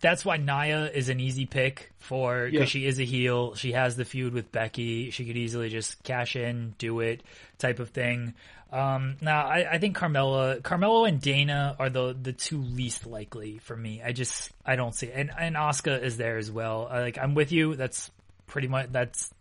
That's 0.03 0.25
why 0.25 0.35
Nia 0.37 0.91
is 0.91 1.07
an 1.07 1.19
easy 1.21 1.45
pick 1.45 1.91
for 1.97 2.43
because 2.45 2.59
Yeah. 2.59 2.65
she 2.65 2.85
is 2.85 2.99
a 2.99 3.05
heel. 3.05 3.55
She 3.55 3.71
has 3.71 3.95
the 3.95 4.03
feud 4.05 4.33
with 4.33 4.51
Becky. 4.51 5.09
She 5.11 5.23
could 5.25 5.37
easily 5.37 5.69
just 5.69 6.03
cash 6.03 6.35
in, 6.35 6.75
do 6.77 6.99
it, 6.99 7.23
type 7.57 7.79
of 7.79 7.89
thing. 7.89 8.33
Um, 8.69 9.15
now, 9.21 9.45
I, 9.45 9.73
I 9.73 9.77
think 9.77 9.95
Carmella, 9.97 10.61
Carmelo 10.61 11.05
and 11.05 11.21
Dana 11.21 11.75
are 11.79 11.89
the 11.89 12.13
the 12.21 12.33
two 12.33 12.57
least 12.59 13.05
likely 13.05 13.59
for 13.59 13.77
me. 13.77 14.01
I 14.03 14.11
just 14.11 14.51
I 14.65 14.75
don't 14.75 14.93
see 14.93 15.07
it. 15.07 15.13
and 15.15 15.31
and 15.39 15.55
Asuka 15.55 16.03
is 16.03 16.17
there 16.17 16.37
as 16.37 16.51
well. 16.51 16.87
I, 16.91 16.99
like 17.01 17.17
I'm 17.17 17.33
with 17.33 17.51
you. 17.53 17.75
That's 17.75 18.11
pretty 18.47 18.67
much 18.67 18.91
that's 18.91 19.31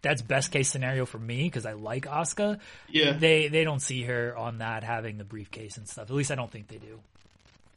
that's 0.00 0.22
best 0.22 0.52
case 0.52 0.70
scenario 0.70 1.06
for 1.06 1.18
me 1.18 1.42
because 1.42 1.66
I 1.66 1.72
like 1.72 2.06
Asuka. 2.06 2.60
Yeah. 2.88 3.12
They 3.12 3.48
they 3.48 3.64
don't 3.64 3.80
see 3.82 4.04
her 4.04 4.34
on 4.36 4.58
that 4.58 4.84
having 4.84 5.18
the 5.18 5.24
briefcase 5.24 5.76
and 5.76 5.88
stuff. 5.88 6.08
At 6.08 6.16
least 6.16 6.30
I 6.30 6.36
don't 6.36 6.50
think 6.50 6.68
they 6.68 6.78
do. 6.78 7.00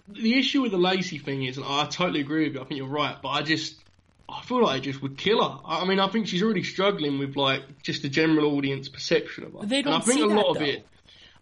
The 0.08 0.38
issue 0.38 0.62
with 0.62 0.72
the 0.72 0.78
Lacey 0.78 1.18
thing 1.18 1.44
is, 1.44 1.58
and 1.58 1.66
I 1.66 1.86
totally 1.86 2.22
agree 2.22 2.46
with 2.46 2.56
you. 2.56 2.62
I 2.62 2.64
think 2.66 2.78
you're 2.78 2.88
right, 2.88 3.16
but 3.22 3.30
I 3.30 3.42
just 3.42 3.76
I 4.30 4.42
feel 4.44 4.64
like 4.64 4.80
it 4.80 4.84
just 4.84 5.02
would 5.02 5.18
kill 5.18 5.44
her. 5.44 5.60
I 5.66 5.86
mean, 5.86 6.00
I 6.00 6.08
think 6.08 6.28
she's 6.28 6.42
already 6.42 6.64
struggling 6.64 7.20
with 7.20 7.36
like 7.36 7.84
just 7.84 8.02
the 8.02 8.10
general 8.10 8.56
audience 8.56 8.90
perception 8.90 9.46
of 9.46 9.54
her. 9.54 9.66
They 9.66 9.82
don't 9.82 9.94
I 9.94 10.00
think 10.00 10.20
see 10.20 10.26
a 10.26 10.28
that, 10.28 10.36
lot 10.36 10.52
of 10.52 10.60
though. 10.60 10.66
it. 10.66 10.88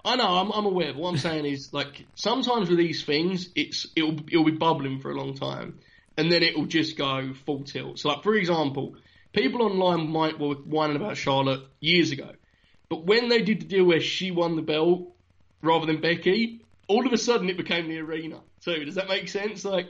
I 0.04 0.16
know, 0.16 0.28
I'm, 0.28 0.52
I'm 0.52 0.66
aware, 0.66 0.94
but 0.94 1.02
what 1.02 1.10
I'm 1.10 1.18
saying 1.18 1.46
is, 1.46 1.74
like, 1.74 2.06
sometimes 2.16 2.70
with 2.70 2.78
these 2.78 3.04
things, 3.04 3.50
it's 3.56 3.86
it'll 3.96 4.18
it'll 4.32 4.46
be 4.46 4.52
bubbling 4.52 5.02
for 5.02 5.12
a 5.12 5.16
long 5.16 5.36
time, 5.36 5.80
and 6.18 6.32
then 6.32 6.42
it'll 6.42 6.66
just 6.66 6.98
go 6.98 7.34
full 7.46 7.64
tilt. 7.64 8.00
So, 8.00 8.10
like, 8.10 8.24
for 8.24 8.34
example, 8.36 8.96
people 9.34 9.62
online 9.62 10.10
might 10.10 10.40
were 10.40 10.56
whining 10.56 10.96
about 10.96 11.18
Charlotte 11.18 11.62
years 11.82 12.12
ago, 12.12 12.32
but 12.88 13.04
when 13.04 13.28
they 13.28 13.42
did 13.42 13.62
the 13.62 13.66
deal 13.66 13.84
where 13.84 14.00
she 14.00 14.32
won 14.32 14.56
the 14.56 14.62
belt 14.62 15.10
rather 15.62 15.86
than 15.86 16.00
Becky, 16.00 16.62
all 16.88 17.06
of 17.06 17.12
a 17.12 17.18
sudden 17.18 17.50
it 17.50 17.58
became 17.58 17.90
the 17.90 18.00
arena 18.00 18.40
too. 18.76 18.86
Does 18.86 18.96
that 18.96 19.08
make 19.08 19.30
sense? 19.30 19.66
Like, 19.66 19.90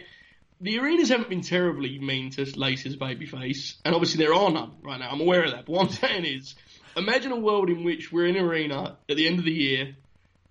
the 0.61 0.79
arenas 0.79 1.09
haven't 1.09 1.29
been 1.29 1.41
terribly 1.41 1.99
mean 1.99 2.31
to 2.31 2.45
Lacey's 2.59 2.95
babyface, 2.95 3.75
and 3.85 3.95
obviously 3.95 4.23
there 4.23 4.33
are 4.33 4.51
none 4.51 4.71
right 4.81 4.99
now. 4.99 5.09
I'm 5.09 5.21
aware 5.21 5.43
of 5.43 5.51
that. 5.51 5.65
But 5.65 5.71
what 5.71 5.87
I'm 5.87 5.93
saying 6.09 6.25
is, 6.25 6.55
imagine 6.97 7.31
a 7.31 7.39
world 7.39 7.69
in 7.69 7.83
which 7.83 8.11
we're 8.11 8.27
in 8.27 8.35
an 8.35 8.45
arena 8.45 8.97
at 9.09 9.17
the 9.17 9.27
end 9.27 9.39
of 9.39 9.45
the 9.45 9.51
year, 9.51 9.95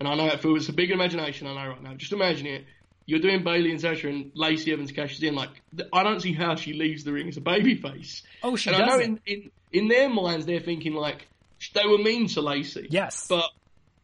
and 0.01 0.09
I 0.09 0.15
know 0.15 0.27
it 0.27 0.41
feels 0.41 0.69
a 0.69 0.73
big 0.73 0.91
imagination. 0.91 1.47
I 1.47 1.55
know 1.55 1.71
right 1.71 1.83
now. 1.83 1.95
Just 1.95 2.13
imagine 2.13 2.47
it. 2.47 2.65
You're 3.07 3.21
doing 3.21 3.43
Bayley 3.43 3.71
and 3.71 3.81
Sasha, 3.81 4.09
and 4.09 4.33
Lacey 4.35 4.73
Evans 4.73 4.93
cashes 4.93 5.23
in. 5.23 5.35
Like, 5.35 5.51
I 5.93 6.03
don't 6.03 6.21
see 6.21 6.35
how 6.35 6.57
she 6.57 6.75
leaves 6.75 7.05
the 7.05 7.13
ring 7.13 7.29
as 7.29 7.39
a 7.39 7.41
babyface. 7.41 8.23
Oh, 8.43 8.55
she 8.57 8.71
and 8.71 8.83
I 8.83 8.87
know 8.87 8.99
in, 8.99 9.21
in 9.27 9.51
in 9.73 9.89
their 9.89 10.09
minds 10.09 10.47
they're 10.47 10.61
thinking 10.61 10.95
like 10.95 11.27
they 11.75 11.87
were 11.87 11.99
mean 11.99 12.29
to 12.29 12.41
Lacey. 12.41 12.87
Yes. 12.91 13.27
But 13.29 13.51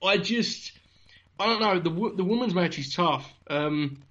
I 0.02 0.18
just, 0.18 0.72
I 1.38 1.46
don't 1.46 1.60
know. 1.60 1.80
The 1.80 2.16
the 2.16 2.24
women's 2.24 2.54
match 2.54 2.78
is 2.78 2.94
tough. 2.94 3.30
Um, 3.48 4.02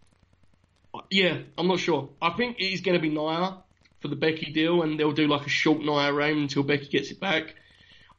yeah, 1.09 1.39
I'm 1.57 1.67
not 1.67 1.79
sure. 1.79 2.09
I 2.21 2.31
think 2.31 2.59
it 2.59 2.65
is 2.65 2.81
going 2.81 2.95
to 2.95 3.01
be 3.01 3.09
Nia 3.09 3.57
for 3.99 4.07
the 4.07 4.15
Becky 4.15 4.51
deal, 4.51 4.81
and 4.83 4.99
they'll 4.99 5.11
do 5.11 5.27
like 5.27 5.45
a 5.45 5.49
short 5.49 5.79
Nia 5.79 6.13
reign 6.13 6.39
until 6.39 6.63
Becky 6.63 6.87
gets 6.87 7.11
it 7.11 7.19
back. 7.19 7.55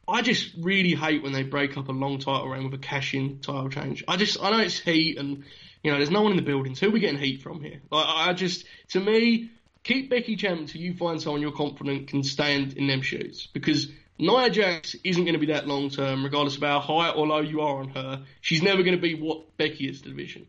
I 0.07 0.21
just 0.21 0.51
really 0.59 0.93
hate 0.93 1.23
when 1.23 1.33
they 1.33 1.43
break 1.43 1.77
up 1.77 1.87
a 1.87 1.91
long 1.91 2.19
title 2.19 2.47
reign 2.47 2.63
with 2.63 2.73
a 2.73 2.83
cash-in 2.83 3.39
title 3.39 3.69
change. 3.69 4.03
I 4.07 4.17
just, 4.17 4.41
I 4.41 4.51
know 4.51 4.59
it's 4.59 4.79
heat, 4.79 5.17
and 5.17 5.43
you 5.83 5.91
know, 5.91 5.97
there's 5.97 6.11
no 6.11 6.21
one 6.21 6.31
in 6.31 6.37
the 6.37 6.43
building. 6.43 6.75
Who 6.75 6.87
are 6.87 6.91
we 6.91 6.99
getting 6.99 7.19
heat 7.19 7.41
from 7.41 7.61
here? 7.61 7.79
Like, 7.91 8.05
I 8.07 8.29
I 8.29 8.33
just, 8.33 8.65
to 8.89 8.99
me, 8.99 9.51
keep 9.83 10.09
Becky 10.09 10.35
champ 10.35 10.59
until 10.59 10.81
you 10.81 10.95
find 10.95 11.21
someone 11.21 11.41
you're 11.41 11.51
confident 11.51 12.07
can 12.07 12.23
stand 12.23 12.73
in 12.73 12.87
them 12.87 13.01
shoes. 13.01 13.47
Because 13.53 13.87
Nia 14.17 14.49
Jax 14.49 14.95
isn't 15.03 15.23
going 15.23 15.33
to 15.33 15.39
be 15.39 15.53
that 15.53 15.67
long 15.67 15.89
term, 15.89 16.23
regardless 16.23 16.55
of 16.55 16.63
how 16.63 16.79
high 16.79 17.09
or 17.09 17.27
low 17.27 17.41
you 17.41 17.61
are 17.61 17.79
on 17.79 17.89
her. 17.89 18.23
She's 18.41 18.63
never 18.63 18.81
going 18.83 18.95
to 18.95 19.01
be 19.01 19.15
what 19.15 19.57
Becky 19.57 19.87
is 19.87 20.01
to 20.01 20.05
the 20.05 20.09
division. 20.09 20.47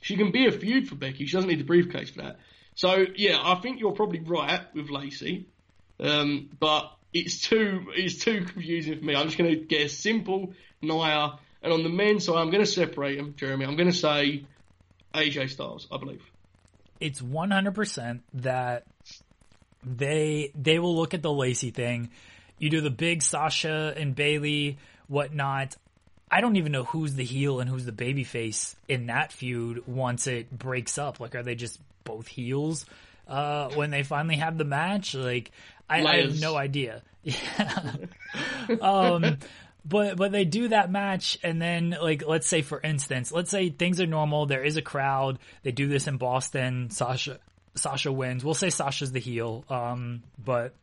She 0.00 0.16
can 0.16 0.30
be 0.30 0.46
a 0.46 0.52
feud 0.52 0.88
for 0.88 0.94
Becky. 0.94 1.26
She 1.26 1.36
doesn't 1.36 1.48
need 1.48 1.60
the 1.60 1.64
briefcase 1.64 2.10
for 2.10 2.22
that. 2.22 2.38
So 2.74 3.06
yeah, 3.16 3.38
I 3.42 3.56
think 3.56 3.80
you're 3.80 3.92
probably 3.92 4.20
right 4.20 4.62
with 4.74 4.88
Lacey, 4.90 5.48
um, 5.98 6.48
but 6.60 6.92
it's 7.12 7.40
too 7.40 7.86
it's 7.94 8.18
too 8.22 8.44
confusing 8.44 8.98
for 8.98 9.04
me. 9.04 9.16
I'm 9.16 9.26
just 9.26 9.38
going 9.38 9.50
to 9.50 9.56
get 9.56 9.86
a 9.86 9.88
simple 9.88 10.52
Nia, 10.80 11.38
and 11.62 11.72
on 11.72 11.82
the 11.82 11.88
men's 11.88 12.26
side, 12.26 12.36
I'm 12.36 12.50
going 12.50 12.64
to 12.64 12.70
separate 12.70 13.16
them, 13.16 13.34
Jeremy. 13.36 13.64
I'm 13.64 13.76
going 13.76 13.90
to 13.90 13.96
say 13.96 14.44
AJ 15.12 15.50
Styles, 15.50 15.88
I 15.90 15.96
believe. 15.98 16.22
it's 17.00 17.20
100% 17.20 18.20
that 18.34 18.84
they 19.84 20.52
they 20.54 20.78
will 20.78 20.96
look 20.96 21.14
at 21.14 21.22
the 21.22 21.32
Lacey 21.32 21.70
thing. 21.70 22.10
You 22.58 22.70
do 22.70 22.80
the 22.80 22.90
big 22.90 23.22
Sasha 23.22 23.94
and 23.96 24.14
Bayley 24.14 24.78
whatnot. 25.06 25.76
I 26.30 26.40
don't 26.40 26.56
even 26.56 26.72
know 26.72 26.84
who's 26.84 27.14
the 27.14 27.24
heel 27.24 27.60
and 27.60 27.68
who's 27.68 27.84
the 27.84 27.92
babyface 27.92 28.74
in 28.88 29.06
that 29.06 29.32
feud 29.32 29.86
once 29.86 30.26
it 30.26 30.50
breaks 30.50 30.98
up. 30.98 31.20
Like, 31.20 31.34
are 31.34 31.42
they 31.42 31.54
just 31.54 31.80
both 32.04 32.26
heels 32.26 32.86
uh, 33.26 33.70
when 33.70 33.90
they 33.90 34.02
finally 34.02 34.36
have 34.36 34.58
the 34.58 34.64
match? 34.64 35.14
Like, 35.14 35.50
I, 35.88 36.02
I 36.04 36.16
have 36.22 36.40
no 36.40 36.56
idea. 36.56 37.02
Yeah. 37.22 37.94
um, 38.80 39.38
but 39.84 40.16
but 40.16 40.32
they 40.32 40.44
do 40.44 40.68
that 40.68 40.90
match 40.90 41.38
and 41.42 41.60
then 41.60 41.96
like 42.00 42.26
let's 42.26 42.46
say 42.46 42.62
for 42.62 42.80
instance 42.80 43.32
let's 43.32 43.50
say 43.50 43.70
things 43.70 44.00
are 44.00 44.06
normal 44.06 44.46
there 44.46 44.64
is 44.64 44.76
a 44.76 44.82
crowd 44.82 45.38
they 45.62 45.72
do 45.72 45.88
this 45.88 46.06
in 46.06 46.16
boston 46.16 46.90
sasha 46.90 47.38
sasha 47.74 48.12
wins 48.12 48.44
we'll 48.44 48.54
say 48.54 48.70
sasha's 48.70 49.12
the 49.12 49.20
heel 49.20 49.64
um 49.70 50.22
but 50.42 50.74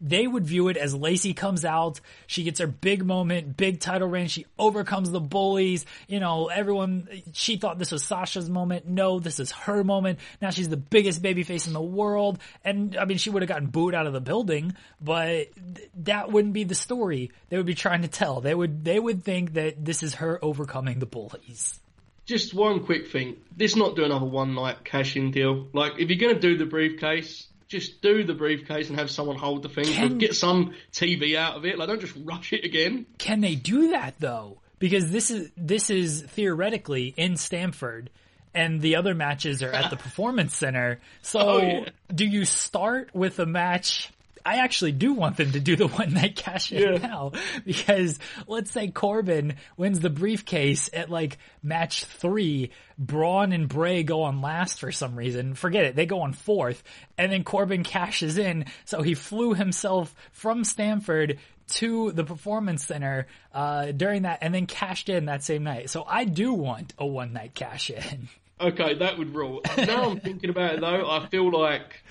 they 0.00 0.26
would 0.26 0.46
view 0.46 0.68
it 0.68 0.76
as 0.76 0.94
Lacey 0.94 1.34
comes 1.34 1.64
out, 1.64 2.00
she 2.26 2.42
gets 2.42 2.60
her 2.60 2.66
big 2.66 3.04
moment, 3.04 3.56
big 3.56 3.80
title 3.80 4.08
reign, 4.08 4.28
she 4.28 4.46
overcomes 4.58 5.10
the 5.10 5.20
bullies. 5.20 5.86
You 6.08 6.20
know, 6.20 6.46
everyone, 6.46 7.08
she 7.32 7.56
thought 7.56 7.78
this 7.78 7.92
was 7.92 8.04
Sasha's 8.04 8.50
moment. 8.50 8.86
No, 8.86 9.18
this 9.18 9.40
is 9.40 9.52
her 9.52 9.84
moment. 9.84 10.18
Now 10.40 10.50
she's 10.50 10.68
the 10.68 10.76
biggest 10.76 11.22
babyface 11.22 11.66
in 11.66 11.72
the 11.72 11.80
world. 11.80 12.38
And 12.64 12.96
I 12.96 13.04
mean, 13.04 13.18
she 13.18 13.30
would 13.30 13.42
have 13.42 13.48
gotten 13.48 13.68
booed 13.68 13.94
out 13.94 14.06
of 14.06 14.12
the 14.12 14.20
building, 14.20 14.74
but 15.00 15.48
th- 15.74 15.90
that 16.04 16.30
wouldn't 16.30 16.54
be 16.54 16.64
the 16.64 16.74
story 16.74 17.30
they 17.48 17.56
would 17.56 17.66
be 17.66 17.74
trying 17.74 18.02
to 18.02 18.08
tell. 18.08 18.40
They 18.40 18.54
would, 18.54 18.84
they 18.84 18.98
would 18.98 19.24
think 19.24 19.54
that 19.54 19.84
this 19.84 20.02
is 20.02 20.14
her 20.14 20.38
overcoming 20.44 20.98
the 20.98 21.06
bullies. 21.06 21.80
Just 22.26 22.54
one 22.54 22.84
quick 22.84 23.08
thing. 23.08 23.36
Let's 23.56 23.76
not 23.76 23.94
do 23.94 24.04
another 24.04 24.26
one 24.26 24.54
night 24.54 24.84
cash 24.84 25.16
in 25.16 25.30
deal. 25.30 25.68
Like, 25.72 25.92
if 26.00 26.10
you're 26.10 26.18
going 26.18 26.34
to 26.34 26.40
do 26.40 26.58
the 26.58 26.66
briefcase, 26.66 27.46
just 27.68 28.00
do 28.02 28.22
the 28.24 28.34
briefcase 28.34 28.88
and 28.88 28.98
have 28.98 29.10
someone 29.10 29.36
hold 29.36 29.62
the 29.62 29.68
thing. 29.68 29.84
Can- 29.86 30.18
Get 30.18 30.34
some 30.36 30.74
TV 30.92 31.36
out 31.36 31.56
of 31.56 31.64
it. 31.64 31.78
Like, 31.78 31.88
don't 31.88 32.00
just 32.00 32.16
rush 32.24 32.52
it 32.52 32.64
again. 32.64 33.06
Can 33.18 33.40
they 33.40 33.54
do 33.54 33.90
that 33.90 34.14
though? 34.18 34.58
Because 34.78 35.10
this 35.10 35.30
is 35.30 35.50
this 35.56 35.88
is 35.90 36.22
theoretically 36.22 37.14
in 37.16 37.36
Stamford, 37.36 38.10
and 38.54 38.80
the 38.82 38.96
other 38.96 39.14
matches 39.14 39.62
are 39.62 39.72
at 39.72 39.90
the 39.90 39.96
Performance 40.06 40.54
Center. 40.54 41.00
So, 41.22 41.38
Oh, 41.40 41.58
yeah. 41.58 41.88
do 42.14 42.26
you 42.26 42.44
start 42.44 43.14
with 43.14 43.38
a 43.38 43.46
match 43.46 44.10
I 44.46 44.58
actually 44.58 44.92
do 44.92 45.12
want 45.12 45.36
them 45.36 45.52
to 45.52 45.60
do 45.60 45.74
the 45.76 45.88
one 45.88 46.14
night 46.14 46.36
cash 46.36 46.70
in 46.72 46.78
Yeah. 46.80 46.98
now 46.98 47.32
because 47.64 48.18
let's 48.46 48.70
say 48.70 48.88
Corbin 48.88 49.56
wins 49.76 49.98
the 50.00 50.08
briefcase 50.10 50.88
at 50.92 51.10
like 51.10 51.38
match 51.62 52.04
three, 52.04 52.70
Braun 52.96 53.52
and 53.52 53.68
Bray 53.68 54.02
go 54.04 54.22
on 54.22 54.40
last 54.40 54.78
for 54.78 54.92
some 54.92 55.16
reason. 55.16 55.54
Forget 55.54 55.84
it. 55.84 55.96
They 55.96 56.06
go 56.06 56.20
on 56.20 56.32
fourth 56.32 56.82
and 57.18 57.32
then 57.32 57.42
Corbin 57.44 57.82
cashes 57.82 58.38
in. 58.38 58.66
So 58.84 59.02
he 59.02 59.14
flew 59.14 59.54
himself 59.54 60.14
from 60.32 60.62
Stamford 60.64 61.38
to 61.68 62.12
the 62.12 62.22
performance 62.22 62.84
center, 62.84 63.26
uh, 63.52 63.86
during 63.90 64.22
that 64.22 64.38
and 64.42 64.54
then 64.54 64.66
cashed 64.66 65.08
in 65.08 65.24
that 65.24 65.42
same 65.42 65.64
night. 65.64 65.90
So 65.90 66.04
I 66.06 66.24
do 66.24 66.52
want 66.52 66.94
a 66.96 67.04
one 67.04 67.32
night 67.32 67.54
cash 67.54 67.90
in. 67.90 68.28
Okay, 68.60 68.94
that 68.94 69.18
would 69.18 69.34
rule. 69.34 69.60
Now 69.76 70.08
I'm 70.10 70.20
thinking 70.20 70.48
about 70.50 70.74
it 70.76 70.80
though, 70.80 71.10
I 71.10 71.26
feel 71.26 71.50
like 71.50 72.02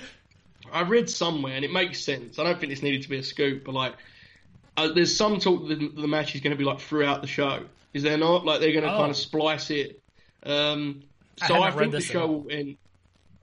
I 0.72 0.82
read 0.82 1.10
somewhere 1.10 1.54
and 1.54 1.66
it 1.66 1.72
makes 1.72 2.02
sense. 2.04 2.40
I 2.40 2.44
don't 2.44 2.60
think 2.60 2.72
this 2.72 2.84
needed 2.84 3.04
to 3.04 3.10
be 3.10 3.18
a 3.18 3.24
scoop, 3.24 3.64
but 3.66 3.74
like 3.74 3.94
uh, 4.78 4.90
there's 4.94 5.16
some 5.16 5.40
talk 5.40 5.68
that 5.68 5.96
the, 5.96 6.08
match 6.08 6.36
is 6.36 6.42
going 6.42 6.52
to 6.52 6.58
be 6.58 6.66
like 6.66 6.80
throughout 6.80 7.22
the 7.22 7.28
show. 7.28 7.64
Is 7.94 8.04
there 8.04 8.18
not? 8.18 8.46
Like 8.46 8.60
they're 8.60 8.74
going 8.74 8.84
to 8.84 8.94
Oh. 8.94 8.98
kind 8.98 9.12
of 9.12 9.18
splice 9.18 9.70
it. 9.72 10.02
Um, 10.44 11.04
so 11.48 11.56
I, 11.56 11.66
haven't 11.66 11.80
think 11.80 11.92
the 11.94 12.02
show 12.02 12.28
will 12.28 12.48
end. 12.50 12.78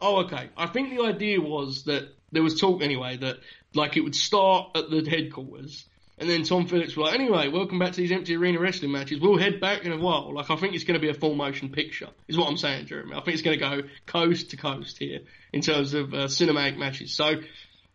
Oh, 0.00 0.24
okay. 0.24 0.48
I 0.56 0.66
think 0.66 0.90
the 0.90 1.04
idea 1.04 1.40
was 1.40 1.84
that 1.84 2.08
there 2.32 2.42
was 2.42 2.60
talk 2.60 2.82
anyway 2.82 3.16
that 3.18 3.38
like 3.74 3.96
it 3.96 4.00
would 4.00 4.16
start 4.16 4.70
at 4.76 4.90
the 4.90 5.08
headquarters. 5.08 5.84
And 6.22 6.30
then 6.30 6.44
Tom 6.44 6.68
Phillips 6.68 6.96
was 6.96 7.08
like, 7.08 7.18
anyway, 7.18 7.48
welcome 7.48 7.80
back 7.80 7.94
to 7.94 8.00
these 8.00 8.12
empty 8.12 8.36
arena 8.36 8.60
wrestling 8.60 8.92
matches. 8.92 9.18
We'll 9.18 9.38
head 9.38 9.60
back 9.60 9.84
in 9.84 9.90
a 9.90 9.98
while. 9.98 10.32
Like, 10.32 10.50
I 10.50 10.56
think 10.56 10.72
it's 10.76 10.84
going 10.84 10.94
to 10.94 11.04
be 11.04 11.08
a 11.08 11.14
full 11.14 11.34
motion 11.34 11.70
picture, 11.70 12.10
is 12.28 12.38
what 12.38 12.48
I'm 12.48 12.56
saying, 12.56 12.86
Jeremy. 12.86 13.16
I 13.16 13.22
think 13.22 13.34
it's 13.34 13.42
going 13.42 13.58
to 13.58 13.82
go 13.82 13.88
coast 14.06 14.50
to 14.50 14.56
coast 14.56 14.98
here 14.98 15.22
in 15.52 15.62
terms 15.62 15.94
of 15.94 16.14
uh, 16.14 16.28
cinematic 16.28 16.76
matches. 16.76 17.12
So, 17.12 17.40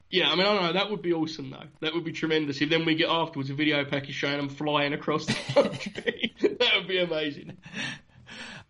yeah, 0.09 0.29
I 0.29 0.35
mean, 0.35 0.45
I 0.45 0.53
don't 0.53 0.61
know. 0.61 0.73
That 0.73 0.91
would 0.91 1.01
be 1.01 1.13
awesome, 1.13 1.51
though. 1.51 1.67
That 1.79 1.93
would 1.93 2.03
be 2.03 2.11
tremendous. 2.11 2.61
If 2.61 2.69
then 2.69 2.83
we 2.83 2.95
get 2.95 3.07
afterwards 3.09 3.49
a 3.49 3.53
video 3.53 3.85
package 3.85 4.15
showing 4.15 4.35
them 4.35 4.49
flying 4.49 4.91
across 4.91 5.25
the 5.25 5.33
country, 5.53 6.35
that 6.41 6.71
would 6.75 6.87
be 6.89 6.99
amazing. 6.99 7.55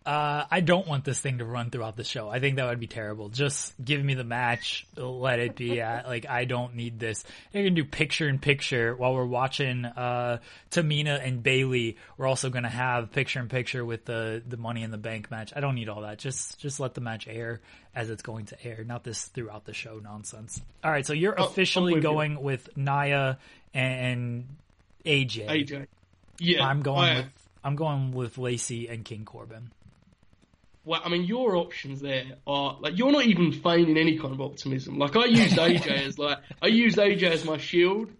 Uh, 0.06 0.46
I 0.50 0.60
don't 0.60 0.86
want 0.86 1.04
this 1.04 1.20
thing 1.20 1.36
to 1.38 1.44
run 1.44 1.68
throughout 1.68 1.94
the 1.96 2.04
show. 2.04 2.30
I 2.30 2.40
think 2.40 2.56
that 2.56 2.66
would 2.66 2.80
be 2.80 2.86
terrible. 2.86 3.28
Just 3.28 3.74
give 3.84 4.02
me 4.02 4.14
the 4.14 4.24
match, 4.24 4.86
let 4.96 5.38
it 5.38 5.54
be 5.54 5.82
at, 5.82 6.06
like, 6.08 6.24
I 6.26 6.46
don't 6.46 6.76
need 6.76 6.98
this. 6.98 7.24
They're 7.52 7.62
gonna 7.62 7.74
do 7.74 7.84
picture 7.84 8.26
in 8.26 8.38
picture 8.38 8.96
while 8.96 9.12
we're 9.14 9.26
watching, 9.26 9.84
uh, 9.84 10.38
Tamina 10.70 11.22
and 11.22 11.42
Bayley. 11.42 11.98
We're 12.16 12.26
also 12.26 12.48
gonna 12.48 12.70
have 12.70 13.12
picture 13.12 13.38
in 13.40 13.48
picture 13.48 13.84
with 13.84 14.06
the, 14.06 14.42
the 14.48 14.56
money 14.56 14.82
in 14.82 14.90
the 14.90 14.96
bank 14.96 15.30
match. 15.30 15.52
I 15.54 15.60
don't 15.60 15.74
need 15.74 15.90
all 15.90 16.00
that. 16.00 16.16
Just, 16.18 16.58
just 16.58 16.80
let 16.80 16.94
the 16.94 17.02
match 17.02 17.28
air 17.28 17.60
as 17.94 18.08
it's 18.08 18.22
going 18.22 18.46
to 18.46 18.64
air, 18.64 18.84
not 18.84 19.04
this 19.04 19.24
throughout 19.26 19.66
the 19.66 19.74
show 19.74 20.00
nonsense. 20.02 20.58
Alright, 20.82 21.04
so 21.04 21.12
you're 21.12 21.38
Oh, 21.38 21.44
officially 21.44 21.92
with 21.94 22.02
you. 22.02 22.08
going 22.08 22.40
with 22.40 22.74
Nia 22.78 23.38
and 23.74 24.46
AJ. 25.04 25.48
AJ. 25.48 25.86
Yeah. 26.38 26.64
I'm 26.66 26.78
I 26.78 26.82
going 26.82 27.08
am. 27.10 27.16
with, 27.16 27.48
I'm 27.64 27.76
going 27.76 28.12
with 28.12 28.38
Lacey 28.38 28.88
and 28.88 29.04
King 29.04 29.26
Corbin. 29.26 29.70
Well, 30.88 31.02
I 31.04 31.08
mean, 31.10 31.24
your 31.24 31.54
options 31.56 32.00
there 32.00 32.24
are 32.46 32.78
like 32.80 32.96
you're 32.98 33.12
not 33.12 33.26
even 33.26 33.52
feigning 33.52 33.98
any 33.98 34.18
kind 34.18 34.32
of 34.32 34.40
optimism. 34.40 34.98
Like 34.98 35.14
I 35.16 35.26
used 35.26 35.56
AJ 35.68 36.06
as 36.06 36.18
like 36.18 36.38
I 36.62 36.68
used 36.68 36.96
AJ 36.96 37.24
as 37.24 37.44
my 37.44 37.58
shield, 37.58 38.10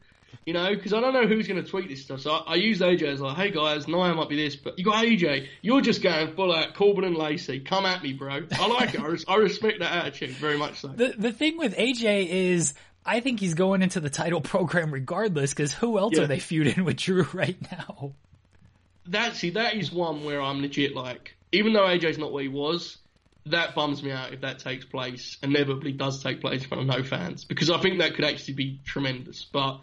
you 0.45 0.53
know, 0.53 0.75
because 0.75 0.93
I 0.93 1.01
don't 1.01 1.15
know 1.15 1.27
who's 1.27 1.49
going 1.49 1.63
to 1.63 1.69
tweet 1.69 1.89
this 1.89 2.03
stuff. 2.03 2.21
So 2.21 2.31
I, 2.31 2.53
I 2.53 2.55
used 2.57 2.83
AJ 2.83 3.03
as 3.05 3.21
like, 3.23 3.37
hey 3.39 3.51
guys, 3.51 3.89
Nia 3.89 4.15
might 4.15 4.29
be 4.29 4.37
this, 4.37 4.55
but 4.55 4.79
you 4.79 4.85
got 4.85 5.03
AJ. 5.05 5.47
You're 5.63 5.81
just 5.81 6.03
going 6.03 6.35
full 6.35 6.55
out 6.55 6.75
Corbin 6.75 7.05
and 7.05 7.17
Lacey. 7.17 7.61
Come 7.61 7.87
at 7.87 8.03
me, 8.03 8.13
bro. 8.13 8.43
I 8.53 8.67
like 8.67 8.93
it. 8.95 9.01
I, 9.01 9.07
res- 9.07 9.25
I 9.27 9.37
respect 9.37 9.79
that 9.81 9.93
attitude 10.05 10.31
very 10.37 10.59
much. 10.59 10.81
So 10.81 10.89
The 10.89 11.15
the 11.17 11.33
thing 11.33 11.57
with 11.57 11.75
AJ 11.75 12.29
is 12.29 12.75
I 13.07 13.21
think 13.21 13.41
he's 13.41 13.55
going 13.55 13.81
into 13.81 14.01
the 14.01 14.11
title 14.11 14.41
program 14.43 14.91
regardless 14.93 15.55
because 15.55 15.73
who 15.73 15.99
else 15.99 16.17
Yeah. 16.17 16.25
are 16.25 16.27
they 16.27 16.39
feuding 16.39 16.85
with 16.85 16.99
Drew 16.99 17.23
right 17.33 17.57
now? 17.73 18.13
that 19.07 19.37
see 19.37 19.51
that 19.51 19.75
is 19.75 19.91
one 19.91 20.25
where 20.25 20.43
I'm 20.43 20.61
legit 20.61 20.95
like, 20.95 21.35
even 21.53 21.73
though 21.73 21.87
AJ's 21.87 22.19
not 22.19 22.33
what 22.33 22.43
he 22.43 22.49
was. 22.49 22.99
That 23.47 23.75
bums 23.75 24.03
me 24.03 24.11
out 24.11 24.35
if 24.35 24.43
that 24.43 24.59
takes 24.59 24.85
place, 24.85 25.39
inevitably 25.43 25.93
does 25.93 26.23
take 26.23 26.43
place 26.43 26.63
in 26.63 26.69
front 26.69 26.83
of 26.83 26.97
no 26.97 27.03
fans, 27.03 27.45
because 27.45 27.71
I 27.71 27.79
think 27.79 28.01
that 28.01 28.15
could 28.15 28.27
actually 28.27 28.55
be 28.55 28.81
tremendous. 28.85 29.47
But 29.51 29.81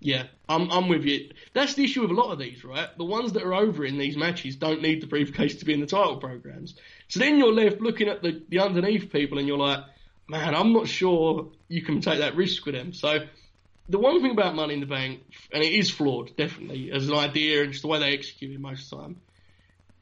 Yeah, 0.00 0.24
I'm 0.48 0.70
I'm 0.70 0.88
with 0.88 1.04
you. 1.04 1.30
That's 1.54 1.74
the 1.74 1.84
issue 1.84 2.02
with 2.02 2.10
a 2.10 2.14
lot 2.14 2.32
of 2.32 2.38
these, 2.38 2.64
right? 2.64 2.88
The 2.96 3.04
ones 3.04 3.32
that 3.32 3.42
are 3.42 3.54
over 3.54 3.84
in 3.84 3.98
these 3.98 4.16
matches 4.16 4.56
don't 4.56 4.82
need 4.82 5.00
the 5.00 5.06
briefcase 5.06 5.56
to 5.56 5.64
be 5.64 5.72
in 5.74 5.80
the 5.80 5.86
title 5.86 6.16
programs. 6.18 6.74
So 7.08 7.20
then 7.20 7.38
you're 7.38 7.52
left 7.52 7.80
looking 7.80 8.08
at 8.08 8.22
the, 8.22 8.42
the 8.48 8.60
underneath 8.60 9.10
people 9.10 9.38
and 9.38 9.48
you're 9.48 9.58
like, 9.58 9.80
man, 10.28 10.54
I'm 10.54 10.72
not 10.72 10.88
sure 10.88 11.48
you 11.68 11.82
can 11.82 12.00
take 12.00 12.18
that 12.20 12.36
risk 12.36 12.64
with 12.66 12.74
them. 12.74 12.92
So 12.92 13.26
the 13.88 13.98
one 13.98 14.20
thing 14.20 14.32
about 14.32 14.54
Money 14.54 14.74
in 14.74 14.80
the 14.80 14.86
Bank, 14.86 15.20
and 15.52 15.62
it 15.62 15.72
is 15.72 15.90
flawed, 15.90 16.36
definitely, 16.36 16.92
as 16.92 17.08
an 17.08 17.14
idea 17.14 17.62
and 17.62 17.72
just 17.72 17.82
the 17.82 17.88
way 17.88 17.98
they 17.98 18.12
execute 18.12 18.52
it 18.52 18.60
most 18.60 18.92
of 18.92 18.98
the 18.98 19.04
time, 19.04 19.20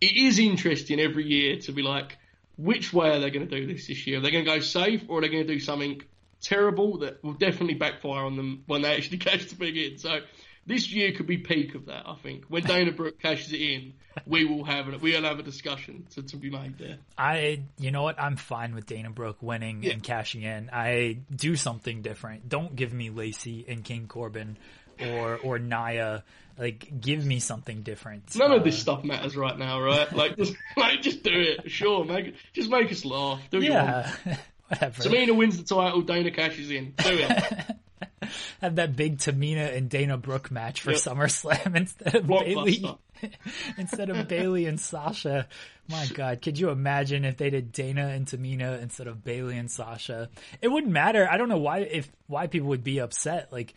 it 0.00 0.16
is 0.16 0.38
interesting 0.38 1.00
every 1.00 1.26
year 1.26 1.56
to 1.60 1.72
be 1.72 1.82
like, 1.82 2.16
which 2.56 2.92
way 2.92 3.10
are 3.10 3.20
they 3.20 3.30
going 3.30 3.48
to 3.48 3.60
do 3.60 3.66
this 3.66 3.86
this 3.86 4.06
year? 4.06 4.18
Are 4.18 4.20
they 4.20 4.30
going 4.30 4.44
to 4.44 4.50
go 4.50 4.60
safe 4.60 5.04
or 5.08 5.18
are 5.18 5.20
they 5.22 5.28
going 5.28 5.46
to 5.46 5.52
do 5.52 5.60
something 5.60 6.00
terrible 6.40 6.98
that 6.98 7.22
will 7.24 7.34
definitely 7.34 7.74
backfire 7.74 8.24
on 8.24 8.36
them 8.36 8.62
when 8.66 8.82
they 8.82 8.94
actually 8.96 9.18
cash 9.18 9.46
the 9.46 9.56
big 9.56 9.76
in? 9.76 9.98
So 9.98 10.20
this 10.66 10.90
year 10.90 11.12
could 11.12 11.26
be 11.26 11.38
peak 11.38 11.74
of 11.74 11.86
that, 11.86 12.04
I 12.06 12.14
think. 12.16 12.44
When 12.48 12.62
Dana 12.66 12.92
Brooke 12.92 13.20
cashes 13.20 13.52
it 13.52 13.60
in, 13.60 13.92
we 14.26 14.44
will 14.44 14.64
have 14.64 14.88
it. 14.88 15.00
We'll 15.00 15.22
have 15.22 15.38
a 15.38 15.42
discussion 15.42 16.06
to, 16.14 16.22
to 16.22 16.36
be 16.36 16.48
made 16.50 16.78
there. 16.78 16.98
I, 17.18 17.60
you 17.78 17.90
know 17.90 18.02
what? 18.02 18.18
I'm 18.20 18.36
fine 18.36 18.74
with 18.74 18.86
Dana 18.86 19.10
Brooke 19.10 19.42
winning 19.42 19.82
Yeah. 19.82 19.92
and 19.92 20.02
cashing 20.02 20.42
in. 20.42 20.70
I 20.72 21.18
do 21.34 21.56
something 21.56 22.00
different. 22.02 22.48
Don't 22.48 22.74
give 22.74 22.92
me 22.94 23.10
Lacey 23.10 23.64
and 23.68 23.84
King 23.84 24.06
Corbin 24.08 24.56
or 24.98 25.36
or 25.36 25.58
Nia. 25.58 26.24
Like, 26.58 27.00
give 27.00 27.24
me 27.26 27.38
something 27.38 27.82
different. 27.82 28.34
None 28.34 28.50
Uh, 28.52 28.56
of 28.56 28.64
this 28.64 28.78
stuff 28.78 29.04
matters 29.04 29.36
right 29.36 29.58
now, 29.58 29.80
right? 29.80 30.10
Like, 30.12 30.36
just, 30.36 30.54
like, 30.76 31.02
just 31.02 31.22
do 31.22 31.30
it. 31.32 31.70
Sure, 31.70 32.04
make 32.04 32.34
just 32.54 32.70
make 32.70 32.90
us 32.90 33.04
laugh. 33.04 33.40
Do 33.50 33.58
what 33.58 33.66
you 33.66 33.72
want. 33.72 33.86
Yeah, 34.24 34.36
whatever. 34.68 35.02
Tamina 35.02 35.36
wins 35.36 35.58
the 35.58 35.64
title. 35.64 36.00
Dana 36.02 36.30
cashes 36.30 36.70
in. 36.70 36.94
Do 36.96 37.10
it. 37.10 37.64
Have 38.60 38.76
that 38.76 38.96
big 38.96 39.18
Tamina 39.18 39.76
and 39.76 39.88
Dana 39.90 40.16
Brooke 40.16 40.50
match 40.50 40.80
for 40.80 40.90
Yep. 40.92 41.00
SummerSlam 41.00 41.76
instead 41.76 42.14
of 42.14 42.26
Bayley. 42.26 42.84
Instead 43.78 44.10
of 44.10 44.26
Bayley 44.28 44.66
and 44.66 44.80
Sasha. 44.80 45.46
My 45.88 46.06
God, 46.12 46.42
could 46.42 46.58
you 46.58 46.70
imagine 46.70 47.24
if 47.24 47.36
they 47.36 47.50
did 47.50 47.70
Dana 47.72 48.08
and 48.08 48.26
Tamina 48.26 48.82
instead 48.82 49.06
of 49.06 49.22
Bayley 49.22 49.56
and 49.58 49.70
Sasha? 49.70 50.28
It 50.60 50.68
wouldn't 50.68 50.92
matter. 50.92 51.28
I 51.30 51.36
don't 51.36 51.48
know 51.48 51.58
why 51.58 51.80
if 51.80 52.10
why 52.26 52.46
people 52.48 52.68
would 52.70 52.82
be 52.84 52.98
upset. 53.00 53.52
Like, 53.52 53.74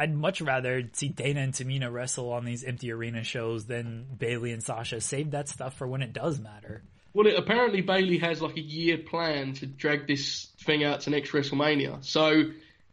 I'd 0.00 0.14
much 0.14 0.40
rather 0.40 0.88
see 0.94 1.08
Dana 1.08 1.40
and 1.40 1.52
Tamina 1.52 1.92
wrestle 1.92 2.32
on 2.32 2.46
these 2.46 2.64
empty 2.64 2.90
arena 2.90 3.22
shows 3.22 3.66
than 3.66 4.06
Bayley 4.18 4.50
and 4.50 4.62
Sasha. 4.62 4.98
Save 5.02 5.32
that 5.32 5.50
stuff 5.50 5.76
for 5.76 5.86
when 5.86 6.00
it 6.00 6.14
does 6.14 6.40
matter. 6.40 6.82
Well, 7.12 7.26
it, 7.26 7.34
apparently 7.36 7.82
Bayley 7.82 8.16
has 8.16 8.40
like 8.40 8.56
a 8.56 8.62
year 8.62 8.96
plan 8.96 9.52
to 9.54 9.66
drag 9.66 10.06
this 10.06 10.48
thing 10.64 10.84
out 10.84 11.02
to 11.02 11.10
next 11.10 11.32
WrestleMania. 11.32 12.02
So 12.02 12.44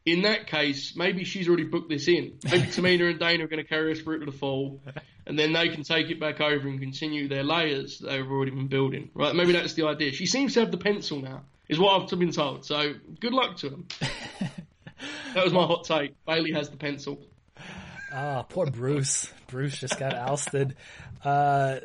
in 0.06 0.24
that 0.24 0.48
case, 0.48 0.98
maybe 0.98 1.24
she's 1.24 1.48
already 1.48 1.64
booked 1.64 1.88
this 1.88 2.10
in. 2.10 2.34
Maybe 2.44 2.64
Tamina 2.68 3.10
and 3.10 3.20
Dana 3.20 3.46
are 3.46 3.48
going 3.48 3.64
to 3.64 3.70
carry 3.70 3.94
us 3.94 4.02
through 4.02 4.20
to 4.20 4.26
the 4.26 4.38
fall, 4.38 4.82
and 5.26 5.40
then 5.40 5.54
they 5.54 5.70
can 5.70 5.84
take 5.84 6.10
it 6.10 6.20
back 6.20 6.42
over 6.42 6.68
and 6.68 6.78
continue 6.78 7.30
their 7.30 7.44
layers 7.44 8.00
that 8.00 8.10
they've 8.10 8.30
already 8.30 8.52
been 8.52 8.68
building. 8.68 9.12
Right? 9.14 9.34
Maybe 9.34 9.54
that's 9.54 9.76
the 9.76 9.88
idea. 9.88 10.12
She 10.12 10.26
seems 10.26 10.56
to 10.56 10.60
have 10.60 10.72
the 10.72 10.78
pencil 10.78 11.22
now, 11.22 11.44
is 11.70 11.80
what 11.80 12.12
I've 12.12 12.20
been 12.20 12.34
told. 12.34 12.66
So 12.66 12.96
good 13.22 13.34
luck 13.34 13.56
to 13.58 13.70
them. 13.70 13.88
that 15.34 15.44
was 15.44 15.54
my 15.54 15.66
hot 15.66 15.84
take. 15.84 16.14
Bayley 16.26 16.52
has 16.54 16.70
the 16.70 16.78
pencil. 16.78 17.20
Ah, 18.12 18.44
poor 18.48 18.68
Bruce. 18.68 19.32
Bruce 19.48 19.78
just 19.78 20.00
got 20.00 20.14
ousted. 20.14 20.76
Uh, 21.24 21.80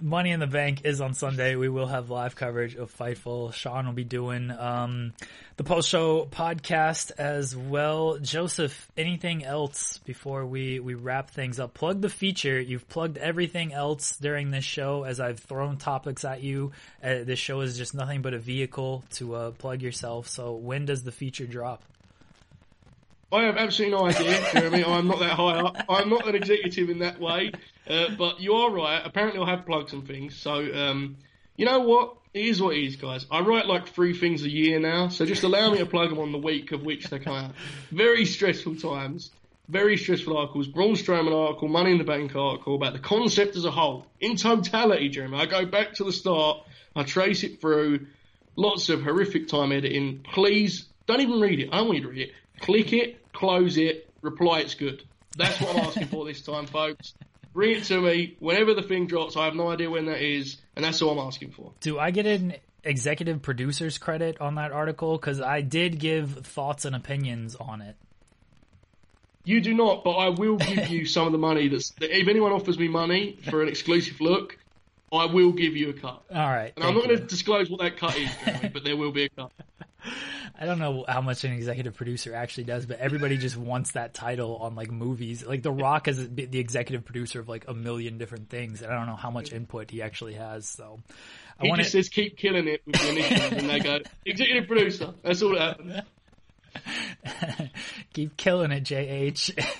Money 0.00 0.30
in 0.30 0.40
the 0.40 0.46
Bank 0.46 0.82
is 0.84 1.00
on 1.00 1.14
Sunday. 1.14 1.56
We 1.56 1.70
will 1.70 1.86
have 1.86 2.10
live 2.10 2.36
coverage 2.36 2.74
of 2.74 2.94
Fightful. 2.94 3.54
Sean 3.54 3.86
will 3.86 3.94
be 3.94 4.04
doing 4.04 4.50
um, 4.50 5.14
the 5.56 5.64
post 5.64 5.88
show 5.88 6.26
podcast 6.26 7.12
as 7.16 7.56
well. 7.56 8.18
Joseph, 8.18 8.90
anything 8.98 9.42
else 9.42 9.98
before 10.04 10.44
we, 10.44 10.80
we 10.80 10.94
wrap 10.94 11.30
things 11.30 11.58
up? 11.58 11.72
Plug 11.72 12.02
the 12.02 12.10
feature. 12.10 12.60
You've 12.60 12.86
plugged 12.90 13.16
everything 13.16 13.72
else 13.72 14.18
during 14.18 14.50
this 14.50 14.64
show 14.64 15.04
as 15.04 15.18
I've 15.18 15.38
thrown 15.40 15.78
topics 15.78 16.26
at 16.26 16.42
you. 16.42 16.72
Uh, 17.02 17.24
this 17.24 17.38
show 17.38 17.62
is 17.62 17.78
just 17.78 17.94
nothing 17.94 18.20
but 18.20 18.34
a 18.34 18.38
vehicle 18.38 19.02
to 19.12 19.34
uh, 19.34 19.50
plug 19.52 19.80
yourself. 19.80 20.28
So 20.28 20.52
when 20.56 20.84
does 20.84 21.04
the 21.04 21.12
feature 21.12 21.46
drop? 21.46 21.82
I 23.36 23.42
have 23.42 23.58
absolutely 23.58 23.98
no 23.98 24.06
idea, 24.06 24.48
Jeremy. 24.52 24.84
I'm 24.84 25.08
not 25.08 25.18
that 25.18 25.32
high 25.32 25.58
up. 25.60 25.76
I'm 25.90 26.08
not 26.08 26.26
an 26.26 26.34
executive 26.34 26.88
in 26.88 27.00
that 27.00 27.20
way. 27.20 27.52
Uh, 27.86 28.06
but 28.16 28.40
you 28.40 28.54
are 28.54 28.70
right. 28.70 29.02
Apparently, 29.04 29.40
I 29.40 29.50
have 29.50 29.66
plugs 29.66 29.92
and 29.92 30.06
things. 30.06 30.34
So, 30.36 30.54
um, 30.74 31.18
you 31.56 31.66
know 31.66 31.80
what? 31.80 32.16
It 32.32 32.46
is 32.46 32.62
what 32.62 32.76
it 32.76 32.84
is, 32.84 32.96
guys. 32.96 33.26
I 33.30 33.40
write 33.40 33.66
like 33.66 33.88
three 33.88 34.18
things 34.18 34.42
a 34.42 34.48
year 34.48 34.80
now. 34.80 35.08
So 35.08 35.26
just 35.26 35.42
allow 35.42 35.70
me 35.70 35.78
to 35.78 35.86
plug 35.86 36.10
them 36.10 36.18
on 36.18 36.32
the 36.32 36.38
week 36.38 36.72
of 36.72 36.82
which 36.82 37.08
they 37.08 37.18
come 37.18 37.34
out. 37.34 37.52
Very 37.90 38.24
stressful 38.24 38.76
times. 38.76 39.30
Very 39.68 39.96
stressful 39.96 40.36
articles. 40.36 40.68
Braun 40.68 40.94
Strowman 40.94 41.34
article, 41.34 41.68
Money 41.68 41.92
in 41.92 41.98
the 41.98 42.04
Bank 42.04 42.34
article 42.36 42.74
about 42.74 42.92
the 42.92 42.98
concept 43.00 43.56
as 43.56 43.64
a 43.64 43.70
whole. 43.70 44.06
In 44.20 44.36
totality, 44.36 45.08
Jeremy, 45.08 45.38
I 45.38 45.46
go 45.46 45.66
back 45.66 45.94
to 45.94 46.04
the 46.04 46.12
start. 46.12 46.58
I 46.94 47.02
trace 47.02 47.42
it 47.42 47.60
through. 47.60 48.06
Lots 48.54 48.88
of 48.88 49.02
horrific 49.02 49.48
time 49.48 49.72
editing. 49.72 50.24
Please 50.32 50.86
Don't 51.06 51.20
even 51.20 51.40
read 51.40 51.60
it. 51.60 51.68
I 51.72 51.78
don't 51.78 51.86
want 51.88 51.98
you 51.98 52.04
to 52.04 52.10
read 52.10 52.28
it. 52.28 52.34
Click 52.60 52.92
it, 52.92 53.18
close 53.36 53.76
it, 53.76 54.10
reply 54.22 54.60
it's 54.60 54.74
good. 54.74 55.04
That's 55.36 55.60
what 55.60 55.76
I'm 55.76 55.84
asking 55.84 56.06
for 56.06 56.24
this 56.24 56.40
time, 56.40 56.66
folks. 56.66 57.14
Bring 57.52 57.76
it 57.76 57.84
to 57.84 58.00
me 58.00 58.36
whenever 58.38 58.74
the 58.74 58.82
thing 58.82 59.06
drops. 59.06 59.36
I 59.36 59.44
have 59.44 59.54
no 59.54 59.70
idea 59.70 59.90
when 59.90 60.06
that 60.06 60.20
is, 60.20 60.56
and 60.74 60.84
that's 60.84 61.00
all 61.02 61.18
I'm 61.18 61.26
asking 61.26 61.52
for. 61.52 61.72
Do 61.80 61.98
I 61.98 62.10
get 62.10 62.26
an 62.26 62.54
executive 62.84 63.42
producer's 63.42 63.98
credit 63.98 64.40
on 64.40 64.56
that 64.56 64.72
article? 64.72 65.16
Because 65.16 65.40
I 65.40 65.60
did 65.60 65.98
give 65.98 66.46
thoughts 66.46 66.84
and 66.84 66.96
opinions 66.96 67.54
on 67.56 67.82
it. 67.82 67.96
You 69.44 69.60
do 69.60 69.74
not, 69.74 70.02
but 70.02 70.12
I 70.12 70.30
will 70.30 70.56
give 70.56 70.88
you 70.88 71.06
some 71.06 71.26
of 71.26 71.32
the 71.32 71.38
money. 71.38 71.68
That's 71.68 71.92
if 72.00 72.28
anyone 72.28 72.52
offers 72.52 72.78
me 72.78 72.88
money 72.88 73.38
for 73.48 73.62
an 73.62 73.68
exclusive 73.68 74.20
look, 74.20 74.58
I 75.12 75.26
will 75.26 75.52
give 75.52 75.76
you 75.76 75.90
a 75.90 75.92
cut. 75.92 76.22
All 76.30 76.46
right, 76.46 76.72
and 76.76 76.84
I'm 76.84 76.94
not 76.94 77.04
going 77.04 77.18
to 77.18 77.24
disclose 77.24 77.70
what 77.70 77.80
that 77.80 77.96
cut 77.96 78.16
is, 78.16 78.30
but 78.72 78.84
there 78.84 78.96
will 78.96 79.12
be 79.12 79.24
a 79.24 79.28
cut. 79.28 79.52
I 80.58 80.64
don't 80.64 80.78
know 80.78 81.04
how 81.06 81.20
much 81.20 81.44
an 81.44 81.52
executive 81.52 81.94
producer 81.94 82.34
actually 82.34 82.64
does, 82.64 82.86
but 82.86 82.98
everybody 82.98 83.36
just 83.36 83.56
wants 83.56 83.92
that 83.92 84.14
title 84.14 84.56
on 84.56 84.74
like 84.74 84.90
movies. 84.90 85.44
Like 85.44 85.62
The 85.62 85.70
Rock 85.70 86.08
is 86.08 86.28
the 86.28 86.58
executive 86.58 87.04
producer 87.04 87.40
of 87.40 87.48
like 87.48 87.66
a 87.68 87.74
million 87.74 88.18
different 88.18 88.48
things, 88.48 88.82
and 88.82 88.90
I 88.90 88.96
don't 88.96 89.06
know 89.06 89.16
how 89.16 89.30
much 89.30 89.52
input 89.52 89.90
he 89.90 90.02
actually 90.02 90.34
has. 90.34 90.66
So 90.66 91.00
I 91.60 91.66
he 91.66 91.72
just 91.76 91.92
says 91.92 92.08
keep 92.08 92.36
killing 92.36 92.68
it 92.68 92.82
with 92.86 92.96
the 92.96 93.08
initials, 93.10 93.52
and 93.52 93.70
they 93.70 93.80
go 93.80 93.98
executive 94.24 94.66
producer. 94.66 95.14
That's 95.22 95.42
all 95.42 95.54
that 95.54 95.78
happens. 95.80 97.70
keep 98.12 98.36
killing 98.36 98.72
it, 98.72 98.84
JH. 98.84 99.76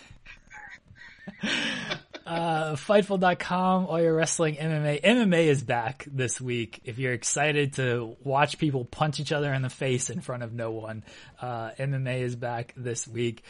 uh, 2.27 2.73
Fightful.com, 2.75 3.87
all 3.87 4.03
your 4.03 4.15
wrestling 4.15 4.57
MMA. 4.57 5.01
MMA 5.03 5.47
is 5.47 5.63
back 5.63 6.07
this 6.11 6.41
week. 6.41 6.81
If 6.85 6.99
you're 6.99 7.13
excited 7.13 7.75
to 7.75 8.17
watch 8.25 8.59
people 8.59 8.85
punch 8.85 9.21
each 9.21 9.31
other 9.31 9.53
in 9.55 9.63
the 9.63 9.71
face 9.71 10.11
in 10.11 10.21
front 10.21 10.43
of 10.43 10.53
no 10.53 10.73
one, 10.73 11.05
uh, 11.41 11.71
MMA 11.79 12.23
is 12.23 12.35
back 12.35 12.75
this 12.77 13.07
week. 13.07 13.45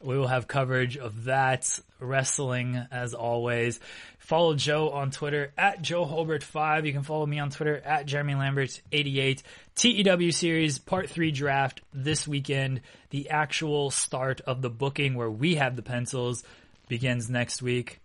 We 0.00 0.18
will 0.18 0.26
have 0.26 0.48
coverage 0.48 0.96
of 0.96 1.24
that 1.24 1.78
wrestling 2.00 2.86
as 2.90 3.14
always. 3.14 3.78
Follow 4.18 4.54
Joe 4.54 4.90
on 4.90 5.10
Twitter 5.10 5.52
at 5.56 5.82
Joe 5.82 6.04
Holbert5. 6.04 6.86
You 6.86 6.92
can 6.92 7.02
follow 7.02 7.26
me 7.26 7.38
on 7.38 7.50
Twitter 7.50 7.76
at 7.84 8.06
Jeremy 8.06 8.34
Lambert88. 8.34 9.42
TEW 9.76 10.32
series 10.32 10.78
part 10.78 11.08
three 11.08 11.30
draft 11.30 11.82
this 11.92 12.26
weekend. 12.26 12.80
The 13.10 13.30
actual 13.30 13.90
start 13.90 14.40
of 14.40 14.62
the 14.62 14.70
booking 14.70 15.14
where 15.14 15.30
we 15.30 15.56
have 15.56 15.76
the 15.76 15.82
pencils 15.82 16.42
begins 16.88 17.30
next 17.30 17.62
week. 17.62 18.01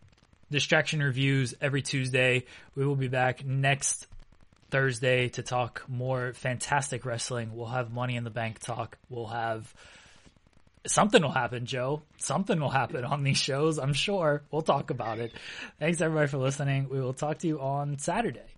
Distraction 0.50 1.02
reviews 1.02 1.54
every 1.62 1.82
Tuesday. 1.82 2.46
We 2.76 2.86
will 2.86 2.96
be 2.96 3.10
back 3.10 3.46
next 3.46 4.08
Thursday 4.70 5.30
to 5.30 5.44
talk 5.44 5.84
more 5.88 6.34
fantastic 6.34 7.06
wrestling. 7.06 7.56
We'll 7.56 7.68
have 7.68 7.92
money 7.92 8.16
in 8.16 8.24
the 8.24 8.30
bank 8.30 8.60
talk. 8.60 8.98
We'll 9.10 9.28
have 9.28 9.74
something 10.86 11.22
will 11.22 11.32
happen, 11.32 11.66
Joe. 11.66 12.02
Something 12.18 12.60
will 12.60 12.70
happen 12.70 13.04
on 13.06 13.24
these 13.24 13.38
shows. 13.38 13.78
I'm 13.78 13.94
sure 13.94 14.44
we'll 14.52 14.62
talk 14.62 14.90
about 14.90 15.20
it. 15.20 15.32
Thanks 15.80 16.02
everybody 16.02 16.28
for 16.28 16.38
listening. 16.38 16.90
We 16.90 17.00
will 17.00 17.14
talk 17.14 17.40
to 17.40 17.48
you 17.48 17.60
on 17.60 18.00
Saturday. 18.00 18.57